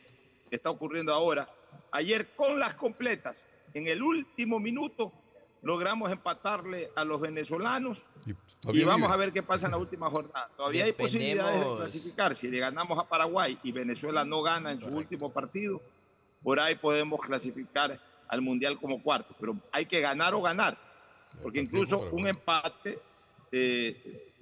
está 0.50 0.70
ocurriendo 0.70 1.12
ahora. 1.12 1.48
Ayer 1.96 2.28
con 2.36 2.58
las 2.58 2.74
completas, 2.74 3.46
en 3.72 3.88
el 3.88 4.02
último 4.02 4.60
minuto, 4.60 5.14
logramos 5.62 6.12
empatarle 6.12 6.90
a 6.94 7.02
los 7.06 7.18
venezolanos 7.18 8.04
y 8.26 8.84
vamos 8.84 9.08
vive. 9.08 9.14
a 9.14 9.16
ver 9.16 9.32
qué 9.32 9.42
pasa 9.42 9.64
en 9.64 9.72
la 9.72 9.78
última 9.78 10.10
jornada. 10.10 10.50
Todavía 10.58 10.84
hay 10.84 10.92
posibilidades 10.92 11.58
de 11.58 11.76
clasificar. 11.76 12.34
Si 12.34 12.48
le 12.48 12.58
ganamos 12.58 12.98
a 12.98 13.08
Paraguay 13.08 13.58
y 13.62 13.72
Venezuela 13.72 14.26
no 14.26 14.42
gana 14.42 14.72
en 14.72 14.80
su 14.82 14.88
último 14.88 15.32
partido, 15.32 15.80
por 16.42 16.60
ahí 16.60 16.74
podemos 16.74 17.18
clasificar 17.18 17.98
al 18.28 18.42
Mundial 18.42 18.78
como 18.78 19.02
cuarto. 19.02 19.34
Pero 19.40 19.56
hay 19.72 19.86
que 19.86 20.02
ganar 20.02 20.34
o 20.34 20.42
ganar, 20.42 20.76
porque 21.42 21.60
incluso 21.60 22.10
un 22.12 22.26
empate 22.26 22.98
eh, 23.50 24.34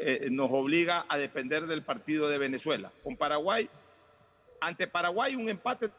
eh, 0.00 0.28
nos 0.30 0.50
obliga 0.50 1.04
a 1.06 1.18
depender 1.18 1.66
del 1.66 1.82
partido 1.82 2.26
de 2.26 2.38
Venezuela. 2.38 2.90
Con 3.04 3.18
Paraguay, 3.18 3.68
ante 4.62 4.86
Paraguay 4.86 5.36
un 5.36 5.50
empate 5.50 5.90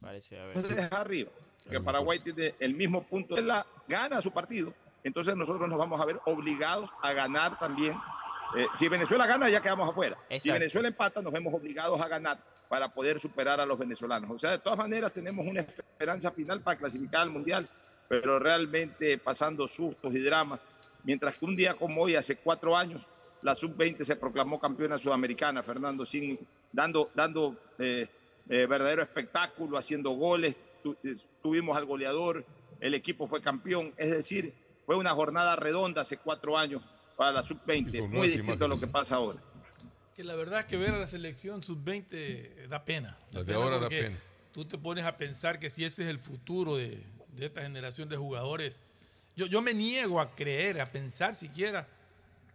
Parece, 0.00 0.38
a 0.38 0.46
ver. 0.46 0.56
entonces 0.56 0.84
es 0.84 0.92
arriba. 0.92 1.30
Que 1.68 1.80
Paraguay 1.80 2.18
tiene 2.20 2.54
el 2.58 2.74
mismo 2.74 3.02
punto. 3.04 3.36
Él 3.36 3.46
la- 3.46 3.66
gana 3.86 4.20
su 4.20 4.30
partido. 4.32 4.72
Entonces 5.04 5.36
nosotros 5.36 5.68
nos 5.68 5.78
vamos 5.78 6.00
a 6.00 6.04
ver 6.04 6.20
obligados 6.24 6.90
a 7.02 7.12
ganar 7.12 7.58
también. 7.58 7.94
Eh, 8.56 8.66
si 8.76 8.88
Venezuela 8.88 9.26
gana, 9.26 9.48
ya 9.48 9.60
quedamos 9.60 9.88
afuera. 9.88 10.16
Si. 10.38 10.50
Venezuela 10.50 10.88
empata, 10.88 11.22
nos 11.22 11.32
vemos 11.32 11.54
obligados 11.54 12.00
a 12.00 12.08
ganar 12.08 12.38
para 12.68 12.88
poder 12.92 13.20
superar 13.20 13.60
a 13.60 13.66
los 13.66 13.78
venezolanos. 13.78 14.30
O 14.30 14.38
sea, 14.38 14.50
de 14.50 14.58
todas 14.58 14.78
maneras 14.78 15.12
tenemos 15.12 15.46
una 15.46 15.60
esperanza 15.60 16.30
final 16.32 16.60
para 16.60 16.76
clasificar 16.78 17.20
al 17.22 17.30
Mundial, 17.30 17.68
pero 18.08 18.38
realmente 18.38 19.18
pasando 19.18 19.68
sustos 19.68 20.14
y 20.14 20.20
dramas. 20.20 20.60
Mientras 21.04 21.38
que 21.38 21.44
un 21.44 21.56
día 21.56 21.74
como 21.74 22.02
hoy, 22.02 22.16
hace 22.16 22.36
cuatro 22.36 22.76
años, 22.76 23.06
la 23.42 23.54
sub-20 23.54 24.04
se 24.04 24.16
proclamó 24.16 24.58
campeona 24.60 24.98
sudamericana, 24.98 25.62
Fernando, 25.62 26.04
sin, 26.06 26.38
dando, 26.72 27.10
dando 27.14 27.56
eh, 27.78 28.06
eh, 28.48 28.66
verdadero 28.66 29.02
espectáculo, 29.02 29.76
haciendo 29.78 30.10
goles, 30.10 30.54
tu- 30.82 30.96
eh, 31.04 31.16
tuvimos 31.42 31.76
al 31.76 31.84
goleador, 31.86 32.44
el 32.80 32.94
equipo 32.94 33.26
fue 33.26 33.40
campeón, 33.40 33.92
es 33.96 34.10
decir, 34.10 34.52
fue 34.86 34.96
una 34.96 35.12
jornada 35.14 35.56
redonda 35.56 36.00
hace 36.02 36.16
cuatro 36.16 36.56
años 36.58 36.82
para 37.16 37.32
la 37.32 37.42
sub-20, 37.42 37.90
con 38.00 38.10
muy 38.10 38.28
distinto 38.28 38.64
a 38.64 38.68
lo 38.68 38.80
que 38.80 38.86
pasa 38.86 39.16
ahora. 39.16 39.38
Que 40.16 40.24
la 40.24 40.34
verdad 40.34 40.60
es 40.60 40.66
que 40.66 40.76
ver 40.76 40.94
a 40.94 40.98
la 40.98 41.06
selección 41.06 41.62
sub-20 41.62 42.66
da 42.68 42.84
pena. 42.84 43.16
La 43.30 43.42
de 43.44 43.54
ahora 43.54 43.78
da 43.78 43.88
pena. 43.88 44.18
Tú 44.52 44.64
te 44.64 44.76
pones 44.78 45.04
a 45.04 45.16
pensar 45.16 45.58
que 45.58 45.70
si 45.70 45.84
ese 45.84 46.02
es 46.02 46.08
el 46.08 46.18
futuro 46.18 46.76
de, 46.76 47.02
de 47.28 47.46
esta 47.46 47.62
generación 47.62 48.08
de 48.08 48.16
jugadores, 48.16 48.82
yo, 49.36 49.46
yo 49.46 49.62
me 49.62 49.72
niego 49.74 50.20
a 50.20 50.34
creer, 50.34 50.80
a 50.80 50.90
pensar 50.90 51.34
siquiera 51.36 51.86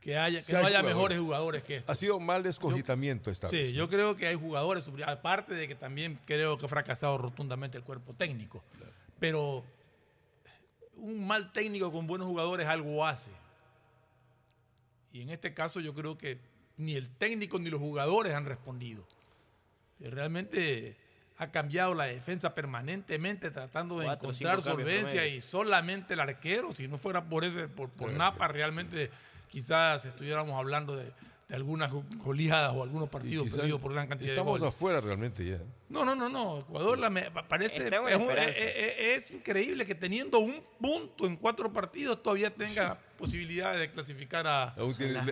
que, 0.05 0.17
haya, 0.19 0.39
que 0.39 0.45
Sí 0.45 0.51
no 0.53 0.59
hay 0.59 0.65
haya 0.65 0.79
jugadores. 0.81 0.95
mejores 0.95 1.19
jugadores 1.19 1.63
que 1.63 1.75
estos. 1.77 1.89
Ha 1.89 1.99
sido 1.99 2.19
mal 2.19 2.43
descogitamiento 2.43 3.31
esta 3.31 3.47
Sí, 3.49 3.57
vez. 3.57 3.73
yo 3.73 3.89
creo 3.89 4.15
que 4.15 4.27
hay 4.27 4.35
jugadores, 4.35 4.87
aparte 5.05 5.55
de 5.55 5.67
que 5.67 5.73
también 5.73 6.19
creo 6.25 6.59
que 6.59 6.67
ha 6.67 6.69
fracasado 6.69 7.17
rotundamente 7.17 7.75
el 7.77 7.83
cuerpo 7.83 8.13
técnico. 8.13 8.63
Pero 9.19 9.65
un 10.97 11.25
mal 11.25 11.51
técnico 11.51 11.91
con 11.91 12.05
buenos 12.05 12.27
jugadores 12.27 12.67
algo 12.67 13.03
hace. 13.03 13.31
Y 15.11 15.21
en 15.21 15.31
este 15.31 15.55
caso 15.55 15.79
yo 15.79 15.95
creo 15.95 16.17
que 16.19 16.37
ni 16.77 16.95
el 16.95 17.09
técnico 17.09 17.57
ni 17.57 17.71
los 17.71 17.79
jugadores 17.79 18.33
han 18.35 18.45
respondido. 18.45 19.07
Realmente 19.99 20.95
ha 21.37 21.47
cambiado 21.51 21.95
la 21.95 22.05
defensa 22.05 22.53
permanentemente 22.53 23.49
tratando 23.49 23.97
de 23.99 24.05
Cuatro, 24.05 24.29
encontrar 24.29 24.61
solvencia 24.61 25.25
y 25.25 25.41
solamente 25.41 26.13
el 26.13 26.19
arquero, 26.19 26.73
si 26.75 26.87
no 26.87 26.97
fuera 26.97 27.25
por 27.25 27.43
ese, 27.43 27.67
por, 27.67 27.89
por 27.89 28.11
Napa, 28.11 28.47
realmente 28.47 29.09
quizás 29.55 30.03
estuviéramos 30.03 30.53
hablando 30.59 30.97
de, 30.97 31.05
de 31.47 31.55
algunas 31.55 31.89
go- 31.91 32.03
goleadas 32.17 32.73
o 32.75 32.83
algunos 32.83 33.07
partidos 33.07 33.49
perdidos 33.49 33.79
por 33.79 33.93
gran 33.93 34.05
cantidad 34.07 34.31
Estamos 34.31 34.55
de 34.55 34.59
goles. 34.65 34.75
afuera 34.75 34.99
realmente 34.99 35.45
ya. 35.45 35.59
No, 35.87 36.03
no, 36.03 36.13
no, 36.13 36.27
no. 36.27 36.59
Ecuador 36.59 36.99
la 36.99 37.09
me- 37.09 37.31
parece 37.31 37.87
es, 37.87 37.93
un- 37.99 38.07
esperanza. 38.23 38.49
es- 38.49 38.57
es- 38.57 39.23
es 39.23 39.31
increíble 39.31 39.85
que 39.85 39.95
teniendo 39.95 40.39
un 40.39 40.61
punto 40.81 41.25
en 41.25 41.37
cuatro 41.37 41.71
partidos 41.71 42.21
todavía 42.21 42.49
tenga 42.49 42.97
posibilidad 43.17 43.77
de 43.77 43.89
clasificar 43.91 44.45
a, 44.45 44.71
Aún 44.71 44.93
tiene- 44.93 45.19
a- 45.19 45.23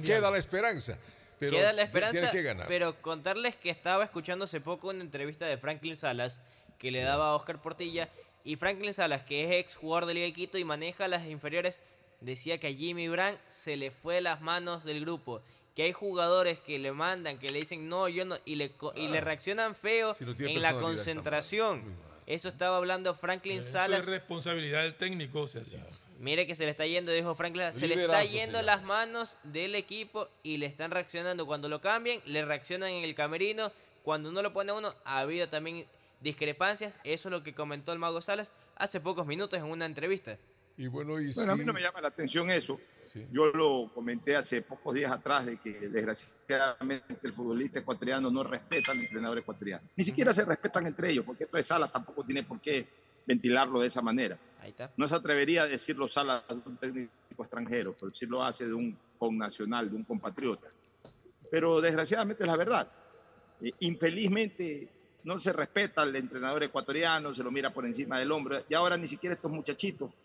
queda 0.00 0.30
la 0.30 0.38
esperanza. 0.38 0.96
Pero 1.40 1.56
Queda 1.56 1.72
la 1.72 1.82
esperanza, 1.82 2.30
que 2.30 2.42
ganar. 2.42 2.66
pero 2.68 3.02
contarles 3.02 3.56
que 3.56 3.68
estaba 3.70 4.04
escuchando 4.04 4.44
hace 4.44 4.60
poco 4.60 4.88
una 4.90 5.00
entrevista 5.02 5.46
de 5.46 5.58
Franklin 5.58 5.96
Salas 5.96 6.40
que 6.78 6.92
le 6.92 7.02
daba 7.02 7.30
a 7.30 7.34
Oscar 7.34 7.60
Portilla 7.60 8.08
y 8.44 8.54
Franklin 8.54 8.94
Salas, 8.94 9.24
que 9.24 9.44
es 9.44 9.50
ex 9.64 9.74
jugador 9.74 10.06
de 10.06 10.14
Liga 10.14 10.26
de 10.26 10.32
Quito 10.32 10.58
y 10.58 10.64
maneja 10.64 11.08
las 11.08 11.26
inferiores, 11.26 11.80
decía 12.24 12.58
que 12.58 12.68
a 12.68 12.72
Jimmy 12.72 13.08
Brand 13.08 13.38
se 13.48 13.76
le 13.76 13.90
fue 13.90 14.20
las 14.20 14.40
manos 14.40 14.84
del 14.84 15.00
grupo, 15.00 15.40
que 15.74 15.82
hay 15.84 15.92
jugadores 15.92 16.58
que 16.60 16.78
le 16.78 16.92
mandan, 16.92 17.38
que 17.38 17.50
le 17.50 17.58
dicen 17.60 17.88
no, 17.88 18.08
yo 18.08 18.24
no 18.24 18.36
y 18.44 18.54
le 18.56 18.70
co- 18.70 18.92
y 18.96 19.08
le 19.08 19.20
reaccionan 19.20 19.74
feo. 19.74 20.14
Si 20.14 20.24
no 20.24 20.32
en 20.38 20.62
la 20.62 20.72
concentración. 20.74 21.82
Eso 22.26 22.48
estaba 22.48 22.78
hablando 22.78 23.14
Franklin 23.14 23.58
Eso 23.58 23.72
Salas. 23.72 24.00
es 24.00 24.06
responsabilidad 24.06 24.82
del 24.82 24.94
técnico, 24.94 25.40
o 25.42 25.46
sea, 25.46 25.62
sí. 25.64 25.76
Mire 26.20 26.46
que 26.46 26.54
se 26.54 26.64
le 26.64 26.70
está 26.70 26.86
yendo, 26.86 27.12
dijo 27.12 27.34
Franklin, 27.34 27.74
se 27.74 27.86
le 27.86 27.96
está 27.96 28.24
yendo 28.24 28.62
las 28.62 28.84
manos 28.84 29.36
del 29.42 29.74
equipo 29.74 30.28
y 30.42 30.56
le 30.56 30.64
están 30.66 30.90
reaccionando. 30.90 31.44
Cuando 31.44 31.68
lo 31.68 31.80
cambian, 31.82 32.20
le 32.24 32.44
reaccionan 32.44 32.88
en 32.90 33.04
el 33.04 33.14
camerino. 33.14 33.70
Cuando 34.04 34.30
uno 34.30 34.40
lo 34.42 34.52
pone 34.54 34.70
a 34.70 34.74
uno, 34.74 34.94
ha 35.04 35.18
habido 35.18 35.48
también 35.50 35.86
discrepancias. 36.20 36.98
Eso 37.04 37.28
es 37.28 37.30
lo 37.32 37.42
que 37.42 37.52
comentó 37.54 37.92
el 37.92 37.98
Mago 37.98 38.22
Salas 38.22 38.52
hace 38.76 39.00
pocos 39.00 39.26
minutos 39.26 39.58
en 39.58 39.64
una 39.66 39.84
entrevista. 39.84 40.38
Y 40.76 40.88
bueno, 40.88 41.20
y 41.20 41.32
Bueno, 41.32 41.52
a 41.52 41.56
mí 41.56 41.64
no 41.64 41.72
me 41.72 41.80
llama 41.80 42.00
la 42.00 42.08
atención 42.08 42.50
eso. 42.50 42.80
Sí. 43.04 43.26
Yo 43.30 43.46
lo 43.46 43.90
comenté 43.94 44.34
hace 44.34 44.62
pocos 44.62 44.94
días 44.94 45.12
atrás 45.12 45.46
de 45.46 45.58
que 45.58 45.88
desgraciadamente 45.88 47.16
el 47.22 47.32
futbolista 47.32 47.78
ecuatoriano 47.78 48.30
no 48.30 48.42
respeta 48.42 48.92
al 48.92 49.00
entrenador 49.00 49.38
ecuatoriano. 49.38 49.84
Ni 49.96 50.04
siquiera 50.04 50.32
se 50.34 50.44
respetan 50.44 50.86
entre 50.86 51.10
ellos, 51.10 51.24
porque 51.24 51.44
esto 51.44 51.56
de 51.56 51.62
Salas 51.62 51.92
tampoco 51.92 52.24
tiene 52.24 52.42
por 52.42 52.60
qué 52.60 52.86
ventilarlo 53.26 53.80
de 53.80 53.86
esa 53.86 54.02
manera. 54.02 54.38
Ahí 54.60 54.70
está. 54.70 54.90
No 54.96 55.06
se 55.06 55.14
atrevería 55.14 55.62
a 55.62 55.66
decirlo 55.66 56.08
Salas 56.08 56.42
de 56.48 56.54
un 56.54 56.76
técnico 56.76 57.12
extranjero, 57.38 57.94
pero 57.98 58.12
sí 58.12 58.26
lo 58.26 58.42
hace 58.42 58.66
de 58.66 58.74
un 58.74 58.96
connacional, 59.18 59.90
de 59.90 59.96
un 59.96 60.04
compatriota. 60.04 60.68
Pero 61.50 61.80
desgraciadamente 61.80 62.42
es 62.42 62.46
la 62.48 62.56
verdad. 62.56 62.88
Eh, 63.60 63.70
Infelizmente 63.80 64.88
no 65.24 65.38
se 65.38 65.52
respeta 65.52 66.02
al 66.02 66.16
entrenador 66.16 66.62
ecuatoriano, 66.64 67.32
se 67.32 67.42
lo 67.42 67.50
mira 67.50 67.70
por 67.70 67.86
encima 67.86 68.18
del 68.18 68.32
hombro. 68.32 68.58
Y 68.68 68.74
ahora 68.74 68.96
ni 68.96 69.06
siquiera 69.06 69.34
estos 69.34 69.50
muchachitos 69.52 70.23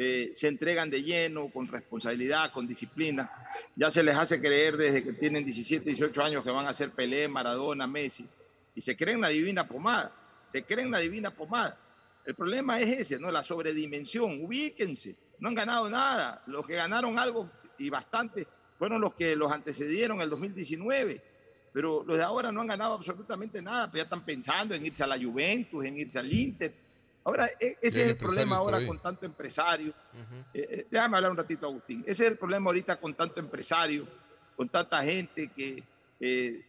eh, 0.00 0.30
se 0.32 0.46
entregan 0.46 0.88
de 0.88 1.02
lleno, 1.02 1.48
con 1.48 1.66
responsabilidad, 1.66 2.52
con 2.52 2.68
disciplina. 2.68 3.28
Ya 3.74 3.90
se 3.90 4.04
les 4.04 4.16
hace 4.16 4.40
creer 4.40 4.76
desde 4.76 5.02
que 5.02 5.12
tienen 5.14 5.42
17, 5.42 5.90
18 5.90 6.22
años 6.22 6.44
que 6.44 6.52
van 6.52 6.68
a 6.68 6.72
ser 6.72 6.92
Pelé, 6.92 7.26
Maradona, 7.26 7.88
Messi. 7.88 8.24
Y 8.76 8.80
se 8.80 8.96
creen 8.96 9.20
la 9.20 9.30
divina 9.30 9.66
pomada. 9.66 10.12
Se 10.46 10.62
creen 10.62 10.92
la 10.92 11.00
divina 11.00 11.32
pomada. 11.32 11.76
El 12.24 12.36
problema 12.36 12.78
es 12.78 13.00
ese, 13.00 13.18
¿no? 13.18 13.32
La 13.32 13.42
sobredimensión. 13.42 14.44
Ubíquense. 14.44 15.16
No 15.40 15.48
han 15.48 15.56
ganado 15.56 15.90
nada. 15.90 16.44
Los 16.46 16.64
que 16.64 16.74
ganaron 16.74 17.18
algo 17.18 17.50
y 17.76 17.90
bastante 17.90 18.46
fueron 18.78 19.00
los 19.00 19.14
que 19.14 19.34
los 19.34 19.50
antecedieron 19.50 20.20
el 20.20 20.30
2019. 20.30 21.20
Pero 21.72 22.04
los 22.06 22.16
de 22.16 22.22
ahora 22.22 22.52
no 22.52 22.60
han 22.60 22.68
ganado 22.68 22.94
absolutamente 22.94 23.60
nada. 23.60 23.90
Pues 23.90 23.98
ya 23.98 24.04
están 24.04 24.24
pensando 24.24 24.76
en 24.76 24.86
irse 24.86 25.02
a 25.02 25.08
la 25.08 25.18
Juventus, 25.18 25.84
en 25.84 25.98
irse 25.98 26.20
al 26.20 26.32
Inter. 26.32 26.72
Ahora, 27.28 27.46
e- 27.60 27.76
ese 27.82 28.04
es 28.04 28.08
el 28.08 28.16
problema 28.16 28.56
ahora 28.56 28.78
con 28.86 28.98
tanto 29.00 29.26
empresario. 29.26 29.92
Eh, 30.54 30.66
eh, 30.70 30.86
déjame 30.90 31.16
hablar 31.18 31.30
un 31.32 31.36
ratito, 31.36 31.66
Agustín. 31.66 32.02
Ese 32.06 32.24
es 32.24 32.30
el 32.30 32.38
problema 32.38 32.70
ahorita 32.70 32.96
con 32.96 33.12
tanto 33.12 33.38
empresario, 33.38 34.06
con 34.56 34.70
tanta 34.70 35.02
gente 35.02 35.50
que 35.54 35.82
eh, 36.20 36.64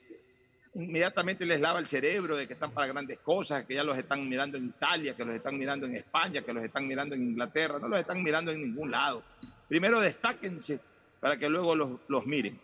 inmediatamente 0.73 1.45
les 1.45 1.61
lava 1.61 1.79
el 1.79 1.87
cerebro 1.87 2.35
de 2.35 2.45
que 2.45 2.55
están 2.55 2.71
para 2.71 2.87
grandes 2.87 3.19
cosas, 3.19 3.63
que 3.65 3.73
ya 3.73 3.85
los 3.85 3.97
están 3.97 4.27
mirando 4.27 4.57
en 4.57 4.65
Italia, 4.65 5.15
que 5.15 5.23
los 5.23 5.33
están 5.33 5.57
mirando 5.57 5.85
en 5.85 5.95
España, 5.95 6.41
que 6.41 6.51
los 6.51 6.61
están 6.61 6.85
mirando 6.85 7.15
en 7.15 7.23
Inglaterra, 7.23 7.79
no 7.79 7.87
los 7.87 8.01
están 8.01 8.21
mirando 8.21 8.51
en 8.51 8.61
ningún 8.61 8.91
lado. 8.91 9.23
Primero 9.69 10.01
destáquense 10.01 10.77
para 11.21 11.37
que 11.37 11.47
luego 11.47 11.73
los, 11.73 11.91
los 12.09 12.25
miren. 12.25 12.59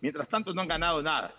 Mientras 0.00 0.28
tanto 0.28 0.54
no 0.54 0.60
han 0.62 0.68
ganado 0.68 1.02
nada. 1.02 1.34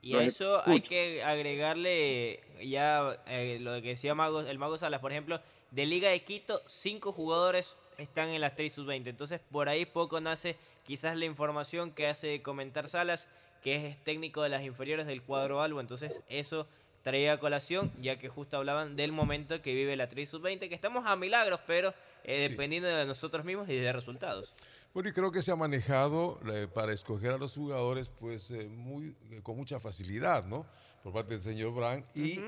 Y 0.00 0.14
a 0.14 0.22
eso 0.22 0.62
hay 0.66 0.80
que 0.80 1.22
agregarle 1.22 2.40
ya 2.62 3.20
eh, 3.26 3.58
lo 3.60 3.74
que 3.82 3.88
decía 3.88 4.14
Mago, 4.14 4.40
el 4.40 4.58
Mago 4.58 4.78
Salas, 4.78 5.00
por 5.00 5.12
ejemplo, 5.12 5.40
de 5.70 5.86
Liga 5.86 6.08
de 6.10 6.22
Quito, 6.22 6.62
cinco 6.66 7.12
jugadores 7.12 7.76
están 7.98 8.28
en 8.28 8.40
las 8.40 8.54
3 8.54 8.72
sub-20. 8.72 9.08
Entonces, 9.08 9.40
por 9.50 9.68
ahí 9.68 9.84
poco 9.84 10.20
nace 10.20 10.56
quizás 10.86 11.16
la 11.16 11.24
información 11.24 11.90
que 11.90 12.06
hace 12.06 12.42
comentar 12.42 12.88
Salas, 12.88 13.28
que 13.62 13.88
es 13.88 14.02
técnico 14.04 14.42
de 14.42 14.48
las 14.48 14.62
inferiores 14.62 15.06
del 15.06 15.22
cuadro 15.22 15.60
Albo. 15.60 15.80
Entonces, 15.80 16.22
eso 16.28 16.66
traía 17.02 17.34
a 17.34 17.38
colación, 17.38 17.92
ya 18.00 18.18
que 18.18 18.28
justo 18.28 18.56
hablaban 18.56 18.96
del 18.96 19.12
momento 19.12 19.60
que 19.62 19.74
vive 19.74 19.96
la 19.96 20.08
3 20.08 20.28
sub-20, 20.28 20.68
que 20.68 20.74
estamos 20.74 21.06
a 21.06 21.16
milagros, 21.16 21.60
pero 21.66 21.92
eh, 22.24 22.48
dependiendo 22.48 22.88
de 22.88 23.04
nosotros 23.04 23.44
mismos 23.44 23.68
y 23.68 23.76
de 23.76 23.92
resultados. 23.92 24.54
Bueno, 24.94 25.08
y 25.10 25.12
creo 25.12 25.30
que 25.30 25.42
se 25.42 25.52
ha 25.52 25.56
manejado 25.56 26.40
eh, 26.52 26.66
para 26.72 26.92
escoger 26.92 27.32
a 27.32 27.38
los 27.38 27.54
jugadores 27.54 28.08
pues 28.08 28.50
eh, 28.50 28.68
muy, 28.68 29.14
eh, 29.30 29.40
con 29.42 29.56
mucha 29.56 29.78
facilidad, 29.80 30.44
¿no? 30.46 30.66
Por 31.02 31.12
parte 31.12 31.34
del 31.34 31.42
señor 31.42 31.72
Brand. 31.74 32.04
Y 32.14 32.40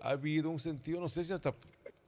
ha 0.00 0.10
habido 0.10 0.50
un 0.50 0.58
sentido, 0.58 1.00
no 1.00 1.08
sé 1.08 1.22
si 1.24 1.32
hasta 1.32 1.54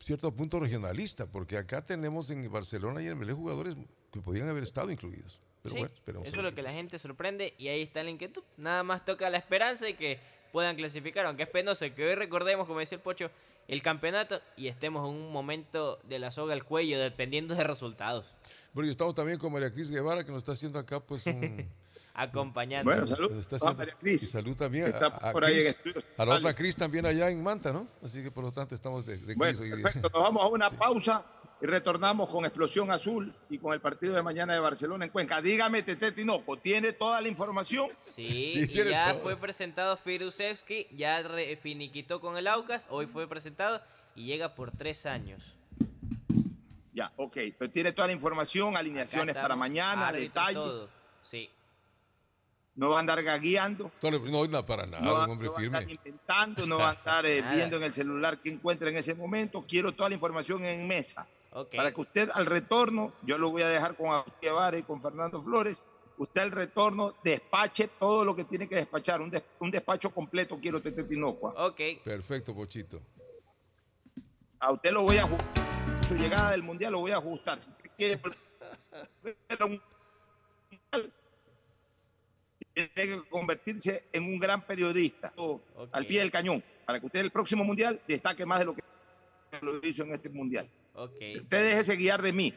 cierto 0.00 0.32
punto 0.32 0.58
regionalista, 0.58 1.26
porque 1.26 1.56
acá 1.56 1.84
tenemos 1.84 2.28
en 2.30 2.50
Barcelona 2.50 3.02
y 3.02 3.06
en 3.06 3.18
Melé 3.18 3.32
jugadores 3.32 3.76
que 4.12 4.20
podían 4.20 4.48
haber 4.48 4.62
estado 4.64 4.90
incluidos. 4.90 5.40
Pero 5.62 5.74
Sí, 5.74 5.80
bueno, 5.80 5.94
esperemos. 5.94 6.28
eso 6.28 6.36
es 6.38 6.42
lo 6.42 6.54
que 6.54 6.62
la 6.62 6.72
gente 6.72 6.98
sorprende 6.98 7.54
y 7.56 7.68
ahí 7.68 7.82
está 7.82 8.02
la 8.02 8.10
inquietud. 8.10 8.42
Nada 8.56 8.82
más 8.82 9.04
toca 9.04 9.30
la 9.30 9.38
esperanza 9.38 9.84
de 9.86 9.94
que 9.96 10.18
puedan 10.52 10.76
clasificar, 10.76 11.24
aunque 11.26 11.44
es 11.44 11.48
penoso 11.48 11.86
que 11.94 12.04
hoy 12.04 12.14
recordemos, 12.14 12.66
como 12.66 12.80
decía 12.80 12.96
el 12.96 13.02
Pocho, 13.02 13.30
el 13.66 13.80
campeonato 13.80 14.40
y 14.56 14.68
estemos 14.68 15.08
en 15.08 15.14
un 15.14 15.32
momento 15.32 15.98
de 16.04 16.18
la 16.18 16.30
soga 16.30 16.52
al 16.52 16.64
cuello, 16.64 16.98
dependiendo 17.00 17.54
de 17.54 17.64
resultados. 17.64 18.34
Bueno, 18.74 18.88
y 18.88 18.90
estamos 18.90 19.14
también 19.14 19.38
con 19.38 19.52
María 19.52 19.72
Cris 19.72 19.90
Guevara, 19.90 20.24
que 20.24 20.30
nos 20.32 20.42
está 20.42 20.52
haciendo 20.52 20.78
acá 20.78 21.00
pues 21.00 21.24
un... 21.26 21.66
Acompañando. 22.16 22.90
Bueno, 22.90 23.06
salud. 23.08 23.32
está 23.40 23.56
a 23.56 23.58
haciendo- 23.58 23.78
María 23.78 23.94
Cris. 23.98 24.22
Y 24.22 24.26
salud 24.26 24.54
también 24.56 24.86
Está 24.86 25.06
a, 25.06 25.30
a 25.30 25.32
por 25.32 25.44
ahí 25.44 25.54
en 25.54 25.58
Cris, 25.60 25.66
estudios 25.76 26.04
a 26.16 26.24
la 26.24 26.34
otra. 26.34 26.54
Cris 26.54 26.76
también 26.76 27.06
allá 27.06 27.28
en 27.30 27.42
Manta, 27.42 27.72
¿no? 27.72 27.88
Así 28.04 28.22
que 28.22 28.30
por 28.30 28.44
lo 28.44 28.52
tanto 28.52 28.74
estamos 28.74 29.04
de, 29.04 29.18
de 29.18 29.34
Bueno, 29.34 29.58
Cris 29.58 29.60
hoy 29.72 29.76
día. 29.76 29.82
perfecto. 29.82 30.10
Nos 30.12 30.22
vamos 30.22 30.42
a 30.44 30.46
una 30.46 30.70
pausa 30.70 31.24
y 31.60 31.66
retornamos 31.66 32.28
con 32.30 32.44
Explosión 32.44 32.90
Azul 32.92 33.34
y 33.50 33.58
con 33.58 33.72
el 33.74 33.80
partido 33.80 34.14
de 34.14 34.22
mañana 34.22 34.54
de 34.54 34.60
Barcelona 34.60 35.06
en 35.06 35.10
Cuenca. 35.10 35.40
Dígame, 35.42 35.82
Tete 35.82 36.12
Tinoco, 36.12 36.56
¿tiene 36.56 36.92
toda 36.92 37.20
la 37.20 37.26
información? 37.28 37.88
Sí, 37.96 38.64
Sí, 38.68 38.80
y 38.80 38.90
ya 38.90 39.12
todo. 39.12 39.22
fue 39.22 39.36
presentado 39.36 39.96
Firusevski, 39.96 40.88
ya 40.96 41.20
re- 41.22 41.56
finiquitó 41.56 42.20
con 42.20 42.36
el 42.36 42.46
Aucas, 42.46 42.86
hoy 42.90 43.06
fue 43.06 43.26
presentado 43.28 43.80
y 44.14 44.26
llega 44.26 44.54
por 44.54 44.70
tres 44.70 45.04
años. 45.06 45.56
Ya, 46.94 47.12
ok. 47.16 47.36
Pero 47.58 47.70
tiene 47.70 47.92
toda 47.92 48.06
la 48.06 48.12
información, 48.14 48.76
alineaciones 48.76 49.34
para 49.34 49.56
mañana, 49.56 50.12
detalles. 50.12 50.54
todo. 50.54 50.88
Sí. 51.24 51.50
No 52.76 52.90
va 52.90 52.96
a 52.96 53.00
andar 53.00 53.22
gagueando. 53.22 53.90
No, 54.02 54.10
no, 54.10 54.46
no, 54.48 54.66
para 54.66 54.86
nada, 54.86 55.02
No 55.04 55.12
va, 55.14 55.24
un 55.26 55.30
hombre 55.32 55.46
no 55.46 55.52
va 55.52 55.58
a 55.58 55.60
firme. 55.60 55.78
estar 55.78 55.90
inventando, 55.92 56.66
no 56.66 56.78
va 56.78 56.90
a 56.90 56.92
estar 56.94 57.26
eh, 57.26 57.42
viendo 57.54 57.76
en 57.76 57.82
el 57.84 57.92
celular 57.92 58.38
qué 58.40 58.50
encuentra 58.50 58.88
en 58.88 58.96
ese 58.96 59.14
momento. 59.14 59.64
Quiero 59.68 59.92
toda 59.92 60.08
la 60.08 60.14
información 60.14 60.64
en 60.64 60.86
mesa. 60.88 61.26
Ok. 61.52 61.74
Para 61.76 61.92
que 61.92 62.00
usted 62.00 62.30
al 62.32 62.46
retorno, 62.46 63.12
yo 63.22 63.38
lo 63.38 63.50
voy 63.50 63.62
a 63.62 63.68
dejar 63.68 63.96
con 63.96 64.10
Agustín 64.12 64.34
Guevara 64.42 64.76
y 64.78 64.82
con 64.82 65.00
Fernando 65.00 65.40
Flores, 65.40 65.80
usted 66.18 66.40
al 66.40 66.50
retorno 66.50 67.14
despache 67.22 67.88
todo 67.98 68.24
lo 68.24 68.34
que 68.34 68.44
tiene 68.44 68.68
que 68.68 68.74
despachar. 68.76 69.20
Un, 69.20 69.30
des- 69.30 69.42
un 69.60 69.70
despacho 69.70 70.10
completo 70.10 70.58
quiero 70.60 70.80
Tete 70.80 71.04
Tinocua. 71.04 71.54
Ok. 71.56 71.80
Perfecto, 72.04 72.54
Pochito. 72.54 73.00
A 74.58 74.72
usted 74.72 74.90
lo 74.90 75.02
voy 75.02 75.18
a 75.18 75.24
ajustar. 75.24 75.73
Su 76.08 76.14
llegada 76.16 76.50
del 76.50 76.62
Mundial 76.62 76.92
lo 76.92 77.00
voy 77.00 77.12
a 77.12 77.16
ajustar. 77.16 77.62
Si 77.62 77.70
usted 77.70 77.90
quiere 77.96 78.20
tiene 82.74 82.90
que 82.94 83.22
convertirse 83.30 84.04
en 84.12 84.24
un 84.24 84.38
gran 84.38 84.62
periodista 84.66 85.32
al 85.92 86.06
pie 86.06 86.20
del 86.20 86.30
cañón 86.30 86.62
para 86.84 87.00
que 87.00 87.06
usted 87.06 87.20
en 87.20 87.26
el 87.26 87.32
próximo 87.32 87.64
Mundial 87.64 88.00
destaque 88.06 88.44
más 88.44 88.58
de 88.58 88.64
lo 88.66 88.74
que 88.74 88.82
lo 89.62 89.78
hizo 89.86 90.02
en 90.02 90.12
este 90.12 90.28
Mundial. 90.28 90.68
Ok. 90.94 91.12
Usted 91.36 91.68
déjese 91.68 91.96
guiar 91.96 92.20
de 92.20 92.32
mí. 92.32 92.52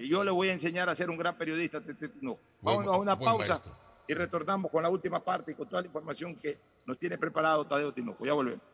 Y 0.00 0.08
yo 0.08 0.24
le 0.24 0.32
voy 0.32 0.48
a 0.48 0.52
enseñar 0.52 0.88
a 0.88 0.94
ser 0.94 1.10
un 1.10 1.16
gran 1.16 1.36
periodista. 1.36 1.80
Vámonos 2.60 2.94
a 2.94 2.96
una 2.96 3.16
pausa 3.16 3.48
maestro. 3.50 3.76
y 4.08 4.14
retornamos 4.14 4.70
con 4.70 4.82
la 4.82 4.88
última 4.88 5.20
parte 5.20 5.52
y 5.52 5.54
con 5.54 5.68
toda 5.68 5.82
la 5.82 5.86
información 5.86 6.34
que 6.34 6.58
nos 6.86 6.98
tiene 6.98 7.18
preparado 7.18 7.64
Tadeo 7.66 7.92
Tinoco. 7.92 8.26
Ya 8.26 8.32
volvemos. 8.32 8.73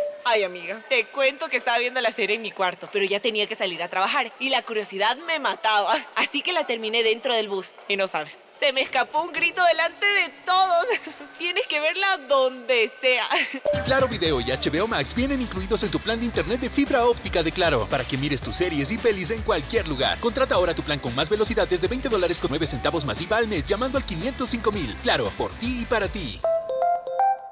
Ay, 0.23 0.43
amiga, 0.43 0.79
te 0.87 1.05
cuento 1.05 1.49
que 1.49 1.57
estaba 1.57 1.79
viendo 1.79 1.99
la 1.99 2.11
serie 2.11 2.35
en 2.35 2.41
mi 2.41 2.51
cuarto, 2.51 2.87
pero 2.91 3.05
ya 3.05 3.19
tenía 3.19 3.47
que 3.47 3.55
salir 3.55 3.81
a 3.81 3.87
trabajar 3.87 4.31
y 4.39 4.49
la 4.49 4.61
curiosidad 4.61 5.17
me 5.17 5.39
mataba. 5.39 5.97
Así 6.15 6.41
que 6.41 6.53
la 6.53 6.65
terminé 6.65 7.03
dentro 7.03 7.33
del 7.33 7.49
bus. 7.49 7.75
Y 7.87 7.97
no 7.97 8.07
sabes, 8.07 8.37
se 8.59 8.71
me 8.71 8.81
escapó 8.81 9.23
un 9.23 9.31
grito 9.31 9.63
delante 9.65 10.05
de 10.05 10.29
todos. 10.45 10.85
Tienes 11.39 11.65
que 11.67 11.79
verla 11.79 12.17
donde 12.29 12.91
sea. 13.01 13.27
Claro 13.85 14.07
Video 14.07 14.39
y 14.39 14.45
HBO 14.45 14.87
Max 14.87 15.15
vienen 15.15 15.41
incluidos 15.41 15.81
en 15.83 15.89
tu 15.89 15.99
plan 15.99 16.19
de 16.19 16.25
internet 16.25 16.59
de 16.59 16.69
fibra 16.69 17.05
óptica 17.05 17.41
de 17.41 17.51
Claro 17.51 17.87
para 17.89 18.03
que 18.03 18.17
mires 18.17 18.41
tus 18.41 18.55
series 18.55 18.91
y 18.91 18.99
pelis 18.99 19.31
en 19.31 19.41
cualquier 19.41 19.87
lugar. 19.87 20.19
Contrata 20.19 20.55
ahora 20.55 20.75
tu 20.75 20.83
plan 20.83 20.99
con 20.99 21.15
más 21.15 21.29
velocidad 21.29 21.67
desde 21.67 21.87
20 21.87 22.09
dólares 22.09 22.37
con 22.39 22.51
9 22.51 22.67
centavos 22.67 23.05
masiva 23.05 23.37
al 23.37 23.47
mes 23.47 23.65
llamando 23.65 23.97
al 23.97 24.05
505 24.05 24.71
mil. 24.71 24.95
Claro, 25.01 25.31
por 25.37 25.51
ti 25.55 25.79
y 25.81 25.85
para 25.85 26.07
ti. 26.07 26.39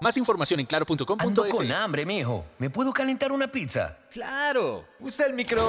Más 0.02 0.16
información 0.16 0.62
en 0.62 0.66
claro.com.es. 0.66 1.28
Ando 1.28 1.48
con 1.50 1.72
hambre, 1.72 2.06
mijo. 2.06 2.46
¿Me 2.58 2.70
puedo 2.70 2.94
calentar 2.94 3.32
una 3.32 3.48
pizza? 3.48 3.98
Claro. 4.12 4.86
Usa 5.00 5.26
el 5.26 5.34
micro. 5.34 5.68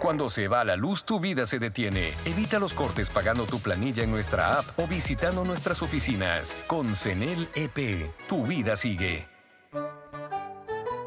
Cuando 0.00 0.28
se 0.28 0.48
va 0.48 0.64
la 0.64 0.76
luz, 0.76 1.04
tu 1.04 1.20
vida 1.20 1.46
se 1.46 1.58
detiene. 1.58 2.12
Evita 2.24 2.58
los 2.58 2.74
cortes 2.74 3.10
pagando 3.10 3.46
tu 3.46 3.58
planilla 3.58 4.02
en 4.02 4.10
nuestra 4.10 4.58
app 4.58 4.78
o 4.78 4.86
visitando 4.86 5.44
nuestras 5.44 5.82
oficinas. 5.82 6.56
Con 6.66 6.96
CENEL 6.96 7.48
EP, 7.54 8.10
tu 8.26 8.46
vida 8.46 8.76
sigue. 8.76 9.28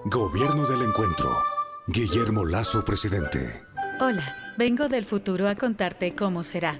Gobierno 0.06 0.66
del 0.68 0.84
Encuentro. 0.84 1.38
Guillermo 1.88 2.46
Lazo, 2.46 2.84
presidente. 2.84 3.66
Hola, 4.00 4.54
vengo 4.58 4.90
del 4.90 5.06
futuro 5.06 5.48
a 5.48 5.56
contarte 5.56 6.12
cómo 6.16 6.44
será. 6.44 6.80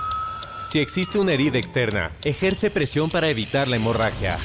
Si 0.71 0.79
existe 0.79 1.19
una 1.19 1.33
herida 1.33 1.57
externa, 1.57 2.13
ejerce 2.23 2.71
presión 2.71 3.09
para 3.09 3.27
evitar 3.27 3.67
la 3.67 3.75
hemorragia. 3.75 4.37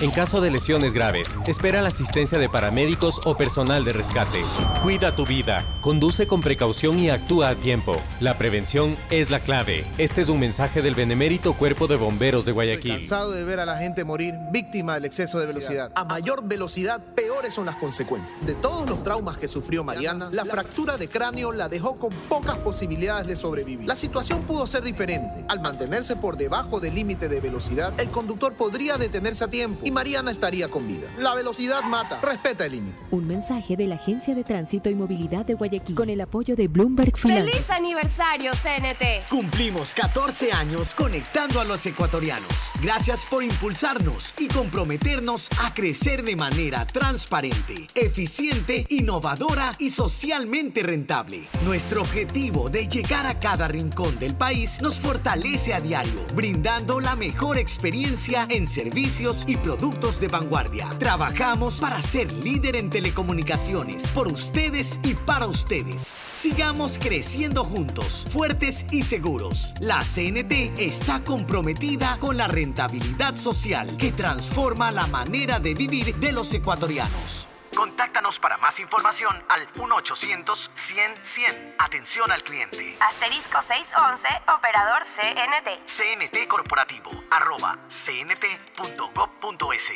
En 0.00 0.10
caso 0.10 0.40
de 0.40 0.50
lesiones 0.50 0.94
graves, 0.94 1.38
espera 1.46 1.82
la 1.82 1.88
asistencia 1.88 2.38
de 2.38 2.48
paramédicos 2.48 3.20
o 3.26 3.36
personal 3.36 3.84
de 3.84 3.92
rescate. 3.92 4.40
Cuida 4.82 5.14
tu 5.14 5.26
vida, 5.26 5.78
conduce 5.82 6.26
con 6.26 6.40
precaución 6.40 6.98
y 6.98 7.10
actúa 7.10 7.50
a 7.50 7.54
tiempo. 7.56 8.00
La 8.18 8.38
prevención 8.38 8.96
es 9.10 9.30
la 9.30 9.40
clave. 9.40 9.84
Este 9.98 10.22
es 10.22 10.30
un 10.30 10.40
mensaje 10.40 10.80
del 10.80 10.94
benemérito 10.94 11.52
Cuerpo 11.52 11.86
de 11.86 11.96
Bomberos 11.96 12.46
de 12.46 12.52
Guayaquil. 12.52 13.00
Cansado 13.00 13.32
de 13.32 13.44
ver 13.44 13.60
a 13.60 13.66
la 13.66 13.76
gente 13.76 14.04
morir 14.04 14.34
víctima 14.52 14.94
del 14.94 15.04
exceso 15.04 15.38
de 15.38 15.44
velocidad. 15.44 15.92
A 15.94 16.04
mayor 16.04 16.44
velocidad, 16.48 16.98
peores 17.14 17.52
son 17.52 17.66
las 17.66 17.76
consecuencias. 17.76 18.34
De 18.46 18.54
todos 18.54 18.88
los 18.88 19.02
traumas 19.02 19.36
que 19.36 19.48
sufrió 19.48 19.84
Mariana, 19.84 20.30
la 20.32 20.46
fractura 20.46 20.96
de 20.96 21.08
cráneo 21.08 21.52
la 21.52 21.68
dejó 21.68 21.92
con 21.92 22.10
pocas 22.28 22.56
posibilidades 22.56 23.26
de 23.26 23.36
sobrevivir. 23.36 23.86
La 23.86 23.96
situación 23.96 24.42
pudo 24.44 24.66
ser 24.66 24.82
diferente. 24.82 25.41
Al 25.48 25.60
mantenerse 25.60 26.16
por 26.16 26.36
debajo 26.36 26.80
del 26.80 26.94
límite 26.94 27.28
de 27.28 27.40
velocidad, 27.40 27.98
el 27.98 28.10
conductor 28.10 28.54
podría 28.54 28.98
detenerse 28.98 29.44
a 29.44 29.48
tiempo 29.48 29.80
y 29.84 29.90
Mariana 29.90 30.30
estaría 30.30 30.68
con 30.68 30.86
vida. 30.86 31.08
La 31.18 31.34
velocidad 31.34 31.82
mata. 31.82 32.20
Respeta 32.20 32.66
el 32.66 32.72
límite. 32.72 32.98
Un 33.10 33.26
mensaje 33.26 33.76
de 33.76 33.86
la 33.86 33.96
Agencia 33.96 34.34
de 34.34 34.44
Tránsito 34.44 34.90
y 34.90 34.94
Movilidad 34.94 35.44
de 35.46 35.54
Guayaquil 35.54 35.96
con 35.96 36.10
el 36.10 36.20
apoyo 36.20 36.56
de 36.56 36.68
Bloomberg 36.68 37.16
Finance. 37.16 37.50
¡Feliz 37.50 37.70
aniversario, 37.70 38.52
CNT! 38.52 39.28
Cumplimos 39.28 39.94
14 39.94 40.52
años 40.52 40.94
conectando 40.94 41.60
a 41.60 41.64
los 41.64 41.84
ecuatorianos. 41.86 42.52
Gracias 42.82 43.24
por 43.24 43.42
impulsarnos 43.42 44.34
y 44.38 44.48
comprometernos 44.48 45.48
a 45.62 45.74
crecer 45.74 46.24
de 46.24 46.36
manera 46.36 46.86
transparente, 46.86 47.86
eficiente, 47.94 48.86
innovadora 48.90 49.72
y 49.78 49.90
socialmente 49.90 50.82
rentable. 50.82 51.48
Nuestro 51.64 52.02
objetivo 52.02 52.68
de 52.68 52.86
llegar 52.86 53.26
a 53.26 53.38
cada 53.38 53.68
rincón 53.68 54.16
del 54.18 54.34
país 54.34 54.80
nos 54.82 55.00
fortalece 55.00 55.21
a 55.24 55.80
diario, 55.80 56.26
brindando 56.34 57.00
la 57.00 57.16
mejor 57.16 57.56
experiencia 57.56 58.46
en 58.50 58.66
servicios 58.66 59.44
y 59.46 59.56
productos 59.56 60.20
de 60.20 60.28
vanguardia. 60.28 60.88
Trabajamos 60.98 61.78
para 61.78 62.02
ser 62.02 62.32
líder 62.32 62.76
en 62.76 62.90
telecomunicaciones, 62.90 64.06
por 64.08 64.28
ustedes 64.28 64.98
y 65.02 65.14
para 65.14 65.46
ustedes. 65.46 66.14
Sigamos 66.32 66.98
creciendo 66.98 67.64
juntos, 67.64 68.26
fuertes 68.30 68.84
y 68.90 69.02
seguros. 69.02 69.72
La 69.80 70.02
CNT 70.02 70.78
está 70.78 71.22
comprometida 71.24 72.18
con 72.18 72.36
la 72.36 72.48
rentabilidad 72.48 73.36
social 73.36 73.96
que 73.96 74.12
transforma 74.12 74.90
la 74.90 75.06
manera 75.06 75.60
de 75.60 75.74
vivir 75.74 76.16
de 76.16 76.32
los 76.32 76.52
ecuatorianos. 76.52 77.51
Contáctanos 77.82 78.38
para 78.38 78.56
más 78.58 78.78
información 78.78 79.34
al 79.48 79.66
1-800-100-100. 79.74 81.74
Atención 81.78 82.30
al 82.30 82.44
cliente. 82.44 82.96
Asterisco 83.00 83.60
611, 83.60 84.28
operador 84.56 85.02
CNT. 85.02 85.88
CNT 85.88 86.46
Corporativo, 86.46 87.10
arroba 87.28 87.80
cnt.gov.es. 87.88 89.90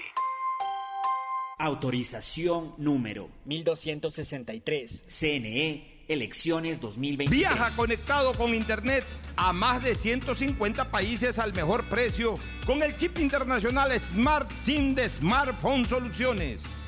Autorización 1.58 2.74
número 2.76 3.30
1263. 3.44 5.04
CNE, 5.06 6.06
elecciones 6.08 6.80
2023. 6.80 7.30
Viaja 7.30 7.70
conectado 7.76 8.34
con 8.34 8.52
Internet 8.52 9.04
a 9.36 9.52
más 9.52 9.80
de 9.80 9.94
150 9.94 10.90
países 10.90 11.38
al 11.38 11.54
mejor 11.54 11.88
precio 11.88 12.34
con 12.66 12.82
el 12.82 12.96
chip 12.96 13.16
internacional 13.20 13.96
Smart 14.00 14.50
SIM 14.56 14.96
de 14.96 15.08
Smartphone 15.08 15.84
Soluciones. 15.84 16.62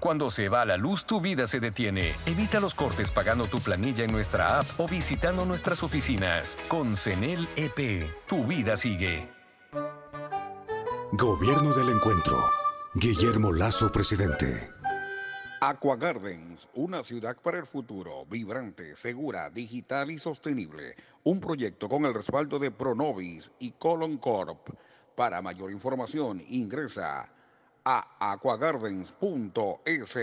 Cuando 0.00 0.30
se 0.30 0.48
va 0.48 0.64
la 0.64 0.78
luz, 0.78 1.04
tu 1.04 1.20
vida 1.20 1.46
se 1.46 1.60
detiene. 1.60 2.14
Evita 2.24 2.58
los 2.58 2.74
cortes 2.74 3.10
pagando 3.10 3.44
tu 3.44 3.58
planilla 3.58 4.02
en 4.02 4.10
nuestra 4.10 4.58
app 4.58 4.66
o 4.78 4.88
visitando 4.88 5.44
nuestras 5.44 5.82
oficinas. 5.82 6.56
Con 6.68 6.96
CENEL 6.96 7.46
EP, 7.54 8.10
tu 8.26 8.46
vida 8.46 8.78
sigue. 8.78 9.28
Gobierno 11.12 11.74
del 11.74 11.90
Encuentro. 11.90 12.50
Guillermo 12.94 13.52
Lazo, 13.52 13.92
presidente. 13.92 14.70
Aqua 15.60 15.96
Gardens, 15.96 16.70
una 16.72 17.02
ciudad 17.02 17.36
para 17.36 17.58
el 17.58 17.66
futuro, 17.66 18.24
vibrante, 18.24 18.96
segura, 18.96 19.50
digital 19.50 20.10
y 20.10 20.18
sostenible. 20.18 20.96
Un 21.24 21.40
proyecto 21.40 21.90
con 21.90 22.06
el 22.06 22.14
respaldo 22.14 22.58
de 22.58 22.70
Pronovis 22.70 23.52
y 23.58 23.72
Colon 23.72 24.16
Corp. 24.16 24.70
Para 25.14 25.42
mayor 25.42 25.70
información, 25.70 26.42
ingresa 26.48 27.30
a 27.90 28.32
aquagardens.es. 28.32 30.18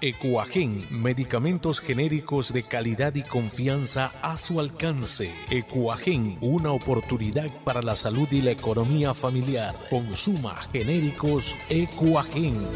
Ecuagen, 0.00 0.86
medicamentos 0.90 1.80
genéricos 1.80 2.52
de 2.52 2.62
calidad 2.62 3.14
y 3.14 3.22
confianza 3.22 4.12
a 4.22 4.36
su 4.36 4.60
alcance. 4.60 5.32
Ecuagen, 5.50 6.36
una 6.40 6.72
oportunidad 6.72 7.48
para 7.64 7.80
la 7.80 7.96
salud 7.96 8.28
y 8.30 8.42
la 8.42 8.50
economía 8.50 9.14
familiar. 9.14 9.74
Consuma 9.88 10.54
genéricos 10.72 11.56
Ecuagen. 11.68 12.68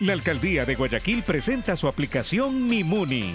La 0.00 0.12
alcaldía 0.12 0.66
de 0.66 0.74
Guayaquil 0.74 1.22
presenta 1.22 1.76
su 1.76 1.88
aplicación 1.88 2.66
Mimuni 2.66 3.34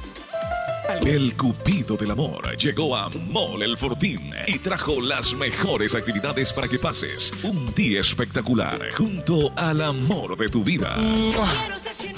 El 0.99 1.35
Cupido 1.35 1.95
del 1.95 2.11
Amor 2.11 2.55
llegó 2.57 2.95
a 2.95 3.09
Mall 3.09 3.63
El 3.63 3.77
Fortín 3.77 4.31
y 4.45 4.59
trajo 4.59 4.99
las 4.99 5.33
mejores 5.33 5.95
actividades 5.95 6.51
para 6.51 6.67
que 6.67 6.77
pases 6.77 7.31
un 7.43 7.73
día 7.73 8.01
espectacular 8.01 8.91
junto 8.93 9.53
al 9.55 9.81
amor 9.81 10.37
de 10.37 10.49
tu 10.49 10.63
vida. 10.63 10.95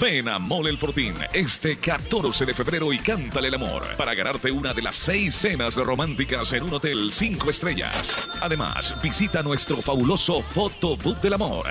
Ven 0.00 0.28
a 0.28 0.38
Mall 0.38 0.66
El 0.66 0.78
Fortín 0.78 1.14
este 1.32 1.76
14 1.76 2.46
de 2.46 2.54
febrero 2.54 2.92
y 2.92 2.98
cántale 2.98 3.48
el 3.48 3.54
amor 3.54 3.82
para 3.96 4.14
ganarte 4.14 4.50
una 4.50 4.74
de 4.74 4.82
las 4.82 4.96
seis 4.96 5.34
cenas 5.34 5.76
románticas 5.76 6.52
en 6.52 6.64
un 6.64 6.74
hotel 6.74 7.12
5 7.12 7.50
estrellas. 7.50 8.30
Además, 8.40 8.94
visita 9.02 9.42
nuestro 9.42 9.80
fabuloso 9.82 10.42
Photobook 10.42 11.20
del 11.20 11.34
Amor. 11.34 11.66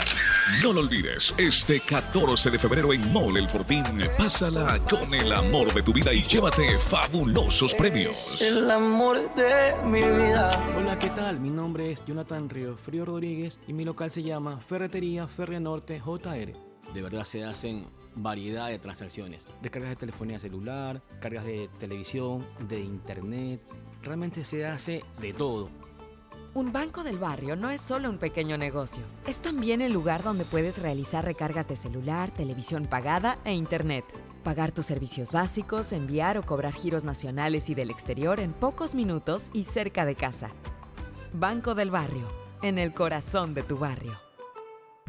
No 0.62 0.74
lo 0.74 0.82
olvides, 0.82 1.34
este 1.38 1.80
14 1.80 2.50
de 2.52 2.60
febrero 2.60 2.94
en 2.94 3.12
Mall 3.12 3.38
El 3.38 3.50
Fortín, 3.50 3.84
pásala 4.18 4.80
con 4.90 5.14
el 5.14 5.32
amor 5.34 5.74
de 5.74 5.84
tu 5.84 5.94
vida 5.94 6.14
y 6.14 6.24
llévate 6.24 6.78
fabulosos 6.94 7.74
premios. 7.74 8.40
El 8.40 8.70
amor 8.70 9.34
de 9.34 9.74
mi 9.84 9.98
vida. 9.98 10.76
Hola, 10.78 11.00
¿qué 11.00 11.10
tal? 11.10 11.40
Mi 11.40 11.50
nombre 11.50 11.92
es 11.92 12.06
Jonathan 12.06 12.48
Río 12.48 12.78
Frío 12.78 13.04
Rodríguez 13.04 13.60
y 13.68 13.74
mi 13.74 13.84
local 13.84 14.12
se 14.12 14.22
llama 14.22 14.60
Ferretería 14.60 15.28
Ferre 15.28 15.60
Norte 15.60 16.00
JR. 16.00 16.54
De 16.94 17.02
verdad 17.02 17.26
se 17.26 17.44
hacen 17.44 17.88
variedad 18.16 18.68
de 18.68 18.78
transacciones. 18.78 19.44
Descargas 19.64 19.90
de 19.90 19.96
telefonía 19.96 20.40
celular, 20.40 21.02
cargas 21.20 21.46
de 21.46 21.68
televisión, 21.80 22.46
de 22.70 22.82
internet. 22.82 23.60
Realmente 24.04 24.46
se 24.46 24.64
hace 24.64 25.04
de 25.20 25.34
todo. 25.34 25.72
Un 26.54 26.72
banco 26.72 27.04
del 27.04 27.18
barrio 27.18 27.56
no 27.56 27.72
es 27.72 27.82
solo 27.82 28.08
un 28.08 28.20
pequeño 28.20 28.56
negocio, 28.60 29.02
es 29.26 29.42
también 29.42 29.82
el 29.82 29.92
lugar 29.92 30.22
donde 30.22 30.46
puedes 30.46 30.80
realizar 30.80 31.26
recargas 31.26 31.68
de 31.68 31.76
celular, 31.76 32.30
televisión 32.30 32.86
pagada 32.86 33.40
e 33.46 33.54
internet. 33.54 34.06
Pagar 34.44 34.74
tus 34.74 34.86
servicios 34.86 35.32
básicos, 35.32 35.94
enviar 35.94 36.38
o 36.38 36.46
cobrar 36.46 36.74
giros 36.74 37.06
nacionales 37.06 37.70
y 37.70 37.76
del 37.76 37.90
exterior 37.90 38.42
en 38.42 38.52
pocos 38.52 38.94
minutos 38.94 39.50
y 39.54 39.64
cerca 39.64 40.06
de 40.06 40.16
casa. 40.16 40.52
Banco 41.32 41.76
del 41.76 41.92
barrio, 41.92 42.28
en 42.62 42.78
el 42.78 42.94
corazón 42.94 43.54
de 43.54 43.64
tu 43.64 43.78
barrio. 43.78 44.20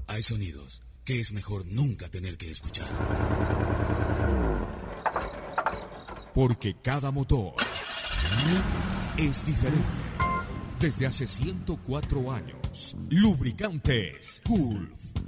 Hay 0.06 0.22
sonidos 0.22 0.82
que 1.04 1.18
es 1.18 1.32
mejor 1.32 1.66
nunca 1.66 2.08
tener 2.08 2.36
que 2.36 2.50
escuchar. 2.50 2.88
Porque 6.32 6.76
cada 6.80 7.10
motor 7.10 7.54
es 9.16 9.44
diferente. 9.44 9.84
Desde 10.78 11.06
hace 11.06 11.26
104 11.26 12.32
años, 12.32 12.96
lubricantes 13.10 14.42
Gulf 14.44 15.03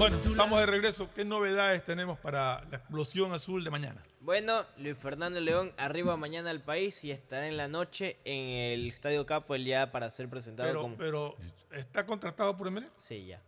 Bueno, 0.00 0.16
estamos 0.16 0.58
de 0.60 0.64
regreso. 0.64 1.10
¿Qué 1.14 1.26
novedades 1.26 1.84
tenemos 1.84 2.18
para 2.18 2.64
la 2.70 2.78
explosión 2.78 3.34
azul 3.34 3.62
de 3.62 3.68
mañana? 3.68 4.02
Bueno, 4.20 4.64
Luis 4.78 4.96
Fernando 4.96 5.42
León 5.42 5.74
arriba 5.76 6.16
mañana 6.16 6.48
al 6.48 6.62
país 6.62 7.04
y 7.04 7.10
estará 7.10 7.46
en 7.48 7.58
la 7.58 7.68
noche 7.68 8.16
en 8.24 8.48
el 8.80 8.88
Estadio 8.88 9.26
Capo 9.26 9.54
el 9.54 9.66
día 9.66 9.92
para 9.92 10.08
ser 10.08 10.30
presentado 10.30 10.70
Pero, 10.70 10.80
como... 10.80 10.96
pero 10.96 11.36
¿está 11.72 12.06
contratado 12.06 12.56
por 12.56 12.68
Emelec? 12.68 12.90
Sí, 12.98 13.26
ya. 13.26 13.42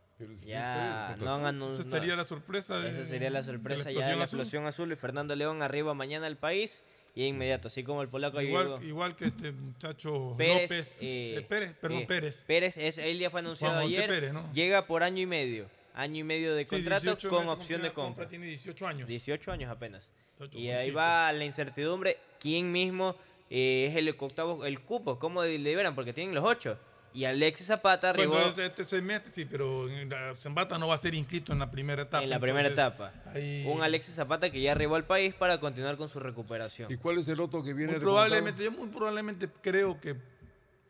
Ya 0.44 1.16
no 1.20 1.36
han 1.36 1.46
anunciado. 1.46 1.88
Esa 1.88 1.90
sería 1.98 2.16
la 2.16 2.24
sorpresa 2.24 2.78
de- 2.80 2.90
Esa 2.90 3.06
sería 3.06 3.30
la 3.30 3.40
de 3.40 3.46
la 3.46 3.52
sorpresa 3.54 3.90
ya 3.90 4.08
de 4.08 4.16
la 4.16 4.24
azul. 4.24 4.40
explosión 4.40 4.66
azul. 4.66 4.92
Y 4.92 4.96
Fernando 4.96 5.34
León 5.34 5.62
arriba 5.62 5.94
mañana 5.94 6.26
al 6.26 6.36
país 6.36 6.84
y 7.14 7.22
de 7.22 7.28
inmediato, 7.28 7.68
así 7.68 7.82
como 7.82 8.02
el 8.02 8.08
polaco 8.08 8.42
Igual, 8.42 8.84
igual 8.84 9.16
que 9.16 9.24
este 9.26 9.52
muchacho 9.52 10.34
Pérez, 10.36 10.62
López. 10.70 10.98
eh, 11.00 11.34
eh, 11.38 11.46
Pérez, 11.48 11.74
perdón, 11.80 12.00
eh, 12.00 12.06
Pérez. 12.06 12.44
Pérez, 12.46 12.76
es, 12.76 12.98
él 12.98 13.18
ya 13.18 13.30
fue 13.30 13.40
anunciado 13.40 13.72
Juan 13.74 13.84
José 13.84 13.96
ayer. 13.96 14.10
Pérez, 14.10 14.32
¿no? 14.34 14.52
Llega 14.52 14.86
por 14.86 15.02
año 15.02 15.22
y 15.22 15.26
medio. 15.26 15.66
Año 15.94 16.20
y 16.20 16.24
medio 16.24 16.54
de 16.54 16.64
Sí, 16.64 16.70
contrato 16.70 17.02
18 17.04 17.28
con 17.28 17.40
meses, 17.40 17.52
opción 17.52 17.82
de 17.82 17.88
opción 17.88 18.04
compra. 18.06 18.28
Tiene 18.28 18.46
18 18.46 18.86
años. 18.86 19.08
18 19.08 19.52
años 19.52 19.70
apenas. 19.70 20.10
18, 20.38 20.58
Y 20.58 20.70
ahí 20.70 20.90
va 20.90 21.30
la 21.32 21.44
incertidumbre. 21.44 22.18
¿Quién 22.40 22.72
mismo 22.72 23.14
eh, 23.50 23.88
es 23.90 23.96
el 23.96 24.08
octavo, 24.08 24.64
el 24.64 24.80
cupo? 24.80 25.18
¿Cómo 25.18 25.44
liberan? 25.44 25.94
Porque 25.94 26.12
tienen 26.12 26.34
los 26.34 26.44
8. 26.44 26.78
Y 27.14 27.26
Alexis 27.26 27.66
Zapata 27.66 28.08
arribó 28.10 28.32
Bueno, 28.32 28.48
este, 28.48 28.64
este 28.64 28.84
semestre 28.86 29.30
sí, 29.32 29.44
pero 29.44 29.86
en 29.86 30.08
la 30.08 30.34
Zambata 30.34 30.78
no 30.78 30.88
va 30.88 30.94
a 30.94 30.98
ser 30.98 31.14
inscrito 31.14 31.52
en 31.52 31.58
la 31.58 31.70
primera 31.70 32.02
etapa. 32.02 32.24
en 32.24 32.30
la 32.30 32.40
primera 32.40 32.68
entonces, 32.68 32.94
etapa. 32.94 33.12
ahí- 33.34 33.66
Un 33.66 33.82
Alexis 33.82 34.14
Zapata 34.14 34.48
que 34.50 34.62
ya 34.62 34.72
arribó 34.72 34.94
al 34.96 35.04
país 35.04 35.34
para 35.34 35.60
continuar 35.60 35.98
con 35.98 36.08
su 36.08 36.20
recuperación. 36.20 36.90
¿Y 36.90 36.96
cuál 36.96 37.18
es 37.18 37.28
el 37.28 37.40
otro 37.40 37.62
que 37.62 37.74
viene 37.74 37.92
Muy 37.92 38.00
probablemente, 38.00 38.64
yo 38.64 38.72
muy 38.72 38.88
probablemente 38.88 39.46
creo 39.60 40.00
que 40.00 40.16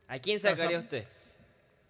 ¿A 0.06 0.18
quién 0.20 0.38
sacaría 0.38 0.78
usted? 0.78 1.06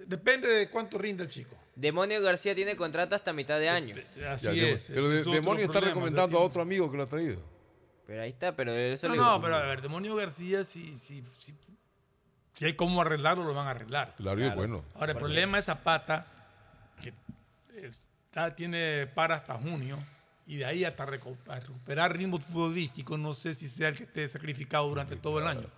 Depende 0.06 0.48
de 0.48 0.68
cuánto 0.70 0.98
rinde 0.98 1.24
el 1.24 1.28
chico. 1.30 1.56
Demonio 1.74 2.20
García 2.20 2.54
tiene 2.54 2.76
contrato 2.76 3.14
hasta 3.14 3.32
mitad 3.32 3.58
de 3.58 3.68
año. 3.68 3.96
Así 4.28 4.46
Ya, 4.46 4.68
es. 4.68 4.86
Pero 4.88 5.08
de- 5.08 5.20
es 5.20 5.24
Demonio 5.24 5.62
está 5.64 5.72
problema, 5.80 5.94
recomendando 5.94 6.38
a 6.38 6.42
otro 6.42 6.62
amigo 6.62 6.90
que 6.90 6.96
lo 6.96 7.02
ha 7.04 7.06
traído. 7.06 7.40
Pero 8.06 8.22
ahí 8.22 8.30
está, 8.30 8.54
pero 8.54 8.72
eso 8.74 9.08
No, 9.08 9.14
no, 9.14 9.40
pero 9.40 9.56
a 9.56 9.62
ver, 9.62 9.80
Demonio 9.80 10.14
García, 10.16 10.64
si, 10.64 10.98
si, 10.98 11.22
si, 11.22 11.54
si 12.52 12.64
hay 12.64 12.74
cómo 12.74 13.00
arreglarlo, 13.00 13.44
lo 13.44 13.54
van 13.54 13.66
a 13.66 13.70
arreglar. 13.70 14.14
Claro, 14.16 14.40
y 14.40 14.44
es 14.44 14.54
bueno. 14.54 14.84
Ahora, 14.94 15.12
el 15.12 15.18
problema 15.18 15.58
es 15.58 15.64
Zapata, 15.64 16.26
que 17.00 17.14
está, 17.86 18.54
tiene 18.54 19.06
para 19.14 19.36
hasta 19.36 19.54
junio, 19.54 19.98
y 20.46 20.56
de 20.56 20.64
ahí 20.66 20.84
hasta 20.84 21.06
recuperar 21.06 22.14
ritmo 22.16 22.38
futbolístico, 22.38 23.16
no 23.16 23.32
sé 23.32 23.54
si 23.54 23.68
sea 23.68 23.88
el 23.88 23.96
que 23.96 24.02
esté 24.02 24.28
sacrificado 24.28 24.88
durante 24.88 25.16
todo 25.16 25.38
el 25.38 25.46
año. 25.46 25.70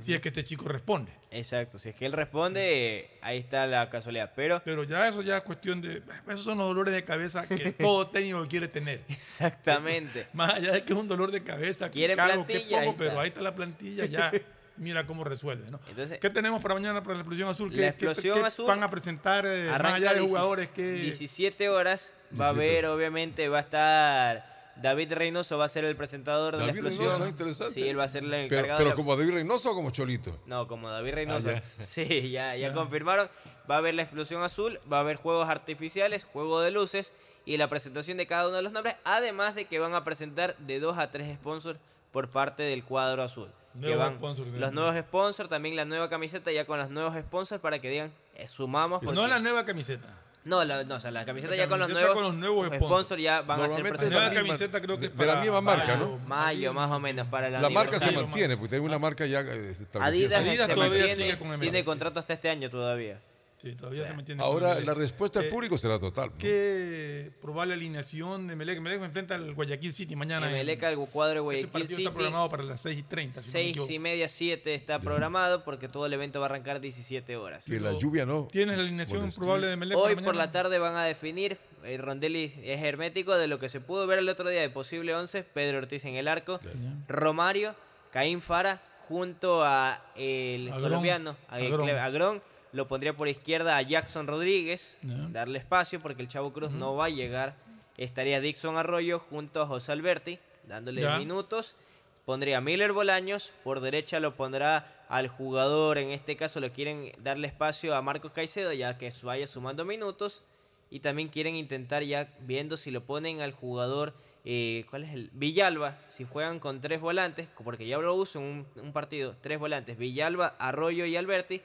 Si 0.00 0.14
es 0.14 0.20
que 0.20 0.28
este 0.28 0.44
chico 0.44 0.68
responde. 0.68 1.12
Exacto, 1.30 1.78
si 1.78 1.90
es 1.90 1.94
que 1.94 2.06
él 2.06 2.12
responde, 2.12 3.10
ahí 3.20 3.38
está 3.38 3.66
la 3.66 3.90
casualidad. 3.90 4.32
Pero, 4.34 4.62
Pero 4.64 4.84
ya 4.84 5.06
eso 5.08 5.22
ya 5.22 5.36
es 5.38 5.42
cuestión 5.42 5.82
de... 5.82 6.02
Esos 6.28 6.44
son 6.44 6.58
los 6.58 6.66
dolores 6.68 6.94
de 6.94 7.04
cabeza 7.04 7.46
que 7.46 7.72
todo 7.78 8.06
técnico 8.06 8.46
quiere 8.48 8.68
tener. 8.68 9.02
Exactamente. 9.08 10.26
Más 10.32 10.54
allá 10.54 10.72
de 10.72 10.84
que 10.84 10.92
es 10.92 10.98
un 10.98 11.08
dolor 11.08 11.30
de 11.30 11.42
cabeza, 11.42 11.86
que 11.90 11.98
Quiere 11.98 12.16
caro, 12.16 12.46
que 12.46 12.54
plantilla, 12.54 12.80
ahí 12.80 12.86
poco, 12.86 12.98
pero 12.98 13.20
ahí 13.20 13.28
está 13.28 13.42
la 13.42 13.54
plantilla, 13.54 14.06
ya 14.06 14.32
mira 14.76 15.06
cómo 15.06 15.24
resuelve. 15.24 15.70
¿no? 15.70 15.80
Entonces- 15.88 16.18
¿Qué 16.18 16.30
tenemos 16.30 16.62
para 16.62 16.74
mañana 16.74 17.02
para 17.02 17.14
la 17.16 17.20
explosión 17.20 17.48
azul? 17.48 17.70
¿Qué, 17.70 17.76
La 17.76 17.82
qué- 17.92 18.04
explosión 18.06 18.38
qué 18.40 18.46
azul 18.46 18.66
van 18.66 18.82
a 18.82 18.90
presentar 18.90 19.44
eh, 19.46 19.66
más 19.68 19.94
allá 19.94 20.12
de 20.14 20.20
16 20.20 20.28
jugadores 20.28 20.68
que... 20.68 20.92
17 20.92 21.68
horas. 21.68 22.12
Va 22.40 22.48
a 22.48 22.52
17 22.52 22.78
haber, 22.78 22.86
obviamente, 22.86 23.48
va 23.48 23.58
a 23.58 23.60
estar 23.60 24.51
David 24.76 25.12
Reynoso, 25.12 25.58
va 25.58 25.66
a 25.66 25.68
ser 25.68 25.84
el 25.84 25.94
presentador 25.96 26.56
de 26.56 26.64
la 26.66 26.72
explosión. 26.72 27.06
Reynoso, 27.10 27.28
interesante. 27.28 27.74
Sí, 27.74 27.88
él 27.88 27.98
va 27.98 28.04
a 28.04 28.08
ser 28.08 28.24
el 28.24 28.30
Pero, 28.30 28.42
encargado 28.44 28.78
pero 28.78 28.90
de 28.90 28.90
la- 28.90 28.96
como 28.96 29.16
David 29.16 29.32
Reynoso 29.32 29.70
o 29.70 29.74
como 29.74 29.90
Cholito. 29.90 30.38
No, 30.46 30.66
como 30.66 30.90
David 30.90 31.14
Reynoso. 31.14 31.50
Ah, 31.54 31.62
Sí, 31.84 32.30
ya, 32.30 32.56
ya 32.56 32.68
Ya. 32.68 32.74
confirmaron. 32.74 33.28
Va 33.70 33.76
a 33.76 33.78
haber 33.78 33.94
la 33.94 34.02
explosión 34.02 34.42
azul, 34.42 34.80
va 34.92 34.96
a 34.98 35.00
haber 35.00 35.16
juegos 35.16 35.48
artificiales, 35.48 36.24
juego 36.24 36.60
de 36.60 36.70
luces 36.70 37.14
y 37.44 37.56
la 37.58 37.68
presentación 37.68 38.16
de 38.16 38.26
cada 38.26 38.48
uno 38.48 38.56
de 38.56 38.62
los 38.62 38.72
nombres. 38.72 38.96
Además 39.04 39.54
de 39.54 39.66
que 39.66 39.78
van 39.78 39.94
a 39.94 40.04
presentar 40.04 40.56
de 40.58 40.80
dos 40.80 40.98
a 40.98 41.10
tres 41.10 41.32
sponsors 41.36 41.78
por 42.10 42.28
parte 42.28 42.62
del 42.62 42.82
cuadro 42.84 43.22
azul. 43.22 43.48
que 43.74 43.78
Nuevos 43.86 43.98
van 44.04 44.16
sponsors, 44.16 44.48
los 44.48 44.72
nuevos 44.74 44.96
sponsors, 44.96 45.48
también 45.48 45.76
la 45.76 45.86
nueva 45.86 46.10
camiseta 46.10 46.52
ya 46.52 46.66
con 46.66 46.78
los 46.78 46.90
nuevos 46.90 47.14
sponsors 47.22 47.58
para 47.60 47.78
que 47.80 47.88
digan, 47.88 48.12
eh, 48.34 48.46
sumamos. 48.46 49.00
No 49.02 49.06
porque- 49.14 49.28
la 49.28 49.38
nueva 49.38 49.64
camiseta. 49.64 50.08
No, 50.44 50.64
la, 50.64 50.82
no, 50.84 50.96
o 50.96 51.00
sea, 51.00 51.10
la 51.12 51.24
camiseta 51.24 51.52
La 51.52 51.56
ya 51.62 51.68
con 51.68 51.78
los 51.78 51.88
camiseta 51.88 52.06
nuevos, 52.14 52.22
con 52.22 52.32
los 52.32 52.34
nuevos 52.40 52.66
sponsors. 52.66 52.86
sponsors. 52.88 53.22
ya 53.22 53.42
van 53.42 53.60
a 53.60 53.68
ser 53.68 53.82
Normalmente 53.82 53.82
La 53.82 53.90
presentados. 53.98 54.32
nueva 54.32 54.46
camiseta 54.46 54.80
creo 54.80 54.98
que 54.98 55.06
es 55.06 55.16
de 55.16 55.26
la 55.26 55.32
para 55.32 55.42
misma 55.42 55.60
marca, 55.60 55.86
mayo. 55.86 55.96
¿no? 55.98 56.18
Mayo, 56.26 56.72
más 56.74 56.90
o 56.90 56.98
menos, 57.00 57.26
para 57.28 57.46
el 57.46 57.52
La 57.54 57.70
marca 57.70 57.98
se 58.00 58.10
mantiene, 58.12 58.56
porque 58.56 58.70
tiene 58.70 58.84
una 58.84 58.98
marca 58.98 59.24
ya 59.26 59.40
eh, 59.40 59.70
establecida. 59.70 60.04
Adidas, 60.04 60.40
Adidas 60.40 60.66
se 60.68 60.74
todavía 60.74 60.98
mantiene, 61.06 61.14
sigue 61.24 61.38
con 61.38 61.48
MLB, 61.48 61.60
tiene 61.60 61.84
contrato 61.84 62.20
hasta 62.20 62.32
este 62.32 62.50
año 62.50 62.68
todavía. 62.70 63.20
Sí, 63.62 63.76
todavía 63.76 64.04
se 64.04 64.12
mantiene. 64.12 64.42
Ahora 64.42 64.74
con 64.74 64.86
la 64.86 64.94
respuesta 64.94 65.38
del 65.38 65.46
Eh, 65.48 65.50
público 65.52 65.78
será 65.78 65.96
total. 66.00 66.30
¿no? 66.30 66.38
Qué 66.38 67.30
probable 67.40 67.74
alineación 67.74 68.48
de 68.48 68.56
Melec. 68.56 68.80
Melec 68.80 69.00
enfrenta 69.02 69.36
al 69.36 69.54
Guayaquil 69.54 69.92
City 69.94 70.16
mañana. 70.16 70.50
Emelec 70.50 70.82
al 70.82 70.96
cuadro 71.08 71.34
de 71.34 71.38
Ese 71.38 71.42
Guayaquil 71.66 71.68
partido 71.70 71.88
City. 71.96 72.02
está 72.02 72.12
programado 72.14 72.48
para 72.48 72.64
las 72.64 72.80
6 72.80 72.98
y 72.98 73.02
30. 73.04 73.40
si 73.40 73.46
no 73.46 73.46
me 73.46 73.52
Seis 73.52 73.70
equivoco. 73.70 73.92
y 73.92 73.98
media, 74.00 74.28
siete 74.28 74.74
está 74.74 74.98
programado 74.98 75.62
porque 75.62 75.86
todo 75.86 76.06
el 76.06 76.12
evento 76.12 76.40
va 76.40 76.46
a 76.46 76.48
arrancar 76.48 76.80
17 76.80 77.36
horas. 77.36 77.64
Que 77.66 77.78
la 77.78 77.92
lluvia 77.92 78.26
no. 78.26 78.48
¿Tienes 78.50 78.76
la 78.76 78.82
alineación 78.82 79.30
probable 79.30 79.68
de 79.68 79.76
Melec? 79.76 79.96
Hoy 79.96 80.14
para 80.16 80.24
por 80.26 80.34
la 80.34 80.50
tarde 80.50 80.80
van 80.80 80.96
a 80.96 81.04
definir, 81.04 81.56
el 81.84 82.00
Rondelli 82.00 82.52
es 82.64 82.82
hermético 82.82 83.36
de 83.36 83.46
lo 83.46 83.60
que 83.60 83.68
se 83.68 83.80
pudo 83.80 84.08
ver 84.08 84.18
el 84.18 84.28
otro 84.28 84.48
día 84.48 84.60
de 84.60 84.70
posible 84.70 85.14
11, 85.14 85.44
Pedro 85.44 85.78
Ortiz 85.78 86.04
en 86.04 86.16
el 86.16 86.26
arco, 86.26 86.58
Romario, 87.06 87.76
Caín 88.10 88.40
Fara, 88.42 88.82
junto 89.08 89.62
a 89.64 90.02
el 90.16 90.68
Agrón. 90.68 90.82
colombiano, 90.82 91.36
a 91.48 91.56
Agrón. 91.56 91.88
Agrón, 91.90 92.42
lo 92.72 92.86
pondría 92.88 93.14
por 93.14 93.28
izquierda 93.28 93.76
a 93.76 93.82
Jackson 93.82 94.26
Rodríguez, 94.26 94.98
darle 95.30 95.58
espacio 95.58 96.00
porque 96.00 96.22
el 96.22 96.28
Chavo 96.28 96.52
Cruz 96.52 96.70
no 96.70 96.94
va 96.96 97.06
a 97.06 97.10
llegar, 97.10 97.54
estaría 97.96 98.40
Dixon 98.40 98.76
Arroyo 98.76 99.18
junto 99.18 99.62
a 99.62 99.66
José 99.66 99.92
Alberti, 99.92 100.38
dándole 100.66 101.02
Ya. 101.02 101.18
minutos, 101.18 101.76
pondría 102.24 102.58
a 102.58 102.60
Miller 102.60 102.92
Bolaños, 102.92 103.52
por 103.64 103.80
derecha 103.80 104.20
lo 104.20 104.34
pondrá 104.34 105.04
al 105.08 105.28
jugador, 105.28 105.98
en 105.98 106.10
este 106.10 106.36
caso 106.36 106.60
le 106.60 106.70
quieren 106.70 107.12
darle 107.18 107.46
espacio 107.48 107.94
a 107.94 108.00
Marcos 108.02 108.32
Caicedo, 108.32 108.72
ya 108.72 108.96
que 108.96 109.12
vaya 109.22 109.46
sumando 109.46 109.84
minutos, 109.84 110.42
y 110.90 111.00
también 111.00 111.28
quieren 111.28 111.54
intentar 111.56 112.02
ya 112.02 112.32
viendo 112.40 112.76
si 112.76 112.90
lo 112.90 113.02
ponen 113.04 113.40
al 113.42 113.52
jugador, 113.52 114.14
eh, 114.44 114.84
¿cuál 114.90 115.04
es 115.04 115.12
el? 115.12 115.30
Villalba, 115.32 115.98
si 116.08 116.24
juegan 116.24 116.58
con 116.58 116.80
tres 116.80 117.00
volantes, 117.00 117.48
porque 117.62 117.86
ya 117.86 117.98
lo 117.98 118.14
uso 118.14 118.38
en 118.38 118.44
un, 118.44 118.66
un 118.82 118.92
partido, 118.92 119.36
tres 119.40 119.58
volantes, 119.58 119.98
Villalba, 119.98 120.56
Arroyo 120.58 121.04
y 121.04 121.16
Alberti, 121.16 121.60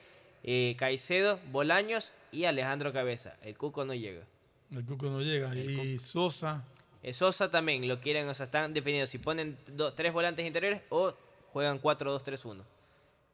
eh, 0.50 0.76
Caicedo, 0.80 1.40
Bolaños 1.52 2.14
y 2.32 2.46
Alejandro 2.46 2.92
Cabeza. 2.94 3.36
El 3.44 3.56
Cuco 3.58 3.84
no 3.86 3.94
llega. 3.94 4.24
El 4.72 4.86
Cuco 4.86 5.08
no 5.10 5.22
llega. 5.22 5.54
Y 5.56 5.98
Sosa. 6.00 6.64
Eh, 7.04 7.12
Sosa 7.14 7.52
también 7.52 7.88
lo 7.88 8.00
quieren, 8.00 8.28
o 8.30 8.34
sea, 8.34 8.46
están 8.46 8.74
definidos 8.74 9.10
si 9.10 9.18
ponen 9.20 9.58
do- 9.74 9.94
tres 9.94 10.12
volantes 10.14 10.46
interiores 10.46 10.82
o 10.90 11.14
juegan 11.54 11.80
4-2-3-1 11.82 12.64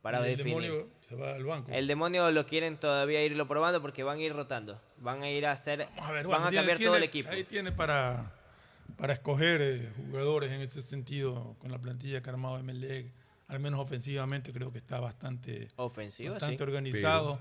para 0.01 0.19
y 0.27 0.31
el 0.31 0.37
definir. 0.37 0.61
demonio 0.63 0.87
se 1.07 1.15
va 1.15 1.33
al 1.35 1.43
banco. 1.45 1.71
El 1.71 1.87
demonio 1.87 2.29
lo 2.31 2.45
quieren 2.45 2.77
todavía 2.77 3.23
irlo 3.23 3.47
probando 3.47 3.81
porque 3.81 4.03
van 4.03 4.17
a 4.19 4.21
ir 4.21 4.33
rotando. 4.33 4.81
Van 4.97 5.21
a 5.23 5.29
ir 5.29 5.45
a 5.45 5.51
hacer. 5.51 5.87
A 5.97 6.11
ver, 6.11 6.23
van 6.27 6.41
bueno, 6.41 6.45
a 6.45 6.49
tiene- 6.49 6.55
cambiar 6.67 6.79
todo 6.79 6.97
el 6.97 7.03
equipo. 7.03 7.29
Ahí 7.29 7.43
tiene 7.45 7.71
para, 7.71 8.33
para 8.97 9.13
escoger 9.13 9.61
eh, 9.61 9.91
jugadores 9.97 10.51
en 10.51 10.61
ese 10.61 10.81
sentido 10.81 11.55
con 11.59 11.71
la 11.71 11.79
plantilla 11.79 12.21
que 12.21 12.29
ha 12.29 12.33
armado 12.33 12.61
Melec. 12.63 13.07
Al 13.53 13.59
menos 13.59 13.79
ofensivamente 13.79 14.51
creo 14.51 14.71
que 14.71 14.79
está 14.79 14.99
bastante, 14.99 15.67
Ofensivo, 15.75 16.31
bastante 16.33 16.57
sí. 16.57 16.63
organizado. 16.63 17.39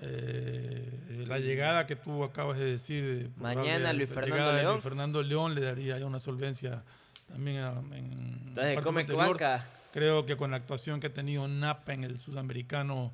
Eh, 0.00 1.24
la 1.28 1.38
llegada 1.38 1.86
que 1.86 1.96
tú 1.96 2.24
acabas 2.24 2.58
de 2.58 2.64
decir. 2.64 3.04
de 3.04 3.30
Mañana 3.36 3.92
Luis 3.92 4.08
la 4.08 4.14
Fernando 4.14 4.34
llegada 4.36 4.56
de 4.56 4.62
León. 4.62 4.72
Luis 4.74 4.82
Fernando 4.82 5.22
León 5.22 5.54
le 5.54 5.60
daría 5.60 5.98
ya 5.98 6.06
una 6.06 6.18
solvencia 6.18 6.82
también 7.28 7.58
a- 7.58 7.78
en 7.92 8.42
Entonces, 8.48 8.80
come 8.82 9.06
cuaca. 9.06 9.64
Creo 9.92 10.26
que 10.26 10.36
con 10.36 10.50
la 10.50 10.56
actuación 10.56 10.98
que 10.98 11.06
ha 11.08 11.12
tenido 11.14 11.46
Napa 11.46 11.92
en 11.92 12.02
el 12.04 12.18
sudamericano 12.18 13.12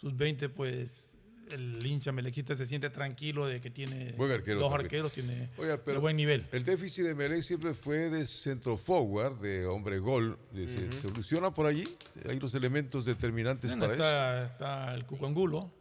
sub-20, 0.00 0.48
pues 0.50 1.09
el 1.52 1.84
hincha 1.84 2.12
melequista 2.12 2.54
se 2.56 2.66
siente 2.66 2.90
tranquilo 2.90 3.46
de 3.46 3.60
que 3.60 3.70
tiene 3.70 4.12
Buen 4.12 4.30
arquero 4.32 4.60
dos 4.60 4.68
también. 4.70 4.86
arqueros, 4.86 5.12
tiene 5.12 5.50
Oiga, 5.56 5.72
de 5.72 5.78
pero 5.78 6.00
buen 6.00 6.16
nivel. 6.16 6.46
El 6.52 6.64
déficit 6.64 7.04
de 7.04 7.14
Melec 7.14 7.42
siempre 7.42 7.74
fue 7.74 8.10
de 8.10 8.26
centro 8.26 8.76
forward, 8.76 9.40
de 9.40 9.66
hombre 9.66 9.98
gol. 9.98 10.38
De- 10.52 10.68
se, 10.68 10.84
Ujú. 10.84 10.92
se 10.92 11.06
evoluciona 11.08 11.52
por 11.52 11.66
allí. 11.66 11.84
Hay 12.28 12.38
los 12.40 12.54
elementos 12.54 13.04
determinantes 13.04 13.70
Bueno, 13.76 13.86
para 13.86 13.94
eso. 13.94 14.04
está, 14.04 14.44
está 14.46 14.94
el 14.94 15.04
Cuco 15.06 15.26
Angulo. 15.26 15.72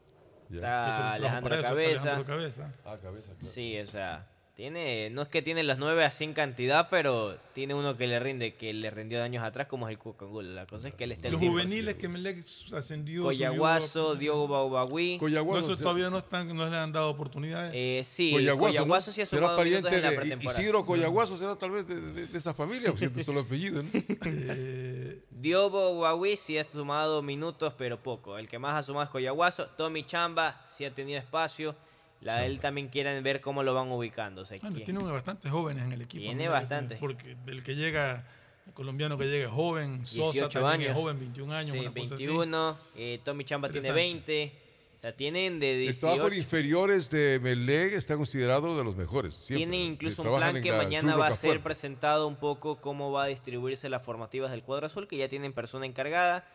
Ya. 0.52 0.60
que 0.60 0.62
se 0.62 0.66
lo 0.66 0.68
Está 0.70 1.14
Alejandro 1.14 1.56
está 1.56 1.68
Cabeza. 1.70 2.02
Alejandro 2.02 2.26
Cabeza. 2.26 2.74
Ah, 2.86 2.98
cabeza, 3.02 3.34
claro. 3.38 3.54
Sí, 3.54 3.78
o 3.80 3.86
sea, 3.86 4.28
tiene, 4.64 5.10
no 5.12 5.22
es 5.22 5.30
que 5.30 5.42
tiene 5.42 5.64
los 5.64 5.78
nueve 5.78 6.04
así 6.04 6.26
en 6.26 6.34
cantidad, 6.34 6.90
pero 6.90 7.38
tiene 7.54 7.76
uno 7.76 7.96
que 7.96 8.08
le 8.08 8.20
rinde, 8.20 8.56
que 8.56 8.74
le 8.74 8.90
rindió 8.92 9.18
de 9.20 9.24
años 9.24 9.42
atrás, 9.42 9.68
como 9.68 9.88
es 9.88 9.94
el 9.94 9.98
Cuco 9.98 10.26
Angulo. 10.26 10.50
La 10.52 10.66
cosa 10.66 10.90
es 10.90 10.94
que 10.96 11.06
él 11.06 11.14
está 11.14 11.30
Los 11.30 11.40
100%. 11.42 11.48
juveniles 11.50 11.96
que 11.96 12.10
Melec 12.10 12.46
ascendió. 12.74 13.24
Coyaguaso, 13.24 14.16
subió- 14.16 14.20
Diogo 14.20 14.50
Baubagui. 14.50 15.14
No, 15.14 15.20
Coyaguaso, 15.20 15.66
esos 15.68 15.80
todavía 15.80 16.10
no, 16.10 16.18
están, 16.18 16.54
no 16.54 16.70
le 16.70 16.76
han 16.76 16.92
dado 16.92 17.10
oportunidades. 17.10 17.72
Eh, 17.74 18.02
sí, 18.04 18.32
Coyaguaso, 18.34 18.66
¿no? 18.66 18.68
Coyaguaso 18.84 19.12
sí 19.14 19.22
ha 19.22 19.26
será 19.26 19.44
sumado 19.48 19.64
minutos 19.64 19.82
pariente 19.92 19.96
en 19.96 20.04
la 20.04 20.10
de 20.12 20.18
pretemporada. 20.18 20.60
Isidro 20.62 20.86
Coyaguaso, 20.86 21.38
será 21.38 21.56
tal 21.56 21.72
vez 21.72 21.88
de, 21.88 22.02
de- 22.02 22.28
de 22.28 22.38
esa 22.38 22.54
familia, 22.54 22.92
siempre 22.98 23.24
solo 23.24 23.40
apellido, 23.40 23.82
¿no? 23.82 23.90
Eh, 24.26 25.22
Diogo 25.32 26.00
Bawi 26.00 26.36
sí 26.36 26.58
ha 26.58 26.70
sumado 26.70 27.22
minutos, 27.22 27.74
pero 27.78 27.98
poco. 28.04 28.38
El 28.38 28.50
que 28.50 28.60
más 28.60 28.74
ha 28.74 28.84
sumado 28.84 29.06
es 29.06 29.10
Coyaguaso. 29.10 29.68
Tommy 29.78 30.04
Chamba 30.06 30.62
sí 30.66 30.84
ha 30.84 30.94
tenido 30.94 31.18
espacio. 31.18 31.76
La, 32.22 32.46
él 32.46 32.60
también 32.60 32.90
quieren 32.90 33.24
ver 33.24 33.40
cómo 33.42 33.64
lo 33.64 33.74
van 33.74 33.90
ubicando. 33.92 34.42
O 34.42 34.46
sea, 34.46 34.58
Bueno, 34.62 34.78
que- 34.78 34.84
tiene 34.86 35.02
bastantes 35.04 35.52
jóvenes 35.52 35.84
en 35.86 35.94
el 35.94 36.02
equipo. 36.02 36.22
Tiene 36.24 36.46
¿no? 36.46 36.52
bastantes. 36.52 36.98
Porque 37.00 37.38
el 37.48 37.64
que 37.64 37.76
llega, 37.76 38.26
el 38.68 38.74
colombiano 38.74 39.18
que 39.18 39.26
llega 39.26 39.46
es 39.46 39.52
joven, 39.52 40.06
Sosa 40.06 40.32
18 40.34 40.50
también 40.60 40.82
años. 40.82 40.98
es 40.98 41.02
joven, 41.04 41.20
21 41.20 41.54
años, 41.54 41.72
Sí, 41.72 41.80
una 41.80 41.92
cosa 41.94 42.16
así. 42.16 42.26
21. 42.28 42.78
eh, 42.96 43.20
Tommy 43.24 43.44
Chamba 43.46 43.70
tiene 43.70 43.88
Interesante. 43.88 44.34
20. 44.34 44.70
O 44.98 45.02
sea, 45.02 45.16
tienen 45.16 45.62
de 45.62 45.88
El 45.88 45.98
trabajo 45.98 46.24
18. 46.24 46.30
de 46.32 46.38
inferiores 46.42 47.10
de 47.10 47.40
Melec 47.42 47.94
está 47.94 48.18
considerado 48.18 48.78
de 48.78 48.84
los 48.84 48.98
mejores. 48.98 49.34
siempre. 49.34 49.66
Tienen 49.66 49.92
incluso 49.94 50.24
un 50.24 50.38
plan 50.38 50.62
que 50.62 50.74
mañana 50.74 51.16
va 51.16 51.28
a 51.28 51.34
ser 51.34 51.62
presentado 51.64 52.28
un 52.28 52.36
poco 52.36 52.82
cómo 52.82 53.10
va 53.14 53.24
a 53.24 53.28
distribuirse 53.28 53.88
las 53.88 54.04
formativas 54.04 54.52
del 54.52 54.62
cuadro 54.62 54.88
azul, 54.88 55.08
que 55.08 55.16
ya 55.16 55.30
tienen 55.30 55.54
persona 55.54 55.86
encargada 55.86 56.46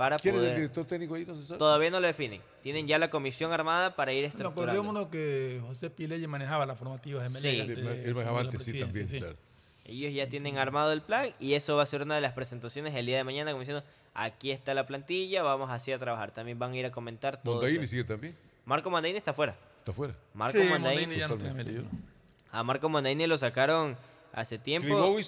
para 0.00 0.16
¿Quién 0.18 0.34
es 0.34 0.40
poder... 0.40 0.52
el 0.52 0.56
director 0.62 0.86
técnico 0.86 1.14
ahí? 1.14 1.26
No 1.26 1.36
se 1.36 1.44
sabe. 1.44 1.58
Todavía 1.58 1.90
no 1.90 2.00
lo 2.00 2.06
definen. 2.06 2.40
Tienen 2.62 2.86
ya 2.86 2.98
la 2.98 3.10
comisión 3.10 3.52
armada 3.52 3.94
para 3.96 4.14
ir 4.14 4.24
estructurando. 4.24 4.72
acordémonos 4.72 5.08
que 5.08 5.60
José 5.60 5.90
Pileye 5.90 6.26
manejaba 6.26 6.64
las 6.64 6.78
formativas 6.78 7.30
de 7.30 7.38
Sí. 7.38 7.60
Él 7.60 8.14
manejaba 8.14 8.40
antes, 8.40 8.62
sí, 8.62 8.80
también, 8.80 9.06
claro. 9.06 9.36
Ellos 9.84 10.14
ya 10.14 10.26
tienen 10.26 10.56
armado 10.56 10.90
el 10.92 11.02
plan 11.02 11.28
y 11.38 11.52
eso 11.52 11.76
va 11.76 11.82
a 11.82 11.86
ser 11.86 12.00
una 12.00 12.14
de 12.14 12.22
las 12.22 12.32
presentaciones 12.32 12.94
el 12.94 13.04
día 13.04 13.18
de 13.18 13.24
mañana, 13.24 13.50
como 13.50 13.60
diciendo, 13.60 13.84
aquí 14.14 14.52
está 14.52 14.72
la 14.72 14.86
plantilla, 14.86 15.42
vamos 15.42 15.68
así 15.68 15.92
a 15.92 15.98
trabajar. 15.98 16.30
También 16.30 16.58
van 16.58 16.72
a 16.72 16.76
ir 16.78 16.86
a 16.86 16.90
comentar 16.90 17.42
todo 17.42 17.56
Mondaini 17.56 17.80
eso. 17.84 17.90
sigue 17.90 18.04
también. 18.04 18.34
Marco 18.64 18.88
Mandaini 18.88 19.18
está 19.18 19.34
fuera. 19.34 19.54
Está 19.76 19.92
fuera. 19.92 20.14
Marco 20.32 20.56
Sí, 20.58 20.64
Mandaini, 20.64 21.02
Mondaini 21.02 21.16
ya 21.20 21.28
no 21.28 21.36
tiene 21.36 21.52
Melec, 21.52 21.76
¿no? 21.82 21.90
a 22.52 22.62
Marco 22.62 22.88
Mandaini 22.88 23.26
lo 23.26 23.36
sacaron 23.36 23.98
hace 24.32 24.56
tiempo. 24.58 24.86
Klimovic 24.88 25.26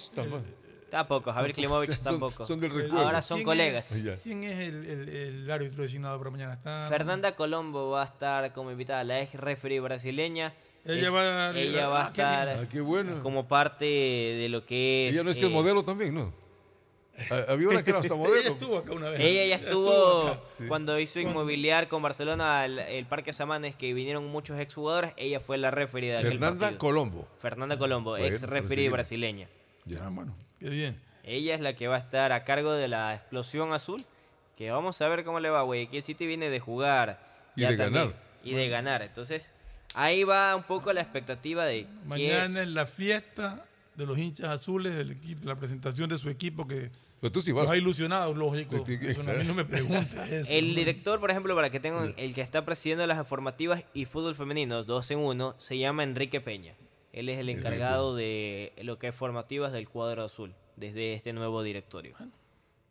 tampoco. 0.93 1.33
Javier 1.33 1.53
Klimovic 1.53 1.91
Son- 1.93 2.03
tampoco. 2.03 2.45
son 2.45 2.59
del 2.59 2.71
recuerdo. 2.71 2.99
Ahora 3.05 3.21
son 3.21 3.37
¿Quién 3.37 3.45
colegas. 3.45 3.91
es- 3.91 4.03
Ya. 4.03 4.17
¿Quién 4.17 4.43
es 4.43 4.59
el, 4.59 4.85
el- 4.85 5.09
el 5.09 5.51
árbitro 5.51 5.83
designado 5.83 6.17
para 6.17 6.29
mañana? 6.31 6.53
Está 6.53 6.87
Fernanda 6.89 7.35
Colombo 7.35 7.89
va 7.91 8.03
a 8.03 8.05
estar 8.05 8.53
como 8.53 8.71
invitada, 8.71 9.03
la 9.03 9.19
ex 9.21 9.33
referee 9.33 9.79
brasileña. 9.79 10.53
Ella 10.85 11.11
va 11.11 11.49
a- 11.49 11.57
ella 11.57 11.87
va 11.87 12.01
a 12.01 12.05
ah, 12.05 12.07
estar 12.09 12.49
Ah, 12.49 12.67
qué 12.69 12.81
bueno. 12.81 13.21
como 13.23 13.47
parte 13.47 13.85
de 13.85 14.47
lo 14.49 14.65
que 14.65 15.07
es. 15.09 15.15
Ella 15.15 15.23
no 15.23 15.31
es 15.31 15.37
que 15.39 15.45
es 15.45 15.49
eh, 15.51 15.53
modelo 15.53 15.83
también, 15.83 16.13
¿no? 16.13 16.33
Ah, 17.29 17.45
Había 17.49 17.69
una 17.69 17.83
que 17.83 17.91
era 17.91 17.99
hasta 17.99 18.15
modelo. 18.15 18.35
Ella 18.35 18.49
estuvo 18.49 18.77
acá 18.79 18.91
una 18.91 19.09
vez. 19.09 19.19
Ella 19.21 19.45
ya 19.45 19.55
estuvo 19.63 20.27
acá. 20.29 20.41
Cuando 20.67 20.99
hizo 20.99 21.19
inmobiliar 21.19 21.87
con 21.87 22.01
Barcelona 22.01 22.65
el, 22.65 22.79
el 22.79 23.05
Parque 23.05 23.31
Samanes, 23.33 23.75
que 23.75 23.93
vinieron 23.93 24.25
muchos 24.27 24.59
exjugadores. 24.59 25.13
Ella 25.15 25.39
fue 25.39 25.57
la 25.57 25.71
referee 25.71 26.09
de 26.09 26.17
aquel 26.17 26.31
Fernanda. 26.31 26.77
Colombo. 26.77 27.27
Fernanda 27.39 27.77
Colombo, 27.77 28.11
Bueno, 28.11 28.25
ex 28.25 28.41
referee 28.43 28.89
brasileña. 28.89 29.47
Ah, 30.01 30.09
bueno, 30.11 30.35
qué 30.63 30.69
bien. 30.69 30.99
Ella 31.23 31.55
es 31.55 31.61
la 31.61 31.73
que 31.75 31.87
va 31.87 31.95
a 31.95 31.99
estar 31.99 32.31
a 32.31 32.43
cargo 32.43 32.73
de 32.73 32.87
la 32.87 33.13
explosión 33.13 33.73
azul. 33.73 34.01
Que 34.57 34.71
vamos 34.71 35.01
a 35.01 35.07
ver 35.09 35.23
cómo 35.23 35.39
le 35.39 35.49
va, 35.49 35.61
güey. 35.63 35.87
Que 35.87 35.97
el 35.97 36.03
City 36.03 36.25
viene 36.25 36.49
de 36.49 36.59
jugar. 36.59 37.19
Y 37.55 37.61
ya 37.61 37.71
de 37.71 37.75
ganar. 37.77 38.13
Y 38.43 38.53
de 38.53 38.69
ganar. 38.69 39.01
Entonces, 39.01 39.51
ahí 39.95 40.23
va 40.23 40.55
un 40.55 40.63
poco 40.63 40.93
la 40.93 41.01
expectativa 41.01 41.65
de 41.65 41.83
que 41.83 41.87
Mañana 42.05 42.61
es 42.61 42.69
la 42.69 42.85
fiesta 42.85 43.65
de 43.95 44.05
los 44.05 44.17
hinchas 44.17 44.49
azules, 44.49 44.95
del 44.95 45.11
equipo, 45.11 45.47
la 45.47 45.55
presentación 45.55 46.09
de 46.09 46.17
su 46.17 46.29
equipo 46.29 46.67
que 46.67 46.89
Pero 47.21 47.31
tú 47.31 47.41
sí 47.41 47.51
vas. 47.51 47.63
los 47.65 47.73
ha 47.73 47.77
ilusionado, 47.77 48.33
lógico. 48.33 48.83
Sí, 48.85 48.97
sí, 48.97 49.07
Eso 49.07 49.21
a 49.21 49.33
mí 49.33 49.43
no 49.43 49.53
me 49.53 49.65
preguntes 49.65 50.13
eso. 50.31 50.51
El 50.51 50.75
director, 50.75 51.19
por 51.19 51.29
ejemplo, 51.31 51.55
para 51.55 51.69
que 51.69 51.79
tengan, 51.79 52.13
el 52.17 52.33
que 52.33 52.41
está 52.41 52.65
presidiendo 52.65 53.05
las 53.07 53.17
informativas 53.17 53.83
y 53.93 54.05
fútbol 54.05 54.35
femenino, 54.35 54.83
dos 54.83 55.09
en 55.11 55.19
uno, 55.19 55.55
se 55.59 55.77
llama 55.77 56.03
Enrique 56.03 56.41
Peña. 56.41 56.73
Él 57.13 57.29
es 57.29 57.37
el 57.39 57.47
encargado 57.49 58.15
de 58.15 58.73
lo 58.81 58.97
que 58.99 59.07
es 59.09 59.15
formativas 59.15 59.71
del 59.71 59.87
cuadro 59.87 60.23
azul, 60.23 60.53
desde 60.75 61.13
este 61.13 61.31
nuevo 61.31 61.63
directorio. 61.63 62.15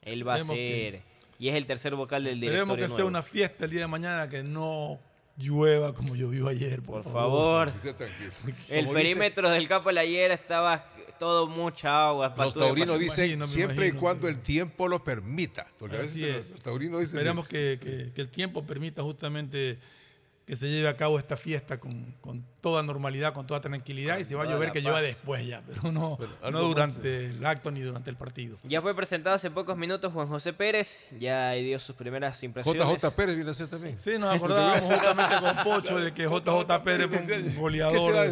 Él 0.03 0.27
va 0.27 0.35
a 0.35 0.39
esperemos 0.39 0.57
que- 0.57 0.91
ser, 0.93 1.03
y 1.39 1.49
es 1.49 1.55
el 1.57 1.67
tercer 1.67 1.95
vocal 1.97 2.25
del 2.25 2.35
Esperemos 2.43 2.69
directorio 2.77 2.89
que 2.89 2.95
sea 2.95 3.05
una 3.05 3.23
fiesta 3.23 3.65
el 3.65 3.71
día 3.73 3.81
de 3.81 3.87
mañana, 3.89 4.29
que 4.29 4.43
no 4.45 4.99
llueva 5.37 5.93
como 5.95 6.15
llovió 6.15 6.47
ayer, 6.49 6.83
por, 6.83 7.03
Por 7.03 7.13
favor. 7.13 7.69
El 8.69 8.85
Como 8.85 8.95
perímetro 8.95 9.49
del 9.51 9.67
campo 9.69 9.89
de 9.89 9.95
la 9.95 10.05
Hiera 10.05 10.35
estaba 10.35 10.89
todo 11.19 11.47
mucha 11.49 12.09
agua. 12.09 12.35
Los 12.37 12.55
taurinos 12.55 12.99
dicen 12.99 13.27
imagino, 13.33 13.47
siempre 13.47 13.89
y 13.89 13.93
cuando 13.93 14.29
el 14.29 14.41
tiempo 14.41 14.89
lo 14.89 15.03
permita. 15.05 15.67
Porque 15.79 15.97
a 15.97 16.01
veces 16.01 16.23
es. 16.23 16.51
los 16.51 16.63
taurinos 16.63 17.01
dicen. 17.01 17.17
Esperemos 17.17 17.47
que, 17.49 17.79
que- 17.81 18.13
que 18.13 18.21
el 18.21 18.29
tiempo 18.29 18.65
permita 18.65 19.03
justamente 19.03 19.79
que 20.47 20.57
se 20.57 20.69
lleve 20.69 20.89
a 20.89 20.97
cabo 20.97 21.19
esta 21.19 21.37
fiesta 21.37 21.79
con, 21.79 22.13
con 22.21 22.45
toda 22.61 22.83
normalidad, 22.83 23.33
con 23.33 23.47
toda 23.47 23.61
tranquilidad 23.61 24.19
y 24.19 24.25
se 24.25 24.35
va 24.35 24.43
a 24.43 24.47
llover 24.47 24.73
que 24.73 24.81
llueva 24.81 24.99
paz. 24.99 25.07
después 25.07 25.47
ya, 25.47 25.63
pero 25.67 25.93
no, 25.93 26.19
no 26.51 26.61
durante 26.63 27.27
el 27.27 27.45
acto 27.47 27.71
ni 27.71 27.81
durante 27.81 28.11
el 28.11 28.17
partido. 28.17 28.59
Ya 28.65 28.83
fue 28.83 28.95
presentado 28.95 29.37
hace 29.37 29.51
pocos 29.51 29.77
minutos 29.77 30.13
Juan 30.13 30.27
José 30.29 30.53
Pérez, 30.53 31.07
ya 31.19 31.53
dio 31.53 31.79
sus 31.79 31.95
primeras 31.97 32.43
impresiones. 32.43 32.83
JJ 32.83 33.11
Pérez 33.15 33.37
viene 33.37 33.51
a 33.51 33.55
ser 33.55 33.69
también. 33.69 33.97
Sí, 34.03 34.19
nos 34.19 34.35
acordábamos 34.35 34.81
justamente 34.93 35.35
con 35.41 35.65
Pocho 35.65 35.99
de 36.01 36.13
que 36.13 36.25
JJ 36.25 36.83
Pérez 36.85 37.07
fue 37.09 37.19
un 37.19 37.27
¿Qué 37.27 37.41
será? 37.41 37.61
goleador, 37.61 38.31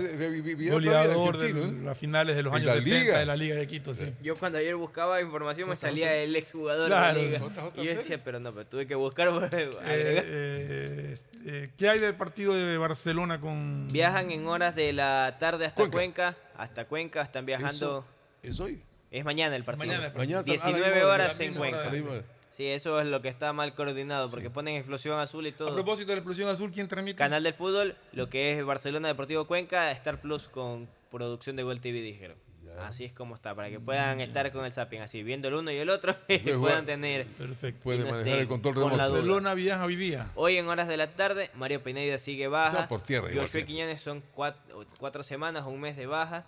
goleador 0.72 1.38
de 1.38 1.50
¿eh? 1.50 1.72
las 1.84 1.96
finales 1.96 2.36
de 2.36 2.42
los 2.42 2.52
años 2.52 2.66
la 2.66 2.74
70 2.74 2.98
liga. 2.98 3.18
de 3.20 3.26
la 3.26 3.36
Liga 3.36 3.54
de 3.56 3.66
Quito. 3.68 3.94
Sí. 3.94 4.12
Yo 4.22 4.36
cuando 4.36 4.58
ayer 4.58 4.74
buscaba 4.76 5.20
información 5.20 5.68
me 5.68 5.76
salía 5.76 6.14
el 6.16 6.34
exjugador 6.36 6.88
Claro. 6.88 7.18
de 7.20 7.30
la 7.30 7.38
liga. 7.38 7.48
JJ 7.70 7.80
Y 7.80 7.84
yo 7.86 7.90
decía, 7.92 8.18
pero 8.22 8.40
no, 8.40 8.52
pero 8.52 8.66
tuve 8.66 8.86
que 8.86 8.94
buscar. 8.96 9.28
Eh, 11.44 11.70
¿Qué 11.78 11.88
hay 11.88 11.98
del 11.98 12.14
partido 12.14 12.52
de 12.54 12.76
Barcelona 12.76 13.40
con 13.40 13.86
Viajan 13.90 14.30
en 14.30 14.46
horas 14.46 14.74
de 14.74 14.92
la 14.92 15.36
tarde 15.38 15.64
hasta 15.66 15.76
Cuenca. 15.88 15.96
Cuenca. 15.96 16.36
Hasta 16.56 16.84
Cuenca, 16.86 17.22
están 17.22 17.46
viajando. 17.46 18.04
Eso 18.42 18.50
es 18.50 18.60
hoy. 18.60 18.82
Es 19.10 19.24
mañana 19.24 19.56
el 19.56 19.64
partido. 19.64 19.86
Mañana 19.88 20.06
el 20.06 20.12
partido. 20.12 20.40
Mañana 20.42 20.54
está- 20.54 20.68
a 20.68 20.70
la 20.70 20.76
19 20.76 20.94
misma 20.96 21.12
hora, 21.14 21.24
horas 21.24 21.40
en 21.40 21.54
Cuenca. 21.54 21.88
A. 21.88 22.22
Sí, 22.50 22.66
eso 22.66 23.00
es 23.00 23.06
lo 23.06 23.22
que 23.22 23.28
está 23.28 23.52
mal 23.52 23.74
coordinado, 23.74 24.28
porque 24.30 24.50
ponen 24.50 24.74
explosión 24.76 25.18
azul 25.20 25.46
y 25.46 25.50
A 25.50 25.56
todo. 25.56 25.72
propósito 25.74 26.08
de 26.08 26.16
la 26.16 26.18
explosión 26.18 26.48
azul, 26.48 26.70
¿quién 26.72 26.88
transmite? 26.88 27.16
Canal 27.16 27.42
del 27.44 27.54
fútbol, 27.54 27.96
lo 28.12 28.28
que 28.28 28.58
es 28.58 28.64
Barcelona 28.64 29.06
Deportivo 29.08 29.46
Cuenca, 29.46 29.90
Star 29.92 30.20
Plus 30.20 30.48
con 30.48 30.88
producción 31.10 31.54
de 31.56 31.62
Gol 31.62 31.80
TV, 31.80 32.02
dijeron. 32.02 32.36
Así 32.85 33.05
es 33.05 33.12
como 33.12 33.35
está, 33.35 33.55
para 33.55 33.70
que 33.70 33.81
puedan 33.81 34.20
estar 34.20 34.51
con 34.52 34.65
el 34.65 34.73
Zapping, 34.73 35.01
así, 35.01 35.23
viendo 35.23 35.48
el 35.48 35.55
uno 35.55 35.70
y 35.70 35.77
el 35.77 35.90
otro, 35.90 36.16
y 36.28 36.39
puedan 36.39 36.85
tener... 36.85 37.27
Perfecto. 37.27 37.82
Puede 37.82 38.01
y 38.01 38.05
no 38.05 38.11
manejar 38.11 38.39
el 38.40 38.48
control 38.48 38.74
con 38.74 38.82
la 38.85 38.90
remoto. 38.90 39.09
duda. 39.09 39.19
Barcelona 39.19 39.55
viaja 39.55 39.85
hoy 39.85 39.97
día. 39.97 40.31
Hoy 40.35 40.57
en 40.57 40.69
horas 40.69 40.89
de 40.89 40.97
la 40.97 41.12
tarde, 41.15 41.51
Mario 41.55 41.82
Pineda 41.82 42.19
sigue 42.19 42.48
baja. 42.48 42.70
Sea 42.70 42.89
por 42.89 43.02
tierra 43.02 43.28
Joshua. 43.32 43.62
Quiñones 43.62 44.01
son 44.01 44.23
cuatro, 44.35 44.86
cuatro 44.98 45.23
semanas, 45.23 45.65
un 45.66 45.81
mes 45.81 45.97
de 45.97 46.07
baja. 46.07 46.47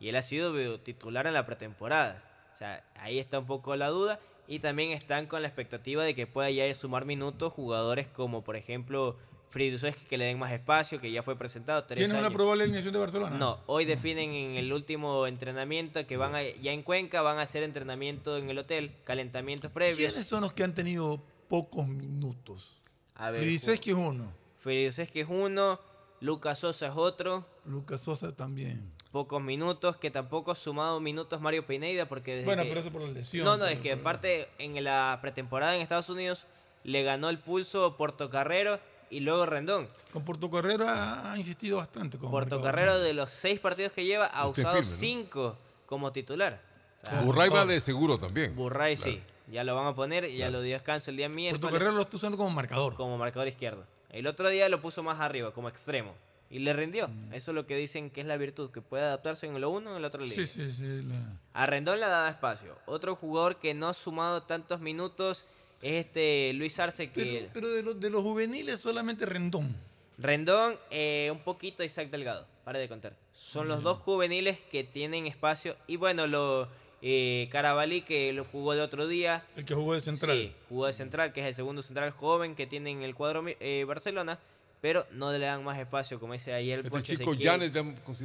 Y 0.00 0.08
él 0.08 0.16
ha 0.16 0.22
sido 0.22 0.78
titular 0.78 1.26
en 1.26 1.34
la 1.34 1.46
pretemporada. 1.46 2.22
O 2.52 2.56
sea, 2.56 2.84
ahí 2.96 3.18
está 3.18 3.38
un 3.38 3.46
poco 3.46 3.76
la 3.76 3.88
duda. 3.88 4.18
Y 4.48 4.58
también 4.58 4.90
están 4.90 5.26
con 5.26 5.42
la 5.42 5.48
expectativa 5.48 6.02
de 6.02 6.14
que 6.14 6.26
pueda 6.26 6.50
ya 6.50 6.72
sumar 6.74 7.04
minutos 7.04 7.52
jugadores 7.52 8.08
como, 8.08 8.42
por 8.42 8.56
ejemplo, 8.56 9.16
Friduseski, 9.52 10.06
que 10.06 10.16
le 10.16 10.24
den 10.24 10.38
más 10.38 10.50
espacio, 10.50 10.98
que 10.98 11.12
ya 11.12 11.22
fue 11.22 11.36
presentado. 11.36 11.84
tres 11.84 11.98
¿Tiene 11.98 12.14
una 12.14 12.20
años. 12.28 12.32
probable 12.32 12.64
alineación 12.64 12.94
de 12.94 12.98
Barcelona? 12.98 13.36
No, 13.36 13.60
hoy 13.66 13.84
definen 13.84 14.30
en 14.30 14.56
el 14.56 14.72
último 14.72 15.26
entrenamiento 15.26 16.06
que 16.06 16.16
van 16.16 16.34
a, 16.34 16.42
ya 16.42 16.72
en 16.72 16.82
Cuenca, 16.82 17.20
van 17.20 17.38
a 17.38 17.42
hacer 17.42 17.62
entrenamiento 17.62 18.38
en 18.38 18.48
el 18.48 18.56
hotel, 18.58 18.92
calentamientos 19.04 19.70
previos. 19.70 19.98
¿Quiénes 19.98 20.26
son 20.26 20.40
los 20.40 20.54
que 20.54 20.64
han 20.64 20.74
tenido 20.74 21.22
pocos 21.48 21.86
minutos? 21.86 22.78
A 23.14 23.30
ver, 23.30 23.42
Fridiseski 23.42 23.90
es 23.90 23.96
uno. 23.96 24.32
Friduseski 24.60 25.20
es 25.20 25.28
uno, 25.28 25.78
Lucas 26.20 26.60
Sosa 26.60 26.86
es 26.86 26.92
otro. 26.96 27.46
Lucas 27.66 28.00
Sosa 28.00 28.34
también. 28.34 28.90
pocos 29.10 29.42
minutos, 29.42 29.98
que 29.98 30.10
tampoco 30.10 30.52
ha 30.52 30.54
sumado 30.54 30.98
minutos 30.98 31.38
Mario 31.42 31.66
Pineda 31.66 32.06
porque 32.08 32.32
desde 32.36 32.46
Bueno, 32.46 32.62
que- 32.62 32.70
pero 32.70 32.80
eso 32.80 32.90
por 32.90 33.02
la 33.02 33.08
lesión. 33.08 33.44
No, 33.44 33.58
no, 33.58 33.66
es 33.66 33.78
que 33.80 33.92
aparte 33.92 34.48
en 34.58 34.82
la 34.82 35.18
pretemporada 35.20 35.76
en 35.76 35.82
Estados 35.82 36.08
Unidos 36.08 36.46
le 36.84 37.02
ganó 37.02 37.28
el 37.28 37.38
pulso 37.38 37.98
Portocarrero 37.98 38.80
y 39.12 39.20
luego 39.20 39.46
Rendón. 39.46 39.88
Con 40.12 40.24
Portocarrero 40.24 40.88
ha, 40.88 41.32
ha 41.32 41.38
insistido 41.38 41.76
bastante. 41.78 42.18
Como 42.18 42.30
Portocarrero 42.30 42.98
de 43.00 43.12
los 43.14 43.30
seis 43.30 43.60
partidos 43.60 43.92
que 43.92 44.04
lleva 44.04 44.26
ha 44.26 44.46
Usted 44.46 44.62
usado 44.62 44.76
firme, 44.82 44.90
¿no? 44.90 44.96
cinco 44.96 45.58
como 45.86 46.12
titular. 46.12 46.60
O 47.02 47.06
sea, 47.06 47.20
Burray 47.22 47.48
va 47.50 47.64
de 47.66 47.80
seguro 47.80 48.18
también. 48.18 48.54
Burray 48.56 48.96
Claro. 48.96 49.12
sí, 49.12 49.22
ya 49.50 49.64
lo 49.64 49.74
van 49.74 49.86
a 49.86 49.94
poner, 49.94 50.28
ya 50.30 50.50
lo 50.50 50.62
dio 50.62 50.74
descanso 50.74 51.10
el 51.10 51.16
día 51.16 51.28
miércoles. 51.28 51.60
Portocarrero 51.60 51.92
lo 51.92 52.02
está 52.02 52.16
usando 52.16 52.36
como 52.38 52.50
marcador. 52.50 52.94
Como 52.94 53.18
marcador 53.18 53.48
izquierdo. 53.48 53.84
El 54.10 54.26
otro 54.26 54.48
día 54.48 54.68
lo 54.68 54.80
puso 54.80 55.02
más 55.02 55.20
arriba, 55.20 55.52
como 55.52 55.68
extremo. 55.68 56.14
Y 56.50 56.58
le 56.58 56.74
rindió. 56.74 57.08
Mm. 57.08 57.32
Eso 57.32 57.50
es 57.50 57.54
lo 57.54 57.66
que 57.66 57.76
dicen 57.76 58.10
que 58.10 58.20
es 58.20 58.26
la 58.26 58.36
virtud, 58.36 58.70
que 58.70 58.82
puede 58.82 59.02
adaptarse 59.04 59.46
en 59.46 59.58
lo 59.58 59.70
uno 59.70 59.88
o 59.88 59.92
en 59.92 59.98
el 59.98 60.04
otro 60.04 60.20
línea. 60.22 60.36
Sí, 60.36 60.46
sí, 60.46 60.70
sí. 60.70 61.02
la- 61.02 61.38
A 61.54 61.64
Rendón 61.64 61.98
le 61.98 62.04
ha 62.04 62.08
dado 62.08 62.28
espacio. 62.28 62.76
Otro 62.84 63.16
jugador 63.16 63.56
que 63.56 63.72
no 63.72 63.88
ha 63.88 63.94
sumado 63.94 64.42
tantos 64.42 64.78
minutos 64.80 65.46
es 65.82 66.06
este 66.06 66.52
Luis 66.54 66.78
Arce 66.78 67.10
que 67.10 67.48
pero 67.52 67.68
de, 67.68 67.82
los, 67.82 68.00
de 68.00 68.08
los 68.08 68.22
juveniles 68.22 68.80
solamente 68.80 69.26
Rendón. 69.26 69.74
Rendón 70.16 70.78
eh, 70.90 71.28
un 71.32 71.40
poquito 71.40 71.82
Isaac 71.82 72.08
Delgado, 72.10 72.46
para 72.64 72.78
de 72.78 72.88
contar. 72.88 73.14
Son 73.32 73.66
los 73.66 73.82
dos 73.82 73.98
juveniles 73.98 74.58
que 74.70 74.84
tienen 74.84 75.26
espacio 75.26 75.76
y 75.88 75.96
bueno, 75.96 76.28
lo 76.28 76.68
eh, 77.02 77.48
Carabalí 77.50 78.02
que 78.02 78.32
lo 78.32 78.44
jugó 78.44 78.72
el 78.74 78.80
otro 78.80 79.08
día. 79.08 79.44
El 79.56 79.64
que 79.64 79.74
jugó 79.74 79.94
de 79.94 80.00
central. 80.00 80.38
Sí, 80.38 80.52
jugó 80.68 80.86
de 80.86 80.92
central, 80.92 81.32
que 81.32 81.40
es 81.40 81.46
el 81.46 81.54
segundo 81.54 81.82
central 81.82 82.12
joven 82.12 82.54
que 82.54 82.68
tiene 82.68 82.90
en 82.90 83.02
el 83.02 83.16
cuadro 83.16 83.44
eh, 83.46 83.84
Barcelona, 83.86 84.38
pero 84.82 85.06
no 85.12 85.30
le 85.32 85.38
dan 85.38 85.62
más 85.64 85.78
espacio, 85.78 86.18
como 86.20 86.32
dice 86.34 86.52
ayer 86.52 86.80
el 86.80 86.84
Este 86.86 86.90
Pocho 86.90 87.14
chico. 87.16 87.34
Llanes. 87.34 87.72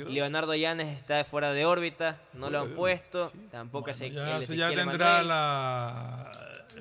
Leonardo 0.08 0.56
Llanes 0.56 0.98
está 0.98 1.24
fuera 1.24 1.54
de 1.54 1.66
órbita, 1.66 2.20
no 2.34 2.50
lo 2.50 2.60
han 2.60 2.76
puesto, 2.76 3.32
tampoco 3.52 3.92
Ezequiel, 3.92 4.26
Ya, 4.26 4.42
se- 4.42 4.58
ya 4.58 4.70
tendrá 4.74 5.22
la, 5.22 6.32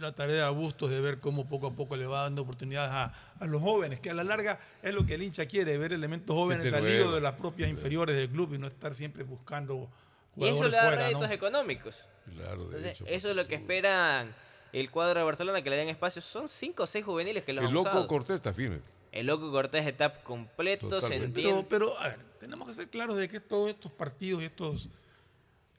la 0.00 0.12
tarea 0.12 0.46
de 0.46 0.50
Bustos 0.50 0.88
de 0.88 1.00
ver 1.02 1.18
cómo 1.18 1.46
poco 1.46 1.66
a 1.66 1.72
poco 1.74 1.94
le 1.96 2.06
va 2.06 2.22
dando 2.22 2.40
oportunidades 2.42 2.90
a, 2.90 3.12
a 3.38 3.46
los 3.46 3.60
jóvenes, 3.60 4.00
que 4.00 4.08
a 4.08 4.14
la 4.14 4.24
larga 4.24 4.58
es 4.82 4.94
lo 4.94 5.04
que 5.04 5.14
el 5.14 5.22
hincha 5.22 5.44
quiere, 5.44 5.76
ver 5.76 5.92
elementos 5.92 6.34
jóvenes 6.34 6.70
salidos 6.70 7.14
de 7.14 7.20
las 7.20 7.34
propias 7.34 7.68
inferiores 7.68 8.16
del 8.16 8.30
club 8.30 8.54
y 8.54 8.58
no 8.58 8.66
estar 8.66 8.94
siempre 8.94 9.24
buscando 9.24 9.90
Y 10.36 10.44
eso 10.46 10.54
jugadores 10.56 10.70
le 10.70 10.76
da 10.78 10.82
fuera, 10.84 11.02
réditos 11.02 11.28
¿no? 11.28 11.34
económicos. 11.34 12.08
Claro, 12.34 12.56
de 12.56 12.64
Entonces, 12.78 12.90
hecho. 12.92 13.04
eso 13.06 13.28
es 13.30 13.36
lo 13.36 13.44
que 13.46 13.56
esperan 13.56 14.34
el 14.72 14.90
cuadro 14.90 15.20
de 15.20 15.24
Barcelona, 15.26 15.60
que 15.60 15.68
le 15.68 15.76
den 15.76 15.90
espacio. 15.90 16.20
Son 16.22 16.48
cinco 16.48 16.84
o 16.84 16.86
seis 16.86 17.04
juveniles 17.04 17.44
que 17.44 17.52
los 17.52 17.62
El 17.62 17.68
han 17.68 17.74
loco 17.74 17.88
usado. 17.90 18.06
Cortés 18.08 18.36
está 18.36 18.54
firme. 18.54 18.80
El 19.20 19.26
loco 19.26 19.50
Cortés 19.50 19.86
está 19.86 20.22
completo, 20.22 20.86
se 20.88 20.96
Totalmente. 20.96 21.26
entiende. 21.40 21.66
Pero, 21.68 21.90
pero, 21.94 22.00
a 22.00 22.08
ver, 22.08 22.18
tenemos 22.38 22.68
que 22.68 22.74
ser 22.74 22.88
claros 22.90 23.16
de 23.16 23.28
que 23.28 23.40
todos 23.40 23.70
estos 23.70 23.90
partidos 23.92 24.42
y 24.42 24.46
estos, 24.46 24.88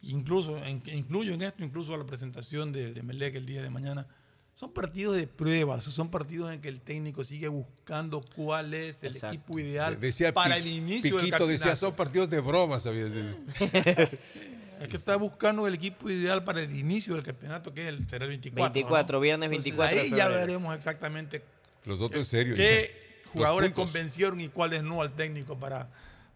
incluso, 0.02 0.58
en- 0.64 0.82
incluyo 0.88 1.34
en 1.34 1.42
esto, 1.42 1.64
incluso 1.64 1.94
a 1.94 1.98
la 1.98 2.06
presentación 2.06 2.72
de, 2.72 2.94
de 2.94 3.04
Melec 3.04 3.36
el 3.36 3.46
día 3.46 3.62
de 3.62 3.70
mañana, 3.70 4.08
son 4.56 4.74
partidos 4.74 5.16
de 5.16 5.28
pruebas, 5.28 5.84
son 5.84 6.10
partidos 6.10 6.52
en 6.52 6.60
que 6.62 6.68
el 6.70 6.82
técnico 6.82 7.24
sigue 7.24 7.48
buscando 7.48 8.22
cuál 8.36 8.74
es 8.74 9.04
el 9.04 9.14
Exacto. 9.14 9.36
equipo 9.36 9.60
ideal 9.60 10.00
Decía 10.00 10.34
para 10.34 10.56
Pi- 10.56 10.62
el 10.62 10.68
inicio 10.68 11.16
del 11.18 11.26
Piquito 11.26 11.46
decía, 11.46 11.58
campeonato. 11.68 11.80
son 11.80 11.96
partidos 11.96 12.30
de 12.32 12.40
broma, 12.40 12.80
sabía 12.80 13.06
decir. 13.06 13.38
Es 14.80 14.88
que 14.90 14.98
está 14.98 15.16
buscando 15.16 15.66
el 15.66 15.74
equipo 15.74 16.08
ideal 16.08 16.44
para 16.44 16.62
el 16.62 16.76
inicio 16.78 17.16
del 17.16 17.24
campeonato, 17.24 17.74
que 17.74 17.82
es 17.82 17.88
el, 17.88 18.08
será 18.08 18.26
el 18.26 18.30
24. 18.30 18.72
24, 18.74 19.18
¿no? 19.18 19.22
viernes 19.22 19.48
Entonces, 19.48 19.76
24 19.76 19.96
de 19.96 20.02
Ahí 20.04 20.10
ya 20.12 20.28
veremos 20.28 20.76
exactamente 20.76 21.42
Los 21.84 22.00
otros 22.00 22.20
en 22.20 22.26
serio. 22.26 22.56
qué 22.56 23.07
jugadores 23.38 23.72
convencieron 23.72 24.40
y 24.42 24.48
cuáles 24.50 24.84
no 24.84 25.02
al 25.02 25.12
técnico 25.14 25.58
para, 25.58 25.88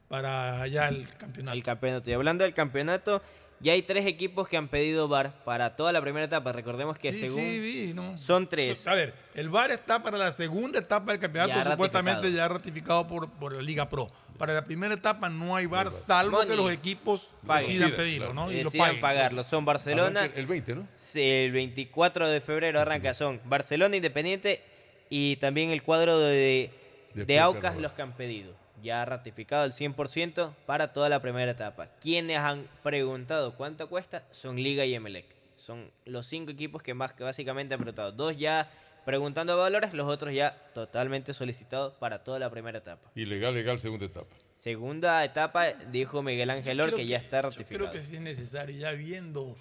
para 0.07 0.61
allá 0.61 0.87
el 0.89 1.07
campeonato. 1.17 1.57
El 1.57 1.63
campeonato. 1.63 2.09
Y 2.09 2.13
hablando 2.13 2.43
del 2.43 2.53
campeonato, 2.53 3.21
ya 3.59 3.73
hay 3.73 3.83
tres 3.83 4.05
equipos 4.07 4.47
que 4.47 4.57
han 4.57 4.67
pedido 4.69 5.07
VAR 5.07 5.43
para 5.43 5.75
toda 5.75 5.91
la 5.91 6.01
primera 6.01 6.25
etapa. 6.25 6.51
Recordemos 6.51 6.97
que 6.97 7.13
Sí, 7.13 7.19
según 7.21 7.41
sí, 7.43 7.59
vi, 7.59 7.93
¿no? 7.93 8.17
son 8.17 8.47
tres. 8.47 8.87
A 8.87 8.95
ver, 8.95 9.13
el 9.35 9.49
VAR 9.49 9.69
está 9.71 10.01
para 10.01 10.17
la 10.17 10.33
segunda 10.33 10.79
etapa 10.79 11.11
del 11.11 11.21
campeonato, 11.21 11.53
Ya 11.59 11.69
supuestamente 11.71 12.21
ratificado. 12.23 12.47
ya 12.49 12.53
ratificado 12.53 13.07
por, 13.07 13.29
por 13.29 13.53
la 13.53 13.61
Liga 13.61 13.87
Pro. 13.87 14.11
Para 14.39 14.53
la 14.55 14.63
primera 14.65 14.95
etapa 14.95 15.29
no 15.29 15.55
hay 15.55 15.67
VAR, 15.67 15.91
salvo 15.91 16.39
que 16.47 16.55
los 16.55 16.71
equipos 16.71 17.29
Paguen. 17.45 17.67
decidan 17.67 17.91
pedirlo, 17.95 18.33
¿no? 18.33 18.51
Y 18.51 18.63
lo 18.63 18.71
paguen. 18.71 18.99
pagarlo. 18.99 19.43
Son 19.43 19.63
Barcelona. 19.63 20.21
Arranca 20.21 20.39
el 20.39 20.47
20, 20.47 20.75
¿no? 20.75 20.87
Sí, 20.95 21.21
el 21.21 21.51
24 21.51 22.27
de 22.27 22.41
febrero 22.41 22.79
arranca. 22.79 23.13
Son 23.13 23.39
Barcelona 23.45 23.95
Independiente 23.95 24.63
y 25.11 25.35
también 25.35 25.69
el 25.69 25.83
cuadro 25.83 26.17
de, 26.19 26.71
De 27.13 27.39
Aucas 27.39 27.77
los 27.77 27.93
que 27.93 28.01
han 28.01 28.13
pedido. 28.13 28.53
Ya 28.81 29.05
ratificado 29.05 29.63
el 29.63 29.71
100% 29.71 30.53
para 30.65 30.91
toda 30.91 31.07
la 31.09 31.21
primera 31.21 31.51
etapa. 31.51 31.87
Quienes 32.01 32.37
han 32.37 32.67
preguntado 32.83 33.55
cuánto 33.55 33.87
cuesta 33.89 34.23
son 34.31 34.55
Liga 34.55 34.85
y 34.85 34.95
Emelec. 34.95 35.25
Son 35.55 35.91
los 36.05 36.25
cinco 36.25 36.51
equipos 36.51 36.81
que 36.81 36.93
más 36.95 37.13
que 37.13 37.23
básicamente 37.23 37.75
han 37.75 37.79
preguntado. 37.79 38.11
Dos 38.11 38.37
ya 38.37 38.71
preguntando 39.05 39.55
valores, 39.57 39.93
los 39.93 40.07
otros 40.07 40.33
ya 40.33 40.55
totalmente 40.73 41.33
solicitados 41.33 41.93
para 41.93 42.23
toda 42.23 42.39
la 42.39 42.49
primera 42.49 42.79
etapa. 42.79 43.11
Y 43.15 43.25
legal, 43.25 43.53
legal, 43.53 43.79
segunda 43.79 44.05
etapa. 44.05 44.35
Segunda 44.55 45.23
etapa, 45.23 45.73
dijo 45.91 46.21
Miguel 46.23 46.49
Ángel 46.49 46.79
Or, 46.81 46.87
Creo 46.87 46.97
que 46.97 47.05
ya 47.07 47.17
está 47.17 47.41
Yo 47.41 47.49
ratificado. 47.49 47.89
creo 47.89 47.91
que 47.91 48.01
sí 48.01 48.15
es 48.15 48.21
necesario, 48.21 48.77
ya 48.77 48.91
viendo 48.91 49.55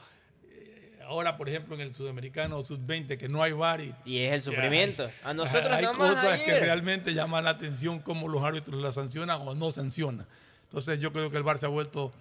ahora, 1.11 1.37
por 1.37 1.49
ejemplo, 1.49 1.74
en 1.74 1.81
el 1.81 1.95
sudamericano 1.95 2.62
sub-20, 2.62 3.19
que 3.19 3.28
no 3.28 3.43
hay 3.43 3.53
VAR 3.53 3.81
y, 3.81 3.93
Y 4.05 4.19
es 4.20 4.32
el 4.32 4.43
sufrimiento. 4.43 5.05
hay- 5.07 5.12
A 5.24 5.35
nosotros 5.35 5.70
hay 5.73 5.85
nomás 5.85 6.15
cosas 6.15 6.41
que 6.41 6.59
realmente 6.61 7.12
llaman 7.15 7.45
la 7.45 7.51
atención 7.51 7.99
cómo 7.99 8.28
los 8.28 8.43
árbitros 8.45 8.81
la 8.81 8.93
sancionan 8.93 9.41
o 9.47 9.55
no 9.55 9.70
sancionan. 9.73 10.27
Entonces 10.65 11.01
yo 11.01 11.12
creo 11.12 11.31
que 11.31 11.37
el 11.37 11.43
VAR 11.43 11.59
se 11.59 11.66
ha 11.66 11.69
vuelto, 11.69 12.12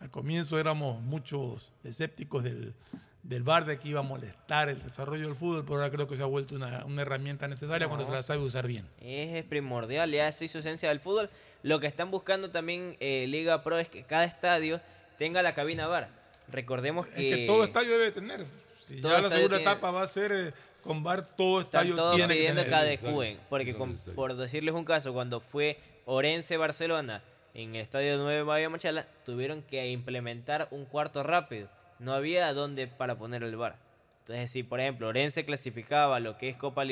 al 0.00 0.10
comienzo 0.10 0.58
éramos 0.58 1.00
muchos 1.02 1.70
escépticos 1.84 2.42
del, 2.42 2.74
del 3.22 3.42
VAR 3.44 3.64
de 3.64 3.78
que 3.78 3.90
iba 3.90 4.00
a 4.00 4.02
molestar 4.02 4.68
el 4.68 4.82
desarrollo 4.82 5.26
del 5.28 5.36
fútbol, 5.36 5.62
pero 5.64 5.76
ahora 5.76 5.90
creo 5.92 6.08
que 6.08 6.16
se 6.16 6.22
ha 6.24 6.26
vuelto 6.26 6.56
una, 6.56 6.84
una 6.84 7.02
herramienta 7.02 7.46
necesaria 7.46 7.86
cuando 7.86 8.04
se 8.04 8.10
la 8.10 8.22
sabe 8.22 8.40
usar 8.40 8.66
bien. 8.66 8.84
Es 9.00 9.44
primordial, 9.44 10.10
ya 10.10 10.26
es 10.26 10.36
su 10.36 10.58
esencia 10.58 10.88
del 10.88 10.98
fútbol. 10.98 11.30
Lo 11.62 11.78
que 11.78 11.86
están 11.86 12.10
buscando 12.10 12.50
también 12.50 12.96
eh, 12.98 13.26
Liga 13.28 13.62
Pro 13.62 13.78
es 13.78 13.88
que 13.88 14.02
cada 14.02 14.24
estadio 14.24 14.80
tenga 15.16 15.42
la 15.42 15.54
cabina 15.54 15.86
VAR. 15.86 16.21
Recordemos 16.48 17.06
que, 17.06 17.30
Es 17.32 17.36
que 17.38 17.46
todo 17.46 17.64
estadio 17.64 17.92
debe 17.92 18.12
tener. 18.12 18.44
Si 18.86 19.00
ya 19.00 19.20
la 19.20 19.30
segunda 19.30 19.56
tiene- 19.58 19.70
etapa 19.72 19.90
va 19.90 20.02
a 20.02 20.06
ser 20.08 20.32
eh, 20.32 20.52
con 20.82 21.02
VAR, 21.02 21.24
todo 21.36 21.60
están 21.60 21.82
estadio 21.82 21.96
todos 21.96 22.16
tiene 22.16 22.34
que 22.34 22.40
pidiendo 22.40 22.62
tener. 22.62 22.78
que 22.78 22.84
adecúen. 23.06 23.38
Porque 23.48 23.74
con- 23.74 23.96
por 24.14 24.34
decirles 24.36 24.74
un 24.74 24.84
caso, 24.84 25.12
cuando 25.12 25.40
fue 25.40 25.78
Orense-Barcelona 26.06 27.22
en 27.54 27.74
el 27.74 27.82
estadio 27.82 28.16
9 28.18 28.44
Mayo 28.44 28.70
Machala, 28.70 29.06
tuvieron 29.24 29.62
que 29.62 29.86
implementar 29.90 30.68
un 30.70 30.84
cuarto 30.86 31.22
rápido. 31.22 31.68
No 31.98 32.12
había 32.14 32.52
dónde 32.54 32.86
para 32.88 33.16
poner 33.16 33.42
el 33.44 33.56
VAR. 33.56 33.76
Entonces, 34.20 34.50
si 34.50 34.62
por 34.62 34.80
ejemplo 34.80 35.08
Orense 35.08 35.44
clasificaba 35.44 36.18
lo 36.20 36.38
que 36.38 36.48
es 36.48 36.56
Copa, 36.56 36.84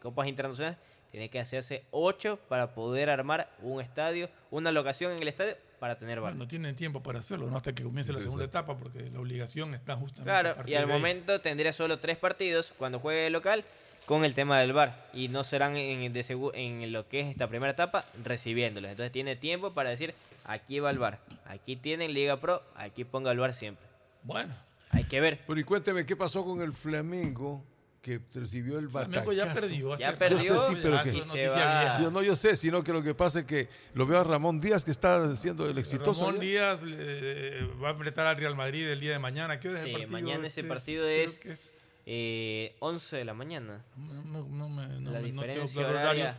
Copas 0.00 0.26
Internacionales, 0.28 0.78
tiene 1.10 1.28
que 1.30 1.40
hacerse 1.40 1.84
8 1.90 2.38
para 2.48 2.74
poder 2.74 3.10
armar 3.10 3.50
un 3.62 3.80
estadio, 3.80 4.28
una 4.50 4.70
locación 4.72 5.12
en 5.12 5.22
el 5.22 5.28
estadio 5.28 5.56
para 5.80 5.96
tener 5.96 6.20
VAR. 6.20 6.34
No 6.34 6.48
tienen 6.48 6.74
tiempo 6.76 7.02
para 7.02 7.20
hacerlo, 7.20 7.48
¿no? 7.50 7.56
Hasta 7.56 7.72
que 7.74 7.82
comience 7.82 8.12
la 8.12 8.20
segunda 8.20 8.44
etapa, 8.44 8.76
porque 8.76 9.10
la 9.10 9.20
obligación 9.20 9.74
está 9.74 9.94
justamente 9.96 10.24
Claro, 10.30 10.50
a 10.60 10.68
y 10.68 10.74
al 10.74 10.86
de 10.86 10.92
ahí. 10.92 10.98
momento 10.98 11.40
tendría 11.40 11.72
solo 11.72 11.98
tres 12.00 12.16
partidos 12.16 12.74
cuando 12.76 12.98
juegue 12.98 13.30
local 13.30 13.64
con 14.06 14.24
el 14.24 14.34
tema 14.34 14.58
del 14.58 14.72
VAR 14.72 15.08
y 15.12 15.28
no 15.28 15.44
serán 15.44 15.76
en, 15.76 16.12
de 16.12 16.20
segu- 16.22 16.50
en 16.54 16.92
lo 16.92 17.06
que 17.08 17.20
es 17.20 17.26
esta 17.28 17.46
primera 17.48 17.72
etapa 17.72 18.04
recibiéndolos. 18.24 18.90
Entonces 18.90 19.12
tiene 19.12 19.36
tiempo 19.36 19.72
para 19.72 19.90
decir, 19.90 20.14
aquí 20.46 20.80
va 20.80 20.90
el 20.90 20.98
VAR, 20.98 21.18
aquí 21.46 21.76
tienen 21.76 22.12
Liga 22.12 22.38
Pro, 22.40 22.62
aquí 22.74 23.04
ponga 23.04 23.30
el 23.30 23.38
VAR 23.38 23.54
siempre. 23.54 23.84
Bueno. 24.24 24.54
Hay 24.90 25.04
que 25.04 25.20
ver. 25.20 25.38
Bueno, 25.46 25.60
y 25.60 25.64
cuénteme, 25.64 26.06
¿qué 26.06 26.16
pasó 26.16 26.42
con 26.44 26.62
el 26.62 26.72
Flamengo 26.72 27.62
que 28.02 28.20
recibió 28.34 28.78
el 28.78 28.88
batacazo? 28.88 29.24
Flamengo 29.24 29.32
ya 29.32 29.52
perdió 29.54 29.96
Ya 29.96 30.08
hace- 30.10 30.16
perdió, 30.18 30.38
Yo 30.38 30.60
sé, 30.60 30.72
sí, 30.74 30.78
pero 30.82 30.96
ya 30.96 31.96
que... 31.96 32.02
Yo 32.02 32.10
no, 32.10 32.22
yo 32.22 32.36
sé, 32.36 32.56
sino 32.56 32.82
que 32.84 32.92
lo 32.92 33.02
que 33.02 33.14
pasa 33.14 33.40
es 33.40 33.44
que 33.44 33.68
lo 33.94 34.06
veo 34.06 34.20
a 34.20 34.24
Ramón 34.24 34.60
Díaz 34.60 34.84
que 34.84 34.90
está 34.90 35.16
haciendo 35.30 35.68
el 35.68 35.76
exitoso. 35.78 36.20
Ramón 36.20 36.36
allá. 36.40 36.40
Díaz 36.76 36.82
le- 36.82 37.64
va 37.82 37.88
a 37.88 37.92
enfrentar 37.92 38.26
al 38.26 38.36
Real 38.36 38.54
Madrid 38.56 38.86
el 38.88 39.00
día 39.00 39.12
de 39.12 39.18
mañana. 39.18 39.58
¿Qué 39.60 39.68
hora 39.68 39.78
es 39.78 39.84
el 39.84 39.90
Sí, 39.90 39.92
partido? 39.94 40.12
mañana 40.12 40.46
ese 40.46 40.60
Es- 40.62 40.66
partido 40.66 41.08
es, 41.08 41.40
es- 41.44 41.72
eh, 42.06 42.76
11 42.78 43.16
de 43.16 43.24
la 43.24 43.34
mañana. 43.34 43.84
No, 44.26 44.46
no 44.48 44.68
me, 44.68 44.86
no 45.00 45.10
La 45.10 45.20
no 45.20 45.24
tengo 45.26 45.42
diferencia 45.42 45.86
horaria. 45.88 46.36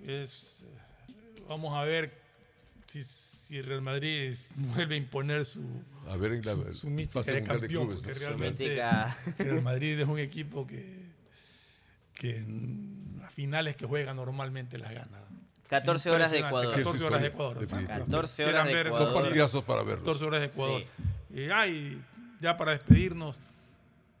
Es, 0.00 0.58
eh, 0.62 1.42
vamos 1.48 1.72
a 1.74 1.84
ver 1.84 2.12
si, 2.86 3.04
si 3.54 3.62
Real 3.62 3.82
Madrid 3.82 4.36
vuelve 4.56 4.96
a 4.96 4.98
imponer 4.98 5.44
su, 5.44 5.62
A 6.10 6.16
ver, 6.16 6.32
en 6.32 6.44
la 6.44 6.52
su, 6.54 6.72
su 6.72 6.90
mística 6.90 7.22
de 7.22 7.32
mundial 7.40 7.60
de 7.60 7.66
campeón. 7.68 7.86
clubes, 7.96 8.18
realmente. 8.18 8.82
Real 9.38 9.62
Madrid 9.62 10.00
es 10.00 10.08
un 10.08 10.18
equipo 10.18 10.66
que, 10.66 11.04
que 12.14 12.38
en 12.38 13.16
las 13.20 13.32
finales 13.32 13.76
que 13.76 13.86
juega 13.86 14.12
normalmente 14.12 14.76
las 14.76 14.90
gana. 14.92 15.20
14 15.68 16.10
horas 16.10 16.32
de 16.32 16.38
Ecuador. 16.40 16.74
14 16.74 17.04
horas 17.04 17.20
de 17.20 17.26
Ecuador. 17.28 17.58
Definitivamente. 17.60 18.04
14 18.10 18.44
horas 18.44 18.54
de 18.54 18.60
Quieran 18.62 18.66
ver 18.66 18.86
esos 18.88 18.96
Ecuador. 18.98 19.14
Son 19.14 19.22
partidazos 19.24 19.64
para 19.64 19.82
verlos. 19.84 20.00
14 20.00 20.24
horas 20.24 20.40
de 20.40 20.46
Ecuador. 20.46 20.82
Sí. 21.32 21.40
Y 21.40 21.50
ay, 21.50 22.02
ya 22.40 22.56
para 22.56 22.72
despedirnos, 22.72 23.38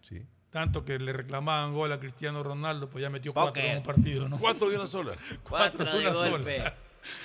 Sí. 0.08 0.22
tanto 0.50 0.84
que 0.84 0.98
le 1.00 1.12
reclamaban 1.12 1.74
gol 1.74 1.90
a 1.90 1.98
Cristiano 1.98 2.42
Ronaldo, 2.44 2.88
pues 2.88 3.02
ya 3.02 3.10
metió 3.10 3.32
cuatro 3.34 3.52
Póker. 3.54 3.64
en 3.64 3.76
un 3.78 3.82
partido, 3.82 4.28
¿no? 4.28 4.38
Cuatro 4.38 4.70
de 4.70 4.76
una 4.76 4.86
sola. 4.86 5.16
Cuatro 5.42 5.84
de 5.84 5.98
una 5.98 6.12
golpe. 6.12 6.58
sola. 6.58 6.74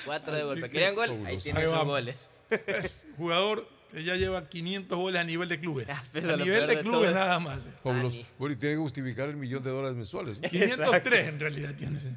Cuatro 0.06 0.34
de 0.35 0.43
golpe. 0.43 0.61
que- 0.64 0.69
¿Querían 0.72 0.95
gol? 0.95 1.10
Ahí 1.26 1.38
tienen 1.38 1.68
sus 1.68 1.77
goles. 1.85 2.30
Es 2.68 3.06
jugador 3.18 3.68
que 3.91 4.03
ya 4.03 4.15
lleva 4.15 4.47
500 4.49 4.97
goles 4.97 5.19
a 5.22 5.23
nivel 5.23 5.49
de 5.49 5.60
clubes. 5.60 5.88
Pero 6.14 6.34
a 6.34 6.38
nivel 6.38 6.68
de 6.68 6.80
clubes 6.81 7.14
nada 7.14 7.39
más. 7.39 7.68
Fabuloso. 7.84 8.18
Ani. 8.18 8.26
Bueno, 8.38 8.53
y 8.53 8.57
tiene 8.57 8.76
que 8.76 8.80
justificar 8.81 9.30
el 9.30 9.35
millón 9.35 9.64
de 9.64 9.69
dólares 9.72 9.95
mensuales. 9.97 10.39
¿no? 10.39 10.49
503 10.49 11.27
en 11.27 11.39
realidad 11.39 11.76
tiene. 11.76 11.97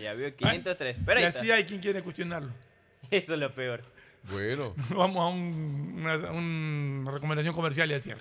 Ya 0.00 0.12
vio 0.14 0.32
503. 0.36 0.96
Pero 1.04 1.20
y 1.20 1.24
así 1.24 1.50
hay 1.50 1.64
quien 1.64 1.80
quiere 1.80 2.02
cuestionarlo. 2.02 2.50
Eso 3.10 3.34
es 3.34 3.40
lo 3.40 3.52
peor. 3.52 3.82
Bueno, 4.30 4.74
Vamos 4.90 5.16
a 5.16 5.34
un- 5.34 5.94
una, 5.98 6.30
una 6.30 7.10
recomendación 7.10 7.52
comercial 7.52 7.90
y 7.90 7.94
al 7.94 8.02
cierre. 8.02 8.20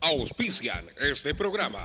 Auspician 0.00 0.86
este 1.00 1.34
programa. 1.34 1.84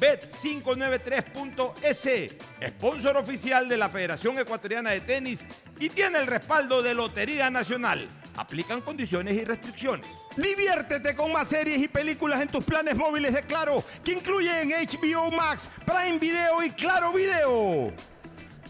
Bet593.es, 0.00 2.32
sponsor 2.70 3.18
oficial 3.18 3.68
de 3.68 3.76
la 3.76 3.90
Federación 3.90 4.38
Ecuatoriana 4.38 4.90
de 4.90 5.02
Tenis 5.02 5.44
y 5.78 5.90
tiene 5.90 6.18
el 6.18 6.26
respaldo 6.26 6.82
de 6.82 6.94
Lotería 6.94 7.50
Nacional. 7.50 8.08
Aplican 8.36 8.80
condiciones 8.80 9.34
y 9.34 9.44
restricciones. 9.44 10.08
Diviértete 10.36 11.14
con 11.14 11.30
más 11.32 11.48
series 11.48 11.82
y 11.82 11.88
películas 11.88 12.40
en 12.40 12.48
tus 12.48 12.64
planes 12.64 12.96
móviles 12.96 13.34
de 13.34 13.42
Claro, 13.42 13.84
que 14.02 14.12
incluyen 14.12 14.70
HBO 14.70 15.30
Max, 15.30 15.68
Prime 15.84 16.18
Video 16.18 16.64
y 16.64 16.70
Claro 16.70 17.12
Video. 17.12 17.92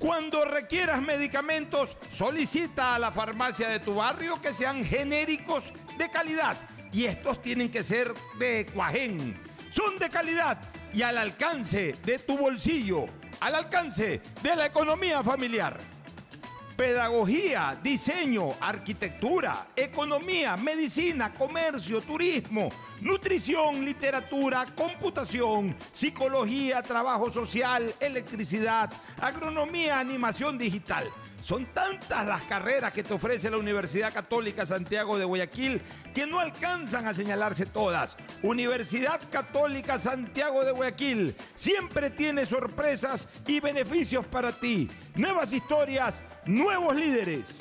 Cuando 0.01 0.45
requieras 0.47 1.01
medicamentos, 1.03 1.97
solicita 2.13 2.97
a 2.97 2.99
la 2.99 3.13
farmacia 3.13 3.69
de 3.69 3.79
tu 3.81 3.95
barrio 3.95 4.41
que 4.41 4.53
sean 4.53 4.85
genéricos 4.85 5.73
de 5.99 6.11
calidad. 6.11 6.57
Y 6.91 7.05
estos 7.05 7.41
tienen 7.41 7.71
que 7.71 7.85
ser 7.85 8.13
de 8.39 8.67
Cuajén. 8.75 9.41
Son 9.71 9.97
de 9.99 10.09
calidad. 10.09 10.59
Y 10.93 11.03
al 11.03 11.19
alcance 11.19 11.95
de 12.05 12.19
tu 12.19 12.37
bolsillo, 12.37 13.07
al 13.41 13.55
alcance 13.55 14.21
de 14.43 14.57
la 14.57 14.67
economía 14.67 15.23
familiar. 15.23 15.79
Pedagogía, 16.77 17.79
diseño, 17.83 18.55
arquitectura, 18.59 19.69
economía, 19.77 20.57
medicina, 20.57 21.35
comercio, 21.35 22.01
turismo, 22.01 22.71
nutrición, 23.03 23.85
literatura, 23.85 24.65
computación, 24.75 25.77
psicología, 25.93 26.81
trabajo 26.81 27.31
social, 27.31 27.93
electricidad, 28.01 28.91
agronomía, 29.21 30.01
animación 30.01 30.57
digital. 30.57 31.05
Son 31.43 31.67
tantas 31.73 32.27
las 32.27 32.43
carreras 32.43 32.93
que 32.93 33.03
te 33.03 33.15
ofrece 33.15 33.51
la 33.51 33.59
Universidad 33.59 34.13
Católica 34.13 34.67
Santiago 34.67 35.19
de 35.19 35.25
Guayaquil 35.25 35.81
que 36.15 36.27
no 36.27 36.39
alcanzan 36.39 37.07
a 37.07 37.15
señalarse 37.15 37.67
todas. 37.67 38.17
Universidad 38.43 39.21
Católica 39.31 39.99
Santiago 39.99 40.65
de 40.65 40.73
Guayaquil 40.73 41.35
siempre 41.55 42.11
tiene 42.11 42.47
sorpresas 42.47 43.29
y 43.47 43.61
beneficios 43.61 44.27
para 44.27 44.53
ti. 44.53 44.91
Nuevas 45.15 45.53
historias, 45.53 46.23
nuevos 46.45 46.95
líderes. 46.95 47.59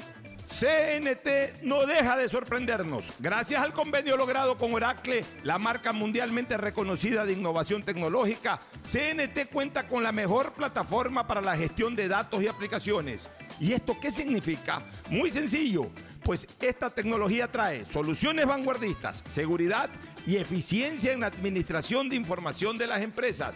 CNT 0.49 1.61
no 1.61 1.85
deja 1.85 2.17
de 2.17 2.27
sorprendernos. 2.27 3.13
Gracias 3.19 3.61
al 3.61 3.71
convenio 3.71 4.17
logrado 4.17 4.57
con 4.57 4.73
Oracle, 4.73 5.23
la 5.43 5.59
marca 5.59 5.93
mundialmente 5.93 6.57
reconocida 6.57 7.23
de 7.23 7.33
innovación 7.33 7.83
tecnológica, 7.83 8.59
CNT 8.81 9.51
cuenta 9.53 9.85
con 9.85 10.01
la 10.01 10.11
mejor 10.11 10.53
plataforma 10.53 11.27
para 11.27 11.41
la 11.41 11.55
gestión 11.55 11.93
de 11.93 12.07
datos 12.07 12.41
y 12.41 12.47
aplicaciones. 12.47 13.29
¿Y 13.59 13.73
esto 13.73 13.97
qué 13.99 14.09
significa? 14.09 14.81
Muy 15.09 15.29
sencillo, 15.31 15.89
pues 16.23 16.47
esta 16.61 16.89
tecnología 16.89 17.51
trae 17.51 17.85
soluciones 17.85 18.45
vanguardistas, 18.45 19.23
seguridad 19.27 19.89
y 20.25 20.37
eficiencia 20.37 21.11
en 21.11 21.21
la 21.21 21.27
administración 21.27 22.07
de 22.09 22.15
información 22.15 22.77
de 22.77 22.87
las 22.87 23.01
empresas. 23.01 23.55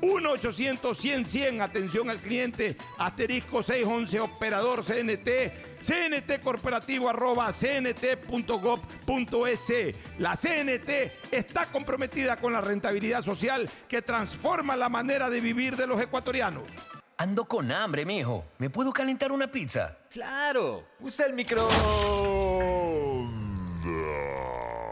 1-800-100-100, 0.00 1.62
atención 1.62 2.10
al 2.10 2.20
cliente, 2.20 2.76
asterisco 2.98 3.62
611, 3.62 4.20
operador 4.20 4.84
CNT, 4.84 5.80
CNT 5.80 6.40
corporativo 6.42 7.08
arroba 7.08 7.52
cnt.gov.es. 7.52 8.92
La 10.18 10.36
CNT 10.36 10.90
está 11.32 11.66
comprometida 11.66 12.36
con 12.36 12.52
la 12.52 12.60
rentabilidad 12.60 13.22
social 13.22 13.68
que 13.88 14.02
transforma 14.02 14.76
la 14.76 14.88
manera 14.88 15.30
de 15.30 15.40
vivir 15.40 15.76
de 15.76 15.86
los 15.86 16.00
ecuatorianos. 16.00 16.64
Ando 17.16 17.44
con 17.44 17.70
hambre, 17.70 18.04
mijo. 18.04 18.44
¿Me 18.58 18.70
puedo 18.70 18.92
calentar 18.92 19.30
una 19.30 19.46
pizza? 19.46 19.96
Claro. 20.10 20.84
Usa 21.00 21.26
el 21.26 21.34
micro. 21.34 21.68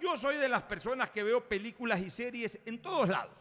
Yo 0.00 0.16
soy 0.16 0.36
de 0.36 0.48
las 0.48 0.62
personas 0.62 1.10
que 1.10 1.22
veo 1.22 1.42
películas 1.44 2.00
y 2.00 2.10
series 2.10 2.58
en 2.64 2.80
todos 2.80 3.08
lados. 3.08 3.32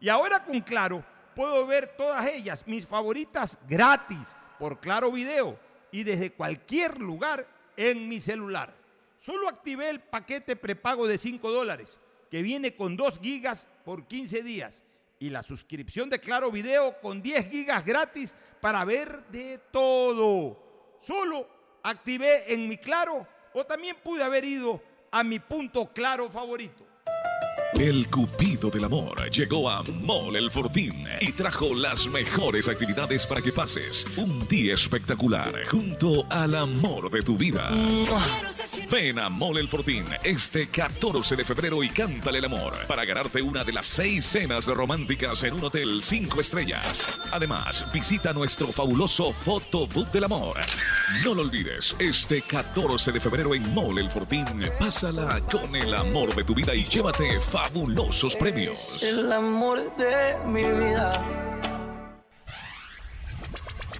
Y 0.00 0.08
ahora 0.08 0.44
con 0.44 0.60
Claro 0.60 1.04
puedo 1.34 1.66
ver 1.66 1.96
todas 1.96 2.26
ellas, 2.26 2.66
mis 2.66 2.86
favoritas, 2.86 3.58
gratis, 3.68 4.36
por 4.58 4.80
Claro 4.80 5.10
Video 5.10 5.58
y 5.90 6.04
desde 6.04 6.32
cualquier 6.32 7.00
lugar 7.00 7.46
en 7.76 8.08
mi 8.08 8.20
celular. 8.20 8.74
Solo 9.18 9.48
activé 9.48 9.90
el 9.90 10.00
paquete 10.00 10.56
prepago 10.56 11.06
de 11.06 11.18
5 11.18 11.50
dólares, 11.50 11.98
que 12.30 12.42
viene 12.42 12.74
con 12.74 12.96
2 12.96 13.18
gigas 13.20 13.66
por 13.84 14.06
15 14.06 14.42
días. 14.42 14.82
y 15.22 15.30
la 15.30 15.44
suscripción 15.44 16.10
de 16.10 16.18
Claro 16.18 16.50
Video 16.50 17.00
con 17.00 17.22
10 17.22 17.48
gigas 17.48 17.84
gratis 17.84 18.34
para 18.60 18.84
ver 18.84 19.24
de 19.28 19.60
todo. 19.70 20.98
Solo 21.00 21.48
activé 21.80 22.52
en 22.52 22.68
mi 22.68 22.76
Claro 22.76 23.24
o 23.54 23.64
también 23.64 23.96
pude 24.02 24.24
haber 24.24 24.44
ido 24.44 24.82
a 25.12 25.22
mi 25.22 25.38
punto 25.38 25.90
Claro 25.92 26.28
favorito. 26.30 26.86
El 27.74 28.08
Cupido 28.08 28.70
del 28.70 28.84
Amor 28.84 29.30
llegó 29.30 29.68
a 29.68 29.82
Mall 29.82 30.36
El 30.36 30.50
Fortín 30.50 31.04
y 31.20 31.32
trajo 31.32 31.74
las 31.74 32.06
mejores 32.06 32.68
actividades 32.68 33.26
para 33.26 33.40
que 33.40 33.52
pases 33.52 34.06
un 34.16 34.46
día 34.46 34.74
espectacular 34.74 35.66
junto 35.66 36.26
al 36.30 36.54
amor 36.54 37.10
de 37.10 37.22
tu 37.22 37.36
vida. 37.36 37.70
Ven 38.92 39.18
a 39.18 39.30
Mall 39.30 39.56
El 39.56 39.68
Fortín 39.68 40.04
este 40.22 40.68
14 40.68 41.34
de 41.34 41.46
febrero 41.46 41.82
y 41.82 41.88
cántale 41.88 42.40
el 42.40 42.44
amor 42.44 42.74
para 42.86 43.06
ganarte 43.06 43.40
una 43.40 43.64
de 43.64 43.72
las 43.72 43.86
seis 43.86 44.26
cenas 44.26 44.66
románticas 44.66 45.44
en 45.44 45.54
un 45.54 45.64
hotel 45.64 46.02
5 46.02 46.38
estrellas. 46.38 47.18
Además, 47.32 47.86
visita 47.90 48.34
nuestro 48.34 48.70
fabuloso 48.70 49.32
Photobook 49.32 50.10
del 50.12 50.24
Amor. 50.24 50.58
No 51.24 51.34
lo 51.34 51.40
olvides, 51.40 51.96
este 51.98 52.42
14 52.42 53.12
de 53.12 53.20
febrero 53.20 53.54
en 53.54 53.74
Mall 53.74 53.98
El 53.98 54.10
Fortín, 54.10 54.44
pásala 54.78 55.40
con 55.50 55.74
el 55.74 55.94
amor 55.94 56.34
de 56.34 56.44
tu 56.44 56.54
vida 56.54 56.74
y 56.74 56.84
llévate 56.84 57.40
fabulosos 57.40 58.36
premios. 58.36 59.02
El 59.02 59.32
amor 59.32 59.96
de 59.96 60.36
mi 60.46 60.64
vida. 60.64 61.71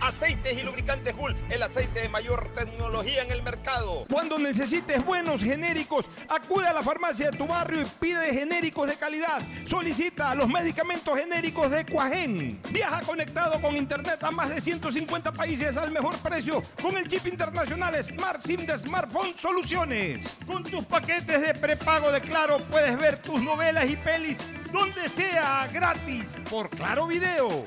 Aceites 0.00 0.60
y 0.60 0.64
lubricantes 0.64 1.14
Gulf, 1.14 1.38
el 1.50 1.62
aceite 1.62 2.00
de 2.00 2.08
mayor 2.08 2.50
tecnología 2.54 3.22
en 3.22 3.30
el 3.30 3.42
mercado. 3.42 4.06
Cuando 4.10 4.38
necesites 4.38 5.04
buenos 5.04 5.42
genéricos, 5.42 6.08
acude 6.28 6.66
a 6.66 6.72
la 6.72 6.82
farmacia 6.82 7.30
de 7.30 7.36
tu 7.36 7.46
barrio 7.46 7.82
y 7.82 7.84
pide 8.00 8.32
genéricos 8.32 8.88
de 8.88 8.96
calidad. 8.96 9.42
Solicita 9.66 10.34
los 10.34 10.48
medicamentos 10.48 11.18
genéricos 11.18 11.70
de 11.70 11.84
Cuajén. 11.84 12.60
Viaja 12.70 13.00
conectado 13.02 13.60
con 13.60 13.76
internet 13.76 14.22
a 14.22 14.30
más 14.30 14.48
de 14.48 14.60
150 14.60 15.32
países 15.32 15.76
al 15.76 15.90
mejor 15.90 16.16
precio 16.18 16.62
con 16.80 16.96
el 16.96 17.06
chip 17.06 17.26
internacional 17.26 18.02
Smart 18.02 18.40
SIM 18.40 18.66
de 18.66 18.78
Smartphone 18.78 19.34
Soluciones. 19.36 20.26
Con 20.46 20.62
tus 20.62 20.84
paquetes 20.84 21.40
de 21.40 21.54
prepago 21.54 22.10
de 22.10 22.20
Claro 22.20 22.58
puedes 22.70 22.96
ver 22.96 23.20
tus 23.20 23.42
novelas 23.42 23.88
y 23.88 23.96
pelis 23.96 24.38
donde 24.72 25.08
sea 25.08 25.68
gratis 25.72 26.24
por 26.48 26.70
Claro 26.70 27.06
Video. 27.06 27.66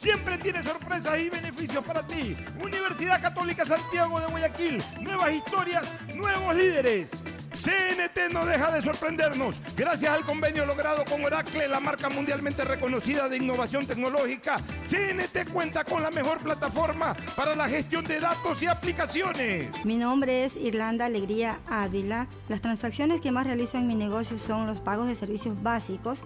Siempre 0.00 0.38
tiene 0.38 0.62
sorpresas 0.62 1.18
y 1.18 1.28
beneficios 1.28 1.84
para 1.84 2.06
ti. 2.06 2.34
Universidad 2.58 3.20
Católica 3.20 3.66
Santiago 3.66 4.18
de 4.18 4.26
Guayaquil. 4.28 4.82
Nuevas 5.02 5.34
historias, 5.34 5.86
nuevos 6.14 6.56
líderes. 6.56 7.10
CNT 7.52 8.32
no 8.32 8.46
deja 8.46 8.72
de 8.72 8.80
sorprendernos. 8.80 9.60
Gracias 9.76 10.10
al 10.10 10.24
convenio 10.24 10.64
logrado 10.64 11.04
con 11.04 11.22
Oracle, 11.22 11.68
la 11.68 11.80
marca 11.80 12.08
mundialmente 12.08 12.64
reconocida 12.64 13.28
de 13.28 13.36
innovación 13.36 13.86
tecnológica, 13.86 14.56
CNT 14.88 15.52
cuenta 15.52 15.84
con 15.84 16.02
la 16.02 16.10
mejor 16.10 16.38
plataforma 16.38 17.14
para 17.36 17.54
la 17.54 17.68
gestión 17.68 18.04
de 18.04 18.20
datos 18.20 18.62
y 18.62 18.68
aplicaciones. 18.68 19.68
Mi 19.84 19.96
nombre 19.96 20.44
es 20.44 20.56
Irlanda 20.56 21.06
Alegría 21.06 21.58
Ávila. 21.66 22.26
Las 22.48 22.62
transacciones 22.62 23.20
que 23.20 23.32
más 23.32 23.46
realizo 23.46 23.76
en 23.76 23.88
mi 23.88 23.96
negocio 23.96 24.38
son 24.38 24.66
los 24.66 24.80
pagos 24.80 25.08
de 25.08 25.14
servicios 25.14 25.60
básicos 25.62 26.24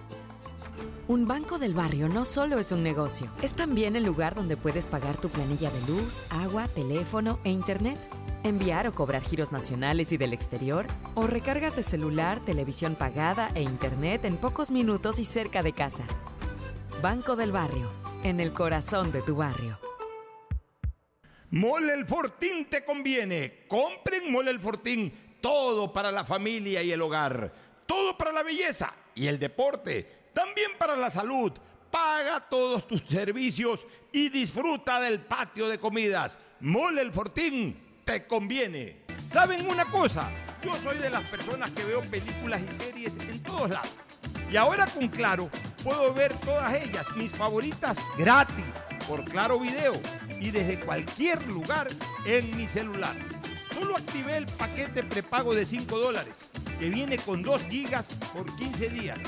un 1.07 1.29
banco 1.29 1.59
del 1.59 1.75
barrio 1.75 2.09
no 2.09 2.25
solo 2.25 2.59
es 2.59 2.73
un 2.73 2.83
negocio, 2.83 3.31
es 3.43 3.53
también 3.53 3.95
el 3.95 4.05
lugar 4.05 4.35
donde 4.35 4.57
puedes 4.57 4.89
pagar 4.89 5.19
tu 5.19 5.29
planilla 5.29 5.71
de 5.71 5.81
luz, 5.83 6.23
agua, 6.31 6.67
teléfono 6.67 7.39
e 7.45 7.51
internet, 7.51 7.99
enviar 8.43 8.87
o 8.87 8.95
cobrar 8.95 9.23
giros 9.23 9.53
nacionales 9.53 10.13
y 10.13 10.17
del 10.17 10.33
exterior, 10.33 10.87
o 11.15 11.27
recargas 11.27 11.77
de 11.77 11.83
celular, 11.83 12.41
televisión 12.41 12.95
pagada 12.95 13.51
e 13.55 13.61
internet 13.61 14.25
en 14.25 14.39
pocos 14.39 14.71
minutos 14.71 15.19
y 15.19 15.27
cerca 15.27 15.63
de 15.63 15.75
casa. 15.75 16.05
Banco 17.03 17.37
del 17.37 17.53
barrio, 17.53 17.91
en 18.23 18.41
el 18.41 18.55
corazón 18.55 19.13
de 19.13 19.21
tu 19.21 19.37
barrio. 19.37 19.79
Mole 21.51 21.93
el 21.93 22.07
Fortín 22.07 22.69
te 22.71 22.85
conviene. 22.85 23.67
Compren 23.69 24.33
Mole 24.33 24.51
el 24.51 24.59
Fortín. 24.59 25.37
Todo 25.41 25.93
para 25.93 26.11
la 26.11 26.25
familia 26.25 26.83
y 26.83 26.91
el 26.91 27.03
hogar. 27.03 27.53
Todo 27.87 28.17
para 28.17 28.33
la 28.33 28.43
belleza 28.43 28.95
y 29.15 29.27
el 29.27 29.39
deporte 29.39 30.24
también 30.35 30.73
para 30.79 30.97
la 30.97 31.11
salud. 31.11 31.53
Paga 31.91 32.41
todos 32.41 32.87
tus 32.89 33.03
servicios 33.09 33.87
y 34.13 34.29
disfruta 34.29 35.01
del 35.01 35.21
patio 35.21 35.69
de 35.69 35.79
comidas. 35.79 36.39
Mole 36.61 37.03
el 37.03 37.13
Fortín, 37.13 38.01
te 38.05 38.27
conviene. 38.27 39.05
¿Saben 39.29 39.71
una 39.71 39.91
cosa? 39.91 40.31
Yo 40.63 40.75
soy 40.77 40.99
de 40.99 41.11
las 41.11 41.29
personas 41.29 41.71
que 41.71 41.85
veo 41.85 42.03
películas 42.03 42.61
y 42.69 42.75
series 42.75 43.17
en 43.17 43.43
todos 43.43 43.71
lados. 43.71 43.97
Y 44.51 44.57
ahora 44.57 44.87
con 44.87 45.09
Claro 45.09 45.49
puedo 45.83 46.13
ver 46.13 46.35
todas 46.41 46.75
ellas, 46.75 47.07
mis 47.17 47.33
favoritas, 47.33 47.99
gratis, 48.19 48.65
por 49.07 49.25
Claro 49.25 49.59
Video 49.59 50.01
y 50.41 50.51
desde 50.51 50.81
cualquier 50.81 51.47
lugar 51.47 51.89
en 52.27 52.57
mi 52.57 52.67
celular. 52.67 53.15
Solo 53.75 53.97
activé 53.97 54.37
el 54.37 54.47
paquete 54.47 55.03
prepago 55.03 55.55
de 55.55 55.67
5 55.67 55.99
dólares, 55.99 56.37
que 56.79 56.91
viene 56.91 57.19
con 57.19 57.43
2 57.43 57.67
gigas 57.67 58.11
por 58.33 58.55
15 58.57 58.89
días 58.91 59.19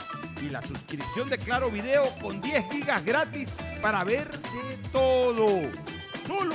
y 0.41 0.49
la 0.49 0.63
suscripción 0.63 1.29
de 1.29 1.39
Claro 1.39 1.71
Video 1.71 2.05
con 2.23 2.41
10 2.41 2.65
gigas 2.71 3.05
gratis 3.05 3.49
para 3.83 4.05
ver 4.05 4.31
de 4.31 4.77
todo. 4.93 5.49
Solo 6.27 6.55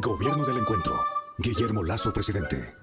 Gobierno 0.00 0.44
del 0.44 0.58
Encuentro. 0.58 0.94
Guillermo 1.38 1.82
Lazo, 1.82 2.12
presidente. 2.12 2.76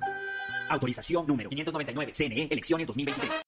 Autorización 0.67 1.25
número 1.25 1.49
599. 1.49 2.11
CNE, 2.13 2.47
elecciones 2.51 2.87
2023. 2.87 3.41